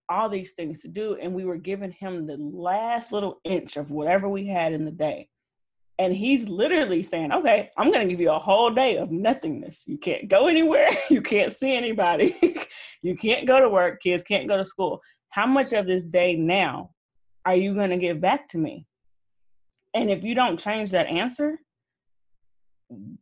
all 0.10 0.30
these 0.30 0.54
things 0.54 0.82
to 0.82 0.88
do, 0.88 1.18
and 1.22 1.34
we 1.34 1.46
were 1.46 1.58
giving 1.58 1.92
Him 1.92 2.28
the 2.28 2.38
last 2.38 3.12
little 3.12 3.40
inch 3.44 3.78
of 3.78 3.92
whatever 3.92 4.30
we 4.30 4.48
had 4.48 4.74
in 4.74 4.86
the 4.86 4.92
day. 4.92 5.30
And 6.02 6.16
he's 6.16 6.50
literally 6.50 7.04
saying, 7.04 7.32
okay, 7.32 7.70
I'm 7.78 7.92
going 7.92 8.08
to 8.08 8.12
give 8.12 8.20
you 8.20 8.32
a 8.32 8.40
whole 8.40 8.72
day 8.72 8.98
of 8.98 9.12
nothingness. 9.12 9.84
You 9.86 10.00
can't 10.00 10.28
go 10.28 10.48
anywhere. 10.48 10.90
You 11.12 11.22
can't 11.22 11.56
see 11.56 11.76
anybody. 11.76 12.36
you 13.04 13.16
can't 13.16 13.46
go 13.46 13.60
to 13.60 13.70
work. 13.70 14.02
Kids 14.02 14.24
can't 14.24 14.48
go 14.48 14.58
to 14.58 14.66
school. 14.66 15.00
How 15.30 15.46
much 15.46 15.74
of 15.74 15.86
this 15.86 16.04
day 16.04 16.36
now 16.36 16.90
are 17.46 17.56
you 17.56 17.76
going 17.76 17.92
to 17.92 17.98
give 17.98 18.20
back 18.20 18.50
to 18.50 18.58
me? 18.58 18.88
And 19.94 20.10
if 20.10 20.24
you 20.24 20.34
don't 20.34 20.60
change 20.60 20.90
that 20.90 21.06
answer, 21.06 21.60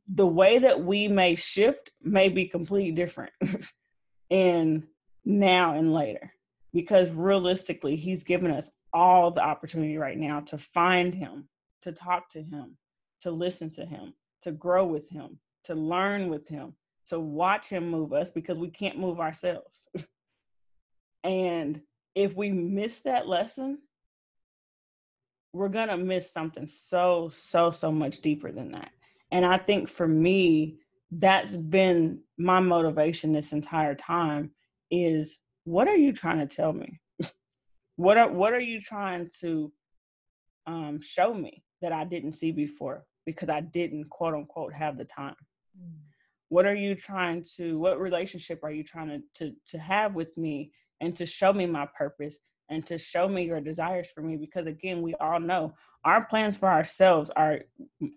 the 0.08 0.28
way 0.28 0.60
that 0.60 0.82
we 0.82 1.10
may 1.10 1.36
shift 1.36 1.92
may 2.02 2.30
be 2.30 2.48
completely 2.48 2.94
different 2.94 3.34
in 4.30 4.88
now 5.26 5.74
and 5.74 5.94
later. 5.94 6.32
Because 6.72 7.10
realistically, 7.10 7.98
he's 7.98 8.24
given 8.24 8.52
us 8.52 8.70
all 8.94 9.32
the 9.32 9.44
opportunity 9.44 9.98
right 9.98 10.18
now 10.18 10.40
to 10.42 10.58
find 10.58 11.14
him 11.14 11.50
to 11.84 11.92
talk 11.92 12.30
to 12.32 12.42
him, 12.42 12.78
to 13.22 13.32
listen 13.32 13.70
to 13.72 13.86
him, 13.86 14.14
to 14.44 14.52
grow 14.52 14.86
with 14.86 15.10
him, 15.10 15.40
to 15.66 15.76
learn 15.76 16.30
with 16.30 16.48
him, 16.48 16.74
to 17.10 17.20
watch 17.20 17.68
him 17.68 17.90
move 17.90 18.14
us 18.14 18.30
because 18.30 18.58
we 18.58 18.70
can't 18.70 19.00
move 19.00 19.20
ourselves. 19.20 19.88
and 21.24 21.82
if 22.16 22.36
we 22.36 22.52
miss 22.52 23.00
that 23.00 23.28
lesson, 23.28 23.80
we're 25.54 25.70
going 25.70 25.88
to 25.88 25.98
miss 25.98 26.32
something 26.32 26.68
so, 26.68 27.32
so, 27.34 27.72
so 27.72 27.92
much 27.92 28.22
deeper 28.22 28.52
than 28.52 28.72
that. 28.72 28.92
And 29.32 29.46
I 29.46 29.58
think 29.58 29.90
for 29.90 30.08
me, 30.08 30.78
that's 31.12 31.52
been 31.52 32.20
my 32.38 32.60
motivation 32.60 33.32
this 33.32 33.52
entire 33.52 33.96
time 33.96 34.52
is 34.92 35.38
what 35.64 35.88
are 35.88 35.96
you 35.96 36.14
trying 36.14 36.40
to 36.40 36.56
tell 36.56 36.74
me? 36.74 37.00
what 37.96 38.18
are 38.18 38.32
what 38.32 38.54
are 38.54 38.60
you 38.60 38.82
trying 38.82 39.30
to 39.42 39.72
um, 40.68 41.00
show 41.02 41.34
me? 41.34 41.64
That 41.82 41.92
I 41.92 42.04
didn't 42.04 42.34
see 42.34 42.52
before 42.52 43.06
because 43.26 43.50
I 43.50 43.62
didn't 43.62 44.10
quote 44.10 44.34
unquote 44.34 44.74
have 44.74 44.98
the 44.98 45.06
time. 45.06 45.36
Mm. 45.80 45.94
What 46.50 46.66
are 46.66 46.76
you 46.76 46.96
trying 46.96 47.46
to 47.58 47.78
what 47.78 48.00
relationship 48.00 48.64
are 48.64 48.72
you 48.72 48.84
trying 48.84 49.10
to, 49.10 49.22
to 49.36 49.56
to 49.70 49.80
have 49.80 50.16
with 50.16 50.36
me 50.38 50.72
and 51.02 51.16
to 51.16 51.26
show 51.26 51.54
me 51.54 51.66
my 51.66 51.88
purpose 51.98 52.38
and 52.70 52.86
to 52.86 52.98
show 52.98 53.28
me 53.28 53.46
your 53.46 53.62
desires 53.62 54.08
for 54.14 54.22
me 54.22 54.36
because 54.36 54.68
again 54.68 55.02
we 55.02 55.16
all 55.16 55.40
know 55.40 55.74
our 56.06 56.26
plans 56.26 56.56
for 56.56 56.70
ourselves 56.70 57.32
are 57.36 57.60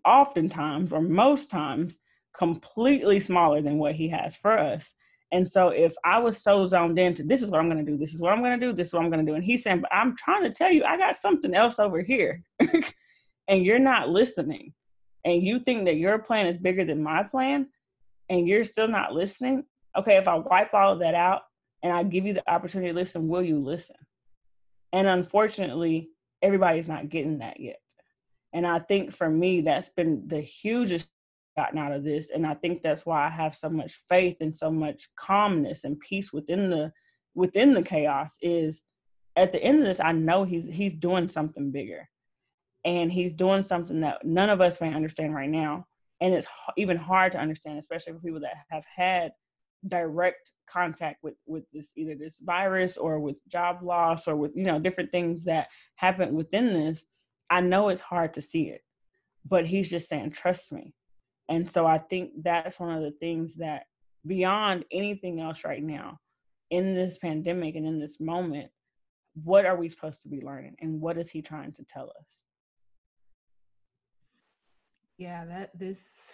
oftentimes 0.05 0.93
or 0.93 1.01
most 1.01 1.51
times 1.51 1.99
completely 2.35 3.21
smaller 3.21 3.61
than 3.61 3.79
what 3.79 3.95
he 3.95 4.09
has 4.09 4.37
for 4.37 4.59
us. 4.59 4.93
And 5.33 5.49
so 5.49 5.69
if 5.69 5.95
I 6.05 6.19
was 6.19 6.43
so 6.43 6.67
zoned 6.67 6.99
into 6.99 7.23
this 7.23 7.43
is 7.43 7.51
what 7.51 7.61
I'm 7.61 7.69
gonna 7.69 7.85
do, 7.85 7.97
this 7.97 8.13
is 8.13 8.21
what 8.21 8.33
I'm 8.33 8.43
gonna 8.43 8.59
do, 8.59 8.73
this 8.73 8.89
is 8.89 8.93
what 8.93 9.03
I'm 9.03 9.11
gonna 9.11 9.25
do. 9.25 9.35
And 9.35 9.45
he's 9.45 9.63
saying, 9.63 9.81
but 9.81 9.93
I'm 9.93 10.15
trying 10.17 10.43
to 10.43 10.53
tell 10.53 10.71
you, 10.71 10.85
I 10.85 10.97
got 10.97 11.17
something 11.17 11.55
else 11.55 11.79
over 11.79 12.01
here. 12.03 12.43
and 13.49 13.65
you're 13.65 13.79
not 13.79 14.09
listening 14.09 14.73
and 15.25 15.43
you 15.43 15.61
think 15.61 15.85
that 15.85 15.97
your 15.97 16.19
plan 16.19 16.47
is 16.47 16.59
bigger 16.59 16.85
than 16.85 17.03
my 17.03 17.23
plan 17.23 17.69
and 18.29 18.49
you're 18.49 18.65
still 18.65 18.89
not 18.89 19.13
listening, 19.13 19.65
okay, 19.97 20.17
if 20.17 20.29
I 20.29 20.37
wipe 20.37 20.75
all 20.75 20.93
of 20.93 21.01
that 21.01 21.15
out 21.15 21.43
and 21.83 21.93
I 21.93 22.03
give 22.03 22.27
you 22.27 22.35
the 22.35 22.51
opportunity 22.51 22.91
to 22.93 22.99
listen, 22.99 23.29
will 23.29 23.43
you 23.43 23.59
listen? 23.59 23.97
And 24.93 25.07
unfortunately, 25.07 26.11
everybody's 26.43 26.89
not 26.89 27.09
getting 27.09 27.39
that 27.39 27.61
yet. 27.61 27.81
And 28.53 28.67
I 28.67 28.81
think 28.81 29.15
for 29.15 29.29
me, 29.29 29.63
that's 29.63 29.89
been 29.91 30.25
the 30.27 30.41
hugest 30.41 31.09
gotten 31.57 31.79
out 31.79 31.93
of 31.93 32.05
this. 32.05 32.31
And 32.31 32.47
I 32.47 32.55
think 32.55 32.83
that's 32.83 33.07
why 33.07 33.27
I 33.27 33.31
have 33.31 33.55
so 33.55 33.69
much 33.69 34.01
faith 34.09 34.39
and 34.41 34.55
so 34.57 34.71
much 34.71 35.09
calmness 35.17 35.85
and 35.85 35.99
peace 36.01 36.33
within 36.33 36.71
the 36.71 36.93
within 37.35 37.73
the 37.73 37.83
chaos 37.83 38.31
is 38.43 38.83
at 39.37 39.53
the 39.53 39.63
end 39.63 39.81
of 39.81 39.87
this, 39.87 40.01
I 40.01 40.13
know 40.13 40.45
he's 40.45 40.67
he's 40.67 40.95
doing 40.95 41.29
something 41.29 41.71
bigger 41.71 42.09
and 42.85 43.13
he's 43.13 43.33
doing 43.33 43.63
something 43.63 44.01
that 44.01 44.25
none 44.25 44.51
of 44.51 44.61
us 44.61 44.81
may 44.81 44.93
understand 44.93 45.35
right 45.35 45.51
now. 45.51 45.87
And 46.21 46.35
it's 46.35 46.47
even 46.77 46.97
hard 46.97 47.33
to 47.33 47.39
understand 47.39 47.79
especially 47.79 48.13
for 48.13 48.21
people 48.21 48.41
that 48.41 48.55
have 48.71 48.85
had 48.95 49.33
direct 49.89 50.53
contact 50.69 51.25
with 51.25 51.35
with 51.47 51.65
this 51.73 51.91
either 51.97 52.15
this 52.15 52.39
virus 52.39 52.97
or 52.97 53.19
with 53.19 53.37
job 53.49 53.83
loss 53.83 54.29
or 54.29 54.37
with 54.37 54.53
you 54.55 54.63
know 54.63 54.79
different 54.79 55.11
things 55.11 55.45
that 55.45 55.69
happen 55.97 56.35
within 56.35 56.73
this. 56.73 57.05
I 57.51 57.61
know 57.61 57.89
it's 57.89 58.01
hard 58.01 58.35
to 58.35 58.43
see 58.43 58.65
it 58.65 58.83
but 59.45 59.67
he's 59.67 59.91
just 59.91 60.09
saying 60.09 60.31
trust 60.31 60.73
me. 60.73 60.95
And 61.49 61.71
so 61.71 61.87
i 61.87 61.99
think 61.99 62.31
that's 62.43 62.79
one 62.79 62.97
of 62.97 63.03
the 63.03 63.11
things 63.11 63.57
that 63.57 63.85
beyond 64.27 64.85
anything 64.93 65.41
else 65.41 65.65
right 65.65 65.83
now 65.83 66.19
in 66.71 66.95
this 66.95 67.19
pandemic 67.19 67.75
and 67.75 67.87
in 67.87 67.99
this 67.99 68.21
moment 68.21 68.71
what 69.43 69.67
are 69.67 69.77
we 69.77 69.89
supposed 69.89 70.23
to 70.23 70.29
be 70.29 70.41
learning 70.41 70.77
and 70.81 71.01
what 71.01 71.19
is 71.19 71.29
he 71.31 71.43
trying 71.43 71.73
to 71.73 71.85
tell 71.85 72.05
us 72.05 72.27
yeah, 75.23 75.45
that 75.45 75.71
this, 75.79 76.33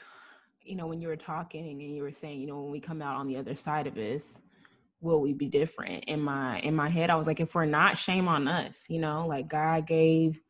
you 0.63 0.75
know, 0.75 0.87
when 0.87 1.01
you 1.03 1.09
were 1.09 1.17
talking 1.17 1.69
and 1.69 1.81
you 1.83 2.03
were 2.03 2.13
saying, 2.13 2.41
you 2.41 2.47
know, 2.47 2.63
when 2.63 2.73
we 2.73 2.81
come 2.81 3.03
out 3.03 3.17
on 3.17 3.27
the 3.27 3.37
other 3.37 3.55
side 3.55 3.87
of 3.87 3.95
this, 3.95 4.41
will 5.03 5.21
we 5.21 5.35
be 5.35 5.47
different? 5.47 6.05
In 6.05 6.21
my 6.21 6.61
in 6.61 6.75
my 6.75 6.89
head, 6.89 7.11
I 7.11 7.17
was 7.17 7.27
like, 7.27 7.39
if 7.39 7.55
we're 7.55 7.67
not, 7.67 7.99
shame 7.99 8.29
on 8.29 8.49
us. 8.49 8.87
You 8.89 8.99
know, 8.99 9.27
like 9.27 9.47
God 9.47 9.87
gave 9.87 10.41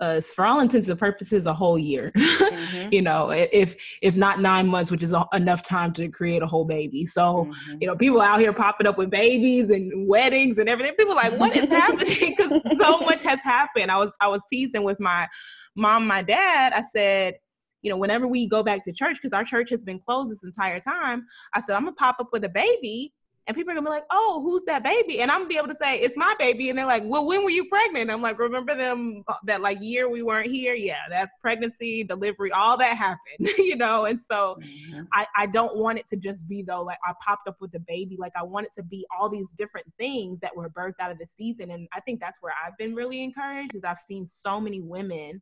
us 0.00 0.30
for 0.30 0.44
all 0.44 0.60
intents 0.60 0.88
and 0.88 0.98
purposes 0.98 1.46
a 1.46 1.52
whole 1.52 1.76
year 1.76 2.12
mm-hmm. 2.16 2.88
you 2.92 3.02
know 3.02 3.30
if 3.30 3.74
if 4.00 4.16
not 4.16 4.40
nine 4.40 4.64
months 4.64 4.92
which 4.92 5.02
is 5.02 5.12
a, 5.12 5.26
enough 5.32 5.60
time 5.64 5.92
to 5.92 6.08
create 6.08 6.40
a 6.40 6.46
whole 6.46 6.64
baby 6.64 7.04
so 7.04 7.48
mm-hmm. 7.50 7.78
you 7.80 7.86
know 7.88 7.96
people 7.96 8.20
out 8.20 8.38
here 8.38 8.52
popping 8.52 8.86
up 8.86 8.96
with 8.96 9.10
babies 9.10 9.70
and 9.70 10.08
weddings 10.08 10.58
and 10.58 10.68
everything 10.68 10.94
people 10.94 11.16
like 11.16 11.36
what 11.36 11.56
is 11.56 11.68
happening 11.82 12.36
because 12.36 12.78
so 12.78 13.00
much 13.00 13.24
has 13.24 13.40
happened 13.42 13.90
i 13.90 13.98
was 13.98 14.12
i 14.20 14.28
was 14.28 14.40
teasing 14.48 14.84
with 14.84 15.00
my 15.00 15.26
mom 15.74 16.06
my 16.06 16.22
dad 16.22 16.72
i 16.74 16.80
said 16.80 17.34
you 17.82 17.90
know, 17.90 17.96
whenever 17.96 18.26
we 18.26 18.46
go 18.46 18.62
back 18.62 18.84
to 18.84 18.92
church, 18.92 19.16
because 19.16 19.32
our 19.32 19.44
church 19.44 19.70
has 19.70 19.84
been 19.84 20.00
closed 20.00 20.30
this 20.30 20.44
entire 20.44 20.80
time, 20.80 21.26
I 21.54 21.60
said, 21.60 21.76
I'm 21.76 21.84
gonna 21.84 21.96
pop 21.96 22.16
up 22.20 22.28
with 22.32 22.44
a 22.44 22.48
baby 22.48 23.12
and 23.48 23.56
people 23.56 23.72
are 23.72 23.74
gonna 23.74 23.86
be 23.86 23.90
like, 23.90 24.04
"Oh, 24.10 24.42
who's 24.44 24.62
that 24.64 24.84
baby?" 24.84 25.22
And 25.22 25.30
I'm 25.30 25.38
gonna 25.38 25.48
be 25.48 25.56
able 25.56 25.68
to 25.68 25.74
say, 25.74 25.98
"It's 26.00 26.18
my 26.18 26.34
baby." 26.38 26.68
And 26.68 26.78
they're 26.78 26.86
like, 26.86 27.02
"Well, 27.06 27.24
when 27.24 27.42
were 27.42 27.50
you 27.50 27.64
pregnant?" 27.64 28.10
I'm 28.10 28.20
like, 28.20 28.38
"Remember 28.38 28.74
them 28.74 29.24
uh, 29.26 29.34
that 29.44 29.62
like 29.62 29.78
year 29.80 30.08
we 30.10 30.22
weren't 30.22 30.50
here? 30.50 30.74
Yeah, 30.74 31.00
that 31.08 31.30
pregnancy, 31.40 32.04
delivery, 32.04 32.52
all 32.52 32.76
that 32.76 32.98
happened, 32.98 33.38
you 33.58 33.74
know." 33.74 34.04
And 34.04 34.22
so, 34.22 34.58
mm-hmm. 34.60 35.04
I 35.14 35.26
I 35.34 35.46
don't 35.46 35.78
want 35.78 35.98
it 35.98 36.06
to 36.08 36.16
just 36.16 36.46
be 36.46 36.62
though 36.62 36.82
like 36.82 36.98
I 37.06 37.14
popped 37.26 37.48
up 37.48 37.56
with 37.58 37.74
a 37.74 37.80
baby. 37.80 38.16
Like 38.18 38.32
I 38.36 38.42
want 38.42 38.66
it 38.66 38.74
to 38.74 38.82
be 38.82 39.06
all 39.18 39.30
these 39.30 39.52
different 39.52 39.86
things 39.98 40.40
that 40.40 40.54
were 40.54 40.68
birthed 40.68 41.00
out 41.00 41.10
of 41.10 41.18
the 41.18 41.26
season. 41.26 41.70
And 41.70 41.88
I 41.94 42.00
think 42.00 42.20
that's 42.20 42.38
where 42.42 42.52
I've 42.62 42.76
been 42.76 42.94
really 42.94 43.22
encouraged 43.22 43.74
is 43.74 43.82
I've 43.82 43.98
seen 43.98 44.26
so 44.26 44.60
many 44.60 44.82
women 44.82 45.40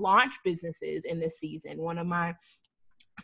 launch 0.00 0.34
businesses 0.44 1.04
in 1.04 1.20
this 1.20 1.38
season. 1.38 1.78
One 1.78 1.98
of 1.98 2.06
my 2.06 2.34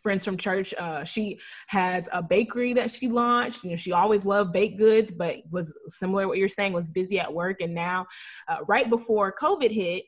friends 0.02 0.24
from 0.24 0.36
church. 0.36 0.74
Uh, 0.78 1.04
she 1.04 1.38
has 1.68 2.08
a 2.12 2.22
bakery 2.22 2.72
that 2.74 2.90
she 2.90 3.08
launched. 3.08 3.64
You 3.64 3.70
know, 3.70 3.76
she 3.76 3.92
always 3.92 4.24
loved 4.24 4.52
baked 4.52 4.78
goods, 4.78 5.10
but 5.10 5.36
was 5.50 5.74
similar 5.88 6.28
what 6.28 6.38
you're 6.38 6.48
saying 6.48 6.72
was 6.72 6.88
busy 6.88 7.18
at 7.18 7.32
work. 7.32 7.60
And 7.60 7.74
now, 7.74 8.06
uh, 8.48 8.58
right 8.66 8.88
before 8.88 9.34
COVID 9.40 9.70
hit, 9.70 10.04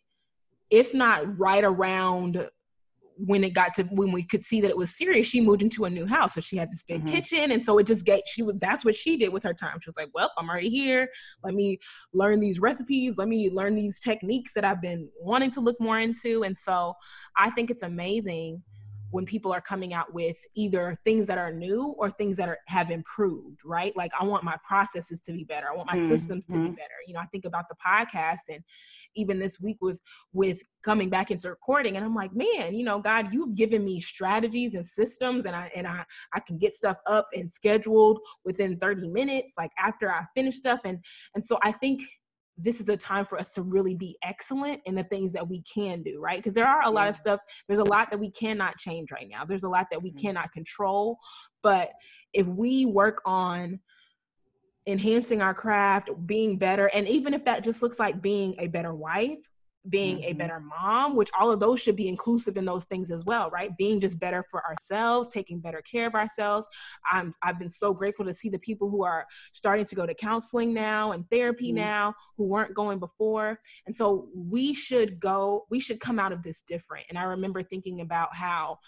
if 0.70 0.92
not 0.92 1.38
right 1.38 1.64
around 1.64 2.46
when 3.24 3.42
it 3.42 3.50
got 3.50 3.74
to 3.74 3.82
when 3.84 4.12
we 4.12 4.22
could 4.22 4.44
see 4.44 4.60
that 4.60 4.70
it 4.70 4.76
was 4.76 4.96
serious, 4.96 5.26
she 5.26 5.40
moved 5.40 5.62
into 5.62 5.84
a 5.84 5.90
new 5.90 6.06
house. 6.06 6.34
So 6.34 6.40
she 6.40 6.56
had 6.56 6.70
this 6.70 6.84
big 6.84 7.04
mm-hmm. 7.04 7.14
kitchen, 7.14 7.52
and 7.52 7.62
so 7.62 7.78
it 7.78 7.86
just 7.86 8.04
get 8.04 8.22
she 8.26 8.42
was 8.42 8.56
that's 8.60 8.84
what 8.84 8.94
she 8.94 9.16
did 9.16 9.32
with 9.32 9.42
her 9.42 9.54
time. 9.54 9.78
She 9.80 9.88
was 9.88 9.96
like, 9.96 10.10
"Well, 10.14 10.30
I'm 10.38 10.48
already 10.48 10.70
here. 10.70 11.08
Let 11.42 11.54
me 11.54 11.78
learn 12.12 12.40
these 12.40 12.60
recipes. 12.60 13.18
Let 13.18 13.28
me 13.28 13.50
learn 13.50 13.74
these 13.74 13.98
techniques 13.98 14.54
that 14.54 14.64
I've 14.64 14.80
been 14.80 15.08
wanting 15.20 15.50
to 15.52 15.60
look 15.60 15.80
more 15.80 15.98
into." 15.98 16.44
And 16.44 16.56
so 16.56 16.94
I 17.36 17.50
think 17.50 17.70
it's 17.70 17.82
amazing 17.82 18.62
when 19.10 19.24
people 19.24 19.52
are 19.52 19.60
coming 19.60 19.94
out 19.94 20.12
with 20.12 20.36
either 20.54 20.94
things 21.02 21.26
that 21.26 21.38
are 21.38 21.52
new 21.52 21.94
or 21.98 22.10
things 22.10 22.36
that 22.36 22.48
are 22.48 22.58
have 22.66 22.90
improved 22.90 23.58
right 23.64 23.96
like 23.96 24.10
i 24.20 24.22
want 24.22 24.44
my 24.44 24.56
processes 24.66 25.18
to 25.20 25.32
be 25.32 25.44
better 25.44 25.66
i 25.72 25.74
want 25.74 25.90
my 25.90 25.96
mm-hmm. 25.96 26.08
systems 26.08 26.44
to 26.44 26.52
be 26.52 26.58
mm-hmm. 26.58 26.72
better 26.72 26.94
you 27.06 27.14
know 27.14 27.20
i 27.20 27.24
think 27.26 27.46
about 27.46 27.64
the 27.70 27.74
podcast 27.74 28.50
and 28.50 28.62
even 29.18 29.38
this 29.38 29.60
week 29.60 29.76
with 29.80 30.00
with 30.32 30.62
coming 30.82 31.10
back 31.10 31.30
into 31.30 31.50
recording 31.50 31.96
and 31.96 32.04
i'm 32.04 32.14
like 32.14 32.32
man 32.34 32.74
you 32.74 32.84
know 32.84 32.98
god 32.98 33.28
you've 33.32 33.54
given 33.54 33.84
me 33.84 34.00
strategies 34.00 34.74
and 34.74 34.86
systems 34.86 35.44
and 35.44 35.54
i 35.54 35.70
and 35.74 35.86
i 35.86 36.04
i 36.34 36.40
can 36.40 36.56
get 36.56 36.74
stuff 36.74 36.96
up 37.06 37.26
and 37.34 37.52
scheduled 37.52 38.18
within 38.44 38.78
30 38.78 39.08
minutes 39.08 39.48
like 39.58 39.70
after 39.78 40.10
i 40.10 40.24
finish 40.34 40.56
stuff 40.56 40.80
and 40.84 40.98
and 41.34 41.44
so 41.44 41.58
i 41.62 41.72
think 41.72 42.02
this 42.58 42.80
is 42.80 42.88
a 42.88 42.96
time 42.96 43.24
for 43.24 43.38
us 43.38 43.52
to 43.52 43.62
really 43.62 43.94
be 43.94 44.16
excellent 44.22 44.80
in 44.84 44.94
the 44.96 45.04
things 45.04 45.32
that 45.32 45.48
we 45.48 45.62
can 45.62 46.02
do, 46.02 46.20
right? 46.20 46.38
Because 46.38 46.54
there 46.54 46.66
are 46.66 46.82
a 46.82 46.90
lot 46.90 47.08
of 47.08 47.16
stuff, 47.16 47.40
there's 47.68 47.78
a 47.78 47.84
lot 47.84 48.10
that 48.10 48.18
we 48.18 48.30
cannot 48.32 48.76
change 48.78 49.12
right 49.12 49.28
now. 49.30 49.44
There's 49.44 49.62
a 49.62 49.68
lot 49.68 49.86
that 49.92 50.02
we 50.02 50.10
mm-hmm. 50.10 50.26
cannot 50.26 50.52
control. 50.52 51.18
But 51.62 51.90
if 52.32 52.46
we 52.46 52.84
work 52.84 53.22
on 53.24 53.78
enhancing 54.88 55.42
our 55.42 55.54
craft, 55.54 56.10
being 56.26 56.56
better, 56.56 56.86
and 56.86 57.06
even 57.08 57.34
if 57.34 57.44
that 57.44 57.62
just 57.62 57.82
looks 57.82 57.98
like 57.98 58.22
being 58.22 58.54
a 58.58 58.66
better 58.68 58.94
wife, 58.94 59.38
being 59.88 60.18
mm-hmm. 60.18 60.30
a 60.30 60.32
better 60.32 60.60
mom, 60.60 61.14
which 61.14 61.30
all 61.38 61.50
of 61.50 61.60
those 61.60 61.80
should 61.80 61.96
be 61.96 62.08
inclusive 62.08 62.56
in 62.56 62.64
those 62.64 62.84
things 62.84 63.10
as 63.10 63.24
well, 63.24 63.50
right? 63.50 63.76
Being 63.76 64.00
just 64.00 64.18
better 64.18 64.44
for 64.50 64.64
ourselves, 64.66 65.28
taking 65.28 65.60
better 65.60 65.82
care 65.82 66.06
of 66.06 66.14
ourselves. 66.14 66.66
I'm 67.10 67.34
I've 67.42 67.58
been 67.58 67.70
so 67.70 67.94
grateful 67.94 68.24
to 68.26 68.34
see 68.34 68.48
the 68.48 68.58
people 68.58 68.90
who 68.90 69.04
are 69.04 69.26
starting 69.52 69.84
to 69.86 69.94
go 69.94 70.06
to 70.06 70.14
counseling 70.14 70.74
now 70.74 71.12
and 71.12 71.28
therapy 71.30 71.68
mm-hmm. 71.68 71.76
now 71.76 72.14
who 72.36 72.44
weren't 72.44 72.74
going 72.74 72.98
before. 72.98 73.60
And 73.86 73.94
so 73.94 74.28
we 74.34 74.74
should 74.74 75.20
go, 75.20 75.66
we 75.70 75.80
should 75.80 76.00
come 76.00 76.18
out 76.18 76.32
of 76.32 76.42
this 76.42 76.62
different. 76.62 77.06
And 77.08 77.18
I 77.18 77.24
remember 77.24 77.62
thinking 77.62 78.00
about 78.00 78.34
how 78.34 78.78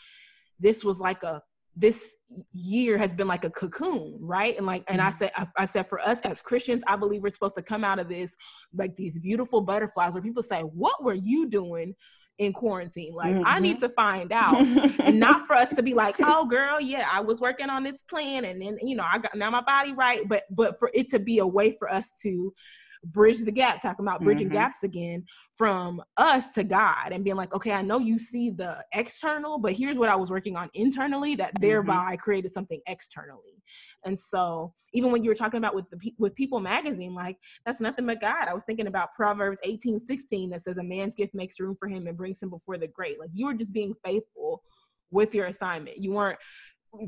this 0.59 0.85
was 0.85 1.01
like 1.01 1.23
a 1.23 1.43
this 1.81 2.17
year 2.53 2.97
has 2.97 3.13
been 3.13 3.27
like 3.27 3.45
a 3.45 3.51
cocoon 3.51 4.17
right 4.21 4.57
and 4.57 4.65
like 4.65 4.85
and 4.87 5.01
i 5.01 5.09
mm-hmm. 5.09 5.19
said 5.19 5.33
I, 5.37 5.47
I, 5.59 5.67
said 5.67 5.89
for 5.89 5.99
us 6.01 6.21
as 6.21 6.41
christians 6.41 6.83
i 6.87 6.95
believe 6.95 7.23
we're 7.23 7.31
supposed 7.31 7.57
to 7.57 7.63
come 7.63 7.83
out 7.83 7.99
of 7.99 8.09
this 8.09 8.37
like 8.73 8.95
these 8.95 9.19
beautiful 9.19 9.61
butterflies 9.61 10.13
where 10.13 10.23
people 10.23 10.43
say 10.43 10.61
what 10.61 11.03
were 11.03 11.15
you 11.15 11.49
doing 11.49 11.95
in 12.39 12.53
quarantine 12.53 13.13
like 13.15 13.35
mm-hmm. 13.35 13.47
i 13.47 13.59
need 13.59 13.79
mm-hmm. 13.79 13.87
to 13.87 13.95
find 13.95 14.33
out 14.33 14.57
and 15.01 15.19
not 15.19 15.47
for 15.47 15.57
us 15.57 15.71
to 15.71 15.83
be 15.83 15.93
like 15.93 16.15
oh 16.23 16.47
girl 16.47 16.81
yeah 16.81 17.09
i 17.11 17.21
was 17.21 17.41
working 17.41 17.69
on 17.69 17.83
this 17.83 18.03
plan 18.03 18.45
and 18.45 18.63
then 18.63 18.79
you 18.81 18.95
know 18.95 19.05
i 19.11 19.19
got 19.19 19.35
now 19.35 19.51
my 19.51 19.63
body 19.63 19.93
right 19.93 20.29
but 20.29 20.45
but 20.51 20.79
for 20.79 20.91
it 20.95 21.09
to 21.09 21.19
be 21.19 21.39
a 21.39 21.47
way 21.47 21.75
for 21.79 21.93
us 21.93 22.19
to 22.23 22.53
bridge 23.05 23.39
the 23.45 23.51
gap, 23.51 23.81
talking 23.81 24.05
about 24.05 24.23
bridging 24.23 24.49
mm-hmm. 24.49 24.57
gaps 24.57 24.83
again 24.83 25.25
from 25.57 26.03
us 26.17 26.53
to 26.53 26.65
God 26.65 27.13
and 27.13 27.25
being 27.25 27.37
like, 27.37 27.55
okay, 27.55 27.73
I 27.73 27.83
know 27.83 27.99
you 27.99 28.19
see 28.19 28.51
the 28.51 28.85
external, 28.95 29.59
but 29.59 29.73
here's 29.73 29.97
what 29.97 30.09
I 30.09 30.17
was 30.17 30.31
working 30.31 30.57
on 30.57 30.69
internally 30.75 31.35
that 31.37 31.55
mm-hmm. 31.55 31.67
thereby 31.67 32.13
mm-hmm. 32.13 32.23
created 32.23 32.53
something 32.53 32.81
externally. 32.87 33.63
And 34.05 34.19
so 34.19 34.73
even 34.93 35.13
when 35.13 35.23
you 35.23 35.31
were 35.31 35.35
talking 35.35 35.59
about 35.59 35.75
with 35.75 35.89
the 35.91 36.15
with 36.19 36.35
People 36.35 36.61
magazine, 36.61 37.15
like 37.15 37.37
that's 37.65 37.81
nothing 37.81 38.07
but 38.07 38.21
God. 38.21 38.49
I 38.49 38.55
was 38.55 38.65
thinking 38.65 38.87
about 38.87 39.15
Proverbs 39.15 39.61
18, 39.65 40.01
16 40.01 40.51
that 40.51 40.63
says 40.63 40.79
a 40.79 40.83
man's 40.83 41.15
gift 41.15 41.35
makes 41.35 41.61
room 41.61 41.77
for 41.79 41.89
him 41.89 42.07
and 42.07 42.17
brings 42.17 42.43
him 42.43 42.51
before 42.51 42.79
the 42.79 42.87
great. 42.87 43.19
Like 43.19 43.31
you 43.33 43.47
were 43.47 43.55
just 43.55 43.73
being 43.73 43.95
faithful 44.05 44.63
with 45.11 45.35
your 45.35 45.47
assignment. 45.47 45.99
You 45.99 46.13
weren't 46.13 46.39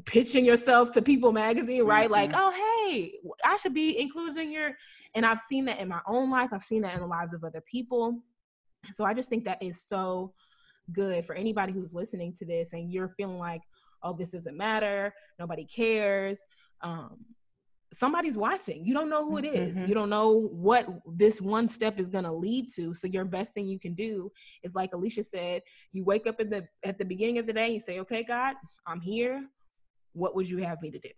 pitching 0.05 0.45
yourself 0.45 0.93
to 0.93 1.03
People 1.03 1.33
magazine, 1.33 1.85
right? 1.85 2.05
Mm-hmm. 2.05 2.13
Like, 2.13 2.33
oh 2.35 2.51
hey, 2.51 3.15
I 3.45 3.57
should 3.57 3.75
be 3.75 4.01
included 4.01 4.41
in 4.41 4.53
your 4.53 4.77
and 5.15 5.27
I've 5.27 5.41
seen 5.41 5.65
that 5.67 5.81
in 5.81 5.89
my 5.89 6.01
own 6.07 6.31
life. 6.31 6.51
I've 6.53 6.65
seen 6.65 6.83
that 6.83 6.95
in 6.95 7.01
the 7.01 7.07
lives 7.07 7.35
of 7.35 7.45
other 7.45 7.63
people. 7.63 8.23
So 8.93 9.05
I 9.05 9.15
just 9.15 9.29
think 9.29 9.45
that 9.45 9.63
is 9.63 9.83
so 9.83 10.33
good 10.93 11.27
for 11.27 11.35
anybody 11.35 11.73
who's 11.73 11.95
listening 11.95 12.33
to 12.35 12.45
this 12.45 12.73
and 12.73 12.93
you're 12.93 13.11
feeling 13.11 13.39
like, 13.39 13.63
oh, 14.03 14.13
this 14.13 14.33
doesn't 14.33 14.57
matter. 14.57 15.15
Nobody 15.39 15.65
cares. 15.65 16.43
Um, 16.81 17.19
somebody's 17.93 18.37
watching. 18.37 18.85
You 18.85 18.95
don't 18.95 19.11
know 19.11 19.25
who 19.25 19.37
it 19.37 19.45
is. 19.45 19.77
Mm-hmm. 19.77 19.89
You 19.89 19.95
don't 19.95 20.11
know 20.11 20.49
what 20.51 20.89
this 21.07 21.41
one 21.41 21.69
step 21.69 22.01
is 22.01 22.09
going 22.09 22.25
to 22.25 22.33
lead 22.33 22.67
to. 22.75 22.95
So 22.95 23.07
your 23.07 23.25
best 23.25 23.55
thing 23.55 23.67
you 23.67 23.79
can 23.79 23.95
do 23.95 24.33
is 24.63 24.75
like 24.75 24.95
Alicia 24.95 25.25
said, 25.25 25.63
you 25.93 26.05
wake 26.05 26.27
up 26.27 26.41
at 26.41 26.51
the 26.51 26.67
at 26.85 26.99
the 26.99 27.05
beginning 27.05 27.39
of 27.39 27.47
the 27.47 27.53
day, 27.53 27.71
you 27.71 27.81
say, 27.81 28.01
"Okay, 28.01 28.25
God, 28.25 28.57
I'm 28.87 29.01
here. 29.01 29.45
What 30.15 30.35
would 30.35 30.49
you 30.49 30.59
have 30.59 30.81
me 30.83 30.91
to 30.91 30.99
do?" 30.99 31.11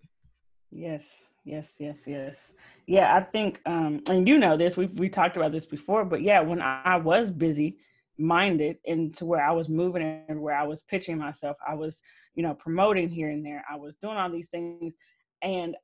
Yes. 0.70 1.30
Yes, 1.44 1.76
yes, 1.78 2.06
yes. 2.06 2.54
Yeah, 2.86 3.14
I 3.14 3.20
think, 3.22 3.60
um, 3.66 4.02
and 4.08 4.26
you 4.26 4.38
know 4.38 4.56
this, 4.56 4.76
we 4.76 4.86
we 4.86 5.10
talked 5.10 5.36
about 5.36 5.52
this 5.52 5.66
before, 5.66 6.04
but 6.04 6.22
yeah, 6.22 6.40
when 6.40 6.62
I 6.62 6.96
was 6.96 7.30
busy 7.30 7.78
minded 8.18 8.78
and 8.86 9.14
to 9.18 9.26
where 9.26 9.44
I 9.44 9.52
was 9.52 9.68
moving 9.68 10.24
and 10.28 10.40
where 10.40 10.56
I 10.56 10.62
was 10.66 10.82
pitching 10.84 11.18
myself, 11.18 11.56
I 11.66 11.74
was, 11.74 12.00
you 12.34 12.42
know, 12.42 12.54
promoting 12.54 13.08
here 13.08 13.28
and 13.28 13.44
there, 13.44 13.62
I 13.70 13.76
was 13.76 13.94
doing 14.00 14.16
all 14.16 14.30
these 14.30 14.48
things. 14.48 14.94
And 15.42 15.76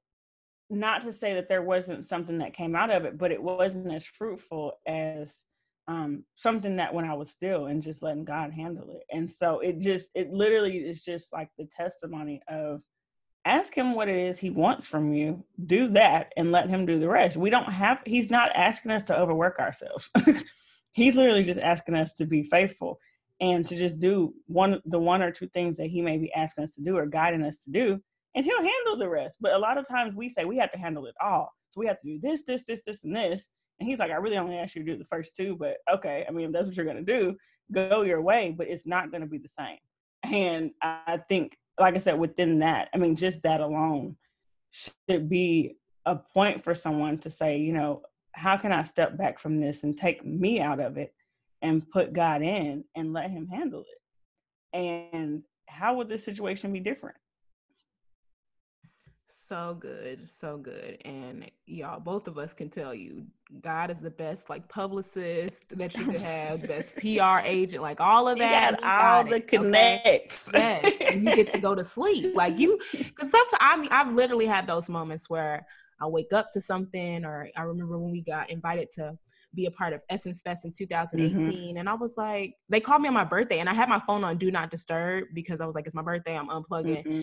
not 0.71 1.03
to 1.03 1.13
say 1.13 1.35
that 1.35 1.49
there 1.49 1.63
wasn't 1.63 2.07
something 2.07 2.39
that 2.39 2.55
came 2.55 2.75
out 2.75 2.91
of 2.91 3.05
it, 3.05 3.19
but 3.19 3.33
it 3.33 3.43
wasn't 3.43 3.93
as 3.93 4.07
fruitful 4.07 4.79
as 4.87 5.35
um, 5.89 6.25
something 6.37 6.77
that 6.77 6.95
when 6.95 7.05
I 7.05 7.15
was 7.15 7.31
still 7.31 7.67
and 7.67 7.83
just 7.83 8.03
letting 8.03 8.25
God 8.25 8.53
handle 8.53 8.91
it. 8.91 9.03
And 9.11 9.31
so 9.31 9.59
it 9.59 9.79
just, 9.81 10.11
it 10.15 10.33
literally 10.33 10.79
is 10.79 11.03
just 11.03 11.33
like 11.33 11.51
the 11.59 11.69
testimony 11.77 12.41
of, 12.49 12.83
ask 13.45 13.75
him 13.75 13.95
what 13.95 14.09
it 14.09 14.17
is 14.17 14.39
he 14.39 14.51
wants 14.51 14.87
from 14.87 15.13
you 15.15 15.45
do 15.67 15.89
that 15.89 16.33
and 16.37 16.53
let 16.53 16.69
him 16.69 16.87
do 16.87 16.99
the 16.99 17.09
rest. 17.09 17.37
We 17.37 17.51
don't 17.51 17.73
have 17.73 18.01
he's 18.05 18.31
not 18.31 18.51
asking 18.55 18.93
us 18.93 19.05
to 19.05 19.19
overwork 19.19 19.59
ourselves. 19.59 20.11
He's 20.93 21.15
literally 21.15 21.45
just 21.45 21.61
asking 21.61 21.95
us 21.95 22.15
to 22.15 22.27
be 22.27 22.43
faithful 22.43 22.99
and 23.41 23.67
to 23.69 23.77
just 23.77 24.01
do 24.01 24.35
one 24.47 24.81
the 24.85 24.99
one 24.99 25.23
or 25.23 25.31
two 25.31 25.49
things 25.49 25.77
that 25.79 25.87
he 25.87 26.03
may 26.03 26.19
be 26.19 26.33
asking 26.35 26.65
us 26.65 26.75
to 26.75 26.83
do 26.83 26.97
or 26.97 27.07
guiding 27.07 27.45
us 27.45 27.59
to 27.59 27.71
do 27.71 28.01
and 28.35 28.45
he'll 28.45 28.59
handle 28.59 28.99
the 28.99 29.09
rest. 29.09 29.39
But 29.41 29.53
a 29.53 29.59
lot 29.59 29.79
of 29.79 29.89
times 29.89 30.15
we 30.15 30.29
say 30.29 30.45
we 30.45 30.59
have 30.59 30.73
to 30.73 30.79
handle 30.79 31.07
it 31.07 31.15
all. 31.23 31.53
So 31.71 31.81
we 31.81 31.87
have 31.87 32.01
to 32.01 32.07
do 32.07 32.19
this 32.21 32.45
this 32.45 32.65
this 32.65 32.83
this 32.85 33.05
and 33.05 33.15
this. 33.15 33.47
And 33.79 33.89
he's 33.89 33.99
like 33.99 34.11
i 34.11 34.17
really 34.17 34.37
only 34.37 34.57
asked 34.57 34.75
you 34.75 34.85
to 34.85 34.93
do 34.93 34.99
the 34.99 35.07
first 35.07 35.35
two 35.35 35.57
but 35.59 35.77
okay 35.91 36.27
i 36.29 36.33
mean 36.33 36.47
if 36.47 36.53
that's 36.53 36.67
what 36.67 36.77
you're 36.77 36.85
going 36.85 37.03
to 37.03 37.03
do 37.03 37.35
go 37.73 38.03
your 38.03 38.21
way 38.21 38.55
but 38.55 38.69
it's 38.69 38.87
not 38.87 39.11
going 39.11 39.23
to 39.23 39.27
be 39.27 39.39
the 39.39 39.49
same. 39.49 39.79
And 40.25 40.73
i 40.83 41.19
think 41.29 41.57
like 41.81 41.95
I 41.95 41.99
said, 41.99 42.19
within 42.19 42.61
that, 42.61 42.89
I 42.95 42.99
mean, 42.99 43.17
just 43.17 43.43
that 43.43 43.61
alone 43.61 44.17
should 44.71 45.29
be 45.29 45.77
a 46.07 46.15
point 46.15 46.63
for 46.63 46.75
someone 46.75 47.19
to 47.19 47.31
say, 47.31 47.59
you 47.59 47.73
know, 47.73 48.03
how 48.33 48.57
can 48.57 48.73
I 48.73 48.85
step 48.85 49.17
back 49.17 49.39
from 49.39 49.61
this 49.61 49.83
and 49.83 49.97
take 49.97 50.25
me 50.25 50.61
out 50.61 50.79
of 50.79 50.99
it 50.99 51.13
and 51.63 51.89
put 51.91 52.13
God 52.13 52.43
in 52.43 52.85
and 52.95 53.13
let 53.13 53.31
Him 53.31 53.49
handle 53.49 53.81
it? 53.81 54.77
And 54.77 55.43
how 55.67 55.95
would 55.97 56.09
this 56.09 56.25
situation 56.25 56.73
be 56.73 56.81
different? 56.81 57.17
So 59.33 59.77
good, 59.79 60.29
so 60.29 60.57
good. 60.57 60.99
And 61.05 61.49
y'all, 61.67 62.01
both 62.01 62.27
of 62.27 62.37
us 62.37 62.53
can 62.53 62.69
tell 62.69 62.93
you, 62.93 63.25
God 63.63 63.91
is 63.91 64.01
the 64.01 64.11
best 64.11 64.51
like 64.51 64.69
publicist 64.69 65.77
that 65.79 65.97
you 65.97 66.07
could 66.07 66.21
have, 66.21 66.67
best 66.67 66.97
PR 66.97 67.39
agent, 67.45 67.81
like 67.81 68.01
all 68.01 68.27
of 68.27 68.39
that. 68.39 68.83
all 68.83 69.23
the 69.23 69.37
it, 69.37 69.47
connects. 69.47 70.49
Okay? 70.49 70.81
Yes. 70.83 71.15
and 71.15 71.29
you 71.29 71.37
get 71.37 71.53
to 71.53 71.61
go 71.61 71.77
to 71.77 71.85
sleep. 71.85 72.35
Like 72.35 72.59
you 72.59 72.81
because 72.93 73.31
sometimes 73.31 73.59
I 73.61 73.77
mean 73.77 73.93
I've 73.93 74.13
literally 74.15 74.47
had 74.47 74.67
those 74.67 74.89
moments 74.89 75.31
where 75.31 75.65
I 76.01 76.09
wake 76.09 76.33
up 76.33 76.51
to 76.53 76.61
something 76.61 77.25
or 77.25 77.49
I 77.57 77.63
remember 77.63 77.99
when 77.99 78.11
we 78.11 78.23
got 78.23 78.51
invited 78.51 78.91
to 78.97 79.17
be 79.55 79.67
a 79.67 79.71
part 79.71 79.93
of 79.93 80.01
Essence 80.09 80.43
Fest 80.43 80.65
in 80.65 80.73
2018. 80.73 81.41
Mm-hmm. 81.41 81.77
And 81.77 81.89
I 81.89 81.95
was 81.95 82.17
like, 82.17 82.55
they 82.69 82.81
called 82.81 83.03
me 83.03 83.09
on 83.09 83.15
my 83.15 83.25
birthday 83.25 83.61
and 83.61 83.69
I 83.69 83.75
had 83.75 83.89
my 83.89 84.01
phone 84.07 84.25
on 84.25 84.39
do 84.39 84.51
not 84.51 84.73
disturb 84.73 85.25
because 85.35 85.61
I 85.61 85.67
was 85.67 85.75
like, 85.77 85.87
it's 85.87 85.95
my 85.95 86.03
birthday, 86.03 86.37
I'm 86.37 86.49
unplugging. 86.49 87.07
Mm-hmm 87.07 87.21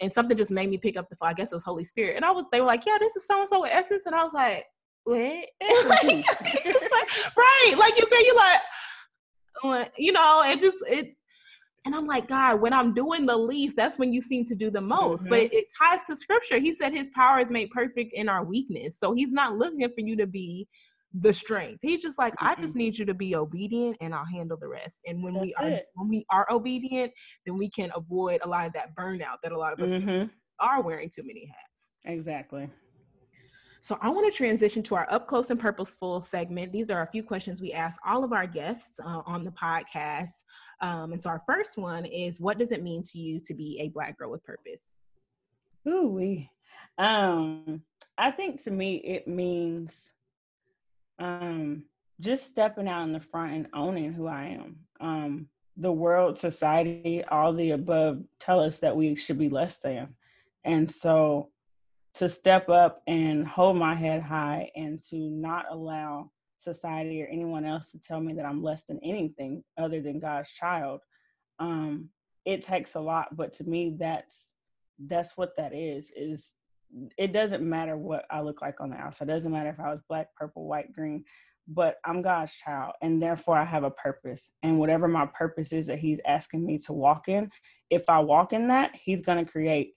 and 0.00 0.12
something 0.12 0.36
just 0.36 0.50
made 0.50 0.70
me 0.70 0.78
pick 0.78 0.96
up 0.96 1.08
the 1.08 1.16
phone. 1.16 1.28
I 1.28 1.34
guess 1.34 1.52
it 1.52 1.56
was 1.56 1.64
Holy 1.64 1.84
Spirit, 1.84 2.16
and 2.16 2.24
I 2.24 2.30
was 2.30 2.44
they 2.52 2.60
were 2.60 2.66
like, 2.66 2.86
"Yeah, 2.86 2.98
this 2.98 3.16
is 3.16 3.26
so 3.26 3.40
and 3.40 3.48
so 3.48 3.64
Essence," 3.64 4.06
and 4.06 4.14
I 4.14 4.22
was 4.22 4.34
like, 4.34 4.64
"What?" 5.04 5.18
like, 5.96 6.26
right? 7.36 7.74
Like 7.78 7.96
you 7.96 8.06
said, 8.08 8.20
you 8.20 8.36
like, 8.36 9.92
you 9.96 10.12
know, 10.12 10.42
it 10.46 10.60
just 10.60 10.78
it. 10.86 11.14
And 11.86 11.94
I'm 11.94 12.06
like, 12.06 12.28
God, 12.28 12.62
when 12.62 12.72
I'm 12.72 12.94
doing 12.94 13.26
the 13.26 13.36
least, 13.36 13.76
that's 13.76 13.98
when 13.98 14.10
you 14.10 14.22
seem 14.22 14.46
to 14.46 14.54
do 14.54 14.70
the 14.70 14.80
most. 14.80 15.22
Mm-hmm. 15.22 15.28
But 15.28 15.38
it, 15.40 15.52
it 15.52 15.64
ties 15.78 16.00
to 16.06 16.16
scripture. 16.16 16.58
He 16.58 16.74
said 16.74 16.94
his 16.94 17.10
power 17.10 17.40
is 17.40 17.50
made 17.50 17.68
perfect 17.70 18.14
in 18.14 18.26
our 18.26 18.42
weakness. 18.42 18.98
So 18.98 19.12
he's 19.12 19.32
not 19.32 19.58
looking 19.58 19.86
for 19.86 20.00
you 20.00 20.16
to 20.16 20.26
be 20.26 20.66
the 21.20 21.32
strength. 21.32 21.78
He's 21.82 22.02
just 22.02 22.18
like, 22.18 22.34
mm-hmm. 22.34 22.46
I 22.46 22.54
just 22.56 22.76
need 22.76 22.98
you 22.98 23.04
to 23.04 23.14
be 23.14 23.36
obedient 23.36 23.96
and 24.00 24.14
I'll 24.14 24.24
handle 24.24 24.56
the 24.60 24.68
rest. 24.68 25.00
And 25.06 25.22
when 25.22 25.34
That's 25.34 25.46
we 25.46 25.54
are 25.54 25.68
it. 25.68 25.86
when 25.94 26.08
we 26.08 26.26
are 26.30 26.46
obedient, 26.50 27.12
then 27.46 27.56
we 27.56 27.68
can 27.68 27.90
avoid 27.94 28.40
a 28.42 28.48
lot 28.48 28.66
of 28.66 28.72
that 28.72 28.94
burnout 28.96 29.36
that 29.42 29.52
a 29.52 29.58
lot 29.58 29.72
of 29.72 29.80
us 29.80 29.90
mm-hmm. 29.90 30.26
are 30.60 30.82
wearing 30.82 31.08
too 31.14 31.22
many 31.22 31.46
hats. 31.46 31.90
Exactly. 32.04 32.68
So 33.80 33.98
I 34.00 34.08
want 34.08 34.32
to 34.32 34.34
transition 34.34 34.82
to 34.84 34.94
our 34.94 35.06
up 35.10 35.28
close 35.28 35.50
and 35.50 35.60
purposeful 35.60 36.22
segment. 36.22 36.72
These 36.72 36.90
are 36.90 37.02
a 37.02 37.06
few 37.06 37.22
questions 37.22 37.60
we 37.60 37.72
ask 37.74 38.00
all 38.06 38.24
of 38.24 38.32
our 38.32 38.46
guests 38.46 38.98
uh, 38.98 39.20
on 39.26 39.44
the 39.44 39.50
podcast. 39.50 40.30
Um, 40.80 41.12
and 41.12 41.20
so 41.20 41.28
our 41.28 41.42
first 41.46 41.76
one 41.76 42.06
is, 42.06 42.40
what 42.40 42.58
does 42.58 42.72
it 42.72 42.82
mean 42.82 43.02
to 43.12 43.18
you 43.18 43.40
to 43.40 43.52
be 43.52 43.78
a 43.82 43.90
black 43.90 44.18
girl 44.18 44.30
with 44.30 44.42
purpose? 44.42 44.94
Ooh, 45.86 46.08
we. 46.08 46.50
Um, 46.96 47.82
I 48.16 48.30
think 48.30 48.62
to 48.64 48.70
me 48.70 48.96
it 49.04 49.28
means 49.28 49.94
um, 51.18 51.84
just 52.20 52.48
stepping 52.48 52.88
out 52.88 53.04
in 53.04 53.12
the 53.12 53.20
front 53.20 53.52
and 53.54 53.66
owning 53.74 54.12
who 54.12 54.26
I 54.26 54.58
am. 54.60 54.76
Um, 55.00 55.48
the 55.76 55.92
world, 55.92 56.38
society, 56.38 57.24
all 57.24 57.52
the 57.52 57.72
above 57.72 58.22
tell 58.38 58.60
us 58.60 58.78
that 58.80 58.96
we 58.96 59.16
should 59.16 59.38
be 59.38 59.48
less 59.48 59.78
than. 59.78 60.14
And 60.64 60.90
so 60.90 61.50
to 62.14 62.28
step 62.28 62.68
up 62.68 63.02
and 63.06 63.46
hold 63.46 63.76
my 63.76 63.94
head 63.94 64.22
high 64.22 64.70
and 64.76 65.02
to 65.10 65.16
not 65.16 65.66
allow 65.70 66.30
society 66.58 67.22
or 67.22 67.26
anyone 67.26 67.64
else 67.64 67.90
to 67.90 67.98
tell 67.98 68.20
me 68.20 68.34
that 68.34 68.46
I'm 68.46 68.62
less 68.62 68.84
than 68.84 69.00
anything 69.02 69.64
other 69.76 70.00
than 70.00 70.20
God's 70.20 70.50
child. 70.50 71.00
Um, 71.58 72.08
it 72.44 72.62
takes 72.62 72.94
a 72.94 73.00
lot, 73.00 73.36
but 73.36 73.54
to 73.54 73.64
me, 73.64 73.96
that's 73.98 74.50
that's 75.06 75.36
what 75.36 75.56
that 75.56 75.74
is. 75.74 76.12
Is 76.16 76.52
it 77.18 77.32
doesn't 77.32 77.62
matter 77.62 77.96
what 77.96 78.24
I 78.30 78.40
look 78.40 78.62
like 78.62 78.80
on 78.80 78.90
the 78.90 78.96
outside. 78.96 79.28
It 79.28 79.32
doesn't 79.32 79.52
matter 79.52 79.70
if 79.70 79.80
I 79.80 79.90
was 79.90 80.00
black, 80.08 80.28
purple, 80.36 80.66
white, 80.66 80.92
green, 80.92 81.24
but 81.66 81.96
I'm 82.04 82.22
God's 82.22 82.54
child 82.54 82.92
and 83.02 83.20
therefore 83.20 83.56
I 83.56 83.64
have 83.64 83.84
a 83.84 83.90
purpose. 83.90 84.50
And 84.62 84.78
whatever 84.78 85.08
my 85.08 85.26
purpose 85.26 85.72
is 85.72 85.86
that 85.86 85.98
He's 85.98 86.20
asking 86.26 86.64
me 86.64 86.78
to 86.86 86.92
walk 86.92 87.28
in, 87.28 87.50
if 87.90 88.08
I 88.08 88.18
walk 88.20 88.52
in 88.52 88.68
that, 88.68 88.94
He's 88.94 89.22
going 89.22 89.44
to 89.44 89.50
create 89.50 89.94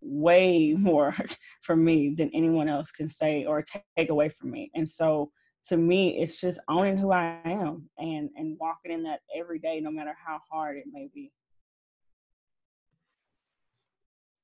way 0.00 0.74
more 0.78 1.14
for 1.62 1.76
me 1.76 2.14
than 2.16 2.30
anyone 2.34 2.68
else 2.68 2.90
can 2.90 3.10
say 3.10 3.44
or 3.44 3.64
take 3.96 4.10
away 4.10 4.28
from 4.28 4.50
me. 4.50 4.70
And 4.74 4.88
so 4.88 5.30
to 5.68 5.76
me, 5.76 6.18
it's 6.20 6.40
just 6.40 6.58
owning 6.68 6.96
who 6.96 7.12
I 7.12 7.38
am 7.44 7.88
and 7.98 8.30
and 8.36 8.56
walking 8.58 8.92
in 8.92 9.02
that 9.04 9.20
every 9.36 9.58
day, 9.58 9.80
no 9.80 9.90
matter 9.90 10.14
how 10.26 10.40
hard 10.50 10.78
it 10.78 10.86
may 10.90 11.10
be. 11.14 11.30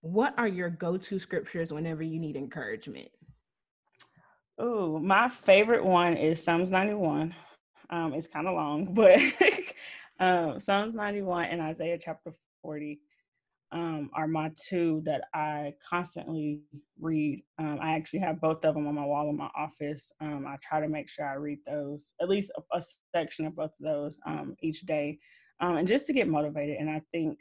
What 0.07 0.35
are 0.39 0.49
your 0.49 0.71
go-to 0.71 1.19
scriptures 1.19 1.73
whenever 1.73 2.03
you 2.03 2.21
need 2.21 2.37
encouragement? 2.37 3.09
Oh, 4.59 4.99
my 4.99 5.29
favorite 5.29 5.85
one 5.85 6.17
is 6.17 6.43
Psalms 6.43 6.71
91. 6.71 7.35
Um, 7.91 8.15
it's 8.15 8.29
kind 8.29 8.47
of 8.47 8.55
long, 8.55 8.87
but 8.95 9.21
um, 10.21 10.61
Psalms 10.61 10.95
91 10.95 11.47
and 11.47 11.61
Isaiah 11.61 11.99
chapter 12.01 12.33
40 12.63 13.01
um, 13.73 14.11
are 14.15 14.29
my 14.29 14.53
two 14.69 15.03
that 15.05 15.25
I 15.35 15.75
constantly 15.89 16.63
read. 17.01 17.43
Um, 17.59 17.79
I 17.83 17.97
actually 17.97 18.21
have 18.21 18.41
both 18.41 18.65
of 18.65 18.75
them 18.75 18.87
on 18.87 18.95
my 18.95 19.05
wall 19.05 19.29
in 19.29 19.37
my 19.37 19.51
office. 19.57 20.11
Um, 20.21 20.47
I 20.49 20.57
try 20.63 20.81
to 20.81 20.89
make 20.89 21.09
sure 21.09 21.27
I 21.27 21.35
read 21.35 21.59
those, 21.67 22.07
at 22.21 22.29
least 22.29 22.53
a, 22.57 22.79
a 22.79 22.83
section 23.15 23.45
of 23.45 23.57
both 23.57 23.73
of 23.79 23.85
those 23.85 24.17
um, 24.25 24.55
each 24.63 24.83
day, 24.83 25.19
um, 25.61 25.77
and 25.77 25.89
just 25.89 26.07
to 26.07 26.13
get 26.13 26.29
motivated. 26.29 26.77
And 26.79 26.89
I 26.89 27.03
think 27.13 27.41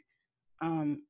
um, 0.60 1.02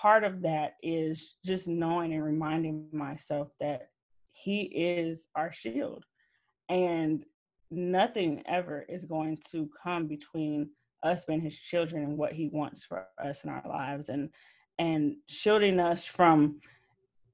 part 0.00 0.24
of 0.24 0.42
that 0.42 0.76
is 0.82 1.36
just 1.44 1.68
knowing 1.68 2.12
and 2.12 2.24
reminding 2.24 2.86
myself 2.92 3.48
that 3.60 3.90
he 4.32 4.62
is 4.62 5.26
our 5.34 5.52
shield 5.52 6.04
and 6.68 7.24
nothing 7.70 8.42
ever 8.46 8.84
is 8.88 9.04
going 9.04 9.38
to 9.50 9.68
come 9.82 10.06
between 10.06 10.70
us 11.02 11.24
being 11.24 11.40
his 11.40 11.56
children 11.56 12.02
and 12.04 12.16
what 12.16 12.32
he 12.32 12.48
wants 12.52 12.84
for 12.84 13.06
us 13.22 13.44
in 13.44 13.50
our 13.50 13.62
lives 13.68 14.08
and 14.08 14.30
and 14.78 15.16
shielding 15.28 15.78
us 15.78 16.04
from 16.04 16.58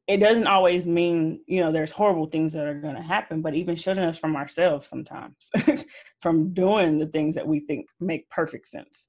it 0.09 0.19
doesn't 0.19 0.47
always 0.47 0.87
mean 0.87 1.41
you 1.47 1.61
know 1.61 1.71
there's 1.73 1.93
horrible 1.93 2.27
things 2.27 2.53
that 2.53 2.67
are 2.67 2.81
going 2.81 2.97
to 2.97 3.03
happen 3.03 3.43
but 3.43 3.55
even 3.55 3.77
shielding 3.77 4.05
us 4.05 4.19
from 4.19 4.37
ourselves 4.37 4.89
sometimes 4.89 5.51
from 6.21 6.53
doing 6.53 6.99
the 6.99 7.07
things 7.07 7.35
that 7.35 7.47
we 7.47 7.61
think 7.61 7.87
make 8.01 8.29
perfect 8.31 8.67
sense 8.69 9.07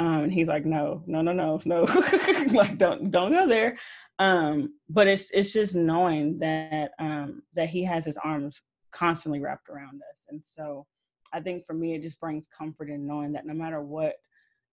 um, 0.00 0.24
and 0.24 0.32
he's 0.32 0.48
like, 0.48 0.64
no, 0.64 1.02
no, 1.06 1.20
no, 1.20 1.32
no, 1.32 1.60
no, 1.66 1.82
like 2.54 2.78
don't 2.78 3.10
don't 3.10 3.32
go 3.32 3.46
there. 3.46 3.76
Um, 4.18 4.72
but 4.88 5.06
it's 5.06 5.30
it's 5.30 5.52
just 5.52 5.74
knowing 5.74 6.38
that 6.38 6.92
um, 6.98 7.42
that 7.54 7.68
he 7.68 7.84
has 7.84 8.06
his 8.06 8.16
arms 8.16 8.62
constantly 8.92 9.40
wrapped 9.40 9.68
around 9.68 10.00
us, 10.10 10.24
and 10.30 10.40
so 10.42 10.86
I 11.34 11.40
think 11.40 11.66
for 11.66 11.74
me 11.74 11.94
it 11.94 12.00
just 12.02 12.18
brings 12.18 12.48
comfort 12.48 12.88
in 12.88 13.06
knowing 13.06 13.32
that 13.32 13.44
no 13.44 13.52
matter 13.52 13.82
what 13.82 14.14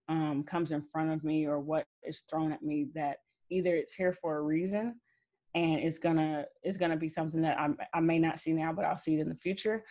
um, 0.08 0.44
comes 0.44 0.72
in 0.72 0.82
front 0.90 1.12
of 1.12 1.22
me 1.22 1.46
or 1.46 1.60
what 1.60 1.84
is 2.04 2.22
thrown 2.30 2.50
at 2.50 2.62
me, 2.62 2.86
that 2.94 3.18
either 3.50 3.76
it's 3.76 3.92
here 3.92 4.14
for 4.14 4.38
a 4.38 4.42
reason 4.42 4.98
and 5.54 5.80
it's 5.80 5.98
gonna 5.98 6.46
it's 6.62 6.78
gonna 6.78 6.96
be 6.96 7.10
something 7.10 7.42
that 7.42 7.58
I 7.58 7.68
I 7.92 8.00
may 8.00 8.18
not 8.18 8.40
see 8.40 8.54
now, 8.54 8.72
but 8.72 8.86
I'll 8.86 8.96
see 8.96 9.16
it 9.16 9.20
in 9.20 9.28
the 9.28 9.34
future, 9.34 9.84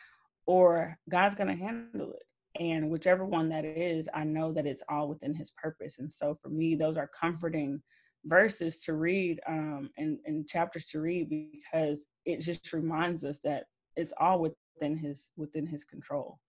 or 0.47 0.97
God's 1.07 1.35
gonna 1.35 1.55
handle 1.55 2.13
it 2.13 2.23
and 2.59 2.89
whichever 2.89 3.25
one 3.25 3.49
that 3.49 3.65
is 3.65 4.07
i 4.13 4.23
know 4.23 4.51
that 4.51 4.65
it's 4.65 4.83
all 4.89 5.07
within 5.07 5.33
his 5.33 5.51
purpose 5.51 5.99
and 5.99 6.11
so 6.11 6.37
for 6.41 6.49
me 6.49 6.75
those 6.75 6.97
are 6.97 7.09
comforting 7.19 7.81
verses 8.25 8.81
to 8.81 8.93
read 8.93 9.39
um 9.47 9.89
and, 9.97 10.19
and 10.25 10.47
chapters 10.47 10.85
to 10.85 10.99
read 10.99 11.29
because 11.29 12.05
it 12.25 12.39
just 12.39 12.73
reminds 12.73 13.23
us 13.23 13.39
that 13.43 13.65
it's 13.95 14.13
all 14.19 14.39
within 14.39 14.97
his 14.97 15.29
within 15.37 15.65
his 15.65 15.83
control 15.83 16.39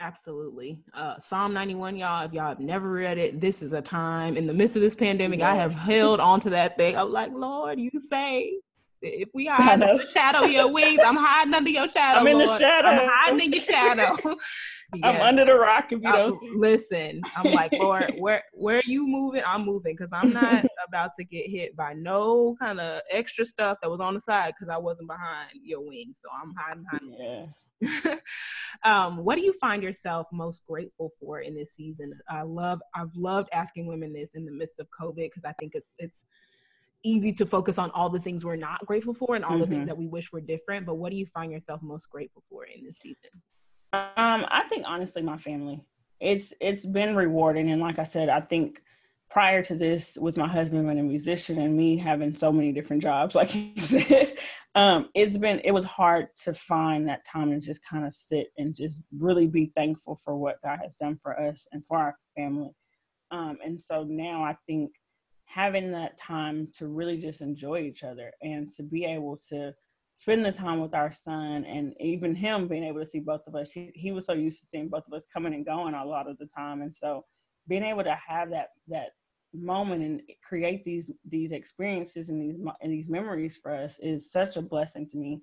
Absolutely. 0.00 0.80
Uh, 0.94 1.16
Psalm 1.20 1.54
91, 1.54 1.94
y'all, 1.94 2.26
if 2.26 2.32
y'all 2.32 2.48
have 2.48 2.58
never 2.58 2.90
read 2.90 3.18
it, 3.18 3.40
this 3.40 3.62
is 3.62 3.72
a 3.72 3.80
time 3.80 4.36
in 4.36 4.48
the 4.48 4.52
midst 4.52 4.74
of 4.74 4.82
this 4.82 4.96
pandemic. 4.96 5.38
Yes. 5.38 5.52
I 5.52 5.54
have 5.54 5.74
held 5.74 6.18
on 6.18 6.40
to 6.40 6.50
that 6.50 6.76
thing. 6.76 6.96
I'm 6.96 7.12
like, 7.12 7.30
Lord, 7.32 7.78
you 7.78 7.90
say 8.10 8.54
if 9.02 9.28
we 9.34 9.46
hide 9.46 9.82
under 9.82 9.98
the 9.98 10.10
shadow 10.10 10.44
of 10.44 10.50
your 10.50 10.72
wings, 10.72 11.00
I'm 11.04 11.16
hiding 11.16 11.54
under 11.54 11.70
your 11.70 11.88
shadow. 11.88 12.20
I'm 12.20 12.26
in 12.26 12.38
Lord. 12.38 12.48
the 12.48 12.58
shadow. 12.58 12.88
I'm 12.88 13.08
hiding 13.10 13.40
in 13.40 13.52
your 13.52 13.60
shadow. 13.60 14.16
yeah. 14.94 15.08
I'm 15.08 15.20
under 15.20 15.44
the 15.44 15.54
rock 15.54 15.92
if 15.92 16.02
you 16.02 16.08
uh, 16.08 16.16
don't 16.16 16.40
see. 16.40 16.52
Listen, 16.54 17.20
I'm 17.36 17.52
like, 17.52 17.72
Lord, 17.78 18.14
where 18.18 18.44
where 18.52 18.78
are 18.78 18.82
you 18.84 19.06
moving? 19.06 19.42
I'm 19.46 19.64
moving 19.64 19.94
because 19.94 20.12
I'm 20.12 20.32
not 20.32 20.64
about 20.88 21.10
to 21.18 21.24
get 21.24 21.48
hit 21.48 21.76
by 21.76 21.94
no 21.94 22.56
kind 22.60 22.80
of 22.80 23.00
extra 23.10 23.44
stuff 23.44 23.78
that 23.82 23.90
was 23.90 24.00
on 24.00 24.14
the 24.14 24.20
side 24.20 24.54
because 24.58 24.72
I 24.72 24.78
wasn't 24.78 25.08
behind 25.08 25.50
your 25.62 25.84
wings. 25.84 26.20
So 26.22 26.28
I'm 26.32 26.54
hiding 26.56 26.84
behind. 26.90 27.48
Yeah. 27.82 28.16
um, 28.84 29.24
what 29.24 29.34
do 29.34 29.42
you 29.42 29.52
find 29.54 29.82
yourself 29.82 30.28
most 30.32 30.64
grateful 30.68 31.10
for 31.18 31.40
in 31.40 31.56
this 31.56 31.74
season? 31.74 32.12
I 32.30 32.42
love 32.42 32.80
I've 32.94 33.14
loved 33.16 33.48
asking 33.52 33.86
women 33.86 34.12
this 34.12 34.34
in 34.34 34.44
the 34.44 34.52
midst 34.52 34.78
of 34.78 34.86
COVID 35.00 35.16
because 35.16 35.44
I 35.44 35.52
think 35.58 35.72
it's 35.74 35.92
it's 35.98 36.24
easy 37.04 37.32
to 37.32 37.46
focus 37.46 37.78
on 37.78 37.90
all 37.90 38.08
the 38.08 38.20
things 38.20 38.44
we're 38.44 38.56
not 38.56 38.84
grateful 38.86 39.14
for 39.14 39.34
and 39.34 39.44
all 39.44 39.52
mm-hmm. 39.52 39.60
the 39.60 39.66
things 39.66 39.78
mm-hmm. 39.80 39.88
that 39.88 39.98
we 39.98 40.06
wish 40.06 40.32
were 40.32 40.40
different. 40.40 40.86
But 40.86 40.94
what 40.94 41.10
do 41.10 41.18
you 41.18 41.26
find 41.26 41.52
yourself 41.52 41.82
most 41.82 42.08
grateful 42.10 42.42
for 42.48 42.64
in 42.64 42.84
this 42.84 42.98
season? 42.98 43.30
Um, 43.92 44.46
I 44.48 44.64
think 44.68 44.84
honestly, 44.86 45.22
my 45.22 45.36
family. 45.36 45.84
It's 46.20 46.52
it's 46.60 46.86
been 46.86 47.16
rewarding, 47.16 47.70
and 47.70 47.80
like 47.80 47.98
I 47.98 48.04
said, 48.04 48.28
I 48.28 48.40
think 48.40 48.80
prior 49.28 49.62
to 49.62 49.74
this, 49.74 50.16
with 50.20 50.36
my 50.36 50.46
husband 50.46 50.86
being 50.86 50.98
a 50.98 51.02
musician 51.02 51.58
and 51.58 51.76
me 51.76 51.96
having 51.96 52.36
so 52.36 52.52
many 52.52 52.70
different 52.70 53.02
jobs, 53.02 53.34
like 53.34 53.54
you 53.54 53.72
said, 53.78 54.34
um, 54.74 55.08
it's 55.14 55.36
been 55.36 55.60
it 55.64 55.72
was 55.72 55.84
hard 55.84 56.28
to 56.44 56.54
find 56.54 57.08
that 57.08 57.26
time 57.26 57.50
and 57.50 57.60
just 57.60 57.80
kind 57.84 58.06
of 58.06 58.14
sit 58.14 58.48
and 58.56 58.74
just 58.74 59.02
really 59.18 59.46
be 59.46 59.72
thankful 59.76 60.16
for 60.16 60.36
what 60.36 60.62
God 60.62 60.78
has 60.82 60.94
done 60.94 61.18
for 61.22 61.38
us 61.38 61.66
and 61.72 61.84
for 61.86 61.98
our 61.98 62.16
family. 62.36 62.70
Um, 63.30 63.58
and 63.64 63.82
so 63.82 64.04
now 64.04 64.44
I 64.44 64.56
think 64.66 64.92
having 65.52 65.92
that 65.92 66.18
time 66.18 66.68
to 66.78 66.88
really 66.88 67.18
just 67.18 67.40
enjoy 67.40 67.80
each 67.80 68.02
other 68.04 68.32
and 68.42 68.72
to 68.72 68.82
be 68.82 69.04
able 69.04 69.38
to 69.48 69.72
spend 70.16 70.44
the 70.44 70.52
time 70.52 70.80
with 70.80 70.94
our 70.94 71.12
son 71.12 71.64
and 71.64 71.94
even 72.00 72.34
him 72.34 72.68
being 72.68 72.84
able 72.84 73.00
to 73.00 73.06
see 73.06 73.18
both 73.18 73.42
of 73.46 73.54
us. 73.54 73.70
He, 73.70 73.90
he 73.94 74.12
was 74.12 74.26
so 74.26 74.32
used 74.32 74.60
to 74.60 74.66
seeing 74.66 74.88
both 74.88 75.04
of 75.06 75.12
us 75.12 75.26
coming 75.32 75.54
and 75.54 75.66
going 75.66 75.94
a 75.94 76.04
lot 76.04 76.28
of 76.28 76.38
the 76.38 76.46
time. 76.56 76.82
And 76.82 76.94
so 76.94 77.24
being 77.68 77.82
able 77.82 78.04
to 78.04 78.18
have 78.26 78.50
that 78.50 78.68
that 78.88 79.10
moment 79.54 80.02
and 80.02 80.22
create 80.46 80.84
these 80.84 81.10
these 81.28 81.52
experiences 81.52 82.30
and 82.30 82.40
these 82.40 82.58
and 82.80 82.92
these 82.92 83.08
memories 83.08 83.58
for 83.62 83.74
us 83.74 83.98
is 84.00 84.30
such 84.30 84.56
a 84.56 84.62
blessing 84.62 85.08
to 85.10 85.16
me. 85.18 85.40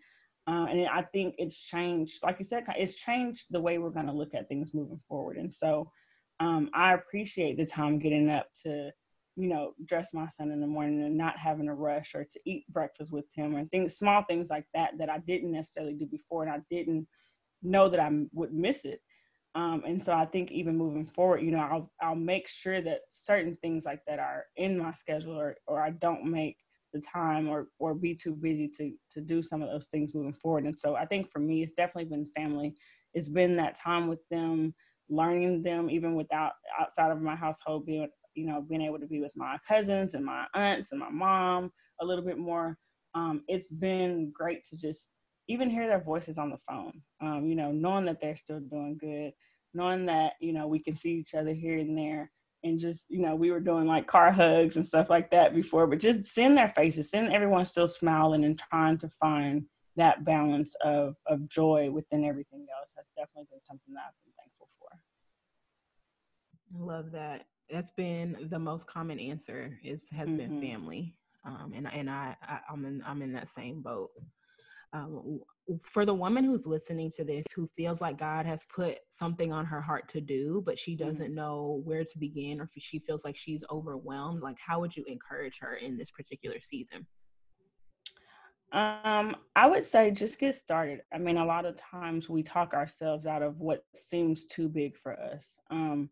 Uh, 0.47 0.65
and 0.65 0.87
I 0.87 1.03
think 1.03 1.35
it's 1.37 1.59
changed, 1.61 2.17
like 2.23 2.37
you 2.39 2.45
said, 2.45 2.63
it's 2.75 2.95
changed 2.95 3.45
the 3.51 3.61
way 3.61 3.77
we're 3.77 3.91
going 3.91 4.07
to 4.07 4.11
look 4.11 4.33
at 4.33 4.47
things 4.47 4.73
moving 4.73 4.99
forward. 5.07 5.37
And 5.37 5.53
so 5.53 5.91
um, 6.39 6.71
I 6.73 6.93
appreciate 6.93 7.57
the 7.57 7.67
time 7.67 7.99
getting 7.99 8.31
up 8.31 8.47
to, 8.63 8.89
you 9.39 9.47
know, 9.47 9.73
dress 9.85 10.09
my 10.13 10.27
son 10.29 10.51
in 10.51 10.59
the 10.59 10.67
morning 10.67 11.01
and 11.01 11.17
not 11.17 11.37
having 11.37 11.69
a 11.69 11.73
rush 11.73 12.13
or 12.13 12.25
to 12.25 12.39
eat 12.45 12.65
breakfast 12.67 13.11
with 13.11 13.25
him 13.33 13.55
and 13.55 13.71
things, 13.71 13.97
small 13.97 14.23
things 14.23 14.49
like 14.49 14.65
that, 14.73 14.97
that 14.97 15.09
I 15.09 15.19
didn't 15.19 15.53
necessarily 15.53 15.93
do 15.93 16.05
before. 16.05 16.43
And 16.43 16.51
I 16.51 16.59
didn't 16.69 17.07
know 17.63 17.87
that 17.89 18.01
I 18.01 18.11
would 18.33 18.53
miss 18.53 18.83
it. 18.83 18.99
Um, 19.55 19.83
and 19.87 20.03
so 20.03 20.13
I 20.13 20.25
think 20.25 20.51
even 20.51 20.77
moving 20.77 21.05
forward, 21.05 21.41
you 21.41 21.51
know, 21.51 21.59
I'll, 21.59 21.91
I'll 22.01 22.15
make 22.15 22.49
sure 22.49 22.81
that 22.81 22.99
certain 23.09 23.57
things 23.61 23.85
like 23.85 24.01
that 24.07 24.19
are 24.19 24.43
in 24.57 24.77
my 24.77 24.93
schedule 24.93 25.39
or, 25.39 25.55
or 25.65 25.81
I 25.81 25.91
don't 25.91 26.25
make 26.25 26.57
the 26.93 26.99
time 27.01 27.47
or 27.47 27.67
or 27.77 27.93
be 27.93 28.15
too 28.15 28.33
busy 28.33 28.67
to 28.67 28.91
to 29.11 29.21
do 29.21 29.43
some 29.43 29.61
of 29.61 29.69
those 29.69 29.85
things 29.87 30.15
moving 30.15 30.33
forward 30.33 30.63
and 30.63 30.75
so 30.79 30.95
i 30.95 31.05
think 31.05 31.29
for 31.31 31.37
me 31.37 31.61
it's 31.61 31.73
definitely 31.73 32.05
been 32.05 32.27
family 32.35 32.73
it's 33.13 33.29
been 33.29 33.55
that 33.55 33.79
time 33.79 34.07
with 34.07 34.27
them 34.29 34.73
learning 35.09 35.61
them 35.61 35.89
even 35.89 36.15
without 36.15 36.53
outside 36.79 37.11
of 37.11 37.21
my 37.21 37.35
household 37.35 37.85
being 37.85 38.07
you 38.35 38.45
know 38.45 38.61
being 38.61 38.81
able 38.81 38.99
to 38.99 39.07
be 39.07 39.19
with 39.19 39.35
my 39.35 39.57
cousins 39.67 40.13
and 40.13 40.25
my 40.25 40.45
aunts 40.53 40.91
and 40.91 40.99
my 40.99 41.09
mom 41.09 41.71
a 42.01 42.05
little 42.05 42.23
bit 42.23 42.37
more 42.37 42.77
um, 43.15 43.43
it's 43.47 43.71
been 43.71 44.31
great 44.33 44.65
to 44.65 44.77
just 44.77 45.07
even 45.47 45.69
hear 45.69 45.87
their 45.87 46.03
voices 46.03 46.37
on 46.37 46.49
the 46.49 46.59
phone 46.67 46.93
um, 47.21 47.45
you 47.45 47.55
know 47.55 47.71
knowing 47.71 48.05
that 48.05 48.21
they're 48.21 48.37
still 48.37 48.59
doing 48.59 48.97
good 48.99 49.31
knowing 49.73 50.05
that 50.05 50.33
you 50.39 50.53
know 50.53 50.67
we 50.67 50.79
can 50.79 50.95
see 50.95 51.11
each 51.11 51.33
other 51.33 51.53
here 51.53 51.77
and 51.77 51.97
there 51.97 52.31
and 52.63 52.79
just 52.79 53.05
you 53.09 53.19
know 53.19 53.35
we 53.35 53.51
were 53.51 53.59
doing 53.59 53.87
like 53.87 54.07
car 54.07 54.31
hugs 54.31 54.75
and 54.75 54.87
stuff 54.87 55.09
like 55.09 55.29
that 55.31 55.55
before 55.55 55.87
but 55.87 55.99
just 55.99 56.25
seeing 56.25 56.55
their 56.55 56.73
faces 56.75 57.09
seeing 57.09 57.33
everyone 57.33 57.65
still 57.65 57.87
smiling 57.87 58.43
and 58.43 58.59
trying 58.59 58.97
to 58.97 59.09
find 59.09 59.63
that 59.95 60.23
balance 60.23 60.75
of 60.83 61.15
of 61.27 61.47
joy 61.49 61.89
within 61.91 62.23
everything 62.23 62.65
else 62.77 62.91
has 62.95 63.05
definitely 63.17 63.47
been 63.51 63.63
something 63.63 63.93
that 63.93 64.03
i've 64.07 64.13
been 64.23 64.33
thankful 64.37 64.69
for. 64.79 64.89
I 66.75 66.95
love 66.95 67.11
that 67.11 67.45
that's 67.71 67.91
been 67.91 68.47
the 68.49 68.59
most 68.59 68.87
common 68.87 69.19
answer 69.19 69.77
is 69.83 70.09
has 70.09 70.27
mm-hmm. 70.27 70.37
been 70.37 70.61
family 70.61 71.15
um 71.45 71.71
and 71.75 71.91
and 71.93 72.09
I, 72.09 72.35
I 72.41 72.59
i'm 72.71 72.85
in 72.85 73.03
i'm 73.05 73.21
in 73.21 73.33
that 73.33 73.47
same 73.47 73.81
boat 73.81 74.09
um, 74.93 75.41
for 75.83 76.05
the 76.05 76.13
woman 76.13 76.43
who's 76.43 76.65
listening 76.65 77.11
to 77.11 77.23
this 77.23 77.45
who 77.55 77.69
feels 77.77 78.01
like 78.01 78.17
God 78.17 78.45
has 78.45 78.65
put 78.65 78.97
something 79.09 79.53
on 79.53 79.65
her 79.65 79.81
heart 79.81 80.07
to 80.09 80.21
do, 80.21 80.63
but 80.65 80.79
she 80.79 80.95
mm-hmm. 80.95 81.07
doesn't 81.07 81.27
mm-hmm. 81.27 81.35
know 81.35 81.81
where 81.83 82.03
to 82.03 82.17
begin 82.17 82.59
or 82.59 82.63
if 82.63 82.71
she 82.83 82.99
feels 82.99 83.23
like 83.23 83.37
she's 83.37 83.63
overwhelmed, 83.69 84.41
like 84.41 84.57
how 84.65 84.79
would 84.79 84.95
you 84.95 85.03
encourage 85.07 85.59
her 85.59 85.75
in 85.75 85.97
this 85.97 86.11
particular 86.11 86.57
season? 86.61 87.05
Um, 88.71 89.35
I 89.55 89.67
would 89.67 89.83
say 89.83 90.11
just 90.11 90.39
get 90.39 90.55
started. 90.55 91.01
I 91.13 91.17
mean, 91.17 91.37
a 91.37 91.45
lot 91.45 91.65
of 91.65 91.75
times 91.77 92.29
we 92.29 92.43
talk 92.43 92.73
ourselves 92.73 93.25
out 93.25 93.41
of 93.41 93.59
what 93.59 93.83
seems 93.95 94.45
too 94.45 94.69
big 94.69 94.95
for 94.95 95.19
us. 95.19 95.59
Um, 95.71 96.09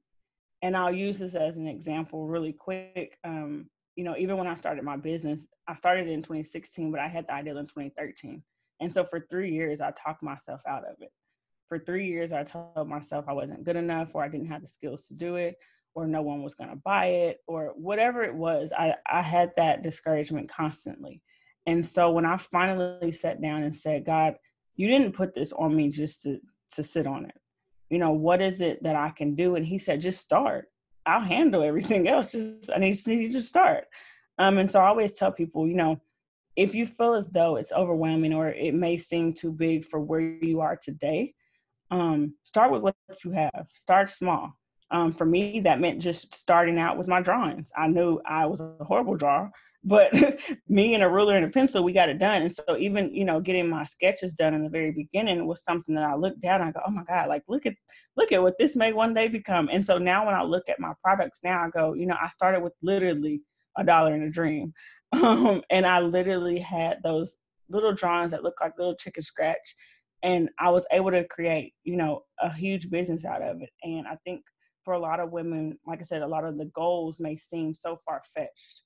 and 0.62 0.76
I'll 0.76 0.94
use 0.94 1.20
this 1.20 1.36
as 1.36 1.56
an 1.56 1.68
example 1.68 2.28
really 2.28 2.54
quick. 2.54 3.18
Um, 3.24 3.70
you 3.96 4.04
know, 4.04 4.16
even 4.18 4.38
when 4.38 4.48
I 4.48 4.56
started 4.56 4.84
my 4.84 4.98
business, 4.98 5.46
I 5.68 5.76
started 5.76 6.08
in 6.08 6.22
2016, 6.22 6.92
but 6.92 7.00
I 7.00 7.08
had 7.08 7.26
the 7.28 7.34
idea 7.34 7.56
in 7.56 7.66
2013 7.66 8.44
and 8.80 8.94
so 8.94 9.04
for 9.04 9.20
three 9.20 9.52
years, 9.52 9.82
I 9.82 9.92
talked 9.92 10.24
myself 10.24 10.62
out 10.68 10.84
of 10.84 10.96
it. 11.02 11.12
For 11.68 11.80
three 11.80 12.08
years, 12.08 12.32
I 12.32 12.44
told 12.44 12.88
myself 12.88 13.26
I 13.28 13.34
wasn't 13.34 13.64
good 13.64 13.76
enough, 13.76 14.10
or 14.14 14.24
I 14.24 14.30
didn't 14.30 14.48
have 14.48 14.62
the 14.62 14.68
skills 14.68 15.08
to 15.08 15.14
do 15.14 15.36
it, 15.36 15.56
or 15.96 16.08
no 16.08 16.22
one 16.22 16.44
was 16.44 16.56
going 16.56 16.70
to 16.70 16.76
buy 16.76 17.08
it, 17.08 17.40
or 17.48 17.74
whatever 17.76 18.24
it 18.24 18.34
was. 18.34 18.72
I, 18.78 18.94
I 19.12 19.22
had 19.22 19.52
that 19.58 19.84
discouragement 19.84 20.50
constantly. 20.50 21.22
And 21.66 21.86
so 21.86 22.12
when 22.12 22.26
I 22.26 22.38
finally 22.38 23.12
sat 23.12 23.42
down 23.42 23.64
and 23.64 23.76
said, 23.76 24.06
God, 24.06 24.36
you 24.76 24.88
didn't 24.88 25.14
put 25.14 25.34
this 25.34 25.52
on 25.52 25.76
me 25.76 25.90
just 25.90 26.22
to, 26.24 26.40
to 26.74 26.84
sit 26.84 27.08
on 27.08 27.26
it. 27.26 27.36
You 27.90 28.00
know, 28.00 28.12
what 28.12 28.42
is 28.42 28.62
it 28.62 28.84
that 28.84 28.96
I 28.96 29.10
can 29.10 29.36
do? 29.36 29.56
And 29.56 29.66
he 29.66 29.80
said, 29.80 30.02
just 30.02 30.22
start. 30.22 30.70
I'll 31.06 31.22
handle 31.22 31.64
everything 31.64 32.08
else. 32.08 32.32
Just 32.32 32.70
I 32.74 32.78
need, 32.78 32.98
need 33.08 33.22
you 33.22 33.32
to 33.34 33.42
start. 33.42 33.86
Um, 34.40 34.58
and 34.58 34.70
so 34.70 34.80
I 34.80 34.88
always 34.88 35.14
tell 35.14 35.32
people, 35.32 35.68
you 35.68 35.76
know, 35.76 36.00
if 36.56 36.74
you 36.74 36.86
feel 36.86 37.14
as 37.14 37.28
though 37.28 37.56
it's 37.56 37.72
overwhelming 37.72 38.34
or 38.34 38.50
it 38.50 38.74
may 38.74 38.98
seem 38.98 39.34
too 39.34 39.52
big 39.52 39.86
for 39.86 40.00
where 40.00 40.22
you 40.22 40.60
are 40.60 40.76
today, 40.76 41.34
um, 41.92 42.34
start 42.44 42.72
with 42.72 42.82
what 42.82 42.96
you 43.24 43.32
have. 43.32 43.68
Start 43.76 44.10
small. 44.10 44.54
Um, 44.90 45.14
for 45.14 45.26
me, 45.26 45.60
that 45.62 45.80
meant 45.80 46.02
just 46.02 46.34
starting 46.34 46.80
out 46.80 46.98
with 46.98 47.08
my 47.08 47.22
drawings. 47.22 47.70
I 47.78 47.88
knew 47.88 48.22
I 48.26 48.46
was 48.46 48.62
a 48.62 48.84
horrible 48.84 49.16
drawer, 49.16 49.52
but 49.88 50.14
me 50.68 50.94
and 50.94 51.02
a 51.02 51.10
ruler 51.10 51.38
and 51.38 51.46
a 51.46 51.50
pencil, 51.50 51.82
we 51.82 51.94
got 51.94 52.10
it 52.10 52.20
done. 52.20 52.42
And 52.42 52.54
so 52.54 52.78
even, 52.78 53.14
you 53.16 53.24
know, 53.24 53.40
getting 53.40 53.70
my 53.70 53.86
sketches 53.86 54.34
done 54.34 54.54
in 54.54 54.64
the 54.64 54.70
very 54.70 54.92
beginning 54.92 55.48
was 55.48 55.64
something 55.64 55.96
that 55.96 56.04
I 56.04 56.16
looked 56.16 56.42
down 56.42 56.62
I 56.62 56.72
go, 56.72 56.82
oh 56.86 56.92
my 56.92 57.04
God, 57.08 57.30
like 57.30 57.44
look 57.48 57.66
at 57.66 57.74
look 58.18 58.34
at 58.34 58.44
what 58.44 58.58
this 58.60 58.76
may 58.76 58.92
one 58.92 59.14
day 59.14 59.30
become. 59.30 59.70
And 59.72 59.86
so 59.86 59.98
now 59.98 60.26
when 60.26 60.36
I 60.36 60.44
look 60.44 60.68
at 60.68 60.82
my 60.82 60.92
products 61.02 61.40
now, 61.42 61.64
I 61.64 61.70
go, 61.70 61.94
you 61.94 62.06
know, 62.06 62.18
I 62.22 62.28
started 62.28 62.62
with 62.62 62.74
literally 62.82 63.42
a 63.78 63.84
dollar 63.84 64.14
and 64.14 64.24
a 64.24 64.30
dream. 64.30 64.74
Um, 65.14 65.62
and 65.70 65.86
I 65.86 66.02
literally 66.02 66.60
had 66.60 66.98
those 67.02 67.38
little 67.70 67.94
drawings 67.94 68.32
that 68.32 68.44
look 68.44 68.56
like 68.60 68.78
little 68.78 68.98
chicken 68.98 69.24
scratch. 69.24 69.76
And 70.22 70.50
I 70.60 70.70
was 70.70 70.86
able 70.92 71.12
to 71.12 71.24
create, 71.24 71.76
you 71.86 71.96
know, 71.96 72.24
a 72.42 72.54
huge 72.54 72.90
business 72.90 73.24
out 73.24 73.42
of 73.42 73.62
it. 73.62 73.70
And 73.84 74.06
I 74.06 74.18
think 74.26 74.42
for 74.84 74.96
a 74.96 75.00
lot 75.00 75.22
of 75.22 75.32
women, 75.32 75.80
like 75.88 76.02
I 76.02 76.04
said, 76.04 76.24
a 76.24 76.28
lot 76.28 76.44
of 76.44 76.58
the 76.58 76.66
goals 76.76 77.22
may 77.22 77.38
seem 77.38 77.74
so 77.74 78.02
far 78.06 78.22
fetched. 78.36 78.82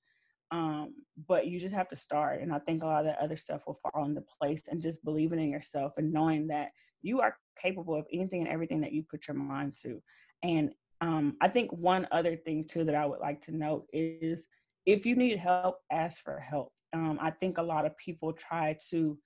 Um, 0.52 0.96
but 1.28 1.48
you 1.48 1.60
just 1.60 1.74
have 1.74 1.90
to 1.90 1.96
start. 1.96 2.42
And 2.42 2.52
I 2.52 2.60
think 2.60 2.84
a 2.84 2.86
lot 2.86 3.00
of 3.00 3.06
that 3.06 3.20
other 3.24 3.38
stuff 3.38 3.62
will 3.66 3.80
fall 3.94 4.06
into 4.06 4.24
place 4.42 4.64
and 4.68 4.82
just 4.82 5.04
believing 5.04 5.40
in 5.40 5.50
yourself 5.50 5.94
and 5.98 6.12
knowing 6.12 6.48
that 6.48 6.70
you 7.02 7.22
are 7.22 7.38
capable 7.62 7.96
of 7.96 8.06
anything 8.12 8.42
and 8.42 8.50
everything 8.50 8.82
that 8.82 8.92
you 8.92 9.04
put 9.10 9.28
your 9.28 9.36
mind 9.38 9.78
to. 9.84 10.02
And 10.44 10.72
um, 11.00 11.38
I 11.42 11.48
think 11.48 11.72
one 11.72 12.08
other 12.12 12.36
thing 12.36 12.66
too 12.70 12.84
that 12.84 12.96
I 12.96 13.06
would 13.06 13.20
like 13.20 13.42
to 13.44 13.56
note 13.56 13.86
is 13.94 14.46
if 14.86 15.06
you 15.06 15.16
need 15.16 15.38
help, 15.38 15.78
ask 15.92 16.24
for 16.24 16.40
help. 16.40 16.74
Um, 16.94 17.18
I 17.22 17.32
think 17.32 17.58
a 17.58 17.64
lot 17.64 17.86
of 17.86 17.98
people 17.98 18.34
try 18.34 18.78
to 18.90 19.18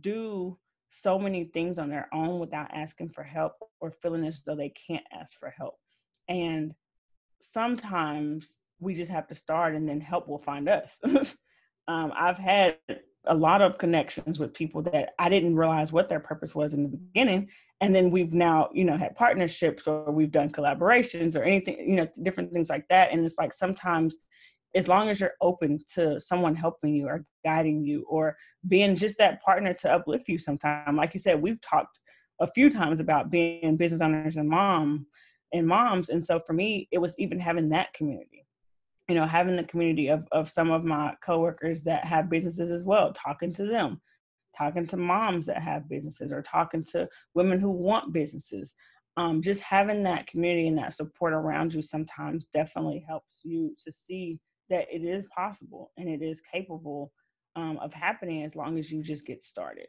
do 0.00 0.56
so 0.90 1.18
many 1.18 1.44
things 1.44 1.78
on 1.78 1.88
their 1.88 2.08
own 2.12 2.38
without 2.38 2.70
asking 2.72 3.10
for 3.10 3.22
help 3.22 3.52
or 3.80 3.92
feeling 4.02 4.24
as 4.24 4.42
though 4.44 4.56
they 4.56 4.72
can't 4.86 5.04
ask 5.12 5.38
for 5.38 5.50
help. 5.50 5.74
And 6.28 6.74
sometimes 7.40 8.58
we 8.80 8.94
just 8.94 9.10
have 9.10 9.28
to 9.28 9.34
start 9.34 9.74
and 9.74 9.88
then 9.88 10.00
help 10.00 10.28
will 10.28 10.38
find 10.38 10.68
us. 10.68 10.96
um, 11.88 12.12
I've 12.16 12.38
had 12.38 12.76
a 13.26 13.34
lot 13.34 13.60
of 13.60 13.78
connections 13.78 14.38
with 14.38 14.54
people 14.54 14.82
that 14.82 15.10
I 15.18 15.28
didn't 15.28 15.56
realize 15.56 15.92
what 15.92 16.08
their 16.08 16.20
purpose 16.20 16.54
was 16.54 16.72
in 16.72 16.82
the 16.82 16.88
beginning. 16.88 17.48
And 17.82 17.94
then 17.94 18.10
we've 18.10 18.32
now, 18.32 18.70
you 18.72 18.84
know, 18.84 18.96
had 18.96 19.14
partnerships 19.14 19.86
or 19.86 20.10
we've 20.10 20.30
done 20.30 20.50
collaborations 20.50 21.36
or 21.36 21.42
anything, 21.42 21.78
you 21.78 21.96
know, 21.96 22.08
different 22.22 22.52
things 22.52 22.70
like 22.70 22.86
that. 22.88 23.12
And 23.12 23.24
it's 23.24 23.38
like 23.38 23.52
sometimes 23.52 24.18
as 24.74 24.88
long 24.88 25.08
as 25.08 25.20
you're 25.20 25.34
open 25.40 25.80
to 25.94 26.20
someone 26.20 26.54
helping 26.54 26.94
you 26.94 27.08
or 27.08 27.24
guiding 27.44 27.84
you 27.84 28.04
or 28.08 28.36
being 28.68 28.94
just 28.94 29.18
that 29.18 29.42
partner 29.42 29.74
to 29.74 29.92
uplift 29.92 30.28
you 30.28 30.38
sometime 30.38 30.96
like 30.96 31.14
you 31.14 31.20
said 31.20 31.40
we've 31.40 31.60
talked 31.60 31.98
a 32.40 32.46
few 32.46 32.70
times 32.70 33.00
about 33.00 33.30
being 33.30 33.76
business 33.76 34.00
owners 34.00 34.36
and 34.36 34.48
mom 34.48 35.06
and 35.52 35.66
moms 35.66 36.08
and 36.08 36.24
so 36.24 36.40
for 36.40 36.52
me 36.52 36.88
it 36.92 36.98
was 36.98 37.14
even 37.18 37.38
having 37.38 37.68
that 37.68 37.92
community 37.94 38.46
you 39.10 39.16
know 39.16 39.26
having 39.26 39.56
the 39.56 39.64
community 39.64 40.08
of, 40.08 40.26
of 40.30 40.48
some 40.48 40.70
of 40.70 40.84
my 40.84 41.12
coworkers 41.22 41.82
that 41.82 42.04
have 42.04 42.30
businesses 42.30 42.70
as 42.70 42.84
well 42.84 43.12
talking 43.12 43.52
to 43.52 43.64
them 43.64 44.00
talking 44.56 44.86
to 44.86 44.96
moms 44.96 45.46
that 45.46 45.60
have 45.62 45.88
businesses 45.88 46.30
or 46.32 46.42
talking 46.42 46.84
to 46.84 47.08
women 47.34 47.58
who 47.58 47.70
want 47.70 48.12
businesses 48.12 48.74
um, 49.16 49.42
just 49.42 49.60
having 49.60 50.04
that 50.04 50.28
community 50.28 50.68
and 50.68 50.78
that 50.78 50.94
support 50.94 51.32
around 51.32 51.74
you 51.74 51.82
sometimes 51.82 52.46
definitely 52.54 53.04
helps 53.06 53.40
you 53.42 53.74
to 53.84 53.90
see 53.90 54.38
that 54.70 54.86
it 54.90 55.04
is 55.04 55.26
possible 55.34 55.90
and 55.96 56.08
it 56.08 56.22
is 56.22 56.40
capable 56.40 57.12
um, 57.56 57.78
of 57.82 57.92
happening 57.92 58.44
as 58.44 58.54
long 58.54 58.78
as 58.78 58.90
you 58.90 59.02
just 59.02 59.26
get 59.26 59.42
started. 59.42 59.88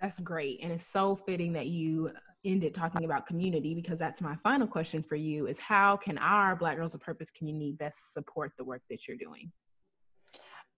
That's 0.00 0.20
great. 0.20 0.60
And 0.62 0.70
it's 0.72 0.86
so 0.86 1.16
fitting 1.16 1.54
that 1.54 1.66
you 1.66 2.10
ended 2.44 2.74
talking 2.74 3.04
about 3.04 3.26
community 3.26 3.74
because 3.74 3.98
that's 3.98 4.20
my 4.20 4.36
final 4.42 4.66
question 4.66 5.02
for 5.02 5.16
you 5.16 5.46
is 5.46 5.58
how 5.58 5.96
can 5.96 6.18
our 6.18 6.56
Black 6.56 6.76
Girls 6.76 6.94
of 6.94 7.00
Purpose 7.00 7.30
community 7.30 7.72
best 7.72 8.12
support 8.12 8.52
the 8.56 8.64
work 8.64 8.82
that 8.90 9.06
you're 9.06 9.16
doing? 9.16 9.52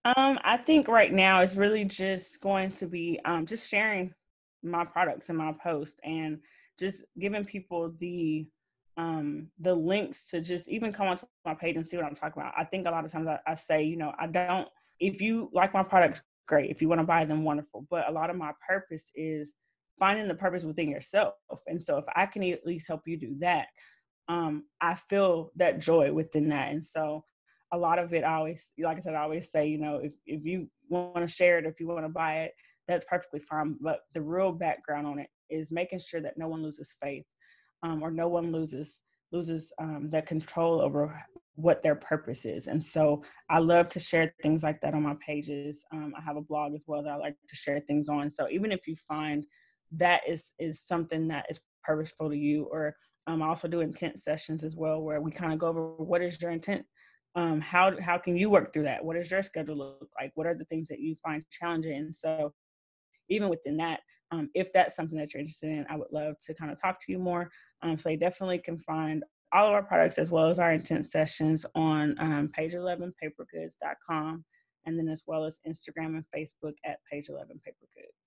Um, 0.05 0.39
I 0.43 0.57
think 0.57 0.89
right 0.89 1.13
now 1.13 1.43
it's 1.43 1.55
really 1.55 1.85
just 1.85 2.41
going 2.41 2.73
to 2.73 2.87
be 2.87 3.21
um, 3.25 3.47
just 3.47 3.69
sharing 3.69 4.13
my 4.63 4.85
products 4.85 5.29
and 5.29 5.39
my 5.39 5.55
post 5.63 6.01
and 6.03 6.39
just 6.79 7.05
giving 7.19 7.45
people 7.45 7.93
the 8.01 8.47
um, 8.97 9.49
the 9.59 9.73
links 9.73 10.29
to 10.31 10.41
just 10.41 10.69
even 10.69 10.93
come 10.93 11.07
onto 11.07 11.25
my 11.47 11.55
page 11.55 11.77
and 11.77 11.87
see 11.87 11.97
what 11.97 12.05
I'm 12.05 12.15
talking 12.15 12.43
about. 12.43 12.53
I 12.59 12.65
think 12.65 12.87
a 12.87 12.91
lot 12.91 13.07
of 13.07 13.13
times 13.13 13.27
I, 13.27 13.39
I 13.47 13.55
say, 13.55 13.85
you 13.85 13.97
know, 13.97 14.13
I 14.19 14.27
don't, 14.27 14.69
if 15.01 15.23
you 15.23 15.49
like 15.55 15.73
my 15.73 15.83
products, 15.83 16.21
great. 16.47 16.71
If 16.71 16.83
you 16.83 16.91
want 16.91 17.01
to 17.01 17.07
buy 17.07 17.25
them, 17.25 17.43
wonderful. 17.43 17.87
But 17.89 18.09
a 18.09 18.13
lot 18.13 18.29
of 18.29 18.37
my 18.37 18.53
purpose 18.69 19.11
is 19.15 19.55
finding 20.03 20.27
the 20.27 20.35
purpose 20.35 20.65
within 20.65 20.89
yourself. 20.89 21.35
And 21.69 21.81
so 21.81 21.97
if 21.97 22.05
I 22.17 22.27
can 22.27 22.43
at 22.43 22.67
least 22.67 22.89
help 22.89 23.03
you 23.07 23.17
do 23.17 23.37
that, 23.39 23.67
um, 24.29 24.65
I 24.81 24.97
feel 24.97 25.53
that 25.55 25.79
joy 25.79 26.13
within 26.13 26.49
that. 26.49 26.73
And 26.73 26.85
so 26.85 27.23
a 27.73 27.79
lot 27.79 28.01
of 28.01 28.13
it 28.13 28.25
I 28.25 28.35
always 28.35 28.73
like 28.81 28.97
I 28.97 29.01
said, 29.01 29.15
I 29.15 29.23
always 29.23 29.53
say, 29.53 29.69
you 29.69 29.79
know, 29.79 30.01
if, 30.03 30.11
if 30.27 30.45
you 30.45 30.67
want 30.89 31.25
to 31.25 31.33
share 31.33 31.59
it, 31.59 31.67
if 31.67 31.79
you 31.79 31.87
want 31.87 32.05
to 32.05 32.09
buy 32.09 32.41
it, 32.41 32.53
that's 32.89 33.05
perfectly 33.05 33.39
fine. 33.39 33.77
But 33.81 34.01
the 34.13 34.21
real 34.21 34.51
background 34.51 35.07
on 35.07 35.21
it 35.21 35.29
is 35.51 35.71
making 35.71 36.01
sure 36.01 36.21
that 36.21 36.37
no 36.37 36.49
one 36.49 36.65
loses 36.65 36.97
faith 37.01 37.25
um, 37.85 38.03
or 38.03 38.11
no 38.11 38.27
one 38.27 38.51
loses 38.51 38.99
loses 39.31 39.73
um, 39.81 40.09
that 40.11 40.27
control 40.27 40.81
over 40.81 41.17
what 41.55 41.81
their 41.85 41.95
purpose 41.95 42.45
is. 42.45 42.67
And 42.67 42.85
so 42.85 43.23
I 43.49 43.61
love 43.61 43.89
to 43.91 44.01
share 44.01 44.35
things 44.43 44.65
like 44.65 44.81
that 44.81 44.95
on 44.95 45.05
my 45.05 45.15
pages. 45.25 45.85
Um, 45.93 46.13
I 46.19 46.23
have 46.23 46.37
a 46.37 46.43
blog 46.43 46.75
as 46.75 46.83
well 46.89 47.05
that 47.05 47.13
I 47.13 47.17
like 47.17 47.37
to 47.49 47.57
share 47.57 47.79
things 47.79 48.09
on. 48.09 48.35
So 48.35 48.49
even 48.51 48.73
if 48.73 48.89
you 48.89 48.97
find 48.97 49.47
that 49.97 50.23
is 50.29 50.53
is 50.59 50.81
something 50.81 51.29
that 51.29 51.47
is 51.51 51.61
purposeful 51.85 52.31
to 52.31 52.37
you, 52.37 52.69
or 52.71 52.95
um, 53.27 53.43
I 53.43 53.49
also 53.49 53.69
do 53.69 53.81
intent 53.81 54.19
sessions 54.19 54.65
as 54.65 54.77
well, 54.77 55.01
where 55.01 55.21
we 55.21 55.31
kind 55.31 55.53
of 55.53 55.59
go 55.59 55.69
over 55.69 55.95
what 55.97 56.23
is 56.23 56.41
your 56.41 56.51
intent. 56.51 56.85
Um, 57.35 57.61
how 57.61 57.99
how 58.01 58.19
can 58.19 58.37
you 58.37 58.51
work 58.51 58.73
through 58.73 58.85
that? 58.85 59.05
What 59.05 59.17
does 59.17 59.31
your 59.31 59.43
schedule 59.43 59.77
look 59.77 60.09
like? 60.21 60.33
What 60.35 60.47
are 60.47 60.55
the 60.55 60.67
things 60.67 60.89
that 60.89 61.01
you 61.01 61.17
find 61.23 61.45
challenging? 61.51 61.97
And 61.97 62.15
so, 62.15 62.53
even 63.29 63.49
within 63.49 63.77
that, 63.79 64.01
um, 64.33 64.51
if 64.55 64.73
that's 64.73 64.97
something 64.97 65.19
that 65.19 65.33
you're 65.33 65.41
interested 65.41 65.71
in, 65.71 65.87
I 65.91 65.97
would 65.97 66.11
love 66.11 66.37
to 66.47 66.55
kind 66.55 66.73
of 66.73 66.81
talk 66.81 66.99
to 67.05 67.13
you 67.13 67.19
more. 67.19 67.51
Um, 67.83 67.99
so 67.99 68.09
you 68.09 68.17
definitely 68.17 68.59
can 68.59 68.79
find 68.79 69.25
all 69.53 69.67
of 69.67 69.73
our 69.75 69.83
products 69.83 70.19
as 70.19 70.31
well 70.31 70.49
as 70.49 70.59
our 70.59 70.73
intent 70.73 71.07
sessions 71.07 71.67
on 71.75 72.17
um, 72.19 72.51
page 72.55 72.73
11 72.73 73.13
papergoods.com 73.23 74.45
and 74.87 74.99
then 74.99 75.09
as 75.09 75.23
well 75.27 75.45
as 75.45 75.61
Instagram 75.67 76.17
and 76.17 76.25
Facebook 76.35 76.75
at 76.85 76.99
page 77.11 77.29
11 77.29 77.57
papergoods. 77.57 78.22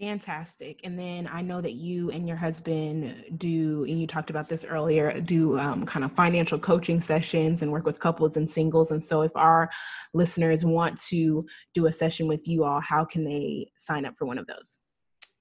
Fantastic. 0.00 0.80
And 0.82 0.98
then 0.98 1.28
I 1.30 1.42
know 1.42 1.60
that 1.60 1.74
you 1.74 2.10
and 2.10 2.26
your 2.26 2.38
husband 2.38 3.22
do, 3.36 3.84
and 3.84 4.00
you 4.00 4.06
talked 4.06 4.30
about 4.30 4.48
this 4.48 4.64
earlier, 4.64 5.20
do 5.20 5.58
um, 5.58 5.84
kind 5.84 6.06
of 6.06 6.12
financial 6.12 6.58
coaching 6.58 7.02
sessions 7.02 7.60
and 7.60 7.70
work 7.70 7.84
with 7.84 8.00
couples 8.00 8.38
and 8.38 8.50
singles. 8.50 8.92
And 8.92 9.04
so, 9.04 9.20
if 9.20 9.32
our 9.36 9.68
listeners 10.14 10.64
want 10.64 10.98
to 11.08 11.46
do 11.74 11.86
a 11.86 11.92
session 11.92 12.26
with 12.26 12.48
you 12.48 12.64
all, 12.64 12.80
how 12.80 13.04
can 13.04 13.24
they 13.24 13.70
sign 13.76 14.06
up 14.06 14.16
for 14.16 14.24
one 14.24 14.38
of 14.38 14.46
those? 14.46 14.78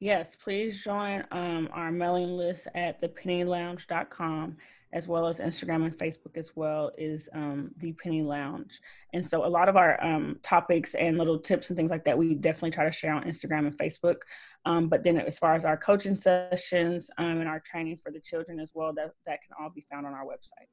Yes, 0.02 0.36
please 0.36 0.84
join 0.84 1.24
um, 1.32 1.70
our 1.72 1.90
mailing 1.90 2.32
list 2.32 2.68
at 2.76 3.02
thepennylounge.com 3.02 4.58
as 4.92 5.08
well 5.08 5.28
as 5.28 5.40
Instagram 5.40 5.86
and 5.86 5.98
Facebook 5.98 6.36
as 6.36 6.56
well 6.56 6.92
is 6.98 7.30
um, 7.34 7.72
the 7.78 7.94
Penny 7.94 8.24
Lounge. 8.24 8.80
And 9.14 9.26
so 9.26 9.46
a 9.46 9.48
lot 9.48 9.70
of 9.70 9.78
our 9.78 10.04
um, 10.04 10.40
topics 10.42 10.96
and 10.96 11.18
little 11.18 11.40
tips 11.40 11.70
and 11.70 11.78
things 11.78 11.92
like 11.92 12.06
that, 12.06 12.18
we 12.18 12.34
definitely 12.34 12.72
try 12.72 12.86
to 12.86 12.92
share 12.92 13.14
on 13.14 13.24
Instagram 13.24 13.68
and 13.68 13.78
Facebook. 13.78 14.18
Um, 14.66 14.90
but 14.90 15.04
then 15.04 15.18
as 15.20 15.38
far 15.38 15.56
as 15.56 15.64
our 15.64 15.78
coaching 15.78 16.16
sessions 16.16 17.10
um, 17.18 17.40
and 17.40 17.48
our 17.48 17.60
training 17.60 18.00
for 18.04 18.12
the 18.12 18.20
children 18.20 18.60
as 18.60 18.72
well, 18.74 18.94
that, 18.96 19.12
that 19.28 19.40
can 19.44 19.52
all 19.62 19.70
be 19.70 19.86
found 19.92 20.08
on 20.08 20.14
our 20.14 20.26
website. 20.26 20.68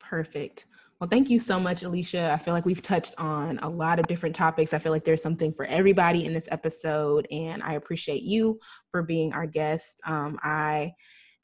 Perfect. 0.00 0.66
Well, 1.00 1.10
thank 1.10 1.28
you 1.28 1.38
so 1.38 1.60
much, 1.60 1.82
Alicia. 1.82 2.30
I 2.32 2.38
feel 2.38 2.54
like 2.54 2.64
we've 2.64 2.82
touched 2.82 3.14
on 3.18 3.58
a 3.58 3.68
lot 3.68 3.98
of 3.98 4.06
different 4.06 4.34
topics. 4.34 4.72
I 4.72 4.78
feel 4.78 4.92
like 4.92 5.04
there's 5.04 5.22
something 5.22 5.52
for 5.52 5.66
everybody 5.66 6.24
in 6.24 6.32
this 6.32 6.48
episode, 6.50 7.26
and 7.30 7.62
I 7.62 7.74
appreciate 7.74 8.22
you 8.22 8.58
for 8.90 9.02
being 9.02 9.34
our 9.34 9.46
guest. 9.46 10.00
Um, 10.06 10.38
I 10.42 10.94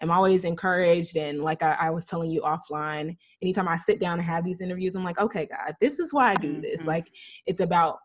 am 0.02 0.10
always 0.10 0.44
encouraged, 0.44 1.16
and 1.16 1.42
like 1.42 1.62
I, 1.62 1.76
I, 1.80 1.90
was 1.90 2.06
telling 2.06 2.30
you 2.30 2.42
offline, 2.42 3.16
anytime 3.40 3.68
I 3.68 3.76
sit 3.76 4.00
down 4.00 4.18
and 4.18 4.26
have 4.26 4.44
these 4.44 4.60
interviews, 4.60 4.96
I'm 4.96 5.04
like, 5.04 5.20
okay, 5.20 5.46
God, 5.46 5.74
this 5.80 5.98
is 5.98 6.12
why 6.12 6.32
I 6.32 6.34
do 6.34 6.60
this. 6.60 6.80
Mm-hmm. 6.80 6.88
Like, 6.88 7.08
it's 7.46 7.60
about 7.60 7.98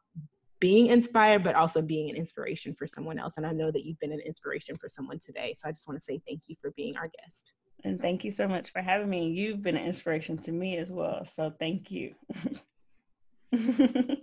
being 0.59 0.87
inspired, 0.87 1.43
but 1.43 1.55
also 1.55 1.81
being 1.81 2.09
an 2.09 2.15
inspiration 2.15 2.73
for 2.73 2.87
someone 2.87 3.19
else. 3.19 3.37
And 3.37 3.45
I 3.45 3.51
know 3.51 3.71
that 3.71 3.85
you've 3.85 3.99
been 3.99 4.11
an 4.11 4.21
inspiration 4.21 4.75
for 4.75 4.89
someone 4.89 5.19
today. 5.19 5.53
So 5.55 5.67
I 5.67 5.71
just 5.71 5.87
want 5.87 5.99
to 5.99 6.03
say 6.03 6.19
thank 6.27 6.43
you 6.47 6.55
for 6.61 6.71
being 6.71 6.97
our 6.97 7.09
guest. 7.23 7.53
And 7.83 8.01
thank 8.01 8.23
you 8.23 8.31
so 8.31 8.47
much 8.47 8.71
for 8.71 8.81
having 8.81 9.09
me. 9.09 9.29
You've 9.29 9.61
been 9.61 9.77
an 9.77 9.85
inspiration 9.85 10.37
to 10.39 10.51
me 10.51 10.77
as 10.77 10.91
well. 10.91 11.25
So 11.25 11.53
thank 11.59 11.91
you. 11.91 12.15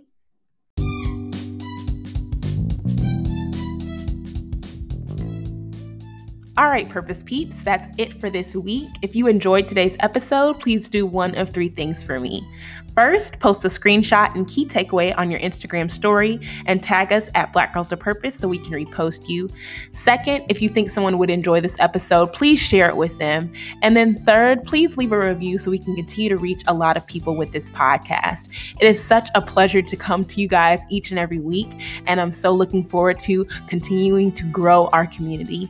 All 6.57 6.69
right, 6.69 6.87
Purpose 6.87 7.21
Peeps, 7.21 7.63
that's 7.63 7.85
it 7.97 8.13
for 8.13 8.29
this 8.29 8.55
week. 8.55 8.87
If 9.01 9.13
you 9.13 9.27
enjoyed 9.27 9.67
today's 9.67 9.97
episode, 9.99 10.57
please 10.61 10.87
do 10.87 11.05
one 11.05 11.35
of 11.35 11.49
three 11.49 11.67
things 11.67 12.01
for 12.01 12.17
me. 12.17 12.47
First, 12.93 13.41
post 13.41 13.65
a 13.65 13.67
screenshot 13.67 14.33
and 14.35 14.47
key 14.47 14.65
takeaway 14.65 15.13
on 15.17 15.29
your 15.29 15.41
Instagram 15.41 15.91
story 15.91 16.39
and 16.65 16.81
tag 16.81 17.11
us 17.11 17.29
at 17.35 17.51
Black 17.51 17.73
Girls 17.73 17.91
of 17.91 17.99
Purpose 17.99 18.35
so 18.35 18.47
we 18.47 18.57
can 18.57 18.71
repost 18.71 19.27
you. 19.27 19.49
Second, 19.91 20.45
if 20.47 20.61
you 20.61 20.69
think 20.69 20.89
someone 20.89 21.17
would 21.17 21.29
enjoy 21.29 21.59
this 21.59 21.77
episode, 21.81 22.31
please 22.31 22.61
share 22.61 22.87
it 22.87 22.95
with 22.95 23.17
them. 23.17 23.51
And 23.81 23.97
then 23.97 24.23
third, 24.23 24.63
please 24.63 24.95
leave 24.95 25.11
a 25.11 25.19
review 25.19 25.57
so 25.57 25.69
we 25.69 25.77
can 25.77 25.93
continue 25.93 26.29
to 26.29 26.37
reach 26.37 26.63
a 26.67 26.73
lot 26.73 26.95
of 26.95 27.05
people 27.05 27.35
with 27.35 27.51
this 27.51 27.67
podcast. 27.71 28.47
It 28.79 28.85
is 28.85 29.03
such 29.03 29.27
a 29.35 29.41
pleasure 29.41 29.81
to 29.81 29.97
come 29.97 30.23
to 30.23 30.39
you 30.39 30.47
guys 30.47 30.85
each 30.89 31.09
and 31.09 31.19
every 31.19 31.39
week, 31.39 31.67
and 32.07 32.21
I'm 32.21 32.31
so 32.31 32.53
looking 32.53 32.85
forward 32.85 33.19
to 33.19 33.43
continuing 33.67 34.31
to 34.31 34.45
grow 34.45 34.87
our 34.93 35.05
community. 35.05 35.69